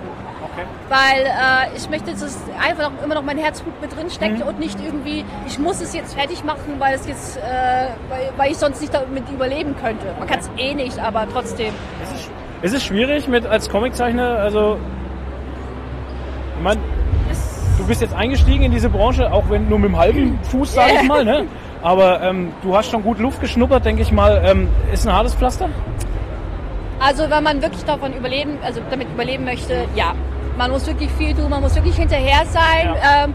Okay. 0.52 0.66
Weil 0.88 1.26
äh, 1.26 1.76
ich 1.76 1.88
möchte, 1.90 2.12
dass 2.12 2.22
es 2.22 2.38
einfach 2.60 2.90
noch, 2.90 3.02
immer 3.02 3.14
noch 3.14 3.22
mein 3.22 3.38
Herzblut 3.38 3.80
mit 3.80 3.94
drin 3.94 4.10
steckt 4.10 4.42
und 4.42 4.58
nicht 4.58 4.78
irgendwie, 4.80 5.24
ich 5.46 5.58
muss 5.58 5.80
es 5.80 5.94
jetzt 5.94 6.14
fertig 6.14 6.44
machen, 6.44 6.76
weil 6.78 6.94
es 6.94 7.06
jetzt, 7.06 7.36
äh, 7.36 7.40
weil, 8.08 8.32
weil 8.36 8.50
ich 8.52 8.58
sonst 8.58 8.80
nicht 8.80 8.94
damit 8.94 9.28
überleben 9.30 9.74
könnte. 9.80 10.06
Man 10.18 10.28
kann 10.28 10.40
es 10.40 10.50
eh 10.56 10.74
nicht, 10.74 10.98
aber 10.98 11.26
trotzdem. 11.32 11.74
Es 12.62 12.72
ist 12.72 12.84
schwierig 12.84 13.28
mit 13.28 13.46
als 13.46 13.68
Comiczeichner, 13.68 14.38
also 14.38 14.78
ich 16.56 16.64
meine, 16.64 16.80
du 17.78 17.86
bist 17.86 18.00
jetzt 18.00 18.14
eingestiegen 18.14 18.64
in 18.64 18.72
diese 18.72 18.88
Branche, 18.88 19.32
auch 19.32 19.48
wenn 19.48 19.68
nur 19.68 19.78
mit 19.78 19.90
dem 19.90 19.96
halben 19.96 20.38
Fuß, 20.50 20.74
sage 20.74 20.94
ich 21.00 21.08
mal, 21.08 21.24
ne? 21.24 21.46
Aber 21.82 22.22
ähm, 22.22 22.52
du 22.62 22.76
hast 22.76 22.90
schon 22.90 23.02
gut 23.02 23.18
Luft 23.18 23.40
geschnuppert, 23.40 23.84
denke 23.84 24.02
ich 24.02 24.12
mal. 24.12 24.42
Ähm, 24.44 24.68
ist 24.92 25.06
ein 25.06 25.12
hartes 25.12 25.34
Pflaster? 25.34 25.68
Also 27.00 27.30
wenn 27.30 27.44
man 27.44 27.62
wirklich 27.62 27.84
davon 27.84 28.12
überleben, 28.12 28.58
also 28.62 28.80
damit 28.90 29.08
überleben 29.08 29.44
möchte, 29.44 29.84
ja. 29.94 30.14
Man 30.56 30.72
muss 30.72 30.86
wirklich 30.88 31.10
viel 31.12 31.34
tun, 31.34 31.50
man 31.50 31.60
muss 31.62 31.76
wirklich 31.76 31.94
hinterher 31.94 32.44
sein. 32.46 32.88
Ähm, 32.96 33.34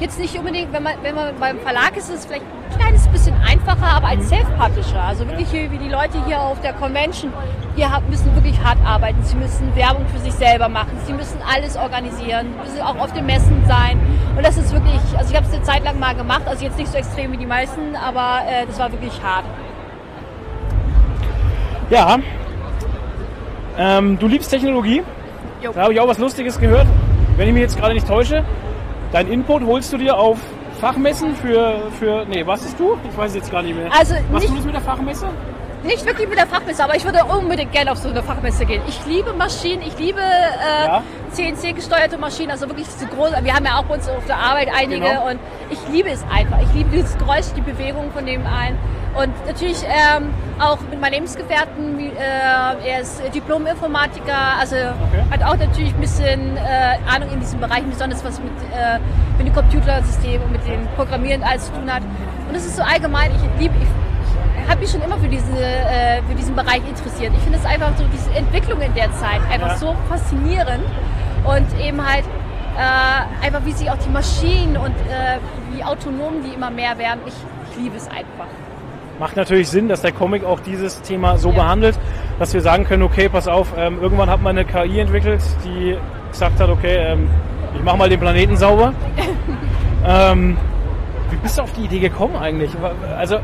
jetzt 0.00 0.18
nicht 0.18 0.36
unbedingt, 0.36 0.72
wenn 0.72 0.82
man, 0.82 0.94
wenn 1.02 1.14
man 1.14 1.34
beim 1.38 1.58
Verlag 1.60 1.96
ist, 1.96 2.08
ist 2.08 2.20
es 2.20 2.26
vielleicht 2.26 2.44
ein 2.72 2.78
kleines 2.78 3.06
bisschen 3.08 3.34
einfacher, 3.46 3.86
aber 3.96 4.08
als 4.08 4.28
Self-Publisher, 4.28 5.00
also 5.02 5.26
wirklich 5.28 5.48
hier, 5.50 5.70
wie 5.70 5.78
die 5.78 5.88
Leute 5.88 6.18
hier 6.26 6.40
auf 6.40 6.60
der 6.60 6.72
Convention, 6.72 7.32
die 7.76 7.84
haben- 7.86 8.08
müssen 8.10 8.34
wirklich 8.34 8.58
hart 8.62 8.78
arbeiten. 8.84 9.22
Sie 9.22 9.36
müssen 9.36 9.74
Werbung 9.76 10.04
für 10.12 10.18
sich 10.18 10.32
selber 10.32 10.68
machen, 10.68 10.90
sie 11.06 11.12
müssen 11.12 11.38
alles 11.52 11.76
organisieren, 11.76 12.48
müssen 12.62 12.80
auch 12.80 12.98
auf 12.98 13.12
den 13.12 13.26
Messen 13.26 13.64
sein. 13.68 14.00
Und 14.36 14.44
das 14.44 14.56
ist 14.56 14.72
wirklich, 14.72 15.00
also 15.16 15.30
ich 15.30 15.36
habe 15.36 15.46
es 15.46 15.52
eine 15.54 15.62
Zeit 15.62 15.84
lang 15.84 15.98
mal 15.98 16.14
gemacht, 16.14 16.42
also 16.46 16.64
jetzt 16.64 16.78
nicht 16.78 16.90
so 16.90 16.98
extrem 16.98 17.32
wie 17.32 17.36
die 17.36 17.46
meisten, 17.46 17.94
aber 17.96 18.40
äh, 18.48 18.66
das 18.66 18.78
war 18.78 18.90
wirklich 18.90 19.12
hart. 19.22 19.44
Ja. 21.90 22.16
Ähm, 23.78 24.18
du 24.18 24.26
liebst 24.26 24.50
Technologie. 24.50 25.02
Jo. 25.62 25.72
Da 25.74 25.82
habe 25.82 25.92
ich 25.92 26.00
auch 26.00 26.08
was 26.08 26.18
Lustiges 26.18 26.58
gehört. 26.58 26.86
Wenn 27.36 27.48
ich 27.48 27.54
mich 27.54 27.62
jetzt 27.62 27.78
gerade 27.78 27.94
nicht 27.94 28.06
täusche, 28.06 28.44
dein 29.12 29.28
Input 29.28 29.62
holst 29.64 29.92
du 29.92 29.98
dir 29.98 30.16
auf 30.18 30.38
Fachmessen 30.80 31.36
für, 31.36 31.82
für, 31.98 32.24
nee, 32.26 32.44
was 32.46 32.64
ist 32.64 32.78
du? 32.78 32.96
Ich 33.08 33.16
weiß 33.16 33.30
es 33.30 33.36
jetzt 33.36 33.52
gar 33.52 33.62
nicht 33.62 33.76
mehr. 33.76 33.90
Also 33.96 34.14
was 34.30 34.42
nicht- 34.42 34.52
du 34.52 34.56
das 34.56 34.64
mit 34.64 34.74
der 34.74 34.80
Fachmesse? 34.82 35.26
Nicht 35.84 36.06
wirklich 36.06 36.28
mit 36.28 36.38
der 36.38 36.46
Fachmesse, 36.46 36.84
aber 36.84 36.94
ich 36.96 37.04
würde 37.04 37.24
unbedingt 37.24 37.72
gerne 37.72 37.90
auf 37.90 37.98
so 37.98 38.08
eine 38.08 38.22
Fachmesse 38.22 38.64
gehen. 38.66 38.82
Ich 38.86 39.04
liebe 39.04 39.32
Maschinen, 39.32 39.82
ich 39.82 39.98
liebe 39.98 40.20
äh, 40.20 40.86
Ja. 40.86 41.02
CNC-gesteuerte 41.32 42.18
Maschinen, 42.18 42.52
also 42.52 42.68
wirklich 42.68 42.86
diese 42.86 43.06
große. 43.06 43.36
Wir 43.42 43.52
haben 43.52 43.64
ja 43.64 43.78
auch 43.78 43.84
bei 43.84 43.94
uns 43.96 44.08
auf 44.08 44.24
der 44.26 44.36
Arbeit 44.36 44.68
einige 44.72 45.00
Genau. 45.06 45.26
und 45.28 45.40
ich 45.70 45.78
liebe 45.92 46.08
es 46.10 46.24
einfach. 46.32 46.60
Ich 46.62 46.72
liebe 46.72 46.90
dieses 46.90 47.18
Geräusch, 47.18 47.46
die 47.56 47.62
Bewegung 47.62 48.12
von 48.12 48.24
dem 48.26 48.46
einen. 48.46 48.78
Und 49.14 49.46
natürlich 49.46 49.76
ähm, 49.84 50.32
auch 50.58 50.78
mit 50.90 50.98
meinem 51.00 51.12
Lebensgefährten, 51.12 51.98
äh, 51.98 52.88
er 52.88 53.00
ist 53.00 53.22
Diplom-Informatiker, 53.34 54.56
also 54.58 54.76
hat 55.30 55.42
auch 55.44 55.56
natürlich 55.56 55.92
ein 55.94 56.00
bisschen 56.00 56.56
äh, 56.56 56.96
Ahnung 57.14 57.30
in 57.30 57.40
diesem 57.40 57.60
Bereich, 57.60 57.82
besonders 57.84 58.24
was 58.24 58.38
mit, 58.40 58.52
äh, 58.74 58.98
mit 59.36 59.46
dem 59.48 59.54
Computersystem 59.54 60.40
und 60.42 60.52
mit 60.52 60.66
dem 60.66 60.86
Programmieren 60.96 61.42
alles 61.42 61.66
zu 61.66 61.72
tun 61.72 61.92
hat. 61.92 62.02
Und 62.48 62.54
es 62.54 62.64
ist 62.64 62.76
so 62.76 62.82
allgemein, 62.82 63.30
ich 63.34 63.60
liebe, 63.60 63.74
ich, 63.82 64.68
habe 64.68 64.80
mich 64.80 64.90
schon 64.90 65.02
immer 65.02 65.18
für, 65.18 65.28
diese, 65.28 65.52
äh, 65.58 66.22
für 66.22 66.34
diesen 66.34 66.54
Bereich 66.54 66.80
interessiert. 66.88 67.32
Ich 67.36 67.42
finde 67.42 67.58
es 67.58 67.66
einfach 67.66 67.90
so, 67.98 68.04
diese 68.12 68.30
Entwicklung 68.30 68.80
in 68.80 68.94
der 68.94 69.12
Zeit 69.12 69.40
einfach 69.50 69.72
Ja. 69.72 69.76
so 69.76 69.94
faszinierend 70.08 70.84
und 71.44 71.66
eben 71.80 72.00
halt 72.06 72.24
äh, 72.78 73.44
einfach, 73.46 73.64
wie 73.64 73.72
sich 73.72 73.90
auch 73.90 73.98
die 73.98 74.08
Maschinen 74.08 74.76
und 74.78 74.94
äh, 75.10 75.38
wie 75.72 75.84
autonom 75.84 76.42
die 76.42 76.54
immer 76.54 76.70
mehr 76.70 76.96
werden. 76.96 77.20
Ich, 77.26 77.34
ich 77.72 77.76
liebe 77.82 77.96
es 77.96 78.08
einfach. 78.08 78.46
Macht 79.18 79.36
natürlich 79.36 79.68
Sinn, 79.68 79.88
dass 79.88 80.02
der 80.02 80.12
Comic 80.12 80.44
auch 80.44 80.60
dieses 80.60 81.00
Thema 81.02 81.38
so 81.38 81.50
Ja. 81.50 81.56
behandelt, 81.56 81.98
dass 82.38 82.54
wir 82.54 82.60
sagen 82.60 82.84
können, 82.84 83.02
okay, 83.02 83.28
pass 83.28 83.46
auf, 83.46 83.68
ähm, 83.76 83.98
irgendwann 84.00 84.28
hat 84.30 84.42
man 84.42 84.56
eine 84.56 84.64
KI 84.64 85.00
entwickelt, 85.00 85.42
die 85.64 85.96
gesagt 86.30 86.58
hat, 86.58 86.68
okay, 86.68 86.96
ähm, 86.96 87.28
ich 87.76 87.82
mache 87.82 87.96
mal 87.96 88.08
den 88.08 88.20
Planeten 88.20 88.56
sauber. 88.56 88.94
ähm, 90.06 90.56
wie 91.30 91.36
bist 91.36 91.58
du 91.58 91.62
auf 91.62 91.72
die 91.72 91.82
Idee 91.82 92.00
gekommen 92.00 92.36
eigentlich? 92.36 92.70
Also 93.16 93.36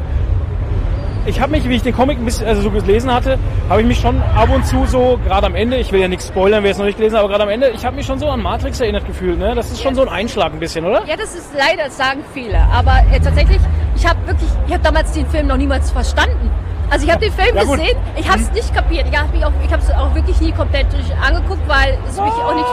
ich 1.28 1.40
habe 1.40 1.52
mich, 1.52 1.68
wie 1.68 1.76
ich 1.76 1.82
den 1.82 1.94
Comic 1.94 2.18
ein 2.18 2.24
bisschen, 2.24 2.46
also 2.46 2.62
so 2.62 2.70
gelesen 2.70 3.12
hatte, 3.12 3.38
habe 3.68 3.82
ich 3.82 3.86
mich 3.86 4.00
schon 4.00 4.20
ab 4.22 4.48
und 4.52 4.66
zu 4.66 4.86
so, 4.86 5.20
gerade 5.26 5.46
am 5.46 5.54
Ende, 5.54 5.76
ich 5.76 5.92
will 5.92 6.00
ja 6.00 6.08
nichts 6.08 6.28
spoilern, 6.28 6.64
wer 6.64 6.70
es 6.70 6.78
noch 6.78 6.86
nicht 6.86 6.96
gelesen 6.96 7.16
hat, 7.16 7.20
aber 7.24 7.28
gerade 7.30 7.44
am 7.44 7.50
Ende, 7.50 7.68
ich 7.68 7.84
habe 7.84 7.96
mich 7.96 8.06
schon 8.06 8.18
so 8.18 8.28
an 8.28 8.40
Matrix 8.40 8.80
erinnert 8.80 9.06
gefühlt. 9.06 9.38
Ne? 9.38 9.54
Das 9.54 9.70
ist 9.70 9.82
schon 9.82 9.94
so 9.94 10.02
ein 10.02 10.08
Einschlag 10.08 10.52
ein 10.52 10.58
bisschen, 10.58 10.86
oder? 10.86 11.04
Ja, 11.06 11.16
das 11.16 11.34
ist 11.34 11.50
leider, 11.54 11.84
das 11.84 11.98
sagen 11.98 12.24
viele. 12.32 12.58
Aber 12.72 13.02
äh, 13.12 13.20
tatsächlich, 13.20 13.58
ich 13.94 14.06
habe 14.06 14.18
wirklich, 14.26 14.48
ich 14.66 14.72
habe 14.72 14.82
damals 14.82 15.12
den 15.12 15.26
Film 15.26 15.48
noch 15.48 15.58
niemals 15.58 15.90
verstanden. 15.90 16.50
Also 16.90 17.04
ich 17.04 17.12
habe 17.12 17.22
den 17.22 17.32
Film 17.34 17.54
Ja, 17.54 17.64
gut. 17.64 17.78
gesehen, 17.78 17.98
ich 18.16 18.26
habe 18.26 18.40
es 18.40 18.50
nicht 18.52 18.74
kapiert. 18.74 19.06
Ich 19.12 19.18
habe 19.18 19.46
auch, 19.46 19.52
ich 19.62 19.70
es 19.70 19.90
auch 19.90 20.14
wirklich 20.14 20.40
nie 20.40 20.52
komplett 20.52 20.90
durch 20.90 21.04
angeguckt, 21.20 21.68
weil 21.68 21.98
es 22.08 22.16
mich 22.16 22.32
auch 22.32 22.54
nicht, 22.54 22.68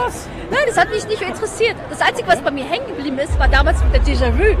nein, 0.50 0.60
das 0.66 0.78
hat 0.78 0.88
mich 0.90 1.06
nicht 1.06 1.20
interessiert. 1.20 1.76
Das 1.90 2.00
Einzige, 2.00 2.26
was 2.26 2.40
bei 2.40 2.50
mir 2.50 2.64
hängen 2.64 2.86
geblieben 2.86 3.18
ist, 3.18 3.38
war 3.38 3.48
damals 3.48 3.84
mit 3.84 3.92
der 3.92 4.02
Déjà-vu. 4.02 4.56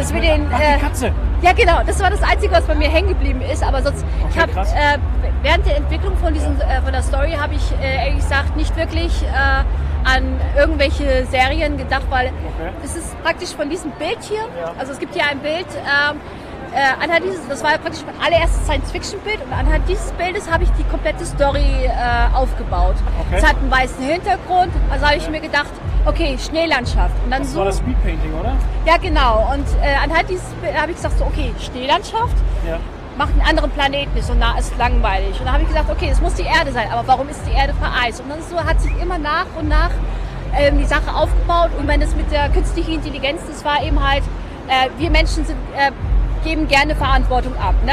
Dass 0.00 0.14
wir 0.14 0.20
den, 0.22 0.46
Ach, 0.52 0.58
äh, 0.60 0.74
die 0.76 0.80
Katze. 0.80 1.12
ja 1.42 1.52
genau, 1.52 1.80
das 1.86 2.00
war 2.00 2.10
das 2.10 2.22
Einzige, 2.22 2.52
was 2.52 2.64
bei 2.64 2.74
mir 2.74 2.88
hängen 2.88 3.08
geblieben 3.10 3.42
ist. 3.42 3.62
Aber 3.62 3.82
sonst, 3.82 4.02
ich 4.18 4.24
Okay, 4.30 4.40
habe 4.40 4.52
krass. 4.52 4.72
äh, 4.72 4.98
während 5.42 5.66
der 5.66 5.76
Entwicklung 5.76 6.16
von 6.16 6.32
diesem, 6.32 6.58
äh, 6.60 6.80
von 6.82 6.92
der 6.92 7.02
Story 7.02 7.32
habe 7.32 7.54
ich 7.54 7.72
äh, 7.82 8.06
ehrlich 8.06 8.16
gesagt 8.16 8.56
nicht 8.56 8.74
wirklich 8.76 9.22
äh, 9.22 10.08
an 10.08 10.40
irgendwelche 10.56 11.26
Serien 11.26 11.76
gedacht, 11.76 12.06
weil 12.08 12.32
es 12.82 12.96
ist 12.96 13.22
praktisch 13.22 13.50
von 13.50 13.68
diesem 13.68 13.90
Bild 13.92 14.18
hier. 14.22 14.40
Also 14.78 14.92
es 14.92 14.98
gibt 14.98 15.14
hier 15.14 15.26
ein 15.26 15.38
Bild. 15.40 15.66
Ähm, 15.76 16.18
äh, 16.72 17.02
anhand 17.04 17.24
dieses, 17.24 17.46
das 17.48 17.62
war 17.64 17.76
praktisch 17.78 18.02
mein 18.06 18.14
allererstes 18.24 18.64
Science-Fiction-Bild 18.64 19.40
und 19.44 19.52
anhand 19.52 19.86
dieses 19.88 20.12
Bildes 20.12 20.48
habe 20.50 20.62
ich 20.64 20.70
die 20.78 20.84
komplette 20.84 21.26
Story 21.26 21.90
aufgebaut. 22.32 22.94
Okay. 23.26 23.38
Es 23.38 23.44
hat 23.46 23.56
einen 23.56 23.70
weißen 23.72 24.02
Hintergrund, 24.04 24.70
also 24.88 25.04
habe 25.04 25.16
ich 25.16 25.28
mir 25.28 25.40
gedacht, 25.40 25.70
okay, 26.06 26.36
Schneelandschaft. 26.38 27.14
Und 27.24 27.30
dann 27.30 27.42
Das 27.42 27.52
so. 27.52 27.58
war 27.58 27.66
das 27.66 27.78
Speedpainting, 27.78 28.32
oder? 28.38 28.54
Ja, 28.86 28.96
genau. 28.96 29.48
Und 29.52 29.66
äh, 29.82 29.94
anhand 30.02 30.28
dieses 30.28 30.44
habe 30.80 30.90
ich 30.90 30.96
gesagt, 30.96 31.18
so, 31.18 31.24
okay, 31.26 31.52
Schneelandschaft, 31.58 32.34
Ja. 32.66 32.78
macht 33.18 33.32
einen 33.32 33.42
anderen 33.42 33.70
Planeten, 33.70 34.16
ist 34.16 34.28
so 34.28 34.34
nah, 34.34 34.58
ist 34.58 34.76
langweilig. 34.78 35.38
Und 35.38 35.44
dann 35.46 35.52
habe 35.52 35.62
ich 35.62 35.68
gesagt, 35.68 35.90
okay, 35.90 36.08
es 36.10 36.20
muss 36.20 36.34
die 36.34 36.44
Erde 36.44 36.72
sein, 36.72 36.88
aber 36.90 37.06
warum 37.06 37.28
ist 37.28 37.40
die 37.46 37.52
Erde 37.54 37.74
vereist? 37.74 38.20
Und 38.20 38.30
dann 38.30 38.38
so 38.48 38.56
hat 38.58 38.80
sich 38.80 38.92
immer 39.00 39.18
nach 39.18 39.46
und 39.58 39.68
nach 39.68 39.90
ähm, 40.56 40.78
die 40.78 40.86
Sache 40.86 41.14
aufgebaut. 41.14 41.70
Und 41.78 41.86
wenn 41.88 42.00
es 42.02 42.14
mit 42.16 42.30
der 42.32 42.48
künstlichen 42.48 42.94
Intelligenz, 42.94 43.42
das 43.48 43.64
war 43.64 43.82
eben 43.82 44.00
halt, 44.06 44.22
äh, 44.68 44.88
wir 44.98 45.10
Menschen 45.10 45.44
sind, 45.44 45.56
äh, 45.76 45.90
geben 46.44 46.66
gerne 46.68 46.94
Verantwortung 46.96 47.52
ab. 47.58 47.74
Ne? 47.84 47.92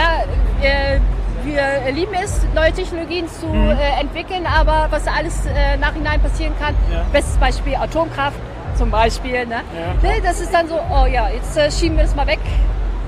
Wir 1.48 1.92
lieben 1.94 2.14
es, 2.14 2.42
neue 2.54 2.74
Technologien 2.74 3.28
zu 3.30 3.48
äh, 3.48 4.02
entwickeln, 4.02 4.46
aber 4.46 4.88
was 4.90 5.08
alles 5.08 5.46
äh, 5.46 5.78
nachhinein 5.78 6.20
passieren 6.22 6.54
kann, 6.60 6.76
Ja. 6.92 7.04
bestes 7.14 7.38
Beispiel 7.38 7.76
Atomkraft 7.76 8.38
zum 8.76 8.92
Beispiel. 8.92 9.46
Ne? 9.46 9.62
Ja. 10.04 10.10
Ne, 10.10 10.22
Das 10.22 10.42
ist 10.42 10.54
dann 10.54 10.68
so, 10.68 10.76
oh 10.76 11.06
ja, 11.06 11.30
jetzt 11.30 11.58
äh, 11.58 11.72
schieben 11.72 11.96
wir 11.98 12.04
das 12.04 12.16
mal 12.16 12.28
weg, 12.28 12.40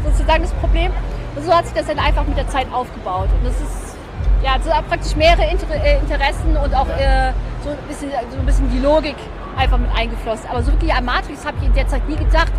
sozusagen 0.06 0.42
das 0.44 0.54
Problem. 0.54 0.92
Und 1.36 1.46
so 1.46 1.54
hat 1.54 1.66
sich 1.66 1.76
das 1.76 1.88
dann 1.88 2.00
einfach 2.00 2.24
mit 2.26 2.38
der 2.38 2.48
Zeit 2.48 2.68
aufgebaut. 2.72 3.28
Und 3.40 3.46
das 3.46 3.56
ist, 3.60 3.96
ja, 4.44 4.52
es 4.58 4.64
sind 4.64 4.74
praktisch 4.88 5.16
mehrere 5.16 5.44
Inter 5.52 5.68
äh, 5.84 5.98
Interessen 6.00 6.56
und 6.56 6.74
auch 6.74 6.88
äh, 6.88 7.34
so, 7.64 7.70
ein 7.72 7.78
bisschen, 7.90 8.10
so 8.32 8.40
ein 8.40 8.46
bisschen 8.46 8.70
die 8.72 8.80
Logik 8.80 9.16
einfach 9.58 9.78
mit 9.78 9.90
eingeflossen. 9.96 10.46
Aber 10.50 10.64
so 10.64 10.72
wirklich 10.72 10.94
an 10.94 11.04
Matrix 11.06 11.46
habe 11.46 11.58
ich 11.62 11.68
in 11.68 11.74
der 11.74 11.88
Zeit 11.88 12.08
nie 12.08 12.16
gedacht. 12.16 12.52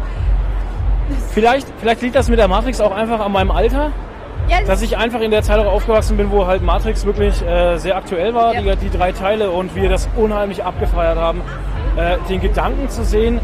Vielleicht, 1.33 1.67
vielleicht 1.81 2.03
liegt 2.03 2.15
das 2.15 2.29
mit 2.29 2.39
der 2.39 2.49
Matrix 2.49 2.81
auch 2.81 2.93
einfach 2.95 3.19
an 3.21 3.33
meinem 3.33 3.51
Alter, 3.51 3.91
Ja, 4.51 4.61
dass 4.67 4.83
ich 4.83 4.97
einfach 4.99 5.21
in 5.21 5.31
der 5.31 5.43
Zeit 5.43 5.59
auch 5.59 5.73
aufgewachsen 5.73 6.17
bin, 6.17 6.31
wo 6.31 6.47
halt 6.47 6.63
Matrix 6.63 7.05
wirklich 7.07 7.41
äh, 7.47 7.77
sehr 7.79 7.97
aktuell 7.97 8.35
war, 8.35 8.55
Ja. 8.55 8.75
die, 8.75 8.89
die 8.89 8.97
drei 8.97 9.13
Teile 9.13 9.51
und 9.51 9.75
wir 9.75 9.89
das 9.89 10.09
unheimlich 10.17 10.65
abgefeiert 10.65 11.17
haben. 11.19 11.41
Äh, 11.97 12.17
den 12.29 12.41
Gedanken 12.41 12.89
zu 12.89 13.05
sehen, 13.05 13.41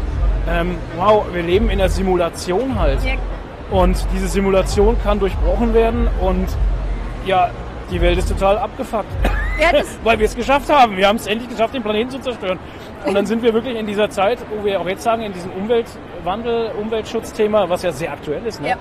ähm, 0.49 0.77
wow, 0.97 1.25
wir 1.31 1.43
leben 1.43 1.69
in 1.69 1.77
der 1.79 1.89
Simulation 1.89 2.77
halt. 2.79 3.03
Ja. 3.03 3.13
Und 3.71 3.97
diese 4.13 4.27
Simulation 4.27 4.97
kann 5.03 5.19
durchbrochen 5.19 5.73
werden 5.73 6.07
und 6.21 6.47
ja, 7.25 7.49
die 7.91 7.99
Welt 8.01 8.17
ist 8.17 8.29
total 8.29 8.57
abgefuckt. 8.57 9.05
Ja, 9.59 9.79
Weil 10.03 10.19
wir 10.19 10.25
es 10.25 10.35
geschafft 10.35 10.69
haben. 10.69 10.95
Wir 10.97 11.07
haben 11.07 11.15
es 11.17 11.27
endlich 11.27 11.49
geschafft, 11.49 11.73
den 11.73 11.83
Planeten 11.83 12.11
zu 12.11 12.19
zerstören. 12.19 12.59
Und 13.05 13.13
dann 13.13 13.25
sind 13.25 13.41
wir 13.43 13.53
wirklich 13.53 13.77
in 13.77 13.85
dieser 13.87 14.09
Zeit, 14.09 14.39
wo 14.55 14.63
wir 14.65 14.79
auch 14.79 14.87
jetzt 14.87 15.03
sagen, 15.03 15.21
in 15.21 15.33
diesem 15.33 15.51
Umweltwandel, 15.51 16.71
Umweltschutzthema, 16.79 17.69
was 17.69 17.83
ja 17.83 17.91
sehr 17.91 18.11
aktuell 18.11 18.45
ist. 18.45 18.61
Ne? 18.61 18.69
ja. 18.69 18.75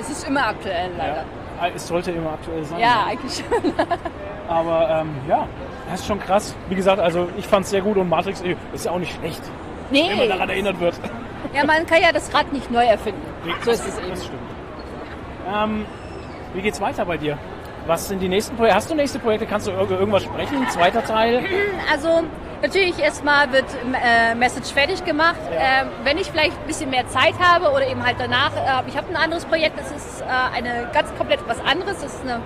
Es 0.00 0.08
ist 0.10 0.26
immer 0.26 0.46
aktuell, 0.48 0.90
leider. 0.96 1.16
Ja, 1.16 1.24
es 1.74 1.86
sollte 1.86 2.10
immer 2.10 2.32
aktuell 2.32 2.64
sein. 2.64 2.80
Ja, 2.80 3.04
eigentlich 3.06 3.34
schon. 3.36 3.72
Aber 4.48 4.88
ähm, 4.90 5.10
ja, 5.28 5.46
das 5.90 6.00
ist 6.00 6.06
schon 6.06 6.20
krass. 6.20 6.54
Wie 6.68 6.74
gesagt, 6.74 7.00
also 7.00 7.28
ich 7.36 7.46
fand 7.46 7.64
es 7.64 7.70
sehr 7.70 7.82
gut 7.82 7.96
und 7.96 8.08
Matrix 8.08 8.40
äh, 8.42 8.56
ist 8.72 8.84
ja 8.86 8.92
auch 8.92 8.98
nicht 8.98 9.14
schlecht, 9.14 9.42
wenn 9.90 10.06
man 10.06 10.16
Nee, 10.18 10.28
daran 10.28 10.48
erinnert 10.48 10.80
wird. 10.80 10.94
Ja, 11.52 11.64
man 11.64 11.84
kann 11.84 12.00
ja 12.00 12.12
das 12.12 12.32
Rad 12.32 12.52
nicht 12.52 12.70
neu 12.70 12.84
erfinden. 12.84 13.22
So 13.64 13.72
ist 13.72 13.84
es 13.88 13.98
eben. 13.98 14.10
Das 14.10 14.24
stimmt. 14.24 14.38
Ähm, 15.52 15.84
wie 16.54 16.60
geht's 16.60 16.80
weiter 16.80 17.04
bei 17.04 17.16
dir? 17.16 17.38
Was 17.88 18.06
sind 18.06 18.20
die 18.20 18.28
nächsten 18.28 18.54
Projekte? 18.54 18.76
Hast 18.76 18.90
du 18.90 18.94
nächste 18.94 19.18
Projekte? 19.18 19.46
Kannst 19.46 19.66
du 19.66 19.72
irgendwas 19.72 20.22
sprechen? 20.22 20.68
Zweiter 20.68 21.02
Teil? 21.02 21.42
Also 21.90 22.22
natürlich 22.62 22.98
erstmal 22.98 23.52
wird 23.52 23.64
äh, 24.02 24.34
Message 24.34 24.72
fertig 24.72 25.04
gemacht. 25.04 25.40
Ähm, 25.52 25.88
wenn 26.04 26.18
ich 26.18 26.30
vielleicht 26.30 26.58
ein 26.58 26.66
bisschen 26.66 26.90
mehr 26.90 27.08
Zeit 27.08 27.34
habe 27.38 27.70
oder 27.70 27.86
eben 27.86 28.04
halt 28.04 28.16
danach, 28.18 28.52
äh, 28.54 28.88
ich 28.88 28.96
habe 28.96 29.08
ein 29.08 29.16
anderes 29.16 29.44
Projekt, 29.44 29.78
das 29.78 29.90
ist 29.90 30.20
äh, 30.20 30.24
eine 30.56 30.88
ganz 30.92 31.14
komplett 31.16 31.40
was 31.46 31.60
anderes. 31.60 32.00
Das 32.00 32.14
ist 32.14 32.22
eine 32.22 32.40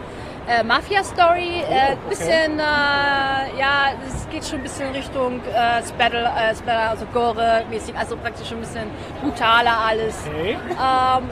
äh, 0.49 0.63
Mafia-Story. 0.63 1.63
Äh, 1.69 1.97
bisschen, 2.09 2.59
äh, 2.59 2.63
ja, 3.59 3.93
es 4.07 4.29
geht 4.31 4.45
schon 4.45 4.59
ein 4.59 4.63
bisschen 4.63 4.93
Richtung 4.93 5.41
äh, 5.47 5.81
äh, 5.81 5.83
Splatter, 5.85 6.91
also 6.91 7.07
Gore-mäßig, 7.13 7.97
also 7.97 8.17
praktisch 8.17 8.49
schon 8.49 8.59
ein 8.59 8.61
bisschen 8.61 8.91
brutaler 9.23 9.79
alles. 9.89 10.17
Okay. 10.27 10.57
Ähm, 10.71 11.31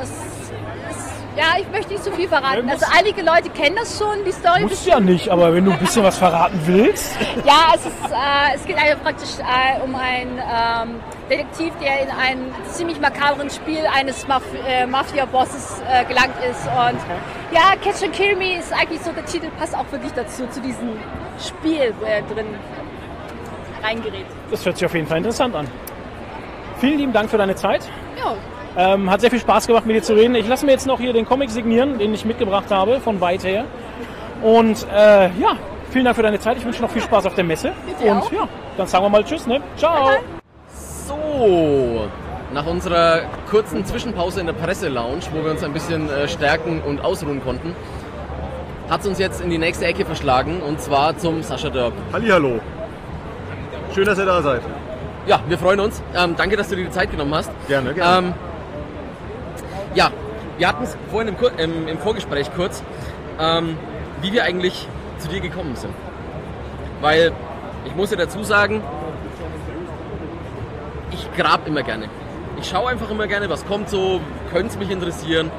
ja, 1.37 1.45
ich 1.59 1.69
möchte 1.71 1.93
nicht 1.93 2.05
zu 2.05 2.13
viel 2.13 2.29
verraten. 2.29 2.69
Also 2.69 2.85
muss- 2.87 2.97
einige 2.99 3.23
Leute 3.23 3.49
kennen 3.51 3.77
das 3.77 3.99
schon, 3.99 4.25
die 4.25 4.33
Story. 4.33 4.63
Musst 4.63 4.87
ja 4.87 5.01
nicht, 5.01 5.29
aber 5.31 5.53
wenn 5.55 5.65
du 5.65 5.73
ein 5.73 5.79
bisschen 5.79 6.03
was 6.05 6.19
verraten 6.19 6.59
willst. 6.65 7.13
Ja, 7.45 7.73
es, 7.75 7.85
ist, 7.87 7.95
äh, 8.11 8.55
es 8.55 8.65
geht 8.65 8.77
einfach 8.77 9.03
praktisch 9.03 9.31
äh, 9.39 9.81
um 9.83 9.95
einen 9.97 10.39
ähm, 10.39 11.01
Detektiv, 11.29 11.73
der 11.83 12.03
in 12.03 12.11
ein 12.11 12.39
ziemlich 12.71 13.01
makabren 13.01 13.51
Spiel 13.51 13.81
eines 13.93 14.27
Maf 14.29 14.43
äh, 14.67 14.87
Mafia-Bosses 14.87 15.83
äh, 15.91 16.05
gelangt 16.05 16.35
ist. 16.49 16.61
Und 16.67 16.99
ja, 17.53 17.73
Catch 17.83 18.03
and 18.05 18.13
Kill 18.13 18.37
Me 18.37 18.59
ist 18.59 18.73
eigentlich 18.73 19.01
so, 19.01 19.11
der 19.13 19.25
Titel 19.25 19.49
passt 19.59 19.75
auch 19.77 19.91
wirklich 19.91 20.13
dazu, 20.13 20.47
zu 20.49 20.61
diesem 20.61 20.91
Spiel, 21.45 21.93
wo 22.01 22.05
er 22.07 22.23
drin 22.23 22.47
reingerät. 23.83 24.27
Das 24.51 24.65
hört 24.65 24.77
sich 24.77 24.87
auf 24.87 24.95
jeden 24.95 25.07
Fall 25.07 25.19
interessant 25.19 25.55
an. 25.57 25.67
Vielen 26.79 26.99
lieben 26.99 27.13
Dank 27.13 27.31
für 27.31 27.39
deine 27.39 27.55
Zeit. 27.57 27.83
Ja, 28.19 28.35
Ähm, 28.77 29.11
hat 29.11 29.21
sehr 29.21 29.31
viel 29.31 29.41
Spaß 29.41 29.67
gemacht, 29.67 29.85
mit 29.87 29.97
dir 29.97 30.03
zu 30.03 30.15
reden. 30.15 30.35
Ich 30.35 30.49
lasse 30.49 30.65
mir 30.65 30.73
jetzt 30.73 30.87
noch 30.87 30.99
hier 30.99 31.13
den 31.13 31.27
Comic 31.27 31.51
signieren, 31.51 31.99
den 31.99 32.15
ich 32.15 32.25
mitgebracht 32.25 32.71
habe, 32.71 33.01
von 33.01 33.21
weit 33.21 33.45
her. 33.45 33.65
Und 34.43 34.87
äh, 34.95 35.27
ja, 35.39 35.57
vielen 35.91 36.05
Dank 36.05 36.17
für 36.17 36.23
deine 36.23 36.41
Zeit. 36.41 36.57
Ich 36.57 36.65
wünsche 36.65 36.81
noch 36.83 36.91
viel 36.91 37.03
Spaß 37.03 37.27
auf 37.27 37.35
der 37.35 37.45
Messe. 37.45 37.73
Bitte 37.87 38.11
Und 38.11 38.23
auch. 38.23 38.33
ja, 38.33 38.49
dann 38.77 38.87
sagen 38.87 39.05
wir 39.05 39.09
mal 39.11 39.25
Tschüss, 39.25 39.47
ne? 39.47 39.61
Ciao! 39.77 40.11
So, 41.07 42.09
nach 42.55 42.67
unserer 42.67 43.23
kurzen 43.51 43.85
Zwischenpause 43.85 44.41
in 44.41 44.47
der 44.47 44.55
Presselounge, 44.55 45.21
wo 45.33 45.45
wir 45.45 45.51
uns 45.51 45.63
ein 45.63 45.73
bisschen 45.73 46.09
äh, 46.09 46.27
stärken 46.29 46.81
und 46.81 47.05
ausruhen 47.05 47.43
konnten, 47.45 47.75
hat 48.89 49.01
es 49.03 49.07
uns 49.07 49.19
jetzt 49.19 49.41
in 49.43 49.51
die 49.51 49.59
nächste 49.59 49.85
Ecke 49.87 50.05
verschlagen 50.05 50.61
und 50.63 50.81
zwar 50.81 51.17
zum 51.19 51.43
Sascha 51.43 51.69
Dörp. 51.71 51.93
Hallihallo. 52.13 52.61
Schön, 53.95 54.07
dass 54.07 54.19
ihr 54.19 54.27
da 54.27 54.41
seid. 54.43 54.63
Ja, 55.27 55.41
wir 55.47 55.59
freuen 55.59 55.81
uns. 55.81 56.03
Ähm, 56.17 56.35
danke, 56.37 56.57
dass 56.57 56.69
du 56.69 56.77
dir 56.77 56.85
die 56.85 56.91
Zeit 56.91 57.11
genommen 57.11 57.35
hast. 57.35 57.51
Gerne, 57.69 57.95
gerne. 57.95 58.29
Ähm, 58.29 58.35
ja, 59.95 60.11
wir 60.59 60.69
hatten 60.69 60.85
es 60.85 60.97
vorhin 61.11 61.35
im, 61.35 61.59
im, 61.59 61.89
im 61.89 61.99
Vorgespräch 61.99 62.51
kurz, 62.55 62.83
ähm, 63.41 63.77
wie 64.21 64.33
wir 64.33 64.45
eigentlich 64.45 64.89
zu 65.19 65.29
dir 65.29 65.41
gekommen 65.41 65.77
sind. 65.77 65.95
Weil 67.01 67.33
ich 67.85 67.95
muss 67.97 68.11
ja 68.11 68.17
dazu 68.17 68.43
sagen, 68.45 68.83
ich 71.11 71.29
grab 71.37 71.67
immer 71.67 71.83
gerne. 71.83 72.09
Ich 72.59 72.69
schaue 72.69 72.91
einfach 72.91 73.11
immer 73.11 73.27
gerne, 73.27 73.51
was 73.51 73.67
kommt 73.67 73.89
so, 73.89 74.21
könnte 74.53 74.69
es 74.69 74.79
mich 74.79 74.91
interessieren. 74.91 75.51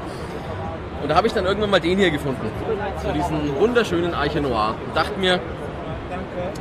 Und 1.02 1.10
da 1.10 1.16
habe 1.16 1.28
ich 1.28 1.34
dann 1.34 1.46
irgendwann 1.46 1.70
mal 1.70 1.82
den 1.82 1.98
hier 1.98 2.12
gefunden. 2.12 2.50
So 3.04 3.12
diesen 3.12 3.60
wunderschönen 3.60 4.14
Arche 4.14 4.40
Noir. 4.40 4.76
Und 4.86 4.96
dachte 4.96 5.20
mir, 5.20 5.40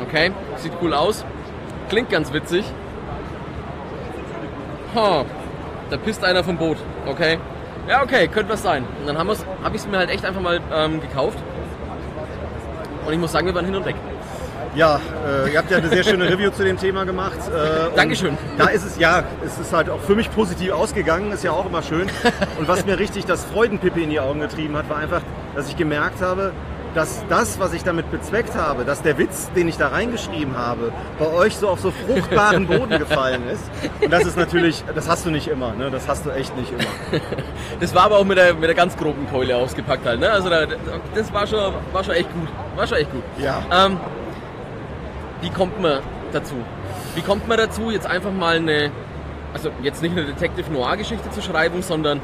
okay, 0.03 0.33
sieht 0.57 0.73
cool 0.83 0.95
aus, 0.95 1.25
klingt 1.89 2.11
ganz 2.11 2.33
witzig. 2.33 2.65
Ha, 4.97 5.25
da 5.91 5.97
pisst 5.97 6.25
einer 6.25 6.43
vom 6.43 6.57
Boot. 6.57 6.79
Okay. 7.07 7.39
Ja, 7.89 8.03
okay, 8.03 8.29
könnte 8.29 8.53
was 8.53 8.63
sein. 8.63 8.85
Und 9.01 9.07
dann 9.07 9.19
habe 9.19 9.33
ich 9.33 9.83
es 9.83 9.87
mir 9.87 9.99
halt 9.99 10.11
echt 10.11 10.25
einfach 10.25 10.41
mal 10.41 10.61
ähm, 10.73 11.01
gekauft. 11.01 11.39
Und 13.07 13.13
ich 13.13 13.19
muss 13.19 13.33
sagen, 13.33 13.47
wir 13.47 13.55
waren 13.55 13.65
hin 13.65 13.75
und 13.75 13.85
weg. 13.85 13.97
Ja, 14.75 15.01
äh, 15.27 15.53
ihr 15.53 15.59
habt 15.59 15.71
ja 15.71 15.77
eine 15.79 15.89
sehr 15.89 16.03
schöne 16.03 16.31
Review 16.31 16.51
zu 16.51 16.65
dem 16.65 16.79
Thema 16.79 17.05
gemacht. 17.05 17.39
Äh, 17.49 17.95
Dankeschön. 17.95 18.39
Da 18.57 18.69
ist 18.69 18.87
es, 18.87 18.99
ja, 18.99 19.25
es 19.45 19.59
ist 19.59 19.73
halt 19.73 19.91
auch 19.91 20.01
für 20.01 20.15
mich 20.15 20.31
positiv 20.31 20.73
ausgegangen, 20.73 21.33
ist 21.33 21.45
ja 21.45 21.53
auch 21.53 21.67
immer 21.67 21.83
schön. 21.83 22.09
Und 22.59 22.69
was 22.69 22.87
mir 22.87 22.99
richtig 22.99 23.27
das 23.27 23.45
Freudenpippe 23.45 24.01
in 24.01 24.09
die 24.09 24.21
Augen 24.21 24.41
getrieben 24.41 24.77
hat, 24.77 24.89
war 24.89 24.97
einfach, 24.97 25.21
dass 25.55 25.69
ich 25.69 25.77
gemerkt 25.77 26.23
habe, 26.23 26.53
dass 26.95 27.25
das, 27.29 27.59
was 27.59 27.73
ich 27.73 27.85
damit 27.85 28.11
bezweckt 28.11 28.55
habe, 28.55 28.85
dass 28.85 29.03
der 29.03 29.19
Witz, 29.19 29.51
den 29.57 29.69
ich 29.69 29.77
da 29.79 29.89
reingeschrieben 29.89 30.57
habe, 30.57 30.93
bei 31.19 31.27
euch 31.27 31.57
so 31.57 31.69
auf 31.69 31.81
so 31.81 31.91
fruchtbaren 31.91 32.67
Boden 32.67 32.99
gefallen 32.99 33.43
ist. 33.49 33.65
Und 34.03 34.13
das 34.13 34.25
ist 34.25 34.37
natürlich, 34.37 34.85
das 34.95 35.09
hast 35.09 35.25
du 35.25 35.31
nicht 35.31 35.49
immer, 35.49 35.73
ne? 35.73 35.91
Das 35.91 36.09
hast 36.09 36.27
du 36.27 36.31
echt 36.31 36.57
nicht 36.57 36.71
immer. 36.73 37.21
Das 37.81 37.95
war 37.95 38.05
aber 38.05 38.19
auch 38.19 38.25
mit 38.25 38.39
der, 38.39 38.55
mit 38.55 38.65
der 38.65 38.75
ganz 38.75 38.97
groben 38.97 39.27
Keule 39.31 39.57
ausgepackt 39.57 40.07
halt. 40.07 40.21
Ne? 40.21 40.31
Also 40.31 40.49
da, 40.49 40.67
das 41.15 41.33
war 41.33 41.47
schon, 41.47 41.73
war 41.93 42.05
schon 42.05 42.15
echt 42.15 42.33
gut. 42.33 42.49
War 42.77 42.87
schon 42.87 42.99
echt 42.99 43.11
gut. 43.11 43.23
Ja. 43.39 43.63
Ähm, 43.73 43.99
wie 45.41 45.51
kommt 45.51 45.81
man 45.81 46.01
dazu? 46.33 46.55
Wie 47.15 47.23
kommt 47.23 47.49
man 47.49 47.59
dazu, 47.59 47.91
jetzt 47.91 48.07
einfach 48.07 48.33
mal 48.33 48.57
eine, 48.57 48.91
also 49.53 49.71
jetzt 49.83 50.03
nicht 50.03 50.13
eine 50.13 50.25
Detective 50.25 50.71
Noir 50.73 50.97
Geschichte 50.97 51.31
zu 51.31 51.43
schreiben, 51.43 51.83
sondern 51.83 52.21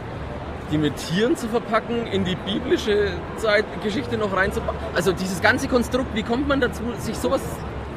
die 0.71 0.79
mit 0.79 0.97
Tieren 0.97 1.37
zu 1.37 1.49
verpacken, 1.49 2.07
in 2.07 2.25
die 2.25 2.35
biblische 2.37 3.09
Zeitgeschichte 3.37 4.17
noch 4.19 4.35
reinzupacken? 4.37 4.79
Also 4.95 5.13
dieses 5.13 5.41
ganze 5.41 5.69
Konstrukt, 5.69 6.15
wie 6.15 6.23
kommt 6.23 6.49
man 6.49 6.61
dazu, 6.61 6.83
sich 6.99 7.17
sowas 7.17 7.41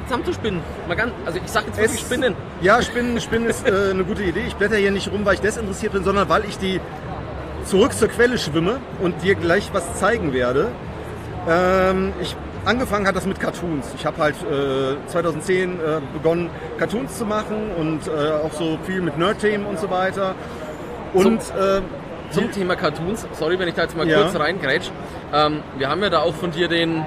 zusammenzuspinnen? 0.06 0.62
Mal 0.88 0.96
ganz, 0.96 1.12
also 1.26 1.40
ich 1.44 1.52
sag 1.52 1.66
jetzt 1.68 1.78
wirklich 1.78 2.02
Es- 2.02 2.08
spinnen. 2.08 2.36
Ja, 2.62 2.82
Spinnen, 2.82 3.20
Spinnen 3.22 3.50
ist 3.50 3.68
äh, 3.68 3.92
eine 3.92 4.04
gute 4.04 4.24
Idee. 4.24 4.44
Ich 4.48 4.56
blätter 4.56 4.76
hier 4.78 4.92
nicht 4.92 5.12
rum, 5.12 5.26
weil 5.26 5.36
ich 5.36 5.42
desinteressiert 5.42 5.94
bin, 5.94 6.04
sondern 6.04 6.30
weil 6.30 6.46
ich 6.46 6.58
die 6.58 6.80
zurück 7.66 7.94
zur 7.94 8.08
Quelle 8.08 8.38
schwimme 8.38 8.78
und 9.02 9.22
dir 9.22 9.36
gleich 9.36 9.70
was 9.74 10.00
zeigen 10.00 10.34
werde. 10.34 10.70
Ähm, 11.48 12.14
ich, 12.22 12.36
angefangen 12.66 13.08
hat 13.08 13.16
das 13.16 13.26
mit 13.26 13.40
Cartoons. 13.40 13.88
Ich 13.98 14.06
habe 14.06 14.18
halt 14.18 14.36
äh, 14.44 14.96
2010 15.08 15.74
äh, 15.80 16.00
begonnen, 16.14 16.50
Cartoons 16.78 17.18
zu 17.18 17.26
machen 17.26 17.72
und 17.78 18.08
äh, 18.08 18.12
auch 18.46 18.54
so 18.54 18.78
viel 18.86 19.02
mit 19.02 19.18
Nerd-Themen 19.18 19.66
und 19.66 19.80
so 19.80 19.90
weiter. 19.90 20.36
Und 21.14 21.40
äh, 21.60 21.82
Zum 22.32 22.52
Thema 22.52 22.76
Cartoons, 22.76 23.28
sorry, 23.34 23.58
wenn 23.60 23.68
ich 23.68 23.74
da 23.76 23.84
jetzt 23.84 23.96
mal 23.98 24.08
Ja. 24.08 24.22
kurz 24.22 24.40
reingrätsch. 24.40 24.90
Ähm, 25.34 25.62
wir 25.78 25.90
haben 25.90 26.02
ja 26.02 26.10
da 26.10 26.20
auch 26.20 26.34
von 26.34 26.52
dir 26.52 26.68
den, 26.68 27.06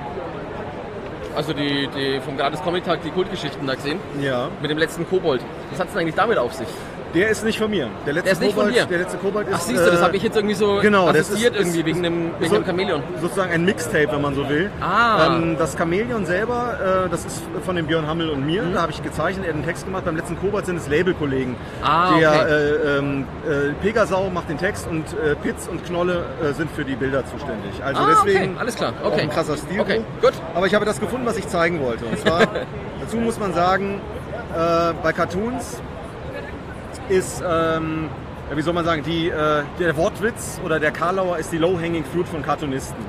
also 1.34 1.52
die, 1.52 1.88
die 1.96 2.20
vom 2.20 2.36
Gratis 2.36 2.62
Comic 2.62 2.84
Tag, 2.84 3.02
die 3.02 3.10
Kultgeschichten 3.10 3.66
da 3.66 3.74
gesehen, 3.74 3.98
ja, 4.20 4.48
mit 4.60 4.70
dem 4.70 4.78
letzten 4.78 5.08
Kobold. 5.08 5.40
Was 5.70 5.80
hat 5.80 5.86
es 5.88 5.92
denn 5.94 6.02
eigentlich 6.02 6.14
damit 6.14 6.38
auf 6.38 6.52
sich? 6.54 6.68
Der 7.14 7.28
ist 7.30 7.44
nicht 7.44 7.58
von 7.58 7.70
mir. 7.70 7.88
Der 8.06 8.12
letzte 8.14 8.24
Der 8.24 8.32
ist 8.32 8.40
nicht 8.40 8.54
von 8.54 8.64
Kobold, 8.64 8.76
dir? 8.82 8.86
Der 8.86 8.98
letzte 8.98 9.16
Kobold 9.18 9.48
ist. 9.48 9.54
Ach 9.56 9.60
siehst 9.60 9.86
du, 9.86 9.90
das 9.90 10.00
äh, 10.00 10.02
habe 10.02 10.16
ich 10.16 10.22
jetzt 10.22 10.36
irgendwie 10.36 10.54
so 10.54 10.78
genau, 10.82 11.12
das 11.12 11.28
assoziiert 11.28 11.54
ist- 11.54 11.60
irgendwie 11.60 11.84
wegen 11.84 12.02
dem, 12.02 12.30
wegen 12.38 12.50
so- 12.50 12.56
dem 12.56 12.64
Chamäleon. 12.66 13.02
sozusagen 13.20 13.52
ein 13.52 13.64
Mixtape, 13.64 14.08
wenn 14.10 14.20
man 14.20 14.34
so 14.34 14.48
will. 14.48 14.70
Ah. 14.80 15.36
Ähm, 15.36 15.56
das 15.58 15.76
Chamäleon 15.76 16.26
selber, 16.26 17.04
äh, 17.06 17.08
das 17.10 17.24
ist 17.24 17.42
von 17.64 17.76
dem 17.76 17.86
Björn 17.86 18.06
Hammel 18.06 18.30
und 18.30 18.44
mir. 18.44 18.62
Da 18.72 18.82
habe 18.82 18.92
ich 18.92 19.02
gezeichnet, 19.02 19.44
er 19.46 19.50
hat 19.50 19.54
einen 19.56 19.64
Text 19.64 19.84
gemacht. 19.84 20.04
Beim 20.04 20.16
letzten 20.16 20.38
Kobold 20.38 20.66
sind 20.66 20.76
es 20.76 20.88
Labelkollegen. 20.88 21.56
Ah, 21.82 22.18
Der 22.18 22.30
okay. 22.30 22.50
äh, 22.52 22.98
ähm, 22.98 23.26
äh, 23.48 23.72
Pegasau 23.82 24.30
macht 24.30 24.48
den 24.48 24.58
Text 24.58 24.86
und 24.88 25.04
äh, 25.12 25.34
Pitz 25.36 25.68
und 25.70 25.84
Knolle 25.84 26.24
äh, 26.42 26.52
sind 26.52 26.70
für 26.70 26.84
die 26.84 26.96
Bilder 26.96 27.24
zuständig. 27.26 27.82
Also 27.84 28.00
Ah, 28.02 28.08
deswegen 28.10 28.50
okay, 28.52 28.60
alles 28.60 28.74
klar, 28.76 28.92
auch 29.02 29.12
okay. 29.12 29.20
ein 29.22 29.30
krasser 29.30 29.56
Stil. 29.56 29.80
Okay, 29.80 30.00
gut. 30.20 30.32
Aber 30.54 30.66
ich 30.66 30.74
habe 30.74 30.84
das 30.84 31.00
gefunden, 31.00 31.26
was 31.26 31.36
ich 31.36 31.46
zeigen 31.48 31.80
wollte. 31.80 32.04
Und 32.06 32.18
zwar, 32.18 32.40
dazu 33.00 33.16
muss 33.18 33.38
man 33.38 33.54
sagen, 33.54 34.00
bei 35.02 35.12
Cartoons 35.12 35.78
ist, 37.08 37.42
ähm, 37.46 38.08
wie 38.54 38.62
soll 38.62 38.74
man 38.74 38.84
sagen, 38.84 39.02
die, 39.02 39.28
äh, 39.28 39.62
der 39.78 39.96
Wortwitz 39.96 40.60
oder 40.64 40.78
der 40.78 40.90
Karlauer 40.90 41.38
ist 41.38 41.52
die 41.52 41.58
Low-Hanging 41.58 42.04
Fruit 42.04 42.28
von 42.28 42.42
Cartoonisten. 42.42 43.04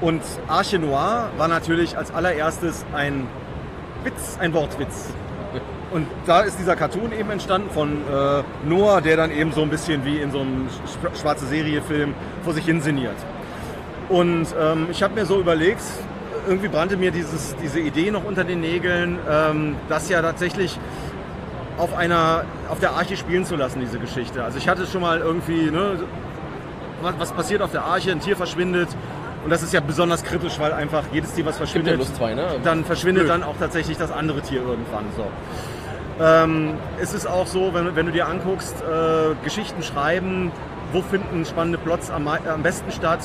Und 0.00 0.22
Arche 0.48 0.78
Noir 0.78 1.30
war 1.36 1.48
natürlich 1.48 1.96
als 1.96 2.12
allererstes 2.12 2.84
ein 2.92 3.26
Witz, 4.02 4.36
ein 4.40 4.52
Wortwitz. 4.52 5.06
Und 5.90 6.08
da 6.26 6.40
ist 6.40 6.58
dieser 6.58 6.74
Cartoon 6.74 7.12
eben 7.12 7.30
entstanden 7.30 7.70
von 7.70 7.92
äh, 7.92 8.42
Noah, 8.68 9.00
der 9.00 9.16
dann 9.16 9.30
eben 9.30 9.52
so 9.52 9.62
ein 9.62 9.70
bisschen 9.70 10.04
wie 10.04 10.18
in 10.18 10.32
so 10.32 10.40
einem 10.40 10.66
sch- 10.66 11.20
schwarze 11.20 11.46
Serie-Film 11.46 12.14
vor 12.42 12.52
sich 12.52 12.64
hin 12.64 12.80
sinniert. 12.80 13.14
Und 14.08 14.48
ähm, 14.60 14.88
ich 14.90 15.02
habe 15.02 15.14
mir 15.14 15.24
so 15.24 15.38
überlegt, 15.38 15.82
irgendwie 16.48 16.68
brannte 16.68 16.96
mir 16.96 17.12
dieses, 17.12 17.54
diese 17.62 17.78
Idee 17.80 18.10
noch 18.10 18.24
unter 18.24 18.44
den 18.44 18.60
Nägeln, 18.60 19.18
ähm, 19.30 19.76
das 19.88 20.08
ja 20.08 20.20
tatsächlich 20.20 20.78
auf 21.76 21.94
einer, 21.94 22.44
auf 22.68 22.80
der 22.80 22.92
Arche 22.92 23.16
spielen 23.16 23.44
zu 23.44 23.56
lassen, 23.56 23.80
diese 23.80 23.98
Geschichte. 23.98 24.44
Also 24.44 24.58
ich 24.58 24.68
hatte 24.68 24.86
schon 24.86 25.00
mal 25.00 25.18
irgendwie, 25.18 25.70
ne, 25.70 25.98
was, 27.02 27.14
was 27.18 27.32
passiert 27.32 27.62
auf 27.62 27.72
der 27.72 27.84
Arche, 27.84 28.12
ein 28.12 28.20
Tier 28.20 28.36
verschwindet. 28.36 28.88
Und 29.44 29.50
das 29.50 29.62
ist 29.62 29.74
ja 29.74 29.80
besonders 29.80 30.22
kritisch, 30.22 30.58
weil 30.58 30.72
einfach 30.72 31.04
jedes 31.12 31.34
Tier, 31.34 31.44
was 31.44 31.58
verschwindet, 31.58 31.98
ja 31.98 32.14
zwei, 32.14 32.34
ne? 32.34 32.46
dann 32.62 32.84
verschwindet 32.84 33.24
Blöd. 33.24 33.34
dann 33.34 33.42
auch 33.42 33.56
tatsächlich 33.58 33.98
das 33.98 34.10
andere 34.10 34.40
Tier 34.40 34.62
irgendwann. 34.62 35.04
So. 35.16 35.26
Ähm, 36.24 36.74
es 36.98 37.12
ist 37.12 37.26
auch 37.26 37.46
so, 37.46 37.74
wenn, 37.74 37.94
wenn 37.94 38.06
du 38.06 38.12
dir 38.12 38.26
anguckst, 38.26 38.76
äh, 38.82 39.34
Geschichten 39.44 39.82
schreiben, 39.82 40.50
wo 40.92 41.02
finden 41.02 41.44
spannende 41.44 41.76
Plots 41.76 42.10
am, 42.10 42.26
am 42.28 42.62
besten 42.62 42.90
statt? 42.90 43.20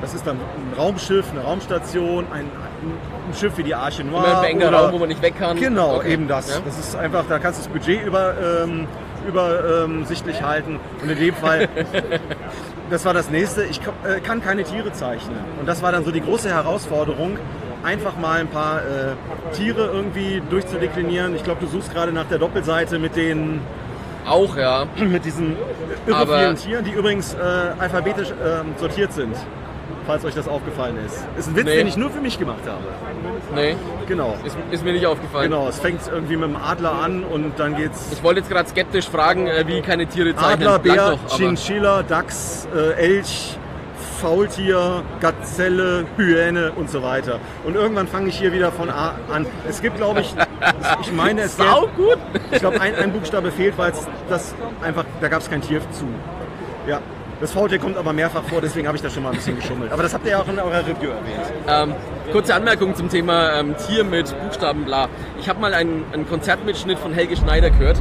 Das 0.00 0.12
ist 0.14 0.26
dann 0.26 0.36
ein 0.36 0.72
Raumschiff, 0.76 1.30
eine 1.30 1.42
Raumstation, 1.42 2.26
ein, 2.32 2.46
ein 2.46 2.92
Schiff 3.34 3.56
wie 3.58 3.62
die 3.62 3.74
Arche 3.74 4.04
Noir. 4.04 4.24
Immer 4.24 4.40
ein 4.40 4.56
oder- 4.56 4.70
Raum, 4.78 4.92
wo 4.92 4.98
man 4.98 5.08
nicht 5.08 5.22
weg 5.22 5.34
kann. 5.38 5.58
Genau, 5.58 5.96
Okay. 5.96 6.12
eben 6.12 6.28
das. 6.28 6.48
Ja. 6.54 6.60
Das 6.64 6.78
ist 6.78 6.96
einfach, 6.96 7.24
da 7.28 7.38
kannst 7.38 7.60
du 7.60 7.64
das 7.70 7.72
Budget 7.72 8.04
über, 8.06 8.34
ähm, 8.64 8.86
übersichtlich 9.28 10.42
halten. 10.42 10.78
Und 11.02 11.10
in 11.10 11.18
dem 11.18 11.34
Fall, 11.34 11.68
das 12.90 13.04
war 13.04 13.14
das 13.14 13.30
nächste, 13.30 13.64
ich 13.64 13.80
äh, 14.04 14.20
kann 14.20 14.42
keine 14.42 14.64
Tiere 14.64 14.92
zeichnen. 14.92 15.38
Und 15.60 15.66
das 15.68 15.82
war 15.82 15.92
dann 15.92 16.04
so 16.04 16.10
die 16.10 16.20
große 16.20 16.48
Herausforderung, 16.50 17.38
einfach 17.82 18.16
mal 18.16 18.40
ein 18.40 18.48
paar 18.48 18.78
äh, 18.78 19.54
Tiere 19.54 19.90
irgendwie 19.92 20.42
durchzudeklinieren. 20.50 21.34
Ich 21.36 21.44
glaube, 21.44 21.60
du 21.60 21.66
suchst 21.66 21.92
gerade 21.92 22.12
nach 22.12 22.24
der 22.26 22.38
Doppelseite 22.38 22.98
mit 22.98 23.16
den 23.16 23.60
Auch, 24.26 24.56
ja. 24.56 24.86
mit 24.96 25.24
diesen 25.24 25.56
irre 26.06 26.26
vielen 26.26 26.56
Tieren, 26.56 26.84
die 26.84 26.92
übrigens 26.92 27.34
äh, 27.34 27.38
alphabetisch 27.78 28.28
ähm, 28.30 28.74
sortiert 28.78 29.12
sind. 29.12 29.34
Falls 30.06 30.24
euch 30.24 30.34
das 30.34 30.48
aufgefallen 30.48 30.96
ist. 31.06 31.24
Ist 31.38 31.48
ein 31.48 31.56
Witz, 31.56 31.64
Nee. 31.64 31.76
den 31.76 31.86
ich 31.86 31.96
nur 31.96 32.10
für 32.10 32.20
mich 32.20 32.38
gemacht 32.38 32.60
habe. 32.66 32.82
Nee, 33.54 33.74
Genau. 34.06 34.36
ist, 34.44 34.56
ist 34.70 34.84
mir 34.84 34.92
nicht 34.92 35.06
aufgefallen. 35.06 35.50
Genau, 35.50 35.66
es 35.68 35.78
fängt 35.78 36.00
irgendwie 36.06 36.36
mit 36.36 36.50
dem 36.50 36.56
Adler 36.56 36.92
an 36.92 37.24
und 37.24 37.58
dann 37.58 37.74
geht's 37.76 38.08
Ich 38.12 38.22
wollte 38.22 38.40
jetzt 38.40 38.50
gerade 38.50 38.68
skeptisch 38.68 39.08
fragen, 39.08 39.46
äh, 39.46 39.64
wie 39.66 39.80
keine 39.80 40.06
Tiere 40.06 40.34
zeichnen. 40.36 40.68
Adler, 40.68 40.78
Bär, 40.78 41.10
doch, 41.12 41.36
Chinchilla, 41.36 42.02
Dachs, 42.02 42.68
äh, 42.74 42.92
Elch, 43.00 43.56
Faultier, 44.20 45.02
Gazelle, 45.20 46.04
Hyäne 46.16 46.72
und 46.76 46.90
so 46.90 47.02
weiter. 47.02 47.40
Und 47.64 47.74
irgendwann 47.74 48.06
fange 48.06 48.28
ich 48.28 48.38
hier 48.38 48.52
wieder 48.52 48.72
von 48.72 48.90
A 48.90 49.14
an. 49.32 49.46
Es 49.68 49.80
gibt, 49.82 49.96
glaube 49.96 50.20
ich, 50.20 50.34
ich 51.02 51.12
meine, 51.12 51.42
es 51.42 51.56
gäbe, 51.56 51.88
gut. 51.96 52.18
ich 52.50 52.58
glaube, 52.58 52.80
ein, 52.80 52.94
ein 52.94 53.12
Buchstabe 53.12 53.50
fehlt, 53.50 53.76
weil 53.78 53.92
es 53.92 54.06
das 54.28 54.54
einfach, 54.82 55.04
da 55.20 55.28
gab 55.28 55.40
es 55.40 55.50
kein 55.50 55.60
Tier 55.62 55.80
zu. 55.92 56.04
Ja. 56.86 57.00
Das 57.40 57.52
Faultier 57.52 57.78
kommt 57.78 57.96
aber 57.96 58.12
mehrfach 58.12 58.42
vor, 58.44 58.60
deswegen 58.60 58.86
habe 58.86 58.96
ich 58.96 59.02
da 59.02 59.10
schon 59.10 59.22
mal 59.22 59.30
ein 59.30 59.36
bisschen 59.36 59.56
geschummelt. 59.56 59.92
Aber 59.92 60.02
das 60.02 60.14
habt 60.14 60.24
ihr 60.24 60.32
ja 60.32 60.40
auch 60.40 60.48
in 60.48 60.58
eurer 60.58 60.80
Review 60.80 61.10
erwähnt. 61.10 61.52
Ähm, 61.68 61.94
kurze 62.32 62.54
Anmerkung 62.54 62.94
zum 62.94 63.08
Thema 63.08 63.58
ähm, 63.58 63.74
Tier 63.76 64.04
mit 64.04 64.34
Buchstaben 64.40 64.84
bla. 64.84 65.08
Ich 65.40 65.48
habe 65.48 65.60
mal 65.60 65.74
einen, 65.74 66.04
einen 66.12 66.28
Konzertmitschnitt 66.28 66.98
von 66.98 67.12
Helge 67.12 67.36
Schneider 67.36 67.70
gehört, 67.70 68.00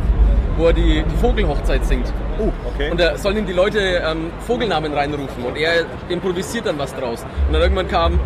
wo 0.57 0.67
er 0.67 0.73
die, 0.73 1.03
die 1.03 1.17
Vogelhochzeit 1.17 1.85
singt. 1.85 2.13
Oh, 2.39 2.51
okay. 2.73 2.91
Und 2.91 2.99
da 2.99 3.17
sollen 3.17 3.37
ihm 3.37 3.45
die 3.45 3.53
Leute 3.53 3.79
ähm, 3.79 4.31
Vogelnamen 4.45 4.93
reinrufen 4.93 5.43
und 5.43 5.57
er 5.57 5.85
improvisiert 6.09 6.65
dann 6.65 6.77
was 6.77 6.95
draus. 6.95 7.23
Und 7.47 7.53
dann 7.53 7.61
irgendwann 7.61 7.87
kam 7.87 8.19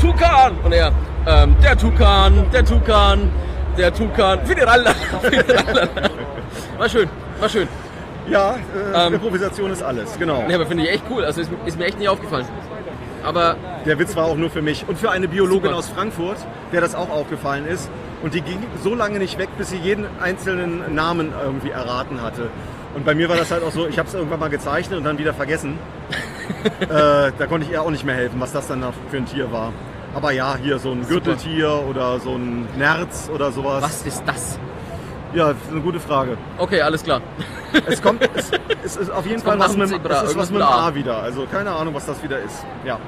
Tukan 0.00 0.56
und 0.62 0.72
er, 0.72 0.92
ähm, 1.26 1.56
der 1.62 1.76
Tukan, 1.76 2.46
der 2.52 2.64
Tukan, 2.64 3.30
der 3.76 3.92
Tukan, 3.92 4.46
Fidiralla. 4.46 4.92
War 6.78 6.88
schön, 6.88 7.08
war 7.38 7.48
schön. 7.48 7.68
Ja, 8.30 8.54
äh, 8.54 9.06
Ähm, 9.06 9.14
Improvisation 9.14 9.70
ist 9.70 9.82
alles, 9.82 10.18
genau. 10.18 10.44
Nee, 10.46 10.54
aber 10.54 10.66
finde 10.66 10.84
ich 10.84 10.90
echt 10.90 11.04
cool. 11.10 11.24
Also 11.24 11.40
ist, 11.40 11.50
ist 11.66 11.78
mir 11.78 11.86
echt 11.86 11.98
nicht 11.98 12.08
aufgefallen. 12.08 12.46
Aber 13.22 13.56
Der 13.84 13.98
Witz 13.98 14.16
war 14.16 14.24
auch 14.24 14.36
nur 14.36 14.50
für 14.50 14.62
mich. 14.62 14.84
Und 14.88 14.98
für 14.98 15.10
eine 15.10 15.28
Biologin 15.28 15.70
Super. 15.70 15.76
aus 15.76 15.88
Frankfurt, 15.88 16.38
der 16.72 16.80
das 16.80 16.94
auch 16.94 17.10
aufgefallen 17.10 17.66
ist. 17.66 17.90
Und 18.22 18.34
die 18.34 18.40
ging 18.40 18.58
so 18.82 18.94
lange 18.94 19.18
nicht 19.18 19.38
weg, 19.38 19.48
bis 19.58 19.70
sie 19.70 19.76
jeden 19.76 20.06
einzelnen 20.20 20.94
Namen 20.94 21.32
irgendwie 21.42 21.70
erraten 21.70 22.22
hatte. 22.22 22.48
Und 22.94 23.04
bei 23.04 23.14
mir 23.14 23.28
war 23.28 23.36
das 23.36 23.50
halt 23.50 23.62
auch 23.62 23.70
so, 23.70 23.86
ich 23.86 23.98
habe 23.98 24.08
es 24.08 24.14
irgendwann 24.14 24.40
mal 24.40 24.50
gezeichnet 24.50 24.98
und 24.98 25.04
dann 25.04 25.18
wieder 25.18 25.32
vergessen. 25.32 25.78
äh, 26.80 26.88
da 26.88 27.46
konnte 27.48 27.66
ich 27.66 27.72
ihr 27.72 27.82
auch 27.82 27.90
nicht 27.90 28.04
mehr 28.04 28.14
helfen, 28.16 28.40
was 28.40 28.52
das 28.52 28.66
dann 28.68 28.84
für 29.10 29.16
ein 29.16 29.26
Tier 29.26 29.50
war. 29.52 29.72
Aber 30.14 30.32
ja, 30.32 30.56
hier 30.60 30.78
so 30.78 30.90
ein 30.90 31.06
Gürteltier 31.06 31.84
oder 31.88 32.18
so 32.18 32.34
ein 32.34 32.66
Nerz 32.76 33.30
oder 33.32 33.52
sowas. 33.52 33.82
was 33.82 34.02
ist 34.02 34.22
das? 34.26 34.58
Ja, 35.34 35.48
das 35.52 35.56
ist 35.62 35.70
eine 35.70 35.80
gute 35.80 36.00
Frage. 36.00 36.36
Okay, 36.58 36.80
alles 36.82 37.02
klar. 37.04 37.20
Es 37.86 38.02
kommt, 38.02 38.28
es, 38.34 38.50
es 38.84 38.96
ist 38.96 39.10
auf 39.10 39.24
jeden 39.24 39.38
Es 39.38 39.42
Fall 39.44 39.58
was 39.58 39.76
mit, 39.76 39.90
dem- 39.90 40.10
es 40.10 40.22
ist 40.30 40.36
was 40.38 40.50
mit 40.50 40.60
dem 40.60 40.66
A. 40.66 40.88
A 40.88 40.94
wieder. 40.94 41.22
Also 41.22 41.46
keine 41.50 41.70
Ahnung, 41.70 41.94
was 41.94 42.06
das 42.06 42.22
wieder 42.22 42.38
ist. 42.40 42.64
Ja, 42.84 42.98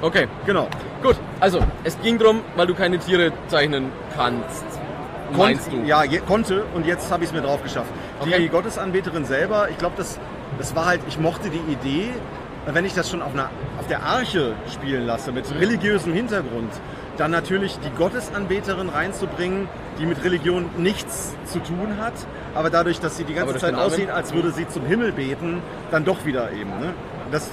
Okay, 0.00 0.26
genau. 0.46 0.66
gut. 1.00 1.14
Also, 1.38 1.60
es 1.84 1.96
ging 2.02 2.18
drum, 2.18 2.40
weil 2.56 2.66
du 2.66 2.74
keine 2.74 2.98
Tiere 2.98 3.32
zeichnen 3.46 3.92
kannst. 4.16 4.64
Meinst 5.36 5.70
Kon- 5.70 5.82
du? 5.82 5.86
Ja, 5.88 6.02
je, 6.02 6.18
konnte 6.18 6.64
und 6.74 6.84
jetzt 6.86 7.10
habe 7.12 7.22
ich 7.22 7.30
es 7.30 7.34
mir 7.34 7.40
drauf 7.42 7.62
geschafft. 7.62 7.90
Okay. 8.20 8.38
Die 8.40 8.48
Gottesanbeterin 8.48 9.24
selber, 9.24 9.68
ich 9.70 9.78
glaube, 9.78 9.94
das, 9.96 10.18
das 10.58 10.74
war 10.74 10.86
halt, 10.86 11.00
ich 11.08 11.18
mochte 11.20 11.50
die 11.50 11.72
Idee, 11.72 12.10
wenn 12.66 12.84
ich 12.84 12.94
das 12.94 13.08
schon 13.10 13.22
auf, 13.22 13.32
einer, 13.32 13.48
auf 13.78 13.86
der 13.86 14.02
Arche 14.02 14.54
spielen 14.72 15.06
lasse, 15.06 15.30
mit 15.32 15.44
religiösem 15.58 16.12
Hintergrund, 16.12 16.72
dann 17.16 17.30
natürlich 17.30 17.78
die 17.80 17.90
Gottesanbeterin 17.90 18.88
reinzubringen, 18.88 19.68
die 19.98 20.06
mit 20.06 20.22
Religion 20.24 20.70
nichts 20.76 21.34
zu 21.44 21.58
tun 21.60 21.98
hat, 22.00 22.14
aber 22.54 22.70
dadurch, 22.70 23.00
dass 23.00 23.16
sie 23.16 23.24
die 23.24 23.34
ganze 23.34 23.56
Zeit 23.56 23.74
aussieht, 23.74 24.10
als 24.10 24.32
würde 24.32 24.50
sie 24.50 24.66
zum 24.68 24.84
Himmel 24.86 25.12
beten, 25.12 25.62
dann 25.90 26.04
doch 26.04 26.24
wieder 26.24 26.52
eben. 26.52 26.70
Ne? 26.80 26.94
Das 27.30 27.50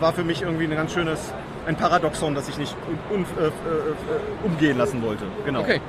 war 0.00 0.12
für 0.12 0.24
mich 0.24 0.42
irgendwie 0.42 0.64
ein 0.64 0.74
ganz 0.74 0.92
schönes, 0.92 1.32
ein 1.66 1.76
Paradoxon, 1.76 2.34
das 2.34 2.48
ich 2.48 2.58
nicht 2.58 2.74
un, 3.10 3.18
un, 3.18 3.26
äh, 3.38 3.46
äh, 3.46 3.48
äh, 3.48 3.52
umgehen 4.44 4.78
lassen 4.78 5.02
wollte. 5.02 5.24
Genau. 5.44 5.60
Okay. 5.60 5.80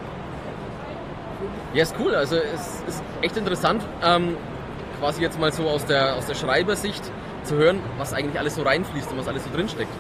Ja, 1.74 1.84
ist 1.84 1.96
cool. 2.00 2.14
Also 2.14 2.36
es 2.36 2.84
ist 2.88 3.04
echt 3.22 3.36
interessant, 3.36 3.84
ähm, 4.04 4.38
quasi 5.00 5.22
jetzt 5.22 5.40
mal 5.40 5.52
so 5.52 5.68
aus 5.68 5.86
der, 5.86 6.16
aus 6.16 6.28
der 6.28 6.36
Schreibersicht 6.36 7.04
zu 7.44 7.56
hören, 7.56 7.80
was 7.98 8.14
eigentlich 8.14 8.40
alles 8.40 8.56
so 8.56 8.62
reinfließt 8.62 9.12
und 9.12 9.18
was 9.18 9.28
alles 9.28 9.44
so 9.44 9.50
drinsteckt. 9.52 9.92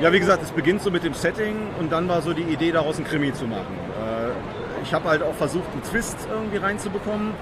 Ja, 0.00 0.12
wie 0.12 0.20
gesagt, 0.20 0.42
es 0.42 0.50
beginnt 0.50 0.82
so 0.82 0.90
mit 0.90 1.04
dem 1.04 1.14
Setting 1.14 1.56
und 1.78 1.92
dann 1.92 2.08
war 2.08 2.20
so 2.22 2.32
die 2.32 2.42
Idee, 2.42 2.72
daraus 2.72 2.96
einen 2.96 3.06
Krimi 3.06 3.32
zu 3.32 3.46
machen. 3.46 3.78
Äh, 4.00 4.82
ich 4.82 4.92
habe 4.92 5.08
halt 5.08 5.22
auch 5.22 5.34
versucht, 5.34 5.70
einen 5.72 5.82
Twist 5.82 6.16
irgendwie 6.30 6.58
reinzubekommen, 6.58 7.32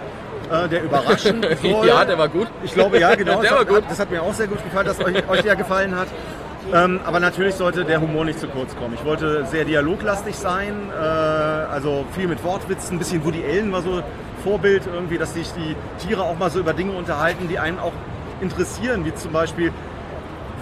äh, 0.50 0.68
der 0.68 0.82
überraschend 0.84 1.46
soll. 1.62 1.86
ja, 1.86 2.04
der 2.04 2.18
war 2.18 2.28
gut. 2.28 2.48
Ich 2.62 2.74
glaube, 2.74 2.98
ja, 3.00 3.14
genau. 3.14 3.40
Der 3.42 3.50
das, 3.50 3.58
war 3.58 3.64
gut. 3.64 3.76
Hat, 3.82 3.90
das 3.90 3.98
hat 3.98 4.10
mir 4.10 4.22
auch 4.22 4.34
sehr 4.34 4.46
gut 4.46 4.62
gefallen, 4.62 4.86
dass 4.86 5.00
euch, 5.00 5.28
euch 5.28 5.42
der 5.42 5.56
gefallen 5.56 5.96
hat. 5.96 6.08
Ähm, 6.72 7.00
aber 7.04 7.18
natürlich 7.18 7.54
sollte 7.56 7.84
der 7.84 8.00
Humor 8.00 8.24
nicht 8.24 8.38
zu 8.38 8.46
kurz 8.46 8.76
kommen. 8.76 8.94
Ich 8.94 9.04
wollte 9.04 9.44
sehr 9.46 9.64
dialoglastig 9.64 10.36
sein, 10.36 10.74
äh, 10.90 10.96
also 10.96 12.04
viel 12.12 12.28
mit 12.28 12.44
Wortwitzen, 12.44 12.96
ein 12.96 12.98
bisschen 12.98 13.24
Woody 13.24 13.42
Allen 13.44 13.72
war 13.72 13.82
so 13.82 14.02
Vorbild 14.44 14.82
irgendwie, 14.92 15.18
dass 15.18 15.34
sich 15.34 15.48
die 15.52 15.76
Tiere 16.04 16.22
auch 16.22 16.38
mal 16.38 16.50
so 16.50 16.60
über 16.60 16.72
Dinge 16.72 16.92
unterhalten, 16.92 17.48
die 17.48 17.58
einen 17.58 17.78
auch 17.78 17.92
interessieren, 18.40 19.04
wie 19.04 19.14
zum 19.14 19.32
Beispiel, 19.32 19.72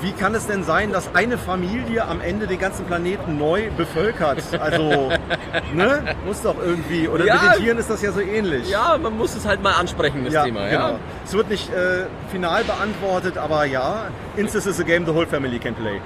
wie 0.02 0.12
kann 0.12 0.34
es 0.34 0.46
denn 0.46 0.64
sein, 0.64 0.92
dass 0.92 1.14
eine 1.14 1.36
Familie 1.38 2.04
am 2.06 2.20
Ende 2.20 2.46
den 2.46 2.58
ganzen 2.58 2.84
Planeten 2.86 3.38
neu 3.38 3.70
bevölkert? 3.76 4.42
Also, 4.60 5.10
ne? 5.74 6.14
Muss 6.26 6.42
doch 6.42 6.56
irgendwie. 6.62 7.08
Oder 7.08 7.24
Ja. 7.26 7.34
mit 7.34 7.42
den 7.42 7.52
Tieren 7.64 7.78
ist 7.78 7.90
das 7.90 8.02
ja 8.02 8.12
so 8.12 8.20
ähnlich. 8.20 8.68
Ja, 8.70 8.96
man 8.98 9.16
muss 9.16 9.34
es 9.34 9.46
halt 9.46 9.62
mal 9.62 9.72
ansprechen, 9.72 10.24
das 10.24 10.34
Ja, 10.34 10.44
Thema. 10.44 10.68
genau. 10.68 10.88
Ja? 10.90 10.98
Es 11.24 11.32
wird 11.34 11.48
nicht 11.50 11.70
äh, 11.72 12.04
final 12.30 12.64
beantwortet, 12.64 13.36
aber 13.38 13.64
ja, 13.64 14.04
Incest 14.36 14.66
is 14.66 14.80
a 14.80 14.84
game 14.84 15.04
the 15.06 15.14
whole 15.14 15.26
family 15.26 15.58
can 15.58 15.74
play. 15.74 16.00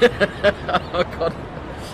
Oh 0.94 1.02
Gott. 1.18 1.32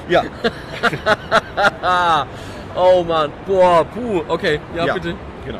Ja, 0.08 0.22
Oh 2.74 3.04
Mann. 3.04 3.30
Boah, 3.46 3.84
puh. 3.84 4.22
Okay, 4.28 4.58
ja, 4.74 4.86
ja, 4.86 4.94
bitte. 4.94 5.14
Genau. 5.46 5.58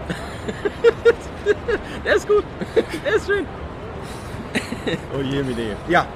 Der 2.05 2.14
ist 2.16 2.26
gut. 2.26 2.43
Der 3.05 3.14
ist 3.14 3.26
schön. 3.26 3.47
Oh 5.16 5.20
je, 5.22 5.42
Mine. 5.42 5.76
Ja, 5.88 6.06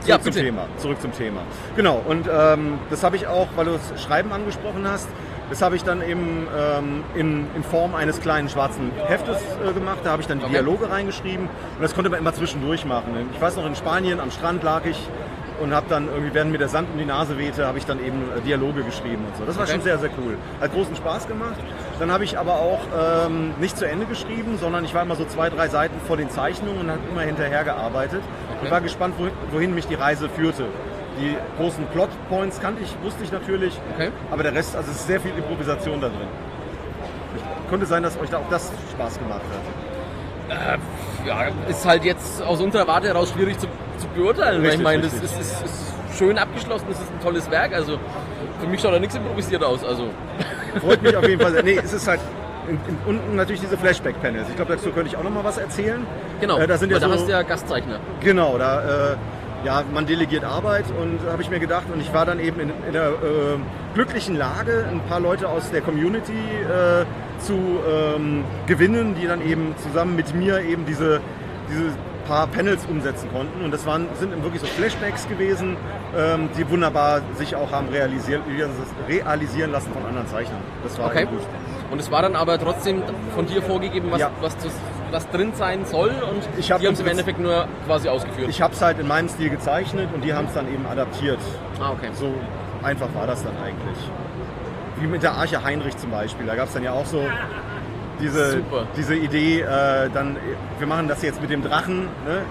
zurück 0.00 0.06
Ja, 0.06 0.20
zum. 0.20 0.32
Thema. 0.32 0.62
Zurück 0.78 1.00
zum 1.00 1.12
Thema. 1.12 1.40
Genau, 1.76 2.00
und 2.06 2.26
ähm, 2.32 2.78
das 2.90 3.04
habe 3.04 3.16
ich 3.16 3.26
auch, 3.26 3.48
weil 3.56 3.66
du 3.66 3.72
das 3.72 4.02
Schreiben 4.02 4.32
angesprochen 4.32 4.86
hast, 4.88 5.08
das 5.50 5.62
habe 5.62 5.74
ich 5.74 5.82
dann 5.82 6.00
eben 6.00 6.46
ähm, 6.56 7.02
in, 7.16 7.46
in 7.56 7.64
Form 7.64 7.94
eines 7.96 8.20
kleinen 8.20 8.48
schwarzen 8.48 8.92
Heftes 9.06 9.38
äh, 9.68 9.72
gemacht. 9.72 9.98
Da 10.04 10.10
habe 10.10 10.22
ich 10.22 10.28
dann 10.28 10.38
die 10.38 10.44
Okay. 10.44 10.54
Dialoge 10.54 10.88
reingeschrieben 10.90 11.46
und 11.48 11.82
das 11.82 11.92
konnte 11.94 12.08
man 12.08 12.20
immer 12.20 12.32
zwischendurch 12.32 12.84
machen. 12.84 13.08
Ich 13.34 13.40
weiß 13.40 13.56
noch, 13.56 13.66
in 13.66 13.74
Spanien 13.74 14.20
am 14.20 14.30
Strand 14.30 14.62
lag 14.62 14.84
ich 14.84 14.96
und 15.60 15.74
habe 15.74 15.86
dann 15.88 16.08
irgendwie, 16.08 16.32
während 16.34 16.52
mir 16.52 16.58
der 16.58 16.68
Sand 16.68 16.88
um 16.92 16.98
die 16.98 17.04
Nase 17.04 17.38
wehte, 17.38 17.66
habe 17.66 17.78
ich 17.78 17.86
dann 17.86 17.98
eben 18.04 18.22
äh, 18.36 18.40
Dialoge 18.40 18.82
geschrieben 18.82 19.24
und 19.26 19.36
so. 19.36 19.44
Das 19.44 19.56
war 19.56 19.64
Okay. 19.64 19.72
schon 19.72 19.82
sehr, 19.82 19.98
sehr 19.98 20.10
cool. 20.18 20.36
Hat 20.60 20.72
großen 20.72 20.96
Spaß 20.96 21.28
gemacht. 21.28 21.54
Dann 21.98 22.10
habe 22.10 22.24
ich 22.24 22.38
aber 22.38 22.54
auch 22.54 22.80
ähm, 23.26 23.52
nicht 23.60 23.76
zu 23.76 23.86
Ende 23.86 24.06
geschrieben, 24.06 24.56
sondern 24.58 24.84
ich 24.84 24.94
war 24.94 25.02
immer 25.02 25.16
so 25.16 25.24
zwei, 25.26 25.50
drei 25.50 25.68
Seiten 25.68 26.00
vor 26.06 26.16
den 26.16 26.30
Zeichnungen 26.30 26.80
und 26.80 26.90
habe 26.90 27.00
immer 27.10 27.22
hinterher 27.22 27.64
gearbeitet 27.64 28.22
und 28.50 28.60
Okay. 28.62 28.70
war 28.70 28.80
gespannt, 28.80 29.14
wohin, 29.18 29.32
wohin 29.52 29.74
mich 29.74 29.86
die 29.86 29.94
Reise 29.94 30.28
führte. 30.28 30.64
Die 31.18 31.36
großen 31.58 31.84
Plotpoints 31.88 32.60
kannte 32.60 32.82
ich, 32.82 32.94
wusste 33.02 33.22
ich 33.24 33.32
natürlich, 33.32 33.78
Okay. 33.94 34.10
aber 34.30 34.42
der 34.42 34.54
Rest, 34.54 34.76
also 34.76 34.90
es 34.90 34.98
ist 34.98 35.06
sehr 35.06 35.20
viel 35.20 35.32
Improvisation 35.36 36.00
da 36.00 36.08
drin. 36.08 36.28
Könnte 37.68 37.86
sein, 37.86 38.02
dass 38.02 38.18
euch 38.18 38.30
da 38.30 38.38
auch 38.38 38.48
das 38.50 38.72
Spaß 38.92 39.18
gemacht 39.18 39.40
hat. 40.50 40.78
Ja, 41.26 41.44
ist 41.68 41.86
halt 41.86 42.04
jetzt 42.04 42.42
aus 42.42 42.60
unserer 42.60 42.86
Warte 42.88 43.06
heraus 43.08 43.30
schwierig 43.30 43.58
zu, 43.58 43.66
zu 44.00 44.08
beurteilen. 44.08 44.58
weil 44.62 44.66
ich 44.66 44.70
Richtig, 44.72 44.84
meine, 44.84 45.02
das 45.02 45.12
richtig. 45.12 45.30
ist, 45.40 45.40
ist, 45.40 45.64
ist 45.64 46.18
schön 46.18 46.38
abgeschlossen, 46.38 46.86
das 46.88 46.98
ist 47.00 47.10
ein 47.12 47.20
tolles 47.22 47.50
Werk. 47.50 47.72
Also 47.74 47.98
für 48.60 48.66
mich 48.66 48.80
schaut 48.80 48.92
da 48.94 48.98
nichts 48.98 49.14
improvisiert 49.14 49.62
aus. 49.62 49.84
Also 49.84 50.08
Freut 50.80 51.02
mich 51.02 51.16
auf 51.16 51.26
jeden 51.28 51.40
Fall. 51.40 51.52
Nee, 51.64 51.78
es 51.82 51.92
ist 51.92 52.06
halt 52.08 52.20
unten 53.06 53.34
natürlich 53.36 53.60
diese 53.60 53.76
Flashback-Panels. 53.76 54.48
Ich 54.48 54.56
glaube, 54.56 54.72
dazu 54.72 54.90
könnte 54.90 55.08
ich 55.08 55.16
auch 55.16 55.22
noch 55.24 55.30
mal 55.32 55.42
was 55.44 55.58
erzählen. 55.58 56.06
genau, 56.40 56.58
Äh, 56.58 56.66
da 56.66 56.76
sind 56.76 56.90
ja 56.92 56.98
da 56.98 57.08
so, 57.08 57.14
hast 57.14 57.26
du 57.26 57.32
ja 57.32 57.42
Gastzeichner. 57.42 57.98
Genau, 58.20 58.58
da 58.58 59.12
äh, 59.12 59.16
ja, 59.64 59.82
man 59.92 60.06
delegiert 60.06 60.44
Arbeit 60.44 60.84
und 61.00 61.18
da 61.26 61.32
habe 61.32 61.42
ich 61.42 61.50
mir 61.50 61.58
gedacht 61.58 61.84
und 61.92 62.00
ich 62.00 62.12
war 62.14 62.24
dann 62.26 62.38
eben 62.40 62.60
in, 62.60 62.70
in 62.86 62.92
der 62.92 63.08
äh, 63.08 63.12
glücklichen 63.94 64.36
Lage, 64.36 64.84
ein 64.90 65.00
paar 65.08 65.20
Leute 65.20 65.48
aus 65.48 65.70
der 65.70 65.80
Community 65.80 66.32
äh, 66.32 67.04
zu 67.40 67.54
ähm, 67.90 68.44
gewinnen, 68.66 69.16
die 69.20 69.26
dann 69.26 69.42
eben 69.46 69.74
zusammen 69.82 70.14
mit 70.16 70.34
mir 70.34 70.60
eben 70.60 70.86
diese, 70.86 71.20
diese 71.70 71.90
paar 72.30 72.46
Panels 72.46 72.86
umsetzen 72.88 73.28
konnten. 73.32 73.64
Und 73.64 73.72
das 73.72 73.84
waren, 73.86 74.06
sind 74.20 74.30
wirklich 74.44 74.60
so 74.60 74.66
Flashbacks 74.68 75.28
gewesen, 75.28 75.76
ähm, 76.16 76.48
die 76.56 76.68
wunderbar 76.70 77.22
sich 77.34 77.56
auch 77.56 77.72
haben 77.72 77.88
realisieren, 77.88 78.42
realisieren 79.08 79.72
lassen 79.72 79.92
von 79.92 80.06
anderen 80.06 80.28
Zeichnern. 80.28 80.60
Das 80.84 80.96
war 80.98 81.06
Okay. 81.08 81.26
gut. 81.26 81.40
Und 81.90 81.98
es 81.98 82.08
war 82.08 82.22
dann 82.22 82.36
aber 82.36 82.56
trotzdem 82.60 83.02
von 83.34 83.46
dir 83.46 83.60
vorgegeben, 83.62 84.12
was, 84.12 84.20
Ja. 84.20 84.30
was, 84.40 84.56
das, 84.58 84.72
was 85.10 85.28
drin 85.30 85.52
sein 85.56 85.84
soll 85.86 86.10
und 86.10 86.48
Ich 86.56 86.70
hab 86.70 86.80
die 86.80 86.86
haben 86.86 86.94
es 86.94 87.00
im 87.00 87.08
Endeffekt 87.08 87.40
nur 87.40 87.66
quasi 87.84 88.08
ausgeführt. 88.08 88.48
Ich 88.48 88.62
habe 88.62 88.72
es 88.74 88.80
halt 88.80 89.00
in 89.00 89.08
meinem 89.08 89.28
Stil 89.28 89.50
gezeichnet 89.50 90.08
und 90.14 90.22
die 90.22 90.32
haben 90.32 90.46
es 90.46 90.54
dann 90.54 90.72
eben 90.72 90.86
adaptiert. 90.86 91.40
ah, 91.80 91.90
okay. 91.90 92.10
So 92.14 92.32
einfach 92.84 93.08
war 93.12 93.26
das 93.26 93.42
dann 93.42 93.54
eigentlich. 93.56 93.98
Wie 95.00 95.08
mit 95.08 95.24
der 95.24 95.32
Arche 95.32 95.64
Heinrich 95.64 95.96
zum 95.96 96.12
Beispiel. 96.12 96.46
Da 96.46 96.54
gab 96.54 96.68
es 96.68 96.74
dann 96.74 96.84
ja 96.84 96.92
auch 96.92 97.06
so 97.06 97.24
diese, 98.20 98.52
Super. 98.52 98.86
diese 98.96 99.14
Idee, 99.14 99.60
äh, 99.62 100.10
dann, 100.12 100.36
wir 100.78 100.86
machen 100.86 101.08
das 101.08 101.22
jetzt 101.22 101.40
mit 101.40 101.50
dem 101.50 101.62
Drachen. 101.62 102.02
Ne? 102.26 102.42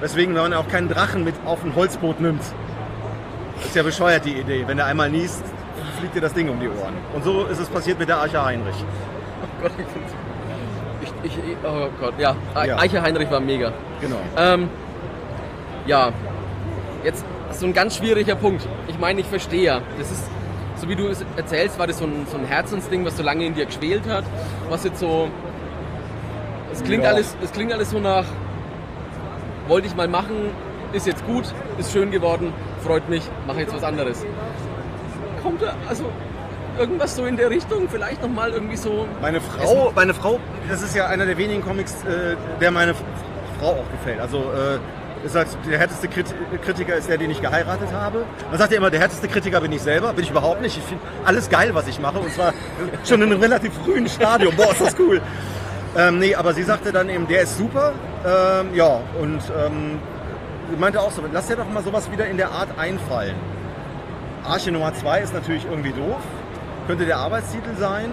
Weswegen 0.00 0.34
man 0.34 0.52
auch 0.54 0.68
keinen 0.68 0.88
Drachen 0.88 1.24
mit 1.24 1.34
auf 1.44 1.64
ein 1.64 1.74
Holzboot 1.74 2.20
nimmt. 2.20 2.42
Das 3.56 3.66
ist 3.66 3.76
ja 3.76 3.82
bescheuert, 3.82 4.24
die 4.24 4.34
Idee. 4.34 4.64
Wenn 4.66 4.76
der 4.76 4.86
einmal 4.86 5.10
niest, 5.10 5.42
fliegt 5.98 6.14
dir 6.14 6.20
das 6.20 6.34
Ding 6.34 6.48
um 6.48 6.60
die 6.60 6.68
Ohren. 6.68 6.94
Und 7.14 7.24
so 7.24 7.46
ist 7.46 7.58
es 7.58 7.68
passiert 7.68 7.98
mit 7.98 8.08
der 8.08 8.18
Arche 8.18 8.44
Heinrich. 8.44 8.84
Gott, 9.62 9.72
ich, 11.02 11.12
ich, 11.22 11.38
ich, 11.38 11.56
oh 11.64 11.88
Gott, 11.98 12.14
ja. 12.18 12.36
Ja. 12.64 12.78
Eiche 12.78 13.00
Heinrich 13.00 13.30
war 13.30 13.40
mega. 13.40 13.72
Genau. 14.00 14.16
Ähm, 14.36 14.68
ja, 15.86 16.10
jetzt 17.04 17.24
so 17.52 17.66
ein 17.66 17.72
ganz 17.72 17.96
schwieriger 17.96 18.34
Punkt. 18.34 18.66
Ich 18.88 18.98
meine, 18.98 19.20
ich 19.20 19.26
verstehe 19.26 19.62
ja. 19.62 19.80
Das 19.98 20.10
ist, 20.10 20.24
so 20.76 20.88
wie 20.88 20.96
du 20.96 21.08
es 21.08 21.24
erzählst, 21.36 21.78
war 21.78 21.86
das 21.86 21.98
so 21.98 22.04
ein, 22.04 22.26
so 22.30 22.36
ein 22.36 22.44
Herzensding, 22.44 23.04
was 23.04 23.16
so 23.16 23.22
lange 23.22 23.44
in 23.46 23.54
dir 23.54 23.66
geschwelt 23.66 24.02
hat. 24.08 24.24
Was 24.68 24.84
jetzt 24.84 25.00
so. 25.00 25.28
Es 26.72 26.82
klingt, 26.82 27.04
Ja. 27.04 27.10
alles, 27.10 27.34
es 27.42 27.52
klingt 27.52 27.72
alles 27.72 27.90
so 27.90 27.98
nach. 27.98 28.24
Wollte 29.68 29.86
ich 29.88 29.96
mal 29.96 30.06
machen, 30.08 30.50
ist 30.92 31.06
jetzt 31.06 31.26
gut, 31.26 31.44
ist 31.78 31.92
schön 31.92 32.10
geworden, 32.10 32.52
freut 32.84 33.08
mich, 33.08 33.22
mache 33.46 33.60
jetzt 33.60 33.74
was 33.74 33.82
anderes. 33.82 34.24
Kommt 35.42 35.62
da, 35.62 35.74
also 35.88 36.04
irgendwas 36.78 37.16
so 37.16 37.24
in 37.24 37.36
der 37.36 37.50
Richtung, 37.50 37.88
vielleicht 37.88 38.22
nochmal 38.22 38.50
irgendwie 38.50 38.76
so. 38.76 39.06
Meine 39.20 39.40
Frau, 39.40 39.90
meine 39.94 40.14
Frau, 40.14 40.38
das 40.68 40.82
ist 40.82 40.94
ja 40.94 41.06
einer 41.06 41.26
der 41.26 41.36
wenigen 41.38 41.62
Comics, 41.62 41.94
äh, 42.04 42.36
der 42.60 42.70
meine 42.70 42.94
Frau 43.58 43.70
auch 43.72 43.90
gefällt. 43.90 44.20
Also 44.20 44.38
äh, 44.38 44.78
ist 45.26 45.36
halt, 45.36 45.48
der 45.68 45.78
härteste 45.78 46.08
Krit 46.08 46.26
Kritiker 46.64 46.94
ist 46.96 47.08
der, 47.08 47.18
den 47.18 47.30
ich 47.30 47.40
geheiratet 47.40 47.92
habe. 47.92 48.24
Man 48.48 48.58
sagt 48.58 48.72
ja 48.72 48.78
immer, 48.78 48.90
der 48.90 49.00
härteste 49.00 49.28
Kritiker 49.28 49.60
bin 49.60 49.72
ich 49.72 49.82
selber. 49.82 50.12
Bin 50.12 50.24
ich 50.24 50.30
überhaupt 50.30 50.60
nicht. 50.60 50.76
Ich 50.76 50.84
finde 50.84 51.02
alles 51.24 51.48
geil, 51.50 51.70
was 51.74 51.86
ich 51.88 52.00
mache. 52.00 52.18
Und 52.18 52.32
zwar 52.32 52.52
schon 53.04 53.22
in 53.22 53.30
einem 53.30 53.40
relativ 53.40 53.72
frühen 53.84 54.08
Stadium. 54.08 54.54
Boah, 54.56 54.72
ist 54.72 54.80
das 54.80 54.96
cool. 54.98 55.20
Ähm, 55.96 56.18
nee, 56.18 56.34
aber 56.34 56.52
sie 56.54 56.62
sagte 56.62 56.92
dann 56.92 57.08
eben, 57.08 57.26
der 57.26 57.42
ist 57.42 57.56
super. 57.56 57.92
Ähm, 58.24 58.74
ja, 58.74 59.00
und 59.20 59.40
ähm, 59.58 59.98
sie 60.70 60.76
meinte 60.76 61.00
auch 61.00 61.10
so, 61.10 61.22
lass 61.32 61.46
dir 61.46 61.56
doch 61.56 61.68
mal 61.70 61.82
sowas 61.82 62.10
wieder 62.10 62.26
in 62.26 62.36
der 62.36 62.50
Art 62.50 62.68
einfallen. 62.78 63.36
Arche 64.44 64.70
Nummer 64.70 64.94
2 64.94 65.20
ist 65.20 65.34
natürlich 65.34 65.64
irgendwie 65.64 65.92
doof. 65.92 66.20
Könnte 66.86 67.06
der 67.06 67.16
Arbeitstitel 67.16 67.74
sein. 67.78 68.10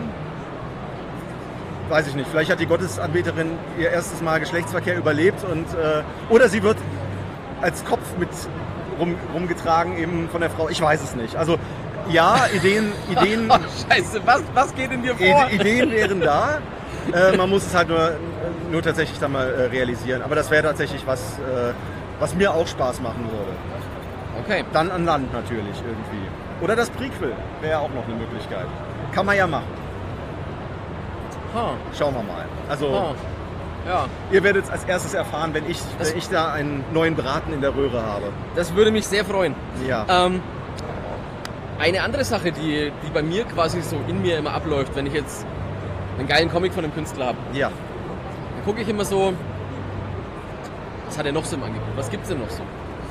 Weiß 1.90 2.08
ich 2.08 2.16
nicht. 2.16 2.30
Vielleicht 2.30 2.50
hat 2.50 2.60
die 2.60 2.66
Gottesanbeterin 2.66 3.52
ihr 3.78 3.92
erstes 3.92 4.22
Mal 4.22 4.40
Geschlechtsverkehr 4.40 4.98
überlebt 4.98 5.44
und 5.44 5.66
äh, 5.74 6.02
oder 6.30 6.48
sie 6.48 6.64
wird 6.64 6.78
als 7.64 7.84
Kopf 7.86 8.04
mit 8.20 8.30
rum, 9.00 9.16
rumgetragen 9.34 9.98
eben 9.98 10.30
von 10.30 10.42
der 10.42 10.50
Frau. 10.50 10.70
Ich 10.70 10.80
weiß 10.82 11.02
es 11.04 11.16
nicht. 11.16 11.36
Also 11.36 11.58
ja, 12.10 12.36
Ideen, 12.54 12.92
Ideen, 13.12 13.50
Oh, 13.50 13.56
scheiße, 13.90 14.22
was, 14.26 14.44
was 14.54 14.76
geht 14.76 14.92
in 14.92 15.02
dir 15.02 15.16
vor? 15.16 15.48
Ide- 15.50 15.56
Ideen 15.56 15.92
wären 15.92 16.22
da. 16.22 16.60
Äh, 17.14 17.36
man 17.36 17.50
muss 17.50 17.66
es 17.66 17.76
halt 17.76 17.90
nur, 17.90 18.14
nur 18.72 18.82
tatsächlich 18.82 19.20
dann 19.20 19.34
mal 19.34 19.46
äh, 19.46 19.64
realisieren. 19.66 20.22
Aber 20.22 20.36
das 20.36 20.50
wäre 20.50 20.64
tatsächlich 20.64 21.06
was, 21.06 21.20
äh, 21.40 21.74
was 22.18 22.34
mir 22.34 22.54
auch 22.54 22.66
Spaß 22.66 23.02
machen 23.02 23.26
würde. 23.30 23.52
Okay. 24.42 24.64
Dann 24.72 24.90
an 24.90 25.04
Land 25.04 25.34
natürlich 25.34 25.76
irgendwie. 25.86 26.64
Oder 26.64 26.78
das 26.78 26.90
Prequel 26.92 27.34
wäre 27.60 27.80
auch 27.80 27.90
noch 27.90 28.06
eine 28.06 28.16
Möglichkeit. 28.16 28.68
Kann 29.14 29.26
man 29.26 29.36
ja 29.36 29.46
machen. 29.48 29.66
Ha, 31.54 31.74
Schauen 31.98 32.14
wir 32.16 32.24
mal. 32.24 32.46
Also 32.70 32.90
ha. 32.98 33.16
Ja, 33.88 34.06
ihr 34.32 34.44
werdet 34.44 34.66
es 34.66 34.72
als 34.72 34.86
erstes 34.86 35.14
erfahren, 35.14 35.54
wenn 35.54 35.70
ich, 35.70 35.80
wenn 36.00 36.18
ich 36.18 36.30
da 36.30 36.54
einen 36.54 36.84
neuen 36.94 37.16
Braten 37.16 37.52
in 37.54 37.62
der 37.62 37.76
Röhre 37.76 38.02
habe. 38.02 38.26
das 38.56 38.74
würde 38.76 38.92
mich 38.92 39.06
sehr 39.08 39.26
freuen. 39.26 39.56
Ja. 39.88 40.06
Ähm, 40.10 40.42
eine 41.80 42.02
andere 42.04 42.24
Sache, 42.24 42.52
die, 42.52 42.92
die 43.06 43.10
bei 43.14 43.22
mir 43.22 43.44
quasi 43.46 43.82
so 43.82 43.98
in 44.08 44.22
mir 44.22 44.38
immer 44.38 44.54
abläuft, 44.54 44.96
wenn 44.96 45.06
ich 45.06 45.14
jetzt 45.14 45.46
einen 46.18 46.28
geilen 46.28 46.50
Comic 46.50 46.74
von 46.74 46.84
einem 46.86 46.94
Künstler 46.94 47.28
habe, 47.28 47.38
Ja. 47.54 47.70
dann 47.70 48.64
gucke 48.66 48.82
ich 48.82 48.88
immer 48.88 49.04
so, 49.04 49.34
was 51.08 51.18
hat 51.18 51.26
er 51.26 51.32
noch 51.34 51.44
so 51.44 51.56
im 51.58 51.64
Angebot? 51.64 51.90
Was 51.98 52.10
gibt's 52.10 52.30
denn 52.30 52.40
noch 52.40 52.50
so? 52.50 52.64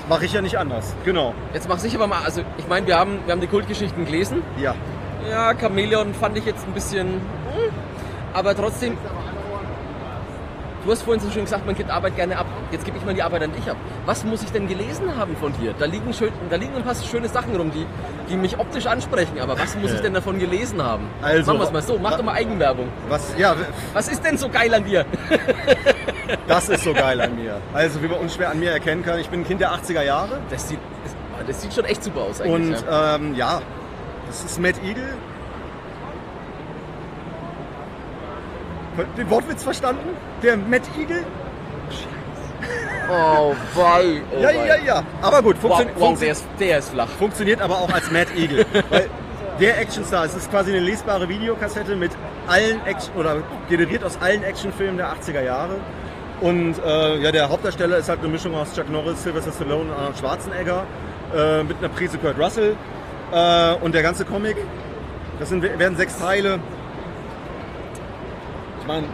Mache 0.09 0.25
ich 0.25 0.33
ja 0.33 0.41
nicht 0.41 0.57
anders. 0.59 0.95
Genau. 1.05 1.35
Jetzt 1.53 1.69
mache 1.69 1.87
ich 1.87 1.95
aber 1.95 2.07
mal, 2.07 2.23
also 2.25 2.43
ich 2.57 2.67
meine, 2.67 2.87
wir 2.87 2.99
haben, 2.99 3.19
wir 3.27 3.33
haben 3.33 3.41
die 3.41 3.47
Kultgeschichten 3.47 4.05
gelesen. 4.07 4.43
Ja. 4.59 4.75
Ja, 5.31 5.55
Chamäleon 5.55 6.15
fand 6.15 6.37
ich 6.39 6.45
jetzt 6.47 6.67
ein 6.67 6.73
bisschen, 6.73 7.09
hm, 7.09 7.21
aber 8.33 8.57
trotzdem, 8.57 8.97
du 10.85 10.91
hast 10.91 11.03
vorhin 11.03 11.23
so 11.23 11.31
schön 11.31 11.45
gesagt, 11.45 11.67
man 11.67 11.75
gibt 11.75 11.91
Arbeit 11.91 12.17
gerne 12.17 12.39
ab. 12.39 12.47
Jetzt 12.71 12.85
gebe 12.85 12.97
ich 12.99 13.05
mal 13.05 13.15
die 13.15 13.23
Arbeit 13.23 13.43
an 13.43 13.53
dich 13.53 13.69
ab. 13.71 13.77
Was 14.07 14.25
muss 14.25 14.43
ich 14.43 14.51
denn 14.51 14.69
gelesen 14.69 15.17
haben 15.17 15.37
von 15.37 15.53
dir? 15.59 15.75
Da 15.79 15.87
liegen, 15.87 16.13
schön, 16.13 16.33
da 16.51 16.57
liegen 16.57 16.75
ein 16.75 16.83
paar 16.83 16.95
schöne 16.95 17.29
Sachen 17.29 17.55
rum, 17.57 17.71
die, 17.73 17.87
die 18.29 18.37
mich 18.37 18.59
optisch 18.59 18.87
ansprechen, 18.87 19.39
aber 19.41 19.59
was 19.59 19.77
muss 19.77 19.93
ich 19.93 20.01
denn 20.01 20.15
davon 20.15 20.39
gelesen 20.39 20.83
haben? 20.83 21.09
Also, 21.21 21.53
Machen 21.53 21.61
wir 21.61 21.67
es 21.67 21.73
mal 21.73 21.83
so, 21.83 21.99
mach 21.99 22.17
doch 22.17 22.25
mal 22.25 22.35
Eigenwerbung. 22.35 22.89
Was, 23.09 23.35
ja, 23.39 23.55
Was 23.93 24.09
ist 24.09 24.25
denn 24.25 24.37
so 24.37 24.49
geil 24.49 24.73
an 24.75 24.85
dir? 24.85 25.05
das 26.49 26.69
ist 26.69 26.85
so 26.85 26.93
geil 26.93 27.21
an 27.21 27.37
mir. 27.37 27.61
Also 27.73 28.03
wie 28.03 28.09
man 28.09 28.19
unschwer 28.19 28.51
an 28.51 28.59
mir 28.59 28.71
erkennen 28.71 29.05
kann, 29.05 29.19
ich 29.19 29.29
bin 29.29 29.41
ein 29.41 29.47
Kind 29.47 29.61
der 29.61 29.73
80er 29.73 30.03
Jahre. 30.03 30.39
Das 30.51 30.69
sieht, 30.69 30.79
das, 31.05 31.47
das 31.47 31.63
sieht 31.63 31.75
schon 31.75 31.85
echt 31.85 32.03
super 32.03 32.23
aus 32.23 32.41
eigentlich. 32.41 32.79
Und 32.79 32.87
ja. 32.87 33.17
ähm, 33.17 33.35
ja, 33.35 33.63
das 34.27 34.45
ist 34.45 34.61
Matt 34.61 34.77
Eagle. 34.85 35.15
Den 39.17 39.31
Wortwitz 39.31 39.63
verstanden? 39.65 40.11
Der 40.43 40.57
Matt 40.57 40.83
Eagle? 40.99 41.25
Oh, 43.11 43.55
wei, 43.75 44.23
oh, 44.35 44.41
ja, 44.41 44.51
ja, 44.51 44.77
ja. 44.77 45.03
Aber 45.21 45.43
gut, 45.43 45.57
Wow, 45.63 45.77
funktio 45.79 45.95
wow, 45.99 46.09
funktio- 46.11 46.21
der 46.21 46.33
ist, 46.33 46.45
der 46.61 46.79
ist 46.79 46.91
flach. 46.91 47.09
funktioniert 47.09 47.61
aber 47.61 47.77
auch 47.79 47.93
als 47.93 48.11
Matt 48.11 48.29
Eagle. 48.37 48.65
Weil 48.91 49.09
der 49.61 49.79
Actionstar, 49.81 50.25
es 50.25 50.35
ist 50.35 50.51
quasi 50.51 50.71
eine 50.71 50.81
lesbare 50.81 51.29
Videokassette 51.29 51.95
mit 51.97 52.13
allen 52.47 52.85
Action 52.87 53.15
oder 53.17 53.37
generiert 53.69 54.05
aus 54.05 54.19
allen 54.21 54.43
Actionfilmen 54.43 54.97
der 54.97 55.09
80er 55.13 55.43
Jahre. 55.43 55.75
Und 56.41 56.75
äh, 56.85 57.19
ja, 57.19 57.33
der 57.33 57.49
Hauptdarsteller 57.49 57.99
ist 57.99 58.09
halt 58.09 58.21
eine 58.21 58.29
Mischung 58.29 58.55
aus 58.55 58.75
Chuck 58.75 58.89
Norris, 58.91 59.23
Sylvester 59.23 59.53
Stallone 59.53 59.91
und 59.91 59.97
Arnold 59.99 60.19
Schwarzenegger 60.19 60.85
äh, 61.37 61.63
mit 61.65 61.79
einer 61.79 61.89
Prise 61.89 62.19
Kurt 62.19 62.39
Russell. 62.39 62.77
Äh, 63.33 63.75
und 63.83 63.95
der 63.95 64.03
ganze 64.03 64.25
Comic, 64.25 64.57
das 65.39 65.51
sind, 65.51 65.63
werden 65.63 65.97
sechs 65.97 66.19
Teile. 66.19 66.59
Ich 68.83 68.89
meine, 68.89 69.07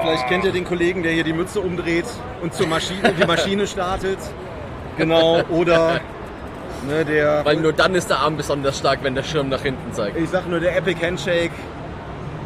vielleicht 0.00 0.26
kennt 0.26 0.44
ihr 0.44 0.50
den 0.50 0.64
Kollegen, 0.64 1.04
der 1.04 1.12
hier 1.12 1.22
die 1.22 1.32
Mütze 1.32 1.60
umdreht 1.60 2.06
und 2.42 2.52
zur 2.52 2.66
Maschine, 2.66 3.12
die 3.12 3.24
Maschine 3.24 3.68
startet. 3.68 4.18
Genau, 4.98 5.42
oder 5.48 6.00
ne, 6.88 7.04
der, 7.04 7.44
Weil 7.44 7.58
nur 7.58 7.72
dann 7.72 7.94
ist 7.94 8.10
der 8.10 8.18
Arm 8.18 8.36
besonders 8.36 8.78
stark, 8.78 8.98
wenn 9.04 9.14
der 9.14 9.22
Schirm 9.22 9.48
nach 9.48 9.62
hinten 9.62 9.92
zeigt. 9.92 10.16
ich 10.16 10.28
sag 10.28 10.48
nur 10.48 10.58
der 10.58 10.76
Epic 10.76 11.06
Handshake 11.06 11.52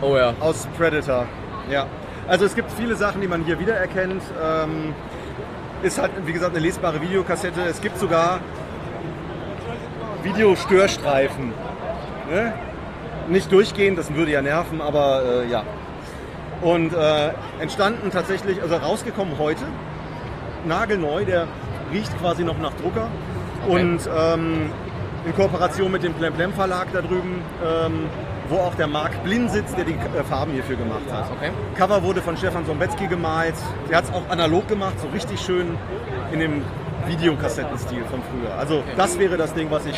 Oh 0.03 0.19
ja. 0.19 0.35
aus 0.39 0.69
Predator. 0.77 1.25
Ja. 1.71 1.87
Also 2.29 2.45
es 2.45 2.55
gibt 2.55 2.71
viele 2.73 2.95
Sachen, 2.95 3.23
die 3.23 3.29
man 3.29 3.43
hier 3.43 3.59
wiedererkennt. 3.59 4.23
Ähm, 4.45 4.95
ist 5.83 5.99
halt, 5.99 6.11
wie 6.27 6.33
gesagt, 6.35 6.55
eine 6.55 6.63
lesbare 6.63 7.01
Videokassette. 7.01 7.63
Es 7.63 7.81
gibt 7.81 7.99
sogar 7.99 8.41
Videostörstreifen. 10.23 11.55
Ne? 12.31 12.53
Nicht 13.29 13.51
durchgehend, 13.51 13.99
das 13.99 14.13
würde 14.13 14.33
ja 14.33 14.43
nerven, 14.43 14.83
aber 14.83 15.23
äh, 15.25 15.51
ja. 15.51 15.63
Und 16.63 16.95
äh, 16.95 17.31
entstanden 17.61 18.11
tatsächlich, 18.11 18.63
also 18.63 18.77
rausgekommen 18.77 19.39
heute, 19.39 19.65
nagelneu, 20.65 21.25
der 21.25 21.47
riecht 21.93 22.19
quasi 22.19 22.45
noch 22.45 22.59
nach 22.59 22.73
Drucker. 22.75 23.09
Okay. 23.67 23.81
Und 23.81 24.09
ähm, 24.17 24.71
in 25.25 25.35
Kooperation 25.35 25.91
mit 25.91 26.03
dem 26.03 26.15
Plem 26.15 26.33
Plem 26.35 26.53
Verlag 26.53 26.89
da 26.93 27.03
drüben, 27.03 27.43
ähm, 27.65 28.07
wo 28.49 28.57
auch 28.57 28.75
der 28.75 28.87
Marc 28.87 29.23
Blin 29.25 29.49
sitzt, 29.49 29.77
der 29.77 29.85
die 29.85 29.93
äh, 29.93 30.25
Farben 30.29 30.53
hierfür 30.53 30.77
gemacht 30.77 31.03
hat. 31.13 31.31
Okay. 31.37 31.51
Cover 31.77 32.03
wurde 32.03 32.23
von 32.23 32.37
Stefan 32.37 32.65
Sombetzky 32.65 33.07
gemalt. 33.07 33.55
Der 33.91 33.99
hat 33.99 34.05
es 34.05 34.13
auch 34.13 34.29
analog 34.29 34.69
gemacht, 34.69 34.95
so 35.01 35.09
richtig 35.09 35.41
schön 35.41 35.77
in 36.33 36.41
dem 36.41 36.63
Videokassettenstil 37.07 38.05
von 38.05 38.21
früher. 38.23 38.55
Also 38.59 38.83
das 38.97 39.19
wäre 39.19 39.37
das 39.37 39.53
Ding, 39.55 39.71
was 39.71 39.87
ich 39.87 39.97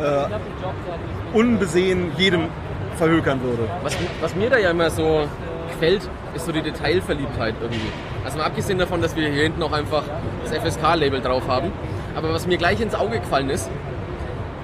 äh, 0.00 1.36
unbesehen 1.36 2.12
jedem 2.16 2.48
verhökern 2.96 3.42
würde. 3.42 3.68
Was, 3.82 3.96
was 4.20 4.34
mir 4.34 4.50
da 4.50 4.58
ja 4.58 4.70
immer 4.70 4.90
so 4.90 5.26
gefällt, 5.74 6.08
ist 6.34 6.46
so 6.46 6.52
die 6.52 6.62
Detailverliebtheit 6.62 7.54
irgendwie. 7.60 7.90
Also 8.24 8.38
mal 8.38 8.44
abgesehen 8.44 8.78
davon, 8.78 9.02
dass 9.02 9.14
wir 9.16 9.28
hier 9.28 9.42
hinten 9.42 9.62
auch 9.62 9.72
einfach 9.72 10.04
das 10.44 10.56
FSK-Label 10.56 11.20
drauf 11.20 11.46
haben. 11.48 11.72
Aber 12.16 12.32
was 12.32 12.46
mir 12.46 12.56
gleich 12.56 12.80
ins 12.80 12.94
Auge 12.94 13.20
gefallen 13.20 13.50
ist, 13.50 13.70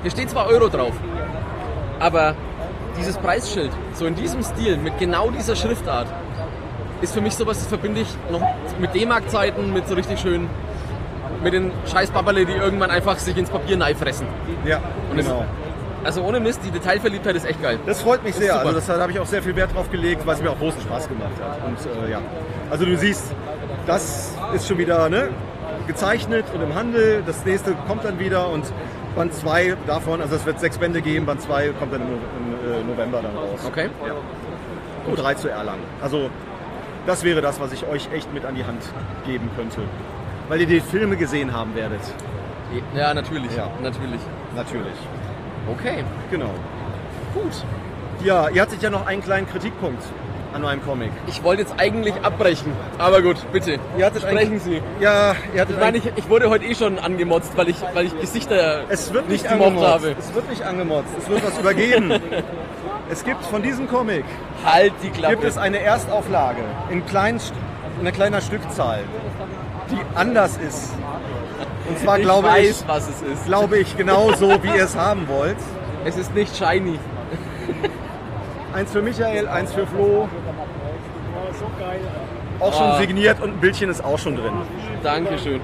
hier 0.03 0.11
steht 0.11 0.31
zwar 0.31 0.47
Euro 0.47 0.69
drauf, 0.69 0.95
aber 1.99 2.35
dieses 2.99 3.19
Preisschild, 3.19 3.71
so 3.93 4.07
in 4.07 4.15
diesem 4.15 4.43
Stil, 4.43 4.77
mit 4.79 4.99
genau 4.99 5.31
dieser 5.31 5.57
Schriftart, 5.57 6.07
ist 7.03 7.13
für 7.13 7.21
mich 7.21 7.35
sowas, 7.35 7.59
das 7.59 7.67
verbinde 7.67 8.03
ich 8.03 8.09
noch 8.31 8.43
mit 8.79 8.95
D-Mark-Zeiten, 8.95 9.73
mit 9.73 9.89
so 9.89 9.95
richtig 9.95 10.21
schön, 10.21 10.49
mit 11.43 11.53
den 11.53 11.73
scheiß 11.91 12.11
Babberle, 12.11 12.45
die 12.47 12.53
irgendwann 12.53 12.91
einfach 12.91 13.19
sich 13.19 13.37
ins 13.37 13.51
Papier 13.51 13.79
fressen. 13.97 14.27
Ja, 14.65 14.81
Und 15.11 15.17
genau. 15.17 15.45
Also 16.03 16.23
ohne 16.23 16.41
Mist, 16.41 16.61
die 16.65 16.71
Detailverliebtheit 16.71 17.37
ist 17.37 17.45
echt 17.45 17.61
geil. 17.63 17.79
Das 17.87 18.01
freut 18.01 18.25
mich 18.25 18.35
sehr. 18.35 18.59
Also 18.59 18.73
das, 18.73 18.87
da 18.87 18.99
habe 18.99 19.13
ich 19.13 19.19
auch 19.19 19.27
sehr 19.27 19.43
viel 19.43 19.55
Wert 19.57 19.75
drauf 19.75 19.91
gelegt, 19.91 20.23
was 20.25 20.41
mir 20.41 20.51
auch 20.51 20.59
großen 20.59 20.81
Spaß 20.81 21.09
gemacht 21.09 21.33
hat. 21.43 21.59
Und 21.67 21.79
äh, 22.07 22.11
ja, 22.11 22.21
also 22.71 22.85
du 22.85 22.97
siehst, 22.97 23.35
das 23.87 24.35
ist 24.55 24.67
schon 24.67 24.79
wieder 24.79 25.09
ne, 25.09 25.29
gezeichnet 25.87 26.47
und 26.55 26.63
im 26.63 26.75
Handel. 26.75 27.23
Das 27.27 27.45
nächste 27.45 27.75
kommt 27.87 28.05
dann 28.05 28.19
wieder 28.19 28.49
und 28.49 28.65
Band 29.15 29.35
2 29.35 29.77
davon, 29.87 30.21
also 30.21 30.37
es 30.37 30.47
wird 30.47 30.61
sechs 30.61 30.79
Bände 30.79 31.03
geben, 31.03 31.27
Band 31.27 31.43
2 31.43 31.71
kommt 31.71 31.93
dann 31.93 32.03
im, 32.03 32.09
im 32.09 32.73
äh, 32.73 32.85
November 32.85 33.21
dann 33.23 33.37
raus. 33.37 33.61
Okay? 33.67 33.89
Und 35.07 35.19
drei 35.19 35.35
zu 35.35 35.49
Erlangen. 35.49 35.83
Also 36.01 36.31
das 37.07 37.25
wäre 37.25 37.41
das, 37.41 37.61
was 37.61 37.73
ich 37.73 37.87
euch 37.87 38.09
echt 38.13 38.33
mit 38.33 38.45
an 38.45 38.55
die 38.55 38.65
Hand 38.65 38.83
geben 39.27 39.51
könnte. 39.57 39.81
Weil 40.49 40.61
ihr 40.61 40.67
die 40.67 40.81
Filme 40.81 41.17
gesehen 41.17 41.53
haben 41.53 41.75
werdet. 41.75 42.01
Ja, 42.95 43.13
natürlich. 43.15 43.55
Ja. 43.57 43.69
Natürlich. 43.83 44.21
Natürlich. 44.55 44.95
Okay. 45.69 46.05
Genau. 46.31 46.51
Gut. 47.35 47.53
Ja, 48.25 48.49
ihr 48.49 48.61
hattet 48.63 48.83
ja 48.83 48.91
noch 48.91 49.07
einen 49.07 49.23
kleinen 49.23 49.49
Kritikpunkt 49.49 50.03
an 50.53 50.63
meinem 50.63 50.85
Comic. 50.85 51.11
Ich 51.29 51.43
wollte 51.45 51.63
jetzt 51.63 51.75
eigentlich 51.79 52.13
abbrechen, 52.23 52.73
aber 52.99 53.23
gut, 53.23 53.37
bitte. 53.53 53.79
Ihr 53.97 54.05
hattet 54.05 54.23
Sprechen 54.23 54.53
einen- 54.53 54.61
Sie. 54.61 54.83
Ja, 54.99 55.37
ihr 55.55 55.61
hattet 55.61 55.77
Ich 55.77 55.81
meine, 55.81 55.99
ich, 55.99 56.11
ich 56.17 56.29
wurde 56.29 56.51
heute 56.51 56.65
eh 56.65 56.75
schon 56.75 56.99
angemotzt, 56.99 57.53
weil 57.57 57.69
ich, 57.69 57.77
weil 57.95 58.07
ich 58.07 58.21
Gesichter 58.21 58.83
Es 58.89 59.13
wird 59.13 59.29
nicht, 59.29 59.45
nicht 59.45 59.53
angemotzt. 59.53 59.87
habe. 59.87 60.17
Es 60.19 60.35
wird 60.35 60.51
nicht 60.51 60.63
angemotzt. 60.65 61.09
Es 61.19 61.29
wird 61.29 61.47
was 61.47 61.57
übergeben. 61.59 62.13
es 63.11 63.25
gibt 63.25 63.45
von 63.45 63.63
diesem 63.63 63.89
Comic 63.89 64.25
Halt 64.65 64.93
die 65.05 65.11
Klappe. 65.11 65.37
gibt 65.37 65.47
es 65.49 65.57
eine 65.57 65.79
Erstauflage 65.81 66.63
in, 66.91 67.07
kleinen, 67.07 67.39
St- 67.39 67.53
in 67.95 68.01
einer 68.01 68.13
kleiner 68.13 68.41
Stückzahl, 68.41 69.05
die 69.91 69.99
anders 70.17 70.57
ist. 70.59 70.93
Und 71.91 71.99
zwar 71.99 72.19
ich 72.19 72.25
glaube 72.25 72.49
weiß, 72.49 72.81
ich, 72.83 72.89
was 72.89 73.09
es 73.09 73.23
ist. 73.23 73.45
glaube 73.47 73.79
ich 73.79 73.97
genau 73.97 74.33
so, 74.33 74.63
wie 74.63 74.69
ihr 74.69 74.85
es 74.85 74.97
haben 74.97 75.29
wollt. 75.29 75.57
Es 76.05 76.17
ist 76.17 76.35
nicht 76.35 76.57
shiny. 76.57 76.99
Eins 78.73 78.93
für 78.93 79.03
Michael, 79.03 79.49
eins 79.49 79.73
für 79.73 79.87
Flo. 79.87 80.29
Auch 82.61 82.73
schon 82.75 82.87
Ah. 82.87 82.99
signiert 82.99 83.41
und 83.41 83.51
ein 83.51 83.57
Bildchen 83.61 83.91
ist 83.91 84.05
auch 84.05 84.19
schon 84.19 84.37
drin. 84.37 84.53
Dankeschön. 85.03 85.61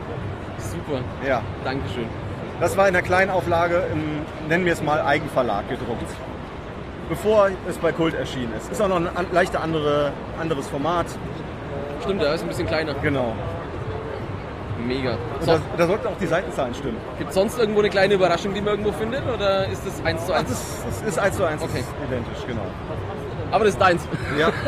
Super. 0.59 1.01
Ja, 1.27 1.43
Dankeschön. 1.65 2.07
das 2.61 2.77
war 2.77 2.89
in 2.89 2.95
der 2.95 3.03
kleinen 3.03 3.31
Auflage 3.31 3.85
im, 3.93 4.49
nennen 4.49 4.65
wir 4.65 4.73
es 4.73 4.83
mal, 4.83 5.01
Eigenverlag 5.03 5.69
gedruckt. 5.69 6.11
Bevor 7.09 7.51
es 7.69 7.77
bei 7.79 7.93
Kult 7.93 8.15
erschienen 8.15 8.53
ist. 8.59 8.73
Ist 8.73 8.81
auch 8.83 8.89
noch 8.89 8.97
ein 8.97 9.09
leichter 9.31 9.63
andere, 9.63 10.11
anderes 10.41 10.67
Format. 10.69 11.07
Stimmt, 12.03 12.21
der 12.23 12.35
ist 12.35 12.43
ein 12.43 12.49
bisschen 12.49 12.67
kleiner. 12.67 12.95
Genau. 12.95 13.33
Mega. 14.87 15.17
So, 15.41 15.47
da, 15.53 15.61
da 15.77 15.87
sollten 15.87 16.07
auch 16.07 16.19
die 16.21 16.27
Seitenzahlen 16.27 16.75
stimmen. 16.75 16.97
Gibt 17.19 17.31
es 17.31 17.35
sonst 17.35 17.59
irgendwo 17.59 17.81
eine 17.81 17.91
kleine 17.91 18.15
Überraschung, 18.15 18.55
die 18.55 18.61
man 18.61 18.71
irgendwo 18.79 18.93
findet? 18.93 19.23
Oder 19.27 19.67
ist 19.69 19.83
das 19.87 20.05
eins 20.05 20.25
zu 20.27 20.33
Ach, 20.33 20.39
eins? 20.41 20.49
das, 20.49 20.85
das 21.01 21.09
ist 21.09 21.19
eins 21.19 21.37
zu 21.37 21.45
eins 21.45 21.63
Okay. 21.63 21.83
identisch, 22.07 22.47
genau. 22.47 22.63
Aber 23.51 23.65
das 23.65 23.75
ist 23.75 23.81
deins. 23.81 24.03
Ja. 24.39 24.51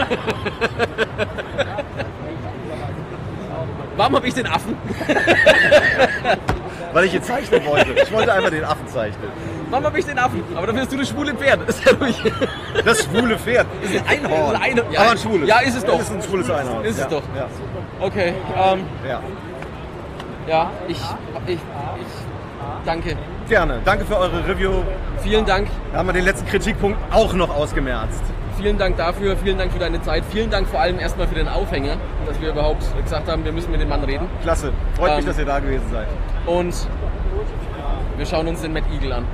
Warum 3.96 4.14
habe 4.16 4.28
ich 4.28 4.34
den 4.34 4.46
Affen? 4.46 4.76
Weil 6.92 7.04
ich 7.04 7.14
ihn 7.14 7.22
zeichnen 7.22 7.66
wollte. 7.66 7.92
Ich 8.00 8.12
wollte 8.12 8.32
einfach 8.32 8.50
den 8.50 8.64
Affen 8.64 8.86
zeichnen. 8.86 9.28
Warum 9.70 9.84
habe 9.86 9.98
ich 9.98 10.06
den 10.06 10.18
Affen? 10.18 10.42
Aber 10.54 10.66
dafür 10.68 10.80
bist 10.82 10.92
du 10.92 10.96
das 10.98 11.08
schwule 11.08 11.34
Pferd. 11.34 11.60
Ja. 11.84 11.92
Das 12.84 13.04
schwule 13.04 13.36
Pferd 13.38 13.66
ist 13.82 13.94
ein 13.96 14.06
Einhorn. 14.24 14.54
Ein 14.56 14.62
Einhorn. 14.62 14.92
Ja, 14.92 15.00
Aber 15.00 15.10
ein 15.10 15.18
schwules. 15.18 15.48
ja, 15.48 15.58
ist 15.60 15.76
es 15.76 15.84
doch. 15.84 15.98
Das 15.98 16.08
ist 16.08 16.14
ein 16.14 16.22
schwules 16.22 16.48
Einhorn. 16.50 16.84
Ist 16.84 16.94
es 16.96 17.00
ja. 17.02 17.08
doch. 17.08 17.22
Ja. 17.36 17.48
Okay. 18.00 18.34
Ähm, 18.56 18.84
ja. 19.06 19.20
Ja, 20.48 20.70
ich, 20.88 21.00
ich, 21.46 21.54
ich 21.54 21.58
danke. 22.84 23.16
Gerne. 23.48 23.80
Danke 23.84 24.04
für 24.04 24.16
eure 24.16 24.46
Review. 24.46 24.82
Vielen 25.22 25.44
Dank. 25.44 25.68
Da 25.92 25.98
haben 25.98 26.08
wir 26.08 26.12
den 26.12 26.24
letzten 26.24 26.46
Kritikpunkt 26.46 26.98
auch 27.12 27.32
noch 27.34 27.54
ausgemerzt. 27.54 28.22
Vielen 28.56 28.76
Dank 28.76 28.96
dafür, 28.96 29.36
vielen 29.36 29.56
Dank 29.56 29.70
für 29.72 29.78
deine 29.78 30.02
Zeit, 30.02 30.24
vielen 30.30 30.50
Dank 30.50 30.66
vor 30.66 30.80
allem 30.80 30.98
erstmal 30.98 31.28
für 31.28 31.36
den 31.36 31.46
Aufhänger, 31.46 31.96
dass 32.26 32.40
wir 32.40 32.50
überhaupt 32.50 32.82
gesagt 33.04 33.28
haben, 33.30 33.44
wir 33.44 33.52
müssen 33.52 33.70
mit 33.70 33.80
dem 33.80 33.88
Mann 33.88 34.02
reden. 34.02 34.26
Klasse. 34.42 34.72
Freut 34.96 35.10
mich, 35.10 35.20
Ähm, 35.20 35.26
dass 35.26 35.38
ihr 35.38 35.44
da 35.44 35.60
gewesen 35.60 35.86
seid. 35.92 36.08
Und 36.44 36.74
wir 38.16 38.26
schauen 38.26 38.48
uns 38.48 38.60
den 38.62 38.72
Matt 38.72 38.82
Eagle 38.92 39.12
an. 39.12 39.24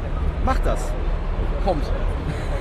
Macht 0.44 0.66
das. 0.66 0.92
Kommt. 1.64 1.84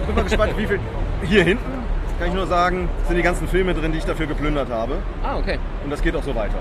Bin 0.07 0.15
mal 0.15 0.23
gespannt, 0.23 0.53
wie 0.57 0.65
viel. 0.65 0.79
Hier 1.23 1.43
hinten, 1.43 1.83
kann 2.17 2.29
ich 2.29 2.33
nur 2.33 2.47
sagen, 2.47 2.87
sind 3.07 3.17
die 3.17 3.23
ganzen 3.23 3.47
Filme 3.49 3.73
drin, 3.73 3.91
die 3.91 3.97
ich 3.97 4.05
dafür 4.05 4.27
geplündert 4.27 4.69
habe. 4.71 4.99
Ah, 5.21 5.37
okay. 5.37 5.59
Und 5.83 5.89
das 5.89 6.01
geht 6.01 6.15
auch 6.15 6.23
so 6.23 6.33
weiter. 6.33 6.55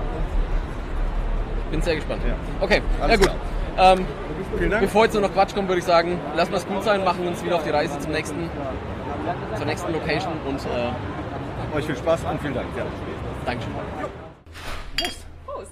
Bin 1.73 1.81
sehr 1.81 1.95
gespannt. 1.95 2.21
Ja. 2.27 2.35
Okay, 2.61 2.83
Alles 3.01 3.19
na 3.19 3.25
gut. 3.25 3.99
Ähm, 3.99 4.05
Vielen 4.59 4.69
Dank. 4.69 4.83
bevor 4.83 5.05
jetzt 5.05 5.13
nur 5.13 5.23
noch 5.23 5.33
Quatsch 5.33 5.55
kommt, 5.55 5.67
würde 5.69 5.79
ich 5.79 5.85
sagen, 5.85 6.19
lassen 6.35 6.51
wir 6.51 6.59
es 6.59 6.67
gut 6.67 6.83
sein, 6.83 7.03
machen 7.03 7.25
uns 7.25 7.43
wieder 7.43 7.55
auf 7.55 7.63
die 7.63 7.71
Reise 7.71 7.97
zum 7.97 8.11
nächsten, 8.11 8.47
zur 9.57 9.65
nächsten 9.65 9.91
Location 9.91 10.33
und 10.47 10.59
äh, 10.59 11.75
Euch 11.75 11.85
viel 11.85 11.95
Spaß 11.95 12.25
und 12.29 12.39
vielen 12.41 12.53
Dank. 12.53 12.67
Ja. 12.77 12.85
Dankeschön. 13.43 13.73
Prost. 15.47 15.71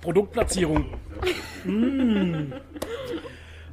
Produktplatzierung. 0.00 0.86
Mm. 1.64 2.52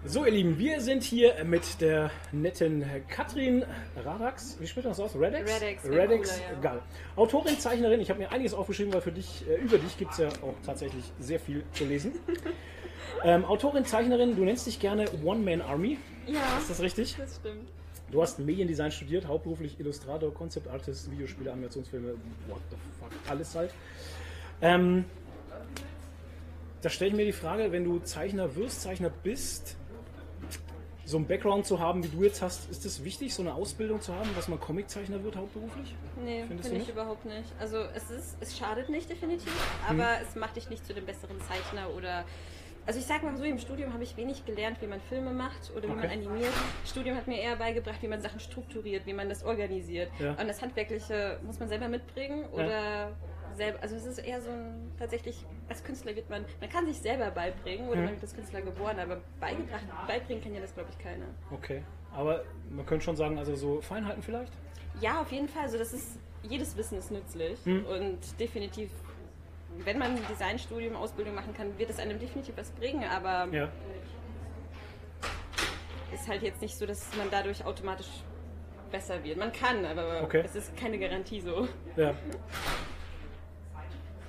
So, 0.08 0.24
ihr 0.24 0.32
Lieben, 0.32 0.60
wir 0.60 0.82
sind 0.82 1.02
hier 1.02 1.44
mit 1.46 1.82
der 1.82 2.12
netten 2.32 2.86
Katrin 3.08 3.66
Radax. 4.04 4.56
Wie 4.60 4.68
spricht 4.68 4.86
man 4.86 4.92
das 4.92 5.00
aus? 5.00 5.16
Redex? 5.20 5.52
Redex, 5.52 5.86
Redex, 5.86 6.30
cooler, 6.30 6.54
ja. 6.54 6.60
geil. 6.60 6.82
Autorin, 7.16 7.58
Zeichnerin. 7.58 8.00
Ich 8.00 8.12
habe 8.12 8.20
mir 8.20 8.32
einiges 8.32 8.54
aufgeschrieben, 8.54 8.94
weil 8.94 9.02
für 9.02 9.12
dich, 9.12 9.44
äh, 9.50 9.56
über 9.56 9.80
dich 9.80 9.98
gibt 9.98 10.12
es 10.12 10.20
ja 10.20 10.28
auch 10.44 10.54
tatsächlich 10.64 11.04
sehr 11.20 11.40
viel 11.40 11.64
zu 11.74 11.86
lesen. 11.86 12.12
ähm, 13.24 13.46
Autorin, 13.46 13.84
Zeichnerin, 13.84 14.36
du 14.36 14.46
nennst 14.46 14.68
dich 14.68 14.80
gerne 14.80 15.06
One-Man-Army. 15.24 15.98
Ja, 16.28 16.60
Ist 16.60 16.70
das 16.70 16.82
richtig? 16.82 17.16
das 17.18 17.38
stimmt. 17.38 17.68
Du 18.12 18.22
hast 18.22 18.38
Mediendesign 18.38 18.92
studiert, 18.92 19.26
hauptberuflich 19.26 19.80
Illustrator, 19.80 20.32
Concept 20.32 20.68
Artist, 20.68 21.10
Videospiele, 21.10 21.52
Animationsfilme, 21.52 22.10
what 22.48 22.62
the 22.70 22.76
fuck, 23.00 23.12
alles 23.28 23.56
halt. 23.56 23.74
Ähm, 24.62 25.06
da 26.82 26.90
stelle 26.90 27.10
ich 27.10 27.18
mir 27.18 27.26
die 27.26 27.32
Frage, 27.32 27.72
wenn 27.72 27.84
du 27.84 27.98
Zeichner 27.98 28.56
wirst, 28.56 28.84
Zeichner 28.84 29.10
bist, 29.10 29.78
so 31.06 31.18
einen 31.18 31.28
Background 31.28 31.66
zu 31.68 31.80
haben, 31.80 32.04
wie 32.04 32.08
du 32.08 32.24
jetzt 32.24 32.42
hast, 32.42 32.70
ist 32.72 32.84
es 32.86 33.04
wichtig, 33.04 33.34
so 33.34 33.44
eine 33.44 33.54
Ausbildung 33.54 34.02
zu 34.02 34.14
haben, 34.14 34.30
dass 34.36 34.48
man 34.48 34.60
Comiczeichner 34.60 35.24
wird 35.24 35.36
hauptberuflich? 35.36 35.96
Nee, 36.24 36.44
finde 36.48 36.64
ich 36.68 36.74
nicht? 36.74 36.90
überhaupt 36.90 37.26
nicht. 37.26 37.54
Also 37.60 37.78
es 37.96 38.10
ist, 38.10 38.38
es 38.42 38.58
schadet 38.58 38.90
nicht 38.90 39.10
definitiv, 39.10 39.54
aber 39.88 40.20
es 40.28 40.36
macht 40.36 40.56
dich 40.56 40.70
nicht 40.70 40.86
zu 40.86 40.94
dem 40.94 41.06
besseren 41.06 41.40
Zeichner 41.42 41.90
oder. 41.96 42.26
Also 42.88 43.00
ich 43.00 43.06
sag 43.08 43.24
mal 43.24 43.36
so, 43.36 43.44
im 43.44 43.58
Studium 43.58 43.94
habe 43.94 44.04
ich 44.04 44.16
wenig 44.16 44.46
gelernt, 44.46 44.80
wie 44.80 44.86
man 44.86 45.02
Filme 45.02 45.32
macht 45.32 45.72
oder 45.76 45.84
wie 45.84 45.94
man 45.94 46.06
Okay. 46.06 46.14
animiert. 46.14 46.54
Studium 46.86 47.16
hat 47.16 47.28
mir 47.28 47.40
eher 47.40 47.56
beigebracht, 47.56 47.98
wie 48.02 48.08
man 48.08 48.22
Sachen 48.22 48.40
strukturiert, 48.40 49.08
wie 49.08 49.14
man 49.14 49.28
das 49.28 49.44
organisiert. 49.44 50.12
Ja. 50.20 50.32
Und 50.32 50.48
das 50.48 50.62
Handwerkliche 50.62 51.40
muss 51.44 51.60
man 51.60 51.68
selber 51.68 51.88
mitbringen 51.88 52.46
oder 52.52 53.12
selber. 53.56 53.80
Also 53.82 53.96
es 53.96 54.06
ist 54.06 54.20
eher 54.20 54.42
so 54.42 54.50
ein 54.50 54.92
tatsächlich, 55.00 55.46
als 55.70 55.84
Künstler 55.84 56.16
wird 56.16 56.30
man, 56.30 56.46
man 56.60 56.70
kann 56.70 56.86
sich 56.86 56.98
selber 57.00 57.32
beibringen 57.32 57.88
oder 57.88 57.98
Mhm. 58.00 58.04
man 58.06 58.14
wird 58.14 58.24
als 58.24 58.36
Künstler 58.36 58.62
geboren, 58.62 59.00
aber 59.00 59.22
beigebracht, 59.40 59.84
beibringen 60.08 60.44
kann 60.44 60.54
ja 60.54 60.62
das 60.62 60.74
glaube 60.74 60.90
ich 60.92 61.00
keiner. 61.04 61.26
Okay. 61.52 61.84
Aber 62.14 62.44
man 62.70 62.86
könnte 62.86 63.04
schon 63.06 63.16
sagen, 63.16 63.38
also 63.38 63.56
so 63.56 63.82
Feinheiten 63.82 64.22
vielleicht? 64.24 64.54
Ja, 65.02 65.20
auf 65.22 65.32
jeden 65.32 65.50
Fall. 65.50 65.64
Also 65.64 65.78
das 65.78 65.92
ist, 65.94 66.18
jedes 66.44 66.78
Wissen 66.78 66.98
ist 66.98 67.12
nützlich 67.12 67.60
Hm. 67.66 67.86
und 67.86 68.40
definitiv, 68.40 68.90
wenn 69.84 69.98
man 69.98 70.12
ein 70.16 70.22
Designstudium, 70.30 70.96
Ausbildung 70.96 71.36
machen 71.36 71.54
kann, 71.54 71.78
wird 71.78 71.90
es 71.90 72.00
einem 72.00 72.18
definitiv 72.20 72.56
was 72.58 72.72
bringen, 72.72 73.04
aber 73.04 73.48
Ja. 73.54 73.70
ist 76.14 76.28
halt 76.30 76.44
jetzt 76.44 76.62
nicht 76.62 76.78
so, 76.78 76.86
dass 76.86 77.14
man 77.18 77.28
dadurch 77.30 77.66
automatisch 77.66 78.08
besser 78.92 79.22
wird. 79.24 79.38
Man 79.38 79.52
kann, 79.52 79.84
aber 79.84 80.22
Okay. 80.24 80.44
es 80.46 80.56
ist 80.56 80.78
keine 80.78 80.98
Garantie 80.98 81.42
so. 81.42 81.68
Ja. 81.98 82.14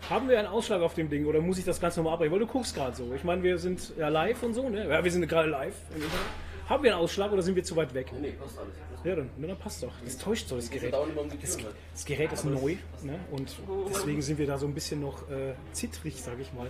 Haben 0.09 0.29
wir 0.29 0.39
einen 0.39 0.49
Ausschlag 0.49 0.81
auf 0.83 0.95
dem 0.95 1.11
Ding 1.11 1.27
oder 1.27 1.41
muss 1.41 1.59
ich 1.59 1.65
das 1.65 1.81
Ganze 1.81 1.99
nochmal 1.99 2.15
abbrechen? 2.15 2.33
Weil 2.33 2.41
du 2.41 2.47
guckst 2.47 2.75
gerade 2.75 2.95
so. 2.95 3.13
Ich 3.15 3.25
meine, 3.25 3.43
wir 3.43 3.59
sind 3.59 3.93
ja 3.99 4.09
live 4.09 4.43
und 4.43 4.55
so, 4.55 4.69
ne? 4.69 4.89
Ja, 4.89 5.03
wir 5.03 5.11
sind 5.11 5.27
gerade 5.29 5.49
live 5.49 5.75
im 5.91 6.03
Internet. 6.03 6.27
Haben 6.69 6.83
wir 6.83 6.93
einen 6.93 7.03
Ausschlag 7.03 7.33
oder 7.33 7.43
sind 7.43 7.55
wir 7.55 7.65
zu 7.65 7.77
weit 7.77 7.95
weg? 7.95 8.13
Nee, 8.21 8.31
passt 8.31 8.59
alles. 8.59 8.75
Ja, 9.05 9.15
dann, 9.15 9.31
dann 9.39 9.57
passt 9.57 9.85
doch. 9.85 9.93
Das 10.05 10.19
täuscht 10.19 10.49
so, 10.49 10.57
das 10.57 10.69
Gerät. 10.69 10.93
Das, 11.41 11.57
Tür. 11.57 11.71
das 11.93 12.05
Gerät 12.05 12.33
ist 12.33 12.45
neu 12.45 12.77
ne? 13.05 13.21
und 13.31 13.55
deswegen 13.89 14.21
sind 14.21 14.37
wir 14.37 14.47
da 14.49 14.59
so 14.59 14.67
ein 14.67 14.75
bisschen 14.75 15.01
noch 15.01 15.31
äh, 15.31 15.55
zittrig, 15.71 16.21
sage 16.21 16.43
ich 16.43 16.53
mal. 16.53 16.69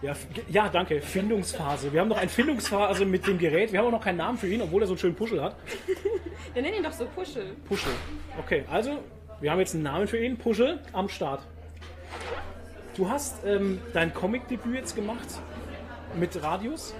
Ja, 0.00 0.16
ja, 0.48 0.68
danke. 0.70 1.02
Findungsphase. 1.02 1.92
Wir 1.92 2.00
haben 2.00 2.08
noch 2.08 2.16
eine 2.16 2.30
Findungsphase 2.30 3.04
mit 3.04 3.26
dem 3.26 3.36
Gerät. 3.36 3.72
Wir 3.72 3.80
haben 3.80 3.88
auch 3.88 3.92
noch 3.92 4.04
keinen 4.04 4.16
Namen 4.16 4.38
für 4.38 4.48
ihn, 4.48 4.62
obwohl 4.62 4.82
er 4.82 4.86
so 4.86 4.94
einen 4.94 5.00
schönen 5.00 5.16
Puschel 5.16 5.42
hat. 5.42 5.56
Wir 6.54 6.62
nennen 6.62 6.78
ihn 6.78 6.82
doch 6.82 6.92
so 6.92 7.06
Puschel. 7.06 7.52
Puschel. 7.68 7.92
Okay, 8.36 8.64
also 8.68 8.98
wir 9.40 9.52
haben 9.52 9.60
jetzt 9.60 9.74
einen 9.74 9.84
Namen 9.84 10.08
für 10.08 10.18
ihn. 10.18 10.36
Puschel 10.36 10.80
am 10.92 11.08
Start. 11.08 11.42
Du 12.96 13.08
hast 13.08 13.44
ähm, 13.44 13.80
dein 13.92 14.12
Comic-Debüt 14.12 14.74
jetzt 14.74 14.94
gemacht 14.94 15.28
mit 16.14 16.42
Radius. 16.42 16.94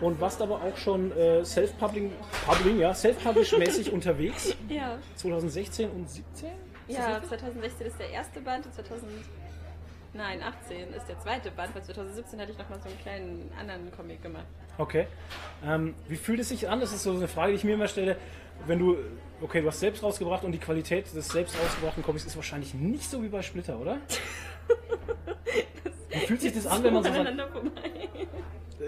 und 0.00 0.20
warst 0.20 0.42
aber 0.42 0.56
auch 0.56 0.76
schon 0.76 1.10
äh, 1.12 1.42
self-publishing, 1.44 2.12
publishing, 2.46 2.78
ja, 2.80 2.92
self-publish-mäßig 2.92 3.90
unterwegs. 3.92 4.54
Ja. 4.68 4.98
2016 5.16 5.90
und 5.90 6.10
17? 6.10 6.50
Ja, 6.88 7.20
2016 7.22 7.86
ist 7.86 7.98
der 7.98 8.10
erste 8.10 8.40
Band 8.40 8.66
und 8.66 8.74
2000, 8.74 9.10
nein, 10.12 10.42
18 10.42 10.92
ist 10.92 11.08
der 11.08 11.18
zweite 11.20 11.50
Band, 11.50 11.74
weil 11.74 11.82
2017 11.82 12.40
hatte 12.40 12.52
ich 12.52 12.58
nochmal 12.58 12.78
so 12.80 12.88
einen 12.88 12.98
kleinen 12.98 13.50
anderen 13.58 13.90
Comic 13.90 14.22
gemacht. 14.22 14.44
Okay. 14.78 15.06
Ähm, 15.64 15.94
wie 16.08 16.16
fühlt 16.16 16.40
es 16.40 16.50
sich 16.50 16.68
an? 16.68 16.80
Das 16.80 16.92
ist 16.92 17.02
so 17.02 17.12
eine 17.12 17.26
Frage, 17.26 17.52
die 17.52 17.56
ich 17.56 17.64
mir 17.64 17.74
immer 17.74 17.88
stelle. 17.88 18.16
Wenn 18.66 18.78
du, 18.78 18.96
okay, 19.40 19.62
du 19.62 19.68
hast 19.68 19.80
selbst 19.80 20.02
rausgebracht 20.02 20.44
und 20.44 20.52
die 20.52 20.58
Qualität 20.58 21.06
des 21.14 21.28
selbst 21.28 21.56
rausgebrachten 21.58 22.02
Comics 22.02 22.26
ist 22.26 22.36
wahrscheinlich 22.36 22.74
nicht 22.74 23.10
so 23.10 23.22
wie 23.22 23.28
bei 23.28 23.42
Splitter, 23.42 23.78
oder? 23.78 23.98
Wie 26.10 26.26
fühlt 26.26 26.40
sich 26.40 26.52
das 26.54 26.66
an, 26.66 26.82
wenn 26.82 26.94
man 26.94 27.02
so 27.04 27.12
sein, 27.12 27.40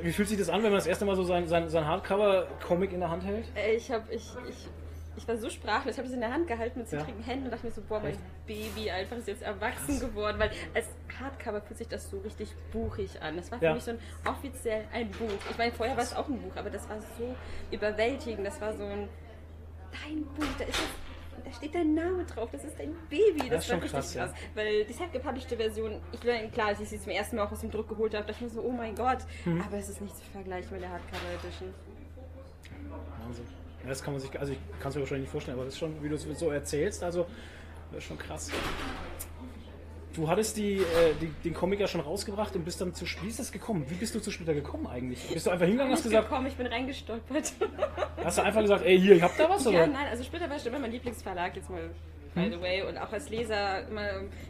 wie 0.02 0.12
fühlt 0.12 0.28
sich 0.28 0.38
das 0.38 0.48
an, 0.48 0.56
wenn 0.62 0.70
man 0.70 0.78
das 0.78 0.86
erste 0.86 1.04
Mal 1.04 1.16
so 1.16 1.24
sein, 1.24 1.46
sein, 1.48 1.68
sein 1.68 1.86
Hardcover-Comic 1.86 2.92
in 2.92 3.00
der 3.00 3.10
Hand 3.10 3.24
hält? 3.24 3.46
Ey, 3.54 3.76
ich 3.76 3.90
hab, 3.90 4.10
ich, 4.12 4.30
ich, 4.48 4.68
ich 5.16 5.26
war 5.28 5.36
so 5.36 5.50
sprachlos. 5.50 5.94
Ich 5.94 5.98
habe 5.98 6.08
es 6.08 6.14
in 6.14 6.20
der 6.20 6.32
Hand 6.32 6.46
gehalten 6.46 6.78
mit 6.78 6.88
zittrigen 6.88 7.22
Händen 7.24 7.46
und 7.46 7.50
dachte 7.52 7.66
mir 7.66 7.72
so, 7.72 7.80
boah, 7.88 8.00
mein? 8.00 8.16
Baby 8.46 8.90
einfach 8.90 9.16
ist 9.16 9.28
jetzt 9.28 9.42
erwachsen 9.42 9.98
geworden. 9.98 10.38
Weil 10.38 10.50
als 10.74 10.86
Hardcover 11.20 11.60
fühlt 11.60 11.78
sich 11.78 11.88
das 11.88 12.08
so 12.10 12.18
richtig 12.20 12.50
buchig 12.72 13.20
an. 13.20 13.36
Das 13.36 13.50
war 13.50 13.58
für 13.58 13.64
Ja. 13.66 13.74
mich 13.74 13.82
so 13.82 13.90
ein 13.92 13.98
offiziell 14.26 14.84
ein 14.92 15.10
Buch. 15.10 15.28
Ich 15.50 15.58
meine, 15.58 15.72
vorher 15.72 15.96
war 15.96 16.04
es 16.04 16.14
auch 16.14 16.28
ein 16.28 16.38
Buch, 16.40 16.54
aber 16.56 16.70
das 16.70 16.88
war 16.88 17.00
so 17.18 17.34
überwältigend. 17.72 18.46
Das 18.46 18.60
war 18.60 18.72
so 18.74 18.84
ein 18.84 19.08
dein 19.90 20.22
Buch, 20.36 20.46
da 20.58 20.64
ist 20.64 20.78
jetzt, 20.78 20.88
da 21.44 21.52
steht 21.52 21.74
dein 21.74 21.94
Name 21.94 22.24
drauf, 22.24 22.48
das 22.52 22.64
ist 22.64 22.78
dein 22.78 22.94
Baby. 23.08 23.48
Das, 23.48 23.64
ist 23.64 23.70
war 23.70 23.76
schon 23.76 23.80
richtig 23.80 23.90
krass, 23.92 24.14
krass. 24.14 24.32
ja. 24.32 24.48
Weil 24.54 24.84
die 24.84 24.92
self-gepublished 24.92 25.48
Version, 25.56 26.00
ich 26.12 26.24
meine, 26.24 26.48
klar, 26.50 26.68
als 26.68 26.80
ich 26.80 26.88
sie 26.88 27.00
zum 27.00 27.12
ersten 27.12 27.36
Mal 27.36 27.44
auch 27.46 27.52
aus 27.52 27.60
dem 27.60 27.70
Druck 27.70 27.88
geholt 27.88 28.14
habe, 28.14 28.26
dachte 28.26 28.44
ich 28.44 28.52
mir 28.52 28.60
so, 28.60 28.62
oh 28.62 28.72
mein 28.72 28.94
Gott. 28.94 29.18
Mhm. 29.44 29.62
Aber 29.62 29.76
es 29.76 29.88
ist 29.88 30.00
nicht 30.00 30.16
zu 30.16 30.24
vergleichen 30.32 30.70
mit 30.72 30.82
der 30.82 30.90
Hardcover 30.90 31.32
Edition. 31.42 31.74
Wahnsinn. 33.24 33.46
Ja, 33.82 33.88
das 33.88 34.02
kann 34.02 34.12
man 34.14 34.20
sich, 34.20 34.38
also 34.38 34.52
ich 34.52 34.58
kann 34.80 34.90
es 34.90 34.94
mir 34.96 35.02
wahrscheinlich 35.02 35.24
nicht 35.24 35.32
vorstellen, 35.32 35.56
aber 35.56 35.64
das 35.64 35.74
ist 35.74 35.78
schon, 35.78 36.02
wie 36.02 36.08
du 36.08 36.14
es 36.16 36.22
so 36.38 36.50
erzählst, 36.50 37.02
also 37.02 37.26
das 37.90 37.98
ist 37.98 38.08
schon 38.08 38.18
krass. 38.18 38.50
Du 40.18 40.28
hattest 40.28 40.56
die, 40.56 40.78
äh, 40.78 41.14
die, 41.20 41.28
den 41.44 41.54
Comic 41.54 41.78
ja 41.78 41.86
schon 41.86 42.00
rausgebracht 42.00 42.54
und 42.56 42.64
bist 42.64 42.80
dann 42.80 42.92
zu 42.92 43.04
Wie 43.22 43.28
ist 43.28 43.38
das 43.38 43.52
gekommen? 43.52 43.84
Wie 43.88 43.94
bist 43.94 44.16
du 44.16 44.20
zu 44.20 44.32
Splitter 44.32 44.52
gekommen 44.52 44.88
eigentlich? 44.88 45.28
Bist 45.32 45.46
du 45.46 45.50
einfach 45.50 45.64
hingegangen 45.64 45.92
und 45.92 45.96
hast 45.98 46.04
Ich 46.06 46.10
gesagt, 46.10 46.28
gekommen, 46.28 46.46
ich 46.48 46.56
bin 46.56 46.66
reingestolpert. 46.66 47.52
hast 48.24 48.38
du 48.38 48.42
einfach 48.42 48.62
gesagt, 48.62 48.84
ey, 48.84 48.98
hier, 49.00 49.14
ich 49.14 49.22
hab 49.22 49.36
da 49.36 49.48
was? 49.48 49.62
Ja, 49.64 49.70
Oder? 49.70 49.86
nein, 49.86 50.08
also 50.10 50.24
Splitter 50.24 50.50
war 50.50 50.58
schon 50.58 50.68
immer 50.72 50.80
mein 50.80 50.90
Lieblingsverlag, 50.90 51.54
jetzt 51.54 51.70
mal 51.70 51.82
Hm? 52.34 52.50
by 52.50 52.56
the 52.56 52.60
way. 52.60 52.82
Und 52.82 52.98
auch 52.98 53.12
als 53.12 53.30
Leser, 53.30 53.86
immer, 53.88 54.06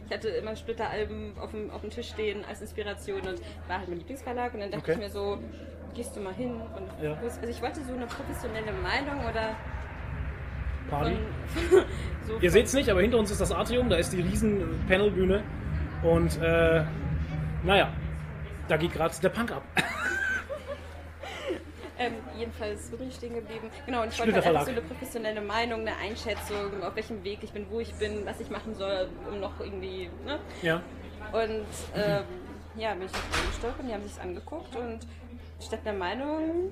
ich 0.07 0.13
hatte 0.13 0.29
immer 0.29 0.55
Splitter-Alben 0.55 1.37
auf 1.39 1.51
dem, 1.51 1.69
auf 1.69 1.81
dem 1.81 1.91
Tisch 1.91 2.09
stehen 2.09 2.43
als 2.49 2.61
Inspiration 2.61 3.21
und 3.21 3.39
war 3.67 3.77
halt 3.79 3.89
mein 3.89 3.99
Lieblingsverlag. 3.99 4.53
Und 4.55 4.61
dann 4.61 4.71
dachte 4.71 4.83
Okay. 4.83 4.93
ich 4.93 4.97
mir 4.97 5.09
so, 5.11 5.37
gehst 5.93 6.15
du 6.15 6.19
mal 6.19 6.33
hin? 6.33 6.53
Und 6.75 7.03
Ja. 7.03 7.13
also 7.21 7.47
ich 7.47 7.61
wollte 7.61 7.81
so 7.85 7.93
eine 7.93 8.07
professionelle 8.07 8.71
Meinung 8.73 9.19
oder 9.29 9.55
Party? 10.89 11.15
von, 11.69 11.83
so 12.27 12.37
Ihr 12.39 12.51
seht 12.51 12.65
es 12.65 12.73
nicht, 12.73 12.89
aber 12.89 13.01
hinter 13.01 13.17
uns 13.17 13.31
ist 13.31 13.41
das 13.41 13.51
Atrium, 13.51 13.89
da 13.89 13.97
ist 13.97 14.13
die 14.13 14.21
riesen 14.21 14.63
Panelbühne 14.87 15.43
und 16.03 16.41
äh, 16.41 16.83
naja, 17.63 17.91
da 18.67 18.77
geht 18.77 18.93
gerade 18.93 19.13
der 19.21 19.29
Punk 19.29 19.51
ab. 19.51 19.63
Ähm, 22.01 22.13
jedenfalls, 22.37 22.89
wo 22.93 22.95
bin 22.95 23.09
ich 23.09 23.15
stehen 23.15 23.35
geblieben? 23.35 23.69
Genau, 23.85 24.03
und 24.03 24.13
ich 24.13 24.19
wollte 24.19 24.35
halt 24.35 24.45
einfach 24.45 24.63
so 24.63 24.71
eine 24.71 24.81
professionelle 24.81 25.41
Meinung, 25.41 25.81
eine 25.81 25.97
Einschätzung, 25.97 26.81
auf 26.81 26.95
welchem 26.95 27.21
Weg 27.25 27.39
ich 27.41 27.51
bin, 27.51 27.65
wo 27.69 27.81
ich 27.81 27.93
bin, 27.95 28.25
was 28.25 28.39
ich 28.39 28.49
machen 28.49 28.73
soll, 28.73 29.09
um 29.29 29.41
noch 29.41 29.59
irgendwie, 29.59 30.09
ne? 30.25 30.39
Ja. 30.61 30.81
Und 31.33 31.65
ähm, 31.93 32.23
ja, 32.77 32.93
bin 32.93 33.05
ich 33.05 33.11
auf 33.11 33.37
reingestolpert 33.37 33.79
und 33.81 33.87
die 33.89 33.93
haben 33.93 34.07
sich 34.07 34.21
angeguckt 34.21 34.75
und 34.77 34.99
statt 35.59 35.81
der 35.83 35.91
Meinung 35.91 36.71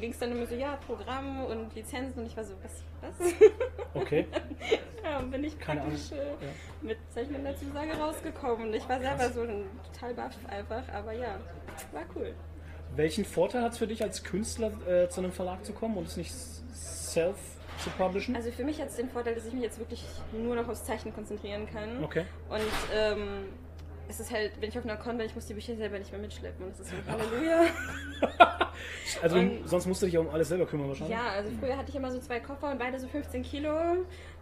ging 0.00 0.10
es 0.10 0.18
dann 0.18 0.32
immer 0.32 0.46
so, 0.46 0.54
ja, 0.54 0.76
Programm 0.86 1.44
und 1.44 1.74
Lizenzen 1.74 2.20
und 2.20 2.26
ich 2.26 2.36
war 2.36 2.44
so, 2.44 2.54
was, 2.62 2.82
was? 3.00 3.32
Okay. 3.94 4.26
ja, 5.04 5.20
bin 5.20 5.44
ich 5.44 5.58
Keine 5.58 5.80
praktisch 5.80 6.12
Ahnung. 6.12 6.24
äh, 6.82 6.86
mit 6.86 6.98
Zeichen 7.12 7.42
der 7.42 7.56
Zusage 7.56 7.96
rausgekommen 7.96 8.68
und 8.68 8.74
ich 8.74 8.88
war 8.88 9.00
selber 9.00 9.30
so 9.30 9.42
ein 9.42 9.64
total 9.92 10.14
baff 10.14 10.36
einfach, 10.48 10.82
aber 10.92 11.12
ja, 11.12 11.40
war 11.92 12.02
cool. 12.14 12.34
Welchen 12.96 13.24
Vorteil 13.24 13.62
hat 13.62 13.72
es 13.72 13.78
für 13.78 13.86
dich 13.86 14.02
als 14.02 14.22
Künstler 14.24 14.72
äh, 14.88 15.08
zu 15.08 15.20
einem 15.20 15.32
Verlag 15.32 15.64
zu 15.64 15.72
kommen 15.72 15.96
und 15.96 16.06
es 16.06 16.16
nicht 16.16 16.32
self 16.32 17.36
zu 17.82 17.90
publishen? 17.90 18.34
Also 18.36 18.50
für 18.50 18.64
mich 18.64 18.80
hat 18.80 18.88
es 18.88 18.96
den 18.96 19.08
Vorteil, 19.08 19.34
dass 19.34 19.46
ich 19.46 19.52
mich 19.52 19.62
jetzt 19.62 19.78
wirklich 19.78 20.04
nur 20.32 20.56
noch 20.56 20.68
aufs 20.68 20.84
Zeichnen 20.84 21.14
konzentrieren 21.14 21.68
kann. 21.72 22.02
Okay. 22.02 22.24
Und 22.48 22.60
ähm, 22.94 23.48
es 24.10 24.20
ist 24.20 24.30
halt, 24.32 24.52
wenn 24.60 24.68
ich 24.68 24.78
auf 24.78 24.84
einer 24.84 24.96
Con 24.96 25.16
bin, 25.16 25.26
ich 25.26 25.34
muss 25.34 25.46
die 25.46 25.54
Bücher 25.54 25.74
selber 25.76 25.98
nicht 25.98 26.10
mehr 26.12 26.20
mitschleppen. 26.20 26.66
Und 26.66 26.72
das 26.72 26.80
ist 26.80 26.90
so 26.90 26.96
Halleluja. 27.10 27.66
Also 29.22 29.38
und- 29.38 29.68
sonst 29.68 29.86
musst 29.86 30.00
du 30.02 30.06
dich 30.06 30.14
ja 30.14 30.20
um 30.20 30.30
alles 30.30 30.48
selber 30.48 30.64
kümmern 30.66 30.88
wahrscheinlich. 30.88 31.14
Ja, 31.16 31.28
also 31.30 31.50
früher 31.60 31.76
hatte 31.76 31.90
ich 31.90 31.96
immer 31.96 32.10
so 32.10 32.18
zwei 32.20 32.40
Koffer 32.40 32.70
und 32.70 32.78
beide 32.78 32.98
so 32.98 33.08
15 33.08 33.42
Kilo 33.42 33.74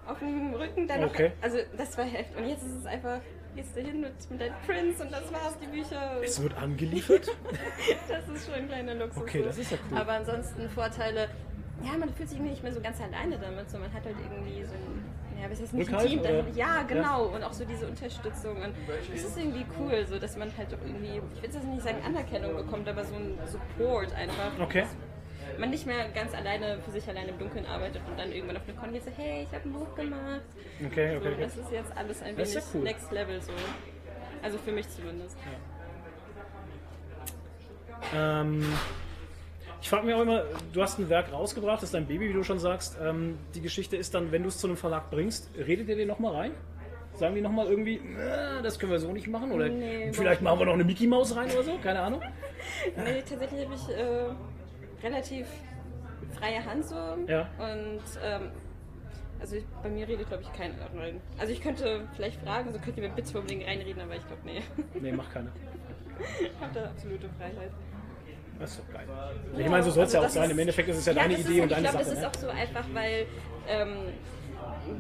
auf 0.07 0.19
dem 0.21 0.55
Rücken. 0.55 0.87
Dann 0.87 1.01
noch- 1.01 1.09
Okay. 1.11 1.33
Also 1.41 1.59
das 1.77 1.97
war 1.99 2.05
heftig. 2.05 2.37
Und 2.37 2.49
jetzt 2.49 2.63
ist 2.63 2.75
es 2.75 2.87
einfach, 2.87 3.21
gehst 3.57 3.77
du 3.77 3.81
hin 3.81 4.01
mit, 4.03 4.13
mit 4.31 4.41
deinen 4.41 4.55
Prints 4.67 5.01
und 5.01 5.11
das 5.11 5.33
war's, 5.33 5.57
die 5.61 5.67
Bücher. 5.67 6.21
Es 6.23 6.41
wird 6.43 6.57
angeliefert. 6.63 7.29
Das 8.09 8.29
ist 8.29 8.45
schon 8.47 8.55
ein 8.55 8.69
kleiner 8.69 8.95
Luxus. 8.95 9.23
Okay, 9.23 9.43
das 9.43 9.59
ist 9.59 9.73
ja 9.73 9.79
cool. 9.91 9.99
Aber 9.99 10.13
ansonsten 10.13 10.69
Vorteile, 10.69 11.29
ja, 11.83 11.97
man 11.99 12.13
fühlt 12.15 12.29
sich 12.29 12.39
irgendwie 12.39 12.53
nicht 12.53 12.63
mehr 12.63 12.73
so 12.73 12.81
ganz 12.81 13.01
alleine 13.01 13.39
damit. 13.39 13.69
So, 13.71 13.79
man 13.79 13.93
hat 13.93 14.05
halt 14.05 14.17
irgendwie 14.21 14.63
so 14.65 14.73
ein, 14.75 15.05
ja, 15.41 15.51
was 15.51 15.61
heißt 15.61 15.75
nicht 15.75 15.93
ein 15.93 16.07
Team. 16.07 16.23
Dann, 16.23 16.55
ja, 16.57 16.83
genau. 16.83 17.25
Und 17.27 17.43
auch 17.45 17.53
so 17.53 17.65
diese 17.65 17.87
Unterstützung. 17.87 18.57
Und 18.57 18.75
es 19.15 19.25
ist 19.25 19.39
irgendwie 19.39 19.65
cool, 19.79 20.05
so 20.07 20.19
dass 20.19 20.37
man 20.37 20.51
halt 20.57 20.69
irgendwie, 20.73 21.21
ich 21.35 21.43
will 21.43 21.51
jetzt 21.51 21.65
nicht 21.65 21.83
sagen 21.83 21.99
Anerkennung 22.05 22.57
bekommt, 22.57 22.89
aber 22.89 23.05
so 23.05 23.15
ein 23.15 23.39
Support 23.47 24.15
einfach. 24.15 24.59
Okay. 24.61 24.85
Man 25.59 25.71
nicht 25.71 25.87
mehr 25.87 26.09
ganz 26.11 26.35
alleine 26.35 26.79
für 26.85 26.91
sich 26.91 27.09
alleine 27.09 27.31
im 27.31 27.39
Dunkeln 27.39 27.67
arbeitet 27.67 28.03
und 28.09 28.19
dann 28.19 28.31
irgendwann 28.31 28.57
auf 28.59 28.63
eine 28.69 28.77
Con 28.77 28.93
geht 28.93 29.05
so, 29.05 29.11
hey, 29.17 29.43
ich 29.49 29.55
habe 29.55 29.69
ein 29.69 29.73
Buch 29.73 29.95
gemacht. 29.97 30.43
Okay, 30.85 31.17
okay, 31.17 31.21
So, 31.23 31.29
okay. 31.31 31.37
das 31.41 31.57
ist 31.57 31.73
jetzt 31.73 31.97
alles 31.97 32.23
ein 32.23 32.37
Das 32.37 32.51
wenig 32.55 32.65
ja 32.65 32.71
cool. 32.75 32.83
next 32.83 33.11
level 33.13 33.41
so. 33.43 33.53
Also 34.43 34.59
für 34.59 34.73
mich 34.73 34.89
zumindest. 34.89 35.37
Ähm, 38.15 38.73
ich 39.81 39.89
frage 39.89 40.07
mich 40.07 40.15
auch 40.15 40.23
immer, 40.23 40.43
du 40.73 40.83
hast 40.83 40.99
ein 40.99 41.09
Werk 41.09 41.33
rausgebracht, 41.33 41.77
das 41.79 41.85
ist 41.85 41.95
dein 41.95 42.07
Baby, 42.07 42.29
wie 42.31 42.33
du 42.33 42.43
schon 42.43 42.59
sagst. 42.59 42.97
Ähm, 43.03 43.39
die 43.55 43.61
Geschichte 43.61 43.97
ist 43.97 44.15
dann, 44.15 44.33
wenn 44.33 44.43
du 44.43 44.49
es 44.49 44.59
zu 44.59 44.67
einem 44.67 44.77
Verlag 44.77 45.11
bringst, 45.11 45.51
redet 45.57 45.89
ihr 45.89 45.97
den 45.97 46.09
nochmal 46.09 46.35
rein? 46.35 46.53
Sagen 47.15 47.35
die 47.35 47.41
nochmal 47.41 47.67
irgendwie, 47.67 47.97
"Äh, 47.97 48.63
das 48.63 48.79
können 48.79 48.93
wir 48.93 49.01
so 49.01 49.11
nicht 49.13 49.27
machen? 49.27 49.51
Oder 49.51 49.69
Nee, 49.69 50.13
vielleicht 50.13 50.41
machen 50.41 50.61
wir 50.61 50.67
noch 50.67 50.75
eine 50.75 50.85
Mickey 50.85 51.07
Maus 51.09 51.35
rein 51.35 51.51
oder 51.51 51.63
so? 51.65 51.79
Keine 51.83 52.01
Ahnung. 52.01 52.21
Nee, 52.97 53.23
tatsächlich 53.29 53.65
habe 53.65 53.75
ich 53.75 53.89
äh, 53.97 55.05
relativ 55.07 55.47
freie 56.39 56.65
Hand 56.65 56.85
so. 56.87 56.95
Ja. 57.27 57.49
Und 57.59 58.01
ähm, 58.23 58.51
also 59.41 59.57
ich, 59.57 59.65
bei 59.83 59.89
mir 59.89 60.07
redet 60.07 60.29
glaube 60.29 60.43
ich 60.43 60.53
keiner 60.53 60.75
rein. 60.97 61.21
Also 61.39 61.53
ich 61.53 61.61
könnte 61.63 62.07
vielleicht 62.15 62.41
fragen, 62.43 62.73
so 62.73 62.79
könnt 62.79 62.97
ihr 62.99 63.05
mir 63.05 63.15
bitte 63.15 63.37
unbedingt 63.39 63.67
reinreden, 63.67 64.03
aber 64.03 64.17
ich 64.17 64.27
glaube 64.27 64.43
nee. 64.45 64.63
Nee, 65.01 65.13
mach 65.13 65.33
keine. 65.33 65.51
ich 66.41 66.61
habe 66.61 66.75
da 66.75 66.85
absolute 66.87 67.29
Freiheit. 67.39 67.71
Das 68.59 68.71
ist 68.71 68.81
doch 68.81 68.93
geil. 68.93 69.07
Ich 69.57 69.69
meine, 69.69 69.83
so 69.83 69.91
soll 69.91 70.05
es 70.05 70.13
ja 70.13 70.21
auch 70.21 70.29
sein. 70.29 70.51
Im 70.51 70.59
Endeffekt 70.59 70.89
ist 70.89 70.99
es 70.99 71.07
ja, 71.07 71.15
deine 71.15 71.37
das 71.37 71.45
Idee 71.45 71.61
und 71.61 71.71
deine 71.71 71.87
Ich 71.87 71.91
glaube, 71.91 72.05
Sache. 72.05 72.17
das 72.17 72.33
ist 72.33 72.45
ne? 72.45 72.49
auch 72.51 72.55
so 72.55 72.61
einfach, 72.61 72.85
weil 72.93 73.27
ähm, 73.69 73.97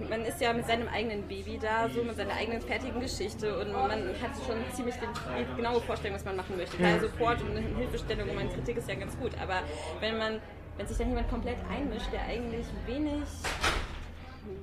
man 0.08 0.24
ist 0.24 0.40
ja 0.40 0.52
mit 0.52 0.66
seinem 0.66 0.88
eigenen 0.88 1.22
Baby 1.26 1.58
da, 1.60 1.88
so 1.88 2.02
mit 2.04 2.16
seiner 2.16 2.34
eigenen 2.34 2.60
fertigen 2.60 3.00
Geschichte 3.00 3.58
und 3.58 3.72
man 3.72 3.90
hat 3.90 4.30
schon 4.46 4.56
ziemlich 4.72 4.94
die, 4.96 5.56
genaue 5.56 5.80
Vorstellung, 5.80 6.16
was 6.16 6.24
man 6.24 6.36
machen 6.36 6.56
möchte. 6.56 6.76
Klar, 6.76 7.00
Support 7.00 7.42
und 7.42 7.56
Hilfestellung 7.76 8.28
und 8.28 8.36
meine 8.36 8.50
Kritik 8.50 8.76
ist 8.76 8.88
ja 8.88 8.94
ganz 8.94 9.18
gut, 9.18 9.32
aber 9.40 9.62
wenn 10.00 10.18
man, 10.18 10.40
wenn 10.76 10.86
sich 10.86 10.96
dann 10.98 11.08
jemand 11.08 11.28
komplett 11.28 11.56
einmischt, 11.70 12.12
der 12.12 12.22
eigentlich 12.22 12.66
wenig 12.86 13.24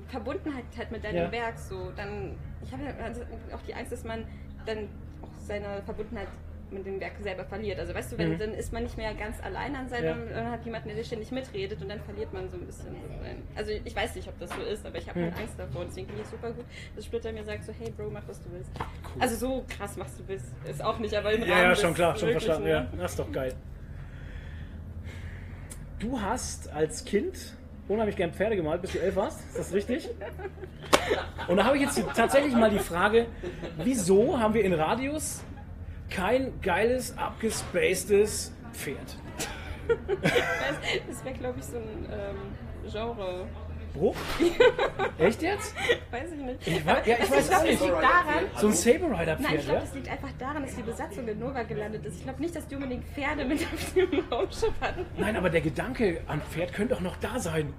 Verbundenheit 0.08 0.64
hat 0.78 0.90
mit 0.90 1.04
deinem 1.04 1.16
Ja. 1.16 1.32
Werk, 1.32 1.58
so, 1.58 1.92
dann, 1.96 2.36
ich 2.64 2.72
habe 2.72 2.84
ja 2.84 2.90
also 3.04 3.22
auch 3.54 3.62
die 3.66 3.74
Angst, 3.74 3.92
dass 3.92 4.04
man 4.04 4.24
dann 4.64 4.88
auch 5.22 5.28
seine 5.38 5.82
Verbundenheit 5.84 6.28
mit 6.70 6.84
dem 6.84 6.98
Werk 7.00 7.12
selber 7.20 7.44
verliert. 7.44 7.78
Also 7.78 7.94
weißt 7.94 8.12
du, 8.12 8.18
wenn, 8.18 8.32
Mhm. 8.32 8.38
dann 8.38 8.54
ist 8.54 8.72
man 8.72 8.82
nicht 8.82 8.96
mehr 8.96 9.14
ganz 9.14 9.40
allein 9.42 9.76
an 9.76 9.88
seinem, 9.88 10.28
dann 10.30 10.50
hat 10.50 10.64
jemanden, 10.64 10.88
der 10.94 11.04
ständig 11.04 11.30
mitredet 11.30 11.80
und 11.80 11.88
dann 11.88 12.00
verliert 12.00 12.32
man 12.32 12.48
so 12.48 12.56
ein 12.56 12.66
bisschen. 12.66 12.96
Also 13.54 13.70
ich 13.84 13.94
weiß 13.94 14.14
nicht, 14.16 14.26
ob 14.28 14.38
das 14.40 14.50
so 14.50 14.60
ist, 14.62 14.84
aber 14.84 14.98
ich 14.98 15.08
habe 15.08 15.22
halt 15.22 15.38
Angst 15.38 15.54
davor 15.58 15.82
und 15.82 15.88
deswegen 15.88 16.08
finde 16.08 16.22
ich 16.22 16.26
es 16.26 16.32
super 16.32 16.50
gut, 16.52 16.64
dass 16.96 17.04
Splitter 17.04 17.32
mir 17.32 17.44
sagt 17.44 17.64
so, 17.64 17.72
hey 17.78 17.90
Bro, 17.96 18.10
mach 18.10 18.22
was 18.26 18.42
du 18.42 18.50
willst. 18.52 18.70
Also 19.18 19.36
so 19.36 19.64
krass 19.68 19.96
machst 19.96 20.18
du 20.18 20.24
willst, 20.26 20.46
ist 20.68 20.82
auch 20.82 20.98
nicht, 20.98 21.14
aber 21.14 21.32
im 21.32 21.42
Ja, 21.42 21.54
Rahmen 21.54 21.64
ja, 21.70 21.76
schon 21.76 21.94
klar, 21.94 22.16
schon 22.16 22.30
verstanden. 22.30 22.68
Ja, 22.68 22.80
ne? 22.80 22.88
das 22.98 23.12
ist 23.12 23.18
doch 23.20 23.30
geil. 23.30 23.54
Du 25.98 26.20
hast 26.20 26.72
als 26.72 27.04
Kind 27.04 27.54
unheimlich 27.88 28.16
gern 28.16 28.32
Pferde 28.32 28.56
gemalt, 28.56 28.82
bis 28.82 28.92
du 28.92 28.98
elf 28.98 29.16
warst. 29.16 29.40
Ist 29.50 29.58
das 29.58 29.72
richtig? 29.72 30.08
Und 31.48 31.56
da 31.56 31.64
habe 31.64 31.76
ich 31.76 31.82
jetzt 31.84 32.02
tatsächlich 32.14 32.54
mal 32.54 32.70
die 32.70 32.78
Frage, 32.80 33.26
wieso 33.78 34.38
haben 34.38 34.54
wir 34.54 34.64
in 34.64 34.74
Radius 34.74 35.42
kein 36.10 36.60
geiles, 36.60 37.16
abgespacedes 37.16 38.52
Pferd? 38.72 39.18
Das, 39.88 40.76
das 41.08 41.24
wäre, 41.24 41.34
glaube 41.34 41.58
ich, 41.58 41.64
so 41.64 41.76
ein 41.76 42.08
ähm, 42.10 42.90
Genre. 42.90 43.46
Bruch? 43.96 44.16
Echt 45.18 45.42
jetzt? 45.42 45.74
Weiß 46.10 46.30
ich 46.32 46.42
nicht. 46.42 46.66
Ich 46.66 46.86
weiß, 46.86 47.06
ja, 47.06 47.16
ich 47.22 47.30
weiß 47.30 47.48
auch 47.48 47.52
das 47.52 47.62
nicht. 47.64 47.80
liegt 47.80 47.92
daran. 47.94 48.44
So 48.60 48.66
ein 48.68 48.72
Saber 48.72 49.06
Rider 49.20 49.36
Nein, 49.40 49.42
ich 49.42 49.46
Pferd, 49.48 49.62
glaube, 49.64 49.74
ja? 49.74 49.80
das 49.80 49.94
liegt 49.94 50.08
einfach 50.10 50.28
daran, 50.38 50.62
dass 50.62 50.74
die 50.76 50.82
Besatzung 50.82 51.28
in 51.28 51.38
Nova 51.38 51.62
gelandet 51.62 52.04
ist. 52.06 52.16
Ich 52.18 52.22
glaube 52.24 52.40
nicht, 52.40 52.54
dass 52.56 52.66
die 52.66 52.74
unbedingt 52.76 53.04
Pferde 53.14 53.44
mit 53.44 53.60
auf 53.62 53.92
dem 53.94 54.24
Raumschiff 54.30 54.72
hatten. 54.80 55.06
Nein, 55.16 55.36
aber 55.36 55.50
der 55.50 55.60
Gedanke 55.60 56.20
an 56.26 56.40
Pferd 56.42 56.72
könnte 56.72 56.94
doch 56.94 57.00
noch 57.00 57.16
da 57.16 57.38
sein. 57.40 57.72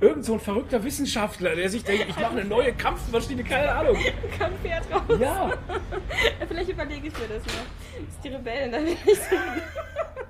Irgend 0.00 0.24
so 0.24 0.34
ein 0.34 0.40
verrückter 0.40 0.82
Wissenschaftler, 0.84 1.54
der 1.56 1.68
sich 1.68 1.84
denkt, 1.84 2.06
ich 2.08 2.16
mache 2.16 2.32
eine 2.32 2.44
neue 2.44 2.72
Kampfmaschine, 2.72 3.42
keine 3.44 3.70
Ahnung. 3.72 3.96
Kam 4.38 4.52
ein 4.52 4.58
Pferd 4.62 4.84
raus. 4.92 5.18
Ja, 5.20 5.52
Vielleicht 6.48 6.70
überlege 6.70 7.08
ich 7.08 7.12
mir 7.18 7.28
das 7.28 7.44
mal. 7.46 7.64
Das 8.06 8.14
ist 8.14 8.24
die 8.24 8.28
Rebellen, 8.28 8.72
da 8.72 8.78
ich 8.78 8.98
so 9.04 9.36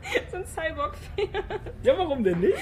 so 0.31 0.37
ein 0.37 0.47
Cyborg-Pferd. 0.47 1.61
ja, 1.83 1.99
warum 1.99 2.23
denn 2.23 2.41
nicht? 2.41 2.57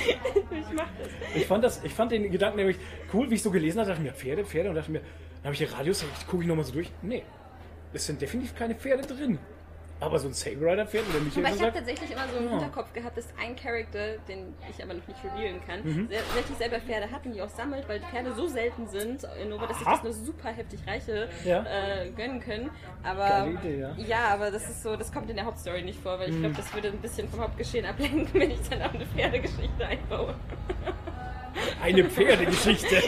Ich 0.51 0.73
mach 0.73 0.89
das. 0.99 1.09
Ich 1.35 1.47
fand, 1.47 1.65
das, 1.65 1.85
ich 1.85 1.93
fand 1.93 2.13
den 2.13 2.31
Gedanken 2.31 2.59
nämlich 2.59 2.77
cool, 3.13 3.31
wie 3.31 3.35
ich 3.35 3.43
so 3.43 3.51
gelesen 3.51 3.81
habe, 3.81 3.91
dachte 3.91 4.03
ich 4.03 4.09
mir, 4.09 4.15
Pferde, 4.15 4.45
Pferde, 4.45 4.69
und 4.71 4.77
dachte 4.77 4.91
mir, 4.91 5.01
dann 5.01 5.45
habe 5.45 5.53
ich 5.55 5.59
die 5.59 5.65
Radios, 5.65 6.05
gucke 6.29 6.43
ich 6.43 6.49
nochmal 6.49 6.65
so 6.65 6.73
durch. 6.73 6.91
Nee, 7.03 7.23
es 7.93 8.07
sind 8.07 8.21
definitiv 8.21 8.55
keine 8.55 8.75
Pferde 8.75 9.07
drin. 9.07 9.39
Aber 10.05 10.19
so 10.19 10.29
ein 10.29 10.35
Saber 10.35 10.67
Rider 10.73 10.87
Pferd, 10.87 11.05
der 11.15 11.21
Michael 11.21 11.47
Aber 11.47 11.55
ich 11.55 11.63
habe 11.63 11.73
tatsächlich 11.73 12.11
immer 12.11 12.29
so 12.31 12.37
im 12.39 12.45
Ja. 12.45 12.51
Hinterkopf 12.51 12.93
gehabt, 12.93 13.17
dass 13.17 13.27
ein 13.41 13.57
Charakter, 13.57 14.19
den 14.29 14.55
ich 14.71 14.83
aber 14.83 14.95
noch 14.95 15.07
nicht 15.09 15.19
revealen 15.25 15.61
kann, 15.67 15.81
Mhm. 15.83 16.09
sehr, 16.09 16.21
tatsächlich 16.21 16.59
selber 16.59 16.81
Pferde 16.81 17.11
hat 17.11 17.25
und 17.25 17.33
die 17.33 17.41
auch 17.43 17.49
sammelt, 17.49 17.89
weil 17.89 18.01
Pferde 18.01 18.33
so 18.35 18.47
selten 18.47 18.87
sind 18.89 19.27
in 19.43 19.49
Nova, 19.49 19.67
dass 19.67 19.79
sich 19.79 19.87
das 19.87 20.03
nur 20.03 20.13
super 20.13 20.51
heftig 20.51 20.81
Reiche 20.87 21.29
Ja. 21.45 21.65
äh, 21.65 22.11
gönnen 22.11 22.41
können. 22.41 22.71
Aber 23.03 23.49
Idee, 23.49 23.81
ja. 23.81 23.95
Mhm. 23.95 24.05
aber 24.33 24.51
das 24.51 24.69
ist 24.69 24.83
so, 24.83 24.97
das 24.97 25.11
kommt 25.13 25.31
in 25.31 25.37
der 25.37 25.45
Hauptstory 25.47 25.83
nicht 25.83 26.01
vor, 26.03 26.19
weil 26.19 26.31
ich 26.31 26.39
glaube, 26.39 26.55
das 26.55 26.73
würde 26.75 26.89
ein 26.89 26.99
bisschen 26.99 27.29
vom 27.29 27.41
Hauptgeschehen 27.41 27.87
ablenken, 27.87 28.29
wenn 28.41 28.51
ich 28.51 28.69
dann 28.69 28.83
auch 28.83 28.93
eine 28.95 29.07
Pferdegeschichte 29.07 29.87
einbaue. 29.87 30.35
eine 31.83 32.05
Pferdegeschichte. 32.05 32.97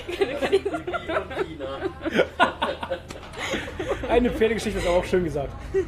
Eine 4.08 4.30
Pferdegeschichte 4.30 4.78
ist 4.78 4.86
aber 4.86 4.98
auch 4.98 5.04
schön 5.04 5.24
gesagt. 5.24 5.52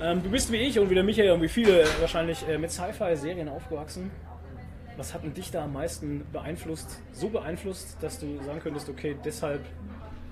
Ähm, 0.00 0.22
du 0.22 0.30
bist 0.30 0.50
wie 0.50 0.56
ich 0.56 0.78
und 0.78 0.88
wie 0.88 0.94
der 0.94 1.04
Michael 1.04 1.32
und 1.32 1.42
wie 1.42 1.48
viele 1.48 1.84
wahrscheinlich 2.00 2.46
äh, 2.48 2.56
mit 2.58 2.70
Sci-Fi-Serien 2.70 3.48
aufgewachsen. 3.48 4.10
Was 4.96 5.14
hat 5.14 5.22
denn 5.22 5.34
dich 5.34 5.50
da 5.50 5.64
am 5.64 5.72
meisten 5.74 6.26
beeinflusst? 6.32 7.00
So 7.12 7.28
beeinflusst, 7.28 7.96
dass 8.02 8.18
du 8.18 8.42
sagen 8.42 8.60
könntest, 8.60 8.88
okay, 8.88 9.16
deshalb 9.24 9.64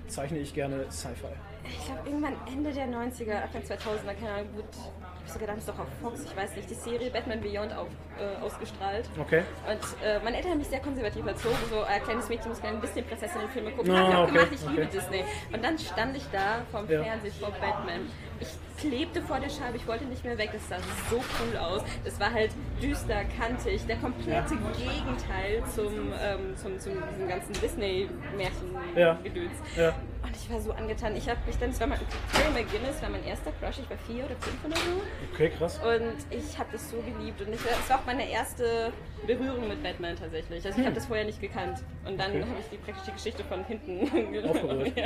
zeichne 0.07 0.39
ich 0.39 0.53
gerne 0.53 0.85
Sci-Fi. 0.91 1.27
Ich 1.65 1.85
glaube, 1.85 2.01
irgendwann 2.05 2.33
Ende 2.47 2.71
der 2.71 2.87
90er, 2.87 3.43
Anfang 3.43 3.61
2000er, 3.61 4.13
keine 4.19 4.31
Ahnung, 4.33 4.55
wird, 4.55 4.65
ich 4.73 4.81
habe 4.81 5.29
sogar 5.33 5.47
damals 5.47 5.65
doch 5.67 5.77
auf 5.77 5.87
Fox, 6.01 6.23
ich 6.23 6.35
weiß 6.35 6.55
nicht, 6.55 6.69
die 6.69 6.73
Serie 6.73 7.11
Batman 7.11 7.41
Beyond 7.41 7.73
auf, 7.75 7.87
äh, 8.19 8.43
ausgestrahlt. 8.43 9.07
Okay. 9.19 9.43
Und 9.69 9.79
äh, 10.03 10.19
meine 10.23 10.37
Eltern 10.37 10.51
haben 10.53 10.57
mich 10.59 10.67
sehr 10.67 10.79
konservativ 10.79 11.25
erzogen, 11.27 11.57
so 11.69 11.81
ein 11.83 12.01
kleines 12.01 12.27
Mädchen 12.27 12.49
muss 12.49 12.61
gerne 12.61 12.79
Disney-Prinzessinnen-Filme 12.79 13.71
gucken. 13.71 13.91
Ah, 13.91 13.99
Hab 13.99 14.09
ich 14.09 14.15
auch 14.15 14.23
okay, 14.23 14.33
gemacht, 14.33 14.49
ich 14.53 14.61
liebe 14.69 14.81
okay. 14.81 14.89
Disney. 14.93 15.23
Und 15.53 15.63
dann 15.63 15.77
stand 15.77 16.17
ich 16.17 16.23
da 16.31 16.61
vom 16.71 16.89
Ja. 16.89 17.03
Fernsehen 17.03 17.33
vor 17.39 17.51
Batman. 17.51 18.01
Ich 18.39 18.47
klebte 18.79 19.21
vor 19.21 19.39
der 19.39 19.49
Scheibe, 19.49 19.77
ich 19.77 19.87
wollte 19.87 20.05
nicht 20.05 20.23
mehr 20.23 20.37
weg, 20.37 20.51
es 20.55 20.67
sah 20.69 20.77
so 21.09 21.17
cool 21.17 21.57
aus. 21.57 21.81
Es 22.05 22.19
war 22.19 22.31
halt 22.33 22.51
düster, 22.81 23.23
kantig, 23.37 23.85
der 23.87 23.97
komplette 23.97 24.55
Gegenteil 24.77 25.63
zum, 25.73 26.13
ähm, 26.21 26.55
zum, 26.55 26.79
zum 26.79 26.93
diesem 27.11 27.27
ganzen 27.27 27.53
Disney-Märchen-Gedöns. 27.53 29.51
Ja. 29.75 29.83
Ja. 29.83 29.95
Und 30.21 30.35
ich 30.35 30.49
war 30.51 30.59
so 30.59 30.71
angetan. 30.73 31.15
Ich 31.15 31.29
habe 31.29 31.39
mich 31.47 31.57
dann, 31.57 31.69
es 31.69 31.79
war 31.79 31.87
mein, 31.87 31.99
Terry 32.33 32.51
McGinnis 32.51 33.01
war 33.01 33.09
mein 33.09 33.23
erster 33.23 33.51
Crush, 33.53 33.79
ich 33.79 33.89
war 33.89 33.97
vier 34.05 34.25
oder 34.25 34.35
fünf 34.39 34.65
oder 34.65 34.75
so. 34.75 35.01
Okay, 35.33 35.49
krass. 35.57 35.79
Und 35.79 36.17
ich 36.29 36.59
habe 36.59 36.69
das 36.73 36.89
so 36.89 36.97
geliebt. 36.97 37.41
Und 37.41 37.53
ich, 37.53 37.59
es 37.61 37.89
war 37.89 37.99
auch 37.99 38.05
meine 38.05 38.29
erste 38.29 38.91
Berührung 39.25 39.67
mit 39.69 39.81
Batman 39.81 40.17
tatsächlich. 40.17 40.65
Also 40.65 40.77
ich 40.79 40.85
habe 40.85 40.95
das 40.95 41.05
vorher 41.05 41.25
nicht 41.25 41.39
gekannt. 41.39 41.79
Und 42.05 42.19
dann 42.19 42.31
Okay. 42.31 42.41
habe 42.41 42.59
ich 42.59 42.67
die 42.69 42.77
praktische 42.77 43.11
Geschichte 43.13 43.43
von 43.45 43.63
hinten 43.65 44.01
Aufgerührt. 44.49 44.91
ja. 44.97 45.05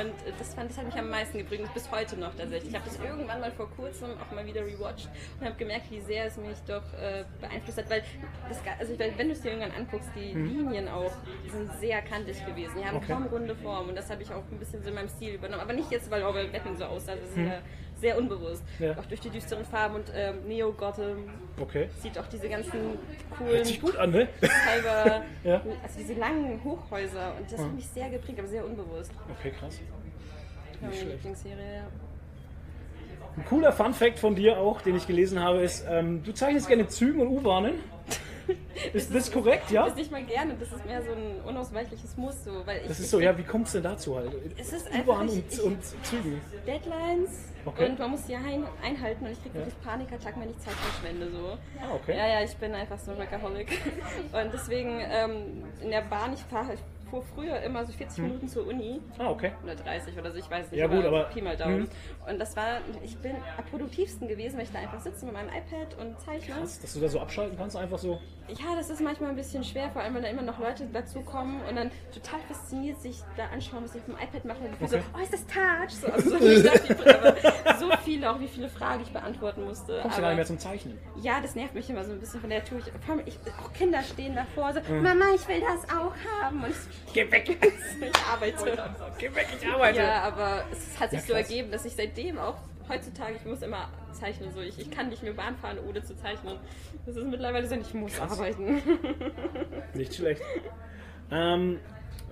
Und 0.00 0.12
das, 0.38 0.54
fand, 0.54 0.70
das 0.70 0.78
hat 0.78 0.86
mich 0.86 0.96
am 0.96 1.10
meisten 1.10 1.38
geprägt. 1.38 1.62
Bis 1.74 1.90
heute 1.90 2.16
noch 2.18 2.34
tatsächlich. 2.34 2.70
Ich 2.72 2.74
habe 2.82 2.96
das 2.96 2.98
irgendwann 3.08 3.40
mal 3.40 3.52
vor 3.52 3.70
kurzem 3.70 4.10
auch 4.20 4.34
mal 4.34 4.44
wieder 4.46 4.62
rewatcht 4.64 5.08
und 5.40 5.46
habe 5.46 5.56
gemerkt, 5.56 5.90
wie 5.90 6.00
sehr 6.00 6.26
es 6.26 6.36
mich 6.36 6.58
doch 6.66 6.82
äh, 6.94 7.24
beeinflusst 7.40 7.78
hat. 7.78 7.90
Weil, 7.90 8.02
das, 8.48 8.58
also, 8.78 8.98
wenn 8.98 9.26
du 9.28 9.32
es 9.32 9.40
dir 9.40 9.52
irgendwann 9.52 9.72
anguckst, 9.72 10.10
die 10.16 10.32
Linien 10.34 10.88
auch 10.88 11.12
sind 11.50 11.70
sehr 11.80 12.02
kantig 12.02 12.44
gewesen. 12.44 12.74
Die 12.78 12.84
haben 12.84 12.96
Okay. 12.96 13.12
kaum 13.12 13.26
runde 13.26 13.54
Form. 13.56 13.88
Und 13.88 13.96
das 13.96 14.10
habe 14.10 14.22
ich 14.22 14.30
auch 14.32 14.42
ein 14.50 14.58
bisschen 14.58 14.82
so 14.82 14.88
in 14.88 14.94
meinem 14.94 15.08
Stil 15.08 15.34
übernommen. 15.34 15.62
Aber 15.62 15.72
nicht 15.72 15.90
jetzt, 15.90 16.10
weil 16.10 16.22
auch 16.22 16.34
Batman 16.34 16.76
so 16.76 16.84
aussah. 16.84 17.14
Das 17.16 17.30
ist 17.30 17.36
ja 17.36 17.58
sehr 17.96 18.18
unbewusst. 18.18 18.62
Ja. 18.78 18.98
Auch 18.98 19.04
durch 19.06 19.20
die 19.20 19.30
düsteren 19.30 19.64
Farben 19.64 19.94
und 19.96 20.10
ähm, 20.14 20.46
Neo 20.46 20.72
Gotham 20.72 21.28
Okay. 21.60 21.88
sieht 22.00 22.18
auch 22.18 22.26
diese 22.26 22.48
ganzen 22.48 22.72
Hört 22.72 22.98
coolen 23.38 23.64
sich 23.64 23.80
gut 23.80 23.96
an, 23.96 24.10
ne? 24.10 24.28
Cyber, 24.40 25.22
Ja. 25.44 25.62
also 25.82 25.98
diese 25.98 26.14
langen 26.14 26.62
Hochhäuser 26.64 27.34
und 27.38 27.50
das 27.52 27.60
hat 27.60 27.72
mich 27.74 27.86
sehr 27.86 28.10
geprägt, 28.10 28.40
aber 28.40 28.48
sehr 28.48 28.64
unbewusst. 28.64 29.12
Okay, 29.38 29.52
krass. 29.52 29.78
Meine 30.80 30.92
schlecht. 30.94 31.10
Lieblingsserie, 31.12 31.74
ja. 31.76 31.86
Ein 33.36 33.44
cooler 33.46 33.72
Fun-Fact 33.72 34.18
von 34.18 34.34
dir 34.34 34.58
auch, 34.58 34.82
den 34.82 34.96
ich 34.96 35.06
gelesen 35.06 35.40
habe, 35.42 35.62
ist, 35.62 35.84
ähm, 35.88 36.22
du 36.22 36.32
zeichnest 36.32 36.68
gerne 36.68 36.86
Zügen 36.88 37.20
und 37.20 37.28
U-Bahnen. 37.28 37.74
Ist 38.92 39.14
das 39.14 39.30
korrekt, 39.30 39.70
ja? 39.70 39.82
Das 39.82 39.90
ist 39.92 39.96
nicht 39.98 40.10
mal 40.10 40.24
gerne, 40.24 40.54
das 40.58 40.72
ist 40.72 40.84
mehr 40.84 41.00
so 41.02 41.12
ein 41.12 41.40
unausweichliches 41.46 42.16
Muss. 42.16 42.42
So, 42.44 42.50
weil 42.66 42.80
ich, 42.82 42.88
Das 42.88 42.98
ist 42.98 43.10
so, 43.10 43.20
ja, 43.20 43.36
wie 43.38 43.44
kommt 43.44 43.66
es 43.66 43.72
denn 43.72 43.84
dazu 43.84 44.16
halt? 44.16 44.32
Es 44.58 44.72
ist 44.72 44.86
einfach, 44.88 45.14
U-Bahn 45.14 45.28
und, 45.28 45.52
ich- 45.52 45.62
und 45.62 45.78
Zügen. 46.04 46.40
Deadlines 46.66 47.30
Okay. 47.64 47.86
und 47.86 47.98
man 48.00 48.10
muss 48.10 48.24
die 48.26 48.34
ein, 48.34 48.64
einhalten 48.82 49.24
und 49.26 49.32
ich 49.32 49.40
kriege 49.42 49.54
wirklich 49.54 49.80
Panikattacken, 49.82 50.42
wenn 50.42 50.50
ich 50.50 50.58
Zeit 50.58 50.74
verschwende. 50.74 51.30
So. 51.30 51.56
Ah, 51.80 51.94
okay. 51.94 52.16
Ja, 52.18 52.26
ja, 52.26 52.42
ich 52.44 52.56
bin 52.56 52.74
einfach 52.74 52.98
so 52.98 53.12
ein 53.12 53.18
Workaholic. 53.18 53.68
Und 54.32 54.52
deswegen 54.52 54.98
ähm, 55.00 55.62
in 55.80 55.90
der 55.90 56.00
Bahn, 56.02 56.32
ich 56.34 56.40
fahre 56.40 56.66
halt 56.68 56.78
fuhr 57.12 57.22
früher 57.34 57.60
immer 57.60 57.84
so 57.84 57.92
40 57.92 58.18
Minuten 58.24 58.48
zur 58.48 58.66
Uni. 58.66 58.98
Ah, 59.18 59.28
okay. 59.28 59.52
Oder 59.62 59.74
30 59.74 60.18
oder 60.18 60.32
so, 60.32 60.38
ich 60.38 60.50
weiß 60.50 60.70
nicht. 60.70 60.80
Ja, 60.80 60.86
gut, 60.86 61.04
aber- 61.04 61.24
Pi 61.24 61.42
mal 61.42 61.54
Daumen. 61.58 61.80
Mhm. 61.80 61.88
Und 62.30 62.38
das 62.38 62.56
war, 62.56 62.78
ich 63.04 63.18
bin 63.18 63.32
am 63.58 63.64
produktivsten 63.66 64.28
gewesen, 64.28 64.56
weil 64.56 64.64
ich 64.64 64.72
da 64.72 64.78
einfach 64.78 65.00
sitze 65.00 65.26
mit 65.26 65.34
meinem 65.34 65.48
iPad 65.50 65.94
und 66.00 66.18
zeichne. 66.20 66.54
Krass, 66.54 66.80
dass 66.80 66.94
du 66.94 67.00
da 67.00 67.08
so 67.08 67.20
abschalten 67.20 67.58
kannst, 67.58 67.76
einfach 67.76 67.98
so. 67.98 68.18
Ja, 68.48 68.74
das 68.76 68.88
ist 68.90 69.00
manchmal 69.02 69.30
ein 69.30 69.36
bisschen 69.36 69.62
schwer, 69.62 69.90
vor 69.90 70.02
allem 70.02 70.14
wenn 70.14 70.22
da 70.22 70.28
immer 70.28 70.42
noch 70.42 70.58
Leute 70.58 70.86
dazukommen 70.86 71.60
und 71.68 71.76
dann 71.76 71.90
total 72.12 72.40
fasziniert 72.48 73.00
sich 73.00 73.20
da 73.36 73.44
anschauen, 73.52 73.84
was 73.84 73.94
ich 73.94 74.00
auf 74.00 74.06
dem 74.06 74.14
iPad 74.16 74.44
mache. 74.46 74.58
Und 74.60 74.74
Okay. 74.74 74.86
so, 74.88 74.96
oh, 75.16 75.22
ist 75.22 75.32
das 75.32 75.46
Touch? 75.46 75.90
So, 75.90 76.06
also 76.08 76.30
so, 77.78 77.90
viele, 78.04 78.30
auch 78.30 78.40
wie 78.40 78.48
viele 78.48 78.68
Fragen 78.68 79.02
ich 79.02 79.12
beantworten 79.12 79.64
musste. 79.64 79.98
Kommst 80.02 80.18
du 80.18 80.22
gar 80.22 80.28
nicht 80.30 80.36
mehr 80.36 80.46
zum 80.46 80.58
Zeichnen. 80.58 80.98
ja, 81.22 81.40
das 81.40 81.54
nervt 81.54 81.74
mich 81.74 81.88
immer 81.90 82.04
so 82.04 82.12
ein 82.12 82.20
bisschen 82.20 82.40
von 82.40 82.50
der 82.50 82.64
Tour. 82.64 82.78
Ich, 82.78 82.86
ich, 83.26 83.38
auch 83.64 83.72
Kinder 83.72 84.02
stehen 84.02 84.34
davor, 84.34 84.72
so, 84.72 84.80
Mhm. 84.92 85.02
Mama, 85.02 85.24
ich 85.34 85.46
will 85.48 85.60
das 85.60 85.84
auch 85.96 86.12
haben. 86.40 86.62
Und 86.64 86.70
ich, 86.70 86.76
Geh 87.12 87.30
weg! 87.30 87.48
ich 87.60 88.16
arbeite. 88.30 88.82
Geh 89.18 89.34
weg, 89.34 89.46
ich 89.60 89.66
arbeite! 89.68 89.98
Ja, 89.98 90.22
aber 90.22 90.64
es 90.72 90.98
hat 90.98 91.10
sich 91.10 91.20
Ja, 91.20 91.26
so 91.26 91.32
krass. 91.34 91.42
ergeben, 91.50 91.70
dass 91.70 91.84
ich 91.84 91.94
seitdem 91.94 92.38
auch 92.38 92.56
heutzutage, 92.88 93.36
ich 93.36 93.44
muss 93.44 93.62
immer 93.62 93.88
zeichnen. 94.12 94.52
So. 94.52 94.60
Ich, 94.60 94.78
ich 94.78 94.90
kann 94.90 95.08
nicht 95.08 95.22
mehr 95.22 95.32
Bahn 95.32 95.56
fahren, 95.56 95.78
ohne 95.88 96.02
zu 96.02 96.16
zeichnen. 96.16 96.58
Das 97.06 97.16
ist 97.16 97.26
mittlerweile 97.26 97.66
so, 97.66 97.74
ich 97.74 97.94
muss 97.94 98.18
arbeiten. 98.20 98.82
Nicht 99.94 100.14
schlecht. 100.14 100.42
Ähm, 101.30 101.80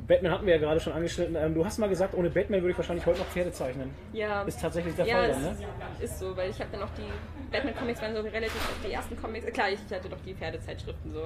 Batman 0.07 0.33
hatten 0.33 0.47
wir 0.47 0.55
ja 0.55 0.61
gerade 0.61 0.81
schon 0.81 0.93
angeschnitten. 0.93 1.37
Ähm, 1.37 1.55
du 1.55 1.65
hast 1.65 1.79
mal 1.79 1.89
gesagt, 1.89 2.15
ohne 2.15 2.31
Batman 2.31 2.61
würde 2.61 2.73
ich 2.73 2.79
wahrscheinlich 2.79 3.07
heute 3.07 3.19
noch 3.19 3.27
Pferde 3.27 3.53
zeichnen. 3.53 3.91
Ja. 4.13 4.43
Ist 4.43 4.61
tatsächlich 4.61 4.95
der 4.95 5.07
ja, 5.07 5.17
Fall 5.17 5.29
dann, 5.31 5.43
ne? 5.43 5.57
ist 6.01 6.19
so, 6.19 6.37
weil 6.37 6.51
ich 6.51 6.59
habe 6.59 6.71
dann 6.73 6.83
auch 6.83 6.91
die 6.97 7.53
Batman-Comics 7.53 8.03
waren 8.03 8.15
so 8.15 8.21
relativ 8.21 8.57
auch 8.57 8.87
die 8.87 8.93
ersten 8.93 9.17
Comics. 9.17 9.47
Klar, 9.47 9.71
ich 9.71 9.79
hatte 9.95 10.09
doch 10.09 10.21
die 10.25 10.35
Pferdezeitschriften 10.35 11.13
so. 11.13 11.23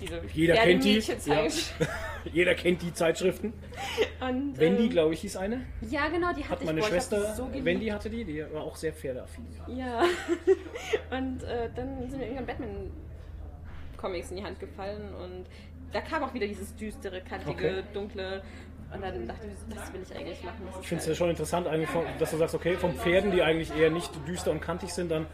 Diese 0.00 0.20
Jeder 0.32 0.54
kennt 0.54 0.84
die. 0.84 1.00
Pferdemädchenzeitschriften. 1.00 1.86
Jeder 2.32 2.54
kennt 2.54 2.82
die 2.82 2.92
Zeitschriften. 2.92 3.52
Und, 4.20 4.58
Wendy, 4.58 4.84
ähm, 4.84 4.90
glaube 4.90 5.14
ich, 5.14 5.20
hieß 5.20 5.36
eine. 5.36 5.66
Ja, 5.82 6.08
genau, 6.08 6.32
die 6.32 6.42
hatte 6.42 6.50
Hat 6.50 6.60
ich. 6.60 6.66
meine 6.66 6.80
boah, 6.80 6.88
Schwester 6.88 7.34
so. 7.34 7.48
Wendy 7.52 7.88
hatte 7.88 8.08
die, 8.08 8.24
die 8.24 8.44
war 8.52 8.62
auch 8.62 8.76
sehr 8.76 8.92
pferdeaffin. 8.92 9.46
Ja. 9.68 10.04
und 11.10 11.42
äh, 11.42 11.68
dann 11.74 12.08
sind 12.08 12.18
mir 12.18 12.26
irgendwann 12.26 12.46
Batman-Comics 12.46 14.30
in 14.30 14.38
die 14.38 14.44
Hand 14.44 14.58
gefallen 14.58 15.14
und 15.14 15.46
da 15.92 16.00
kam 16.00 16.22
auch 16.22 16.34
wieder 16.34 16.46
dieses 16.46 16.74
düstere, 16.76 17.20
kantige, 17.20 17.52
Okay. 17.52 17.82
dunkle. 17.92 18.42
Und 18.92 19.02
dann 19.02 19.26
dachte 19.26 19.46
ich, 19.46 19.74
das 19.76 19.92
will 19.92 20.00
ich 20.02 20.16
eigentlich 20.16 20.42
machen. 20.42 20.66
Ist 20.68 20.80
Ich 20.80 20.88
finde 20.88 21.02
es 21.02 21.08
ja 21.08 21.14
schon 21.14 21.30
interessant, 21.30 21.68
dass 22.18 22.30
du 22.32 22.36
sagst, 22.36 22.54
okay, 22.56 22.76
von 22.76 22.92
Pferden, 22.94 23.30
die 23.30 23.40
eigentlich 23.42 23.72
eher 23.76 23.90
nicht 23.90 24.10
düster 24.26 24.50
und 24.50 24.60
kantig 24.60 24.92
sind, 24.92 25.10
dann 25.10 25.26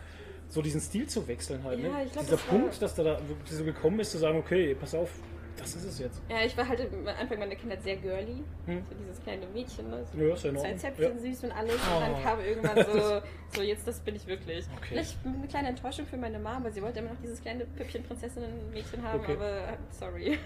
so 0.48 0.60
diesen 0.60 0.80
Stil 0.80 1.06
zu 1.06 1.26
wechseln 1.26 1.64
halt. 1.64 1.80
Ne? 1.80 1.88
Ja, 1.88 2.02
ich 2.04 2.12
glaub, 2.12 2.24
Dieser 2.24 2.36
das 2.36 2.46
Punkt, 2.46 2.82
dass 2.82 2.94
du 2.94 3.02
da 3.02 3.18
wirklich 3.26 3.56
so 3.56 3.64
gekommen 3.64 3.96
bist, 3.96 4.12
zu 4.12 4.18
sagen, 4.18 4.38
okay, 4.38 4.74
pass 4.78 4.94
auf, 4.94 5.10
das 5.56 5.74
ist 5.76 5.84
es 5.84 5.98
jetzt. 5.98 6.20
Ja, 6.28 6.42
ich 6.44 6.56
war 6.56 6.66
halt 6.68 6.80
am 6.80 7.06
Anfang 7.08 7.38
meiner 7.38 7.54
Kindheit 7.54 7.82
sehr 7.82 7.96
girly. 7.96 8.42
Hm. 8.66 8.82
So 8.88 8.94
dieses 8.94 9.22
kleine 9.22 9.46
Mädchen, 9.46 9.90
ne? 9.90 10.04
Ja, 10.18 10.34
ist 10.34 10.44
ja 10.44 10.50
in 10.50 10.56
Zwei 10.56 10.62
Ordnung. 10.62 10.78
Zäpfchen 10.78 11.04
Ja. 11.16 11.18
süß 11.20 11.44
und 11.44 11.52
alles. 11.52 11.74
Oh. 11.74 11.96
Und 11.96 12.02
dann 12.02 12.22
kam 12.22 12.40
irgendwann 12.40 12.76
so, 12.84 13.22
so 13.56 13.62
jetzt 13.62 13.86
das 13.88 14.00
bin 14.00 14.16
ich 14.16 14.26
wirklich. 14.26 14.64
Okay. 14.76 14.86
Vielleicht 14.88 15.16
eine 15.24 15.46
kleine 15.48 15.68
Enttäuschung 15.68 16.06
für 16.06 16.16
meine 16.16 16.38
Mama, 16.38 16.64
weil 16.64 16.72
sie 16.72 16.82
wollte 16.82 16.98
immer 17.00 17.10
noch 17.10 17.20
dieses 17.22 17.40
kleine 17.40 17.64
Püppchen-Prinzessinnen-Mädchen 17.64 19.02
haben, 19.02 19.20
Okay. 19.20 19.32
aber 19.34 19.78
sorry. 19.90 20.38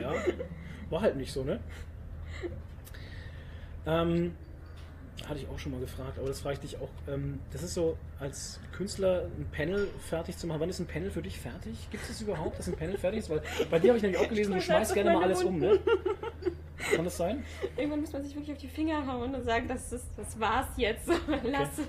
Ja, 0.00 0.12
war 0.90 1.00
halt 1.00 1.16
nicht 1.16 1.32
so, 1.32 1.44
ne? 1.44 1.60
Ähm, 3.86 4.34
hatte 5.26 5.40
ich 5.40 5.48
auch 5.48 5.58
schon 5.58 5.72
mal 5.72 5.80
gefragt, 5.80 6.18
aber 6.18 6.28
das 6.28 6.40
frage 6.40 6.54
ich 6.54 6.60
dich 6.60 6.76
auch. 6.80 6.88
Ähm, 7.08 7.40
das 7.52 7.62
ist 7.62 7.74
so, 7.74 7.96
als 8.20 8.60
Künstler 8.72 9.24
ein 9.38 9.46
Panel 9.50 9.88
fertig 10.08 10.36
zu 10.36 10.46
machen. 10.46 10.60
Wann 10.60 10.70
ist 10.70 10.78
ein 10.78 10.86
Panel 10.86 11.10
für 11.10 11.22
dich 11.22 11.38
fertig? 11.38 11.88
Gibt 11.90 12.08
es 12.08 12.20
überhaupt, 12.20 12.58
dass 12.58 12.68
ein 12.68 12.76
Panel 12.76 12.96
fertig 12.98 13.20
ist? 13.20 13.30
Weil 13.30 13.42
bei 13.70 13.78
dir 13.78 13.88
habe 13.88 13.96
ich 13.96 14.02
nämlich 14.02 14.20
auch 14.20 14.28
gelesen, 14.28 14.54
du 14.54 14.60
schmeißt 14.60 14.94
gerne 14.94 15.12
mal 15.12 15.22
alles 15.24 15.42
um, 15.42 15.58
ne? 15.58 15.78
Kann 16.94 17.04
das 17.04 17.16
sein? 17.16 17.42
Irgendwann 17.76 18.00
muss 18.02 18.12
man 18.12 18.22
sich 18.22 18.34
wirklich 18.34 18.52
auf 18.52 18.58
die 18.58 18.68
Finger 18.68 19.04
hauen 19.06 19.34
und 19.34 19.42
sagen, 19.44 19.66
das, 19.66 19.92
ist, 19.92 20.06
das 20.16 20.38
war's 20.38 20.68
jetzt. 20.76 21.08
Lass 21.44 21.78
es. 21.78 21.86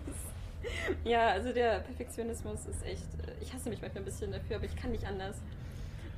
Ja, 1.05 1.27
also 1.27 1.53
der 1.53 1.79
Perfektionismus 1.81 2.65
ist 2.65 2.83
echt. 2.85 3.03
äh, 3.25 3.31
Ich 3.41 3.53
hasse 3.53 3.69
mich 3.69 3.81
manchmal 3.81 4.01
ein 4.01 4.05
bisschen 4.05 4.31
dafür, 4.31 4.57
aber 4.57 4.65
ich 4.65 4.75
kann 4.75 4.91
nicht 4.91 5.05
anders. 5.05 5.37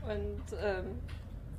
Und 0.04 0.58
ähm, 0.64 0.86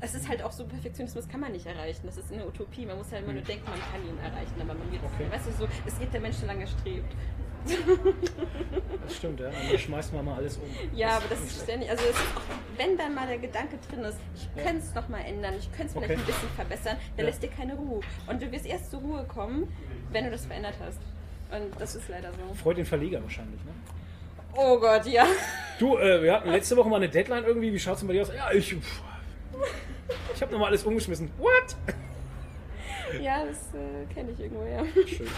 es 0.05 0.15
ist 0.15 0.29
halt 0.29 0.43
auch 0.43 0.53
so, 0.53 0.65
Perfektionismus 0.67 1.29
kann 1.29 1.41
man 1.41 1.53
nicht 1.53 1.65
erreichen. 1.67 2.03
Das 2.05 2.17
ist 2.19 2.33
eine 2.33 2.45
Utopie. 2.47 2.85
Man 2.85 2.99
muss 2.99 3.11
halt 3.13 3.23
immer 3.23 3.33
nur 3.33 3.43
denken, 3.43 3.65
man 3.71 3.81
kann 3.81 4.03
ihn 4.07 4.19
erreichen, 4.19 4.55
aber 4.61 4.75
man 4.75 4.91
wird 4.93 5.01
Okay. 5.15 5.27
Weißt 5.31 5.47
du, 5.47 5.53
so, 5.53 5.69
es 5.87 5.99
geht 5.99 6.13
der 6.13 6.21
Mensch, 6.21 6.39
der 6.41 6.49
lange 6.49 6.67
strebt. 6.67 7.15
Das 9.05 9.17
stimmt, 9.17 9.39
ja. 9.39 9.51
Dann 9.51 9.79
schmeißt 9.79 10.13
man 10.13 10.25
mal 10.25 10.35
alles 10.37 10.57
um. 10.57 10.65
Ja, 10.97 11.17
aber 11.19 11.27
das 11.31 11.41
ist 11.41 11.63
ständig, 11.63 11.89
also 11.91 12.03
ist 12.05 12.17
auch, 12.17 12.43
wenn 12.77 12.97
dann 12.99 13.15
mal 13.15 13.29
der 13.29 13.39
Gedanke 13.39 13.79
drin 13.89 14.01
ist, 14.05 14.19
ich 14.35 14.63
könnte 14.63 14.79
es 14.79 14.93
noch 14.95 15.09
mal 15.09 15.21
ändern, 15.21 15.55
ich 15.57 15.71
könnte 15.71 15.87
es 15.87 15.93
vielleicht 15.93 16.11
Okay. 16.11 16.21
ein 16.21 16.27
bisschen 16.27 16.49
verbessern, 16.57 16.97
dann 17.17 17.25
Ja. 17.25 17.31
lässt 17.31 17.43
dir 17.43 17.49
keine 17.51 17.75
Ruhe. 17.75 18.01
Und 18.27 18.43
du 18.43 18.51
wirst 18.51 18.67
erst 18.67 18.91
zur 18.91 19.01
Ruhe 19.01 19.25
kommen, 19.25 19.73
wenn 20.11 20.25
du 20.25 20.31
das 20.33 20.47
verändert 20.47 20.75
hast. 20.85 20.99
Und 21.53 21.81
das 21.81 21.95
ist 21.95 22.09
leider 22.09 22.31
so. 22.33 22.55
Freut 22.55 22.79
den 22.79 22.87
Verleger 22.87 23.23
wahrscheinlich, 23.23 23.63
ne? 23.65 23.71
Oh 24.57 24.79
Gott, 24.81 25.07
ja. 25.07 25.25
Du, 25.79 25.97
äh, 25.99 26.21
wir 26.23 26.33
hatten 26.35 26.51
letzte 26.51 26.77
Woche 26.77 26.89
mal 26.89 26.97
eine 26.97 27.09
Deadline 27.09 27.45
irgendwie. 27.45 27.73
Wie 27.73 27.79
schaut 27.79 27.95
es 27.95 28.01
denn 28.01 28.09
bei 28.09 28.15
dir 28.15 28.23
aus? 28.23 28.33
Ja, 28.35 28.51
ich. 28.53 28.75
pff, 28.75 29.03
Ich 30.35 30.43
habe 30.43 30.53
nochmal 30.53 30.69
alles 30.69 30.85
umgeschmissen. 30.85 31.31
What? 31.39 31.77
Ja, 33.21 33.45
das 33.45 33.75
äh, 33.75 34.07
kenne 34.15 34.31
ich 34.31 34.41
irgendwo, 34.41 34.65
ja. 34.65 34.83
Schön. 35.07 35.29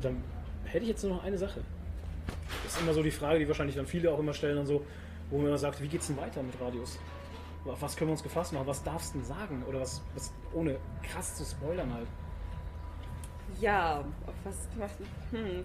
Dann 0.00 0.22
hätte 0.64 0.84
ich 0.84 0.90
jetzt 0.90 1.02
nur 1.02 1.16
noch 1.16 1.24
eine 1.24 1.36
Sache. 1.36 1.62
Das 2.62 2.74
ist 2.74 2.80
immer 2.80 2.94
so 2.94 3.02
die 3.02 3.10
Frage, 3.10 3.40
die 3.40 3.48
wahrscheinlich 3.48 3.74
dann 3.74 3.86
viele 3.86 4.12
auch 4.12 4.20
immer 4.20 4.32
stellen 4.32 4.58
und 4.58 4.66
so, 4.66 4.84
wo 5.30 5.38
man 5.38 5.48
immer 5.48 5.58
sagt, 5.58 5.82
wie 5.82 5.88
geht's 5.88 6.06
denn 6.06 6.16
weiter 6.16 6.42
mit 6.42 6.60
Radios? 6.60 6.98
Auf 7.64 7.80
was 7.80 7.96
können 7.96 8.10
wir 8.10 8.12
uns 8.12 8.22
gefasst 8.22 8.52
machen? 8.52 8.66
Was 8.66 8.82
darfst 8.82 9.14
du 9.14 9.18
denn 9.18 9.26
sagen? 9.26 9.64
Oder 9.68 9.80
was, 9.80 10.02
was 10.14 10.32
ohne 10.52 10.78
krass 11.02 11.36
zu 11.36 11.44
spoilern 11.44 11.92
halt. 11.92 12.06
Ja, 13.60 14.04
auf 14.26 14.34
was 14.44 14.70
gemacht? 14.70 14.94
Hm. 15.30 15.64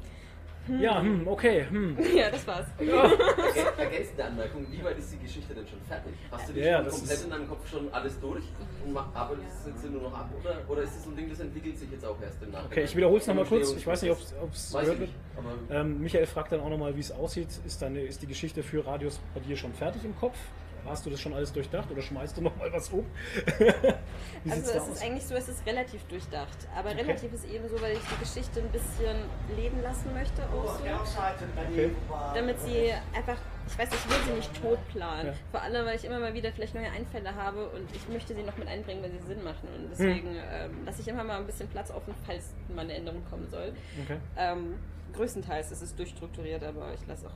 Ja, 0.82 1.02
hm, 1.02 1.28
okay, 1.28 1.66
hm. 1.70 1.98
Ja, 2.16 2.30
das 2.30 2.46
war's. 2.48 2.66
Ergän- 2.80 3.18
Ergänzende 3.78 4.26
Anmerkung, 4.26 4.66
wie 4.70 4.84
weit 4.84 4.98
ist 4.98 5.12
die 5.14 5.18
Geschichte 5.18 5.54
denn 5.54 5.68
schon 5.68 5.80
fertig? 5.88 6.14
Hast 6.32 6.50
du 6.50 6.54
die 6.54 6.60
Ja, 6.60 6.78
schon 6.78 6.86
das 6.86 6.94
komplett 7.00 7.24
in 7.24 7.30
deinem 7.30 7.48
Kopf 7.50 7.70
schon 7.70 7.94
alles 7.94 8.20
durch 8.20 8.44
und 8.86 8.98
arbeitest 8.98 9.48
es 9.62 9.68
jetzt 9.68 9.92
nur 9.92 10.02
noch 10.04 10.14
ab? 10.14 10.30
Oder, 10.42 10.62
oder 10.68 10.82
ist 10.82 10.96
es 10.98 11.04
so 11.04 11.10
ein 11.12 11.16
Ding, 11.16 11.30
das 11.30 11.40
entwickelt 11.40 11.78
sich 11.78 11.92
jetzt 11.92 12.06
auch 12.06 12.22
erst 12.22 12.42
im 12.44 12.52
Nachhinein? 12.52 12.72
Okay, 12.72 12.84
ich 12.84 12.96
wiederhole 12.96 13.20
es 13.20 13.28
nochmal 13.28 13.46
kurz. 13.46 13.74
Ich 13.76 13.88
weiß 13.88 14.02
nicht, 14.02 14.12
ob 14.12 14.54
es 14.54 14.72
gehört 14.74 15.00
wird. 15.00 15.10
Ähm, 15.70 16.02
Michael 16.02 16.26
fragt 16.26 16.52
dann 16.52 16.60
auch 16.62 16.70
nochmal, 16.70 16.96
wie 16.96 17.00
es 17.02 17.12
aussieht. 17.12 17.50
Ist, 17.66 17.82
deine, 17.82 18.02
ist 18.02 18.22
die 18.22 18.28
Geschichte 18.28 18.64
für 18.64 18.86
Radios 18.86 19.20
bei 19.34 19.40
dir 19.42 19.56
schon 19.58 19.74
fertig 19.74 20.04
im 20.06 20.16
Kopf? 20.18 20.38
Hast 20.86 21.06
du 21.06 21.10
das 21.10 21.20
schon 21.20 21.34
alles 21.34 21.52
durchdacht 21.52 21.92
oder 21.92 22.02
schmeißt 22.02 22.38
du 22.38 22.42
nochmal 22.42 22.72
was 22.72 22.90
um? 22.90 23.06
wie 24.44 24.52
Also 24.52 24.72
es 24.72 24.88
ist 24.88 25.04
eigentlich 25.04 25.26
so, 25.26 25.36
es 25.36 25.50
ist 25.50 25.66
relativ 25.66 26.04
durchdacht. 26.06 26.58
Aber 26.76 26.90
Okay. 26.92 27.02
relativ 27.02 27.34
ist 27.34 27.46
eben 27.46 27.68
so, 27.68 27.82
weil 27.82 27.94
ich 27.94 28.00
die 28.00 28.20
Geschichte 28.20 28.62
ein 28.62 28.70
bisschen 28.70 29.18
leben 29.56 29.82
lassen 29.82 30.14
möchte 30.14 30.44
auch 30.44 30.78
so. 30.80 30.84
Okay. 31.70 31.90
Damit 32.34 32.60
sie 32.62 32.92
einfach, 33.14 33.38
ich 33.68 33.78
weiß, 33.78 33.90
ich 33.94 34.10
will 34.10 34.18
sie 34.26 34.32
nicht 34.34 34.62
tot 34.62 34.80
planen. 34.90 35.28
Ja. 35.28 35.34
Vor 35.52 35.62
allem, 35.62 35.86
weil 35.86 35.96
ich 35.98 36.06
immer 36.06 36.20
mal 36.20 36.34
wieder 36.34 36.52
vielleicht 36.54 36.76
neue 36.76 36.90
Einfälle 36.90 37.36
habe 37.36 37.68
und 37.70 37.94
ich 37.94 38.08
möchte 38.10 38.34
sie 38.34 38.44
noch 38.44 38.58
mit 38.58 38.68
einbringen, 38.68 39.04
weil 39.04 39.12
sie 39.12 39.20
Sinn 39.28 39.44
machen. 39.44 39.68
Und 39.76 39.90
deswegen 39.92 40.30
Hm. 40.30 40.38
ähm, 40.52 40.86
lasse 40.86 41.02
ich 41.02 41.08
immer 41.08 41.24
mal 41.24 41.38
ein 41.40 41.46
bisschen 41.46 41.68
Platz 41.68 41.92
offen, 41.92 42.14
falls 42.26 42.54
mal 42.74 42.82
eine 42.82 42.94
Änderung 42.94 43.24
kommen 43.30 43.48
soll. 43.50 43.74
Okay. 44.04 44.18
Ähm, 44.38 44.76
größtenteils 45.14 45.72
ist 45.72 45.82
es 45.82 45.96
durchstrukturiert, 45.96 46.64
aber 46.64 46.94
ich 46.94 47.06
lasse 47.08 47.28
auch 47.28 47.32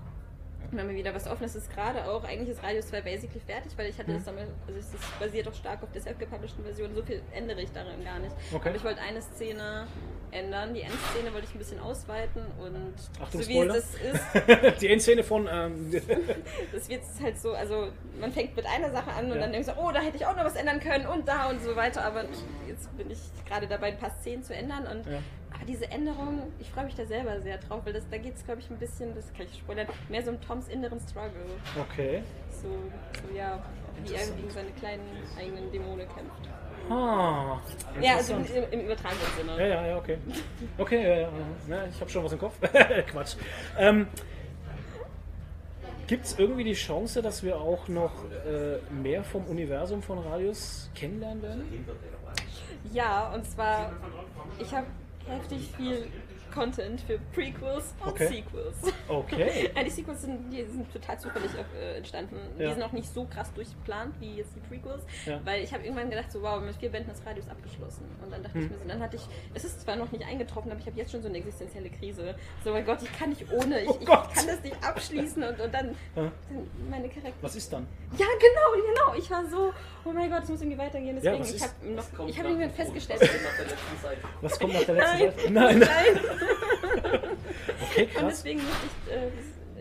immer 0.71 0.83
mal 0.83 0.95
wieder 0.95 1.13
was 1.13 1.27
offen. 1.27 1.43
Es 1.43 1.55
ist 1.55 1.69
gerade 1.73 2.05
auch, 2.05 2.23
eigentlich 2.23 2.49
ist 2.49 2.63
Radio 2.63 2.81
2 2.81 3.01
basically 3.01 3.39
fertig, 3.39 3.71
weil 3.77 3.89
ich 3.89 3.97
hatte 3.99 4.13
das 4.13 4.23
damit, 4.25 4.47
also 4.67 4.79
es 4.79 4.93
ist 4.93 5.19
basiert 5.19 5.47
auch 5.47 5.53
stark 5.53 5.83
auf 5.83 5.91
der 5.91 6.01
self-gepublisheden 6.01 6.63
Version. 6.65 6.95
So 6.95 7.01
viel 7.03 7.21
ändere 7.33 7.61
ich 7.61 7.71
darin 7.71 8.03
gar 8.03 8.19
nicht. 8.19 8.35
Okay. 8.53 8.69
Aber 8.69 8.77
ich 8.77 8.83
wollte 8.83 9.01
eine 9.01 9.21
Szene 9.21 9.87
ändern. 10.31 10.73
Die 10.73 10.81
Endszene 10.81 11.33
wollte 11.33 11.47
ich 11.47 11.55
ein 11.55 11.59
bisschen 11.59 11.79
ausweiten 11.79 12.43
und 12.59 12.93
Achtung, 13.21 13.41
so 13.41 13.47
wie 13.49 13.53
Spoiler. 13.53 13.75
es 13.75 13.85
ist, 13.95 14.81
die 14.81 14.87
Endszene 14.87 15.23
von. 15.23 15.47
Ähm, 15.51 15.91
das 16.71 16.87
wird 16.89 17.01
halt 17.21 17.39
so, 17.39 17.51
also 17.53 17.87
man 18.19 18.31
fängt 18.31 18.55
mit 18.55 18.65
einer 18.65 18.91
Sache 18.91 19.11
an 19.11 19.25
und 19.25 19.35
Ja. 19.35 19.41
dann 19.41 19.51
denkst 19.51 19.67
du, 19.67 19.77
oh, 19.77 19.91
da 19.91 19.99
hätte 19.99 20.15
ich 20.17 20.25
auch 20.25 20.35
noch 20.35 20.45
was 20.45 20.55
ändern 20.55 20.79
können 20.79 21.05
und 21.07 21.27
da 21.27 21.49
und 21.49 21.61
so 21.61 21.75
weiter. 21.75 22.03
Aber 22.05 22.23
jetzt 22.67 22.95
bin 22.97 23.11
ich 23.11 23.19
gerade 23.47 23.67
dabei, 23.67 23.87
ein 23.87 23.97
paar 23.97 24.15
Szenen 24.21 24.43
zu 24.43 24.53
ändern 24.55 24.87
und 24.87 25.05
Ja. 25.11 25.19
Aber 25.53 25.65
diese 25.65 25.89
Änderung, 25.91 26.43
ich 26.59 26.69
freue 26.69 26.85
mich 26.85 26.95
da 26.95 27.05
selber 27.05 27.39
sehr 27.41 27.57
drauf, 27.57 27.81
weil 27.85 27.93
das, 27.93 28.03
da 28.09 28.17
geht 28.17 28.35
es, 28.35 28.45
glaube 28.45 28.61
ich, 28.61 28.69
ein 28.69 28.77
bisschen, 28.77 29.13
das 29.15 29.31
kann 29.33 29.45
ich 29.51 29.57
spoilern, 29.59 29.87
mehr 30.09 30.23
so 30.23 30.31
um 30.31 30.41
Toms 30.41 30.67
inneren 30.67 30.99
Struggle. 30.99 31.45
okay. 31.79 32.23
So, 32.49 32.67
so 32.69 33.35
ja, 33.37 33.59
wie 34.03 34.13
er 34.13 34.25
gegen 34.27 34.49
seine 34.49 34.71
kleinen 34.71 35.03
eigenen 35.37 35.71
Dämonen 35.71 36.07
kämpft. 36.07 36.49
Ah, 36.89 37.59
Ja, 38.01 38.15
also 38.15 38.33
im, 38.33 38.45
im 38.71 38.79
übertragenen 38.81 39.27
Sinne. 39.37 39.57
Ja, 39.59 39.65
ja, 39.67 39.87
ja, 39.87 39.97
okay. 39.97 40.17
Okay, 40.77 41.03
ja, 41.03 41.15
ja, 41.21 41.29
ja, 41.69 41.85
ich 41.89 41.99
habe 42.01 42.09
schon 42.09 42.23
was 42.23 42.31
im 42.33 42.39
Kopf. 42.39 42.55
Quatsch. 43.11 43.35
Ähm, 43.77 44.07
Gibt 46.07 46.25
es 46.25 46.37
irgendwie 46.37 46.63
die 46.65 46.73
Chance, 46.73 47.21
dass 47.21 47.43
wir 47.43 47.55
auch 47.57 47.87
noch 47.87 48.11
äh, 48.45 48.79
mehr 48.91 49.23
vom 49.23 49.45
Universum 49.45 50.01
von 50.01 50.19
Radius 50.19 50.89
kennenlernen 50.95 51.41
werden? 51.41 51.85
Ja, 52.91 53.31
und 53.33 53.45
zwar, 53.45 53.93
ich 54.59 54.73
habe 54.73 54.87
heftig 55.27 55.69
viel 55.77 56.07
Content 56.53 56.99
für 56.99 57.17
Prequels 57.33 57.93
und 58.03 58.09
Okay. 58.11 58.27
Sequels. 58.27 58.93
Okay. 59.07 59.69
Ja, 59.75 59.83
die 59.85 59.89
Sequels 59.89 60.21
sind, 60.23 60.51
die 60.51 60.65
sind 60.65 60.91
total 60.91 61.17
zufällig 61.17 61.49
äh, 61.81 61.95
entstanden. 61.95 62.35
Ja. 62.59 62.67
Die 62.67 62.73
sind 62.73 62.83
auch 62.83 62.91
nicht 62.91 63.07
so 63.13 63.23
krass 63.23 63.53
durchgeplant 63.53 64.15
wie 64.19 64.35
jetzt 64.35 64.53
die 64.53 64.59
Prequels, 64.59 65.05
Ja. 65.25 65.39
weil 65.45 65.63
ich 65.63 65.73
habe 65.73 65.83
irgendwann 65.85 66.09
gedacht, 66.09 66.29
so 66.29 66.41
wow, 66.41 66.61
mit 66.61 66.75
vier 66.75 66.89
Bänden 66.91 67.09
ist 67.11 67.25
Radius 67.25 67.47
abgeschlossen. 67.47 68.03
Und 68.21 68.31
dann 68.33 68.43
dachte 68.43 68.55
Hm. 68.55 68.65
ich 68.65 68.69
mir 68.71 68.77
so, 68.79 68.83
dann 68.85 68.99
hatte 69.01 69.15
ich, 69.15 69.21
es 69.53 69.63
ist 69.63 69.79
zwar 69.79 69.95
noch 69.95 70.11
nicht 70.11 70.25
eingetroffen, 70.25 70.69
aber 70.71 70.81
ich 70.81 70.85
habe 70.87 70.97
jetzt 70.97 71.11
schon 71.11 71.21
so 71.21 71.29
eine 71.29 71.37
existenzielle 71.37 71.89
Krise. 71.89 72.35
So, 72.65 72.71
mein 72.73 72.85
Gott, 72.85 72.99
ich 73.01 73.17
kann 73.17 73.29
nicht 73.29 73.49
ohne, 73.49 73.79
ich, 73.83 73.89
Oh 73.89 73.97
ich 74.01 74.05
kann 74.07 74.47
das 74.47 74.61
nicht 74.61 74.83
abschließen 74.83 75.41
und, 75.43 75.57
und 75.57 75.73
dann, 75.73 75.95
dann 76.15 76.31
meine 76.89 77.07
Charaktere. 77.07 77.33
Was 77.41 77.55
ist 77.55 77.71
dann? 77.71 77.87
Ja, 78.17 78.25
genau, 78.25 78.87
genau. 78.93 79.17
Ich 79.17 79.31
war 79.31 79.45
so, 79.47 79.71
oh 80.05 80.11
mein 80.11 80.29
Gott, 80.29 80.43
es 80.43 80.49
muss 80.49 80.61
irgendwie 80.61 80.77
weitergehen. 80.77 81.15
Ja, 81.21 81.31
Deswegen, 81.37 81.39
was 81.39 81.53
ich 81.53 81.61
habe 81.61 81.73
noch, 82.19 82.27
ich 82.27 82.37
habe 82.39 82.47
irgendwann 82.49 82.71
festgestellt, 82.71 83.19
Tod, 83.21 83.29
nach 83.43 83.57
der 83.57 83.65
letzten 83.65 84.01
Seite. 84.01 84.21
Was 84.41 84.59
kommt 84.59 84.73
nach 84.73 84.83
der 84.83 84.95
letzten 84.95 85.53
Nein. 85.53 85.79
Seite? 85.79 85.79
Nein. 85.79 85.79
Nein. 85.79 87.19
Okay, 87.91 88.03
Und 88.03 88.11
krass. 88.13 88.23
deswegen 88.43 88.59
möchte 88.63 88.85
ich, 88.85 89.13
äh, 89.13 89.27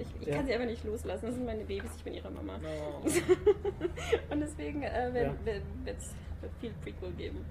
ich, 0.01 0.07
ich 0.23 0.29
Ja. 0.29 0.37
kann 0.37 0.47
sie 0.47 0.53
einfach 0.55 0.67
nicht 0.67 0.85
loslassen. 0.85 1.27
Das 1.27 1.35
sind 1.35 1.45
meine 1.47 1.65
Babys, 1.65 1.91
ich 1.97 2.03
bin 2.05 2.15
ihre 2.15 2.31
Mama. 2.31 2.59
Oh, 2.63 3.05
Und 4.33 4.41
deswegen 4.41 4.83
äh, 4.83 5.25
Ja. 5.25 5.35
wird 5.45 5.63
es 5.99 6.11
viel 6.61 6.73
Prequel 6.83 7.13
geben. 7.13 7.45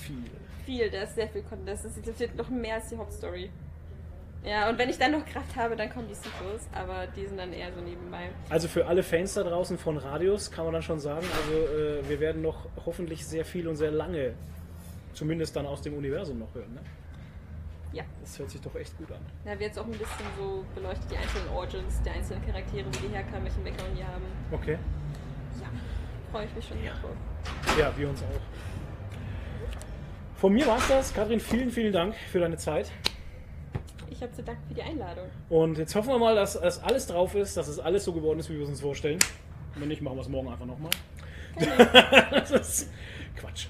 viel. 0.00 0.16
Viel, 0.64 0.90
da 0.90 1.02
ist 1.02 1.14
sehr 1.14 1.28
viel 1.28 1.42
Content. 1.42 1.68
Das, 1.68 1.84
ist, 1.84 2.36
noch 2.36 2.48
mehr 2.48 2.76
als 2.76 2.88
die 2.88 2.96
Hauptstory. 2.96 3.50
Ja, 4.44 4.68
und 4.68 4.78
wenn 4.78 4.90
ich 4.90 4.98
dann 4.98 5.12
noch 5.12 5.24
Kraft 5.24 5.56
habe, 5.56 5.74
dann 5.74 5.88
kommen 5.88 6.06
die 6.06 6.14
Sequels, 6.14 6.68
aber 6.72 7.06
die 7.06 7.26
sind 7.26 7.38
dann 7.38 7.52
eher 7.52 7.72
so 7.72 7.80
nebenbei. 7.80 8.28
Also 8.50 8.68
für 8.68 8.86
alle 8.86 9.02
Fans 9.02 9.32
da 9.34 9.42
draußen 9.42 9.78
von 9.78 9.96
Radius 9.96 10.50
kann 10.50 10.64
man 10.66 10.74
dann 10.74 10.82
schon 10.82 11.00
sagen, 11.00 11.26
also 11.42 11.52
äh, 11.52 12.08
wir 12.08 12.20
werden 12.20 12.42
noch 12.42 12.66
hoffentlich 12.84 13.24
sehr 13.26 13.46
viel 13.46 13.66
und 13.66 13.76
sehr 13.76 13.90
lange, 13.90 14.34
zumindest 15.14 15.56
dann 15.56 15.64
aus 15.64 15.80
dem 15.80 15.94
Universum 15.94 16.38
noch 16.38 16.54
hören. 16.54 16.74
Ne? 16.74 16.80
Ja. 17.94 18.04
Das 18.20 18.38
hört 18.38 18.50
sich 18.50 18.60
doch 18.60 18.74
echt 18.74 18.98
gut 18.98 19.10
an. 19.12 19.20
Da 19.44 19.52
wird 19.52 19.62
jetzt 19.62 19.78
auch 19.78 19.86
ein 19.86 19.92
bisschen 19.92 20.26
so 20.36 20.64
beleuchtet, 20.74 21.10
die 21.10 21.16
einzelnen 21.16 21.48
Origins 21.48 22.02
der 22.02 22.12
einzelnen 22.12 22.44
Charaktere, 22.44 22.86
wie 22.86 23.06
die 23.06 23.14
herkamen, 23.14 23.44
welchen 23.44 23.64
Background 23.64 23.96
die 23.96 24.04
haben. 24.04 24.24
Okay. 24.50 24.78
Ja, 25.58 25.68
freue 26.30 26.44
ich 26.44 26.54
mich 26.54 26.68
schon 26.68 26.78
sehr 26.82 26.92
drauf. 26.92 27.16
Ja, 27.78 27.96
wir 27.96 28.10
uns 28.10 28.20
auch. 28.22 28.40
Von 30.36 30.52
mir 30.52 30.66
war's 30.66 30.86
das. 30.88 31.14
Kathrin, 31.14 31.40
vielen, 31.40 31.70
vielen 31.70 31.92
Dank 31.92 32.14
für 32.30 32.40
deine 32.40 32.58
Zeit. 32.58 32.90
Ich 34.14 34.22
habe 34.22 34.32
zu 34.32 34.44
danken 34.44 34.62
für 34.68 34.74
die 34.74 34.82
Einladung. 34.82 35.24
Und 35.48 35.76
jetzt 35.76 35.94
hoffen 35.96 36.10
wir 36.10 36.18
mal, 36.18 36.36
dass, 36.36 36.52
dass 36.52 36.80
alles 36.82 37.08
drauf 37.08 37.34
ist, 37.34 37.56
dass 37.56 37.66
es 37.66 37.80
alles 37.80 38.04
so 38.04 38.12
geworden 38.12 38.38
ist, 38.38 38.48
wie 38.48 38.54
wir 38.54 38.62
es 38.62 38.68
uns 38.68 38.80
vorstellen. 38.80 39.18
Wenn 39.74 39.88
nicht, 39.88 40.02
machen 40.02 40.16
wir 40.16 40.22
es 40.22 40.28
morgen 40.28 40.48
einfach 40.48 40.66
nochmal. 40.66 40.92
das 42.30 42.50
ist 42.52 42.90
Quatsch. 43.36 43.66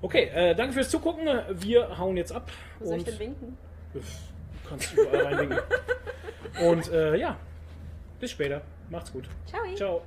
Okay, 0.00 0.30
äh, 0.34 0.54
danke 0.54 0.74
fürs 0.74 0.88
Zugucken. 0.88 1.26
Wir 1.50 1.98
hauen 1.98 2.16
jetzt 2.16 2.32
ab. 2.32 2.48
Wo 2.78 2.86
soll 2.86 2.98
ich 2.98 3.04
denn 3.04 3.18
winken? 3.18 3.58
Du 3.92 4.00
kannst 4.68 4.92
überall 4.92 5.26
reinlegen. 5.26 5.58
Und 6.68 6.90
äh, 6.92 7.16
ja, 7.16 7.36
bis 8.20 8.30
später. 8.30 8.62
Macht's 8.88 9.12
gut. 9.12 9.28
Ciao. 9.46 9.74
Ciao. 9.74 10.02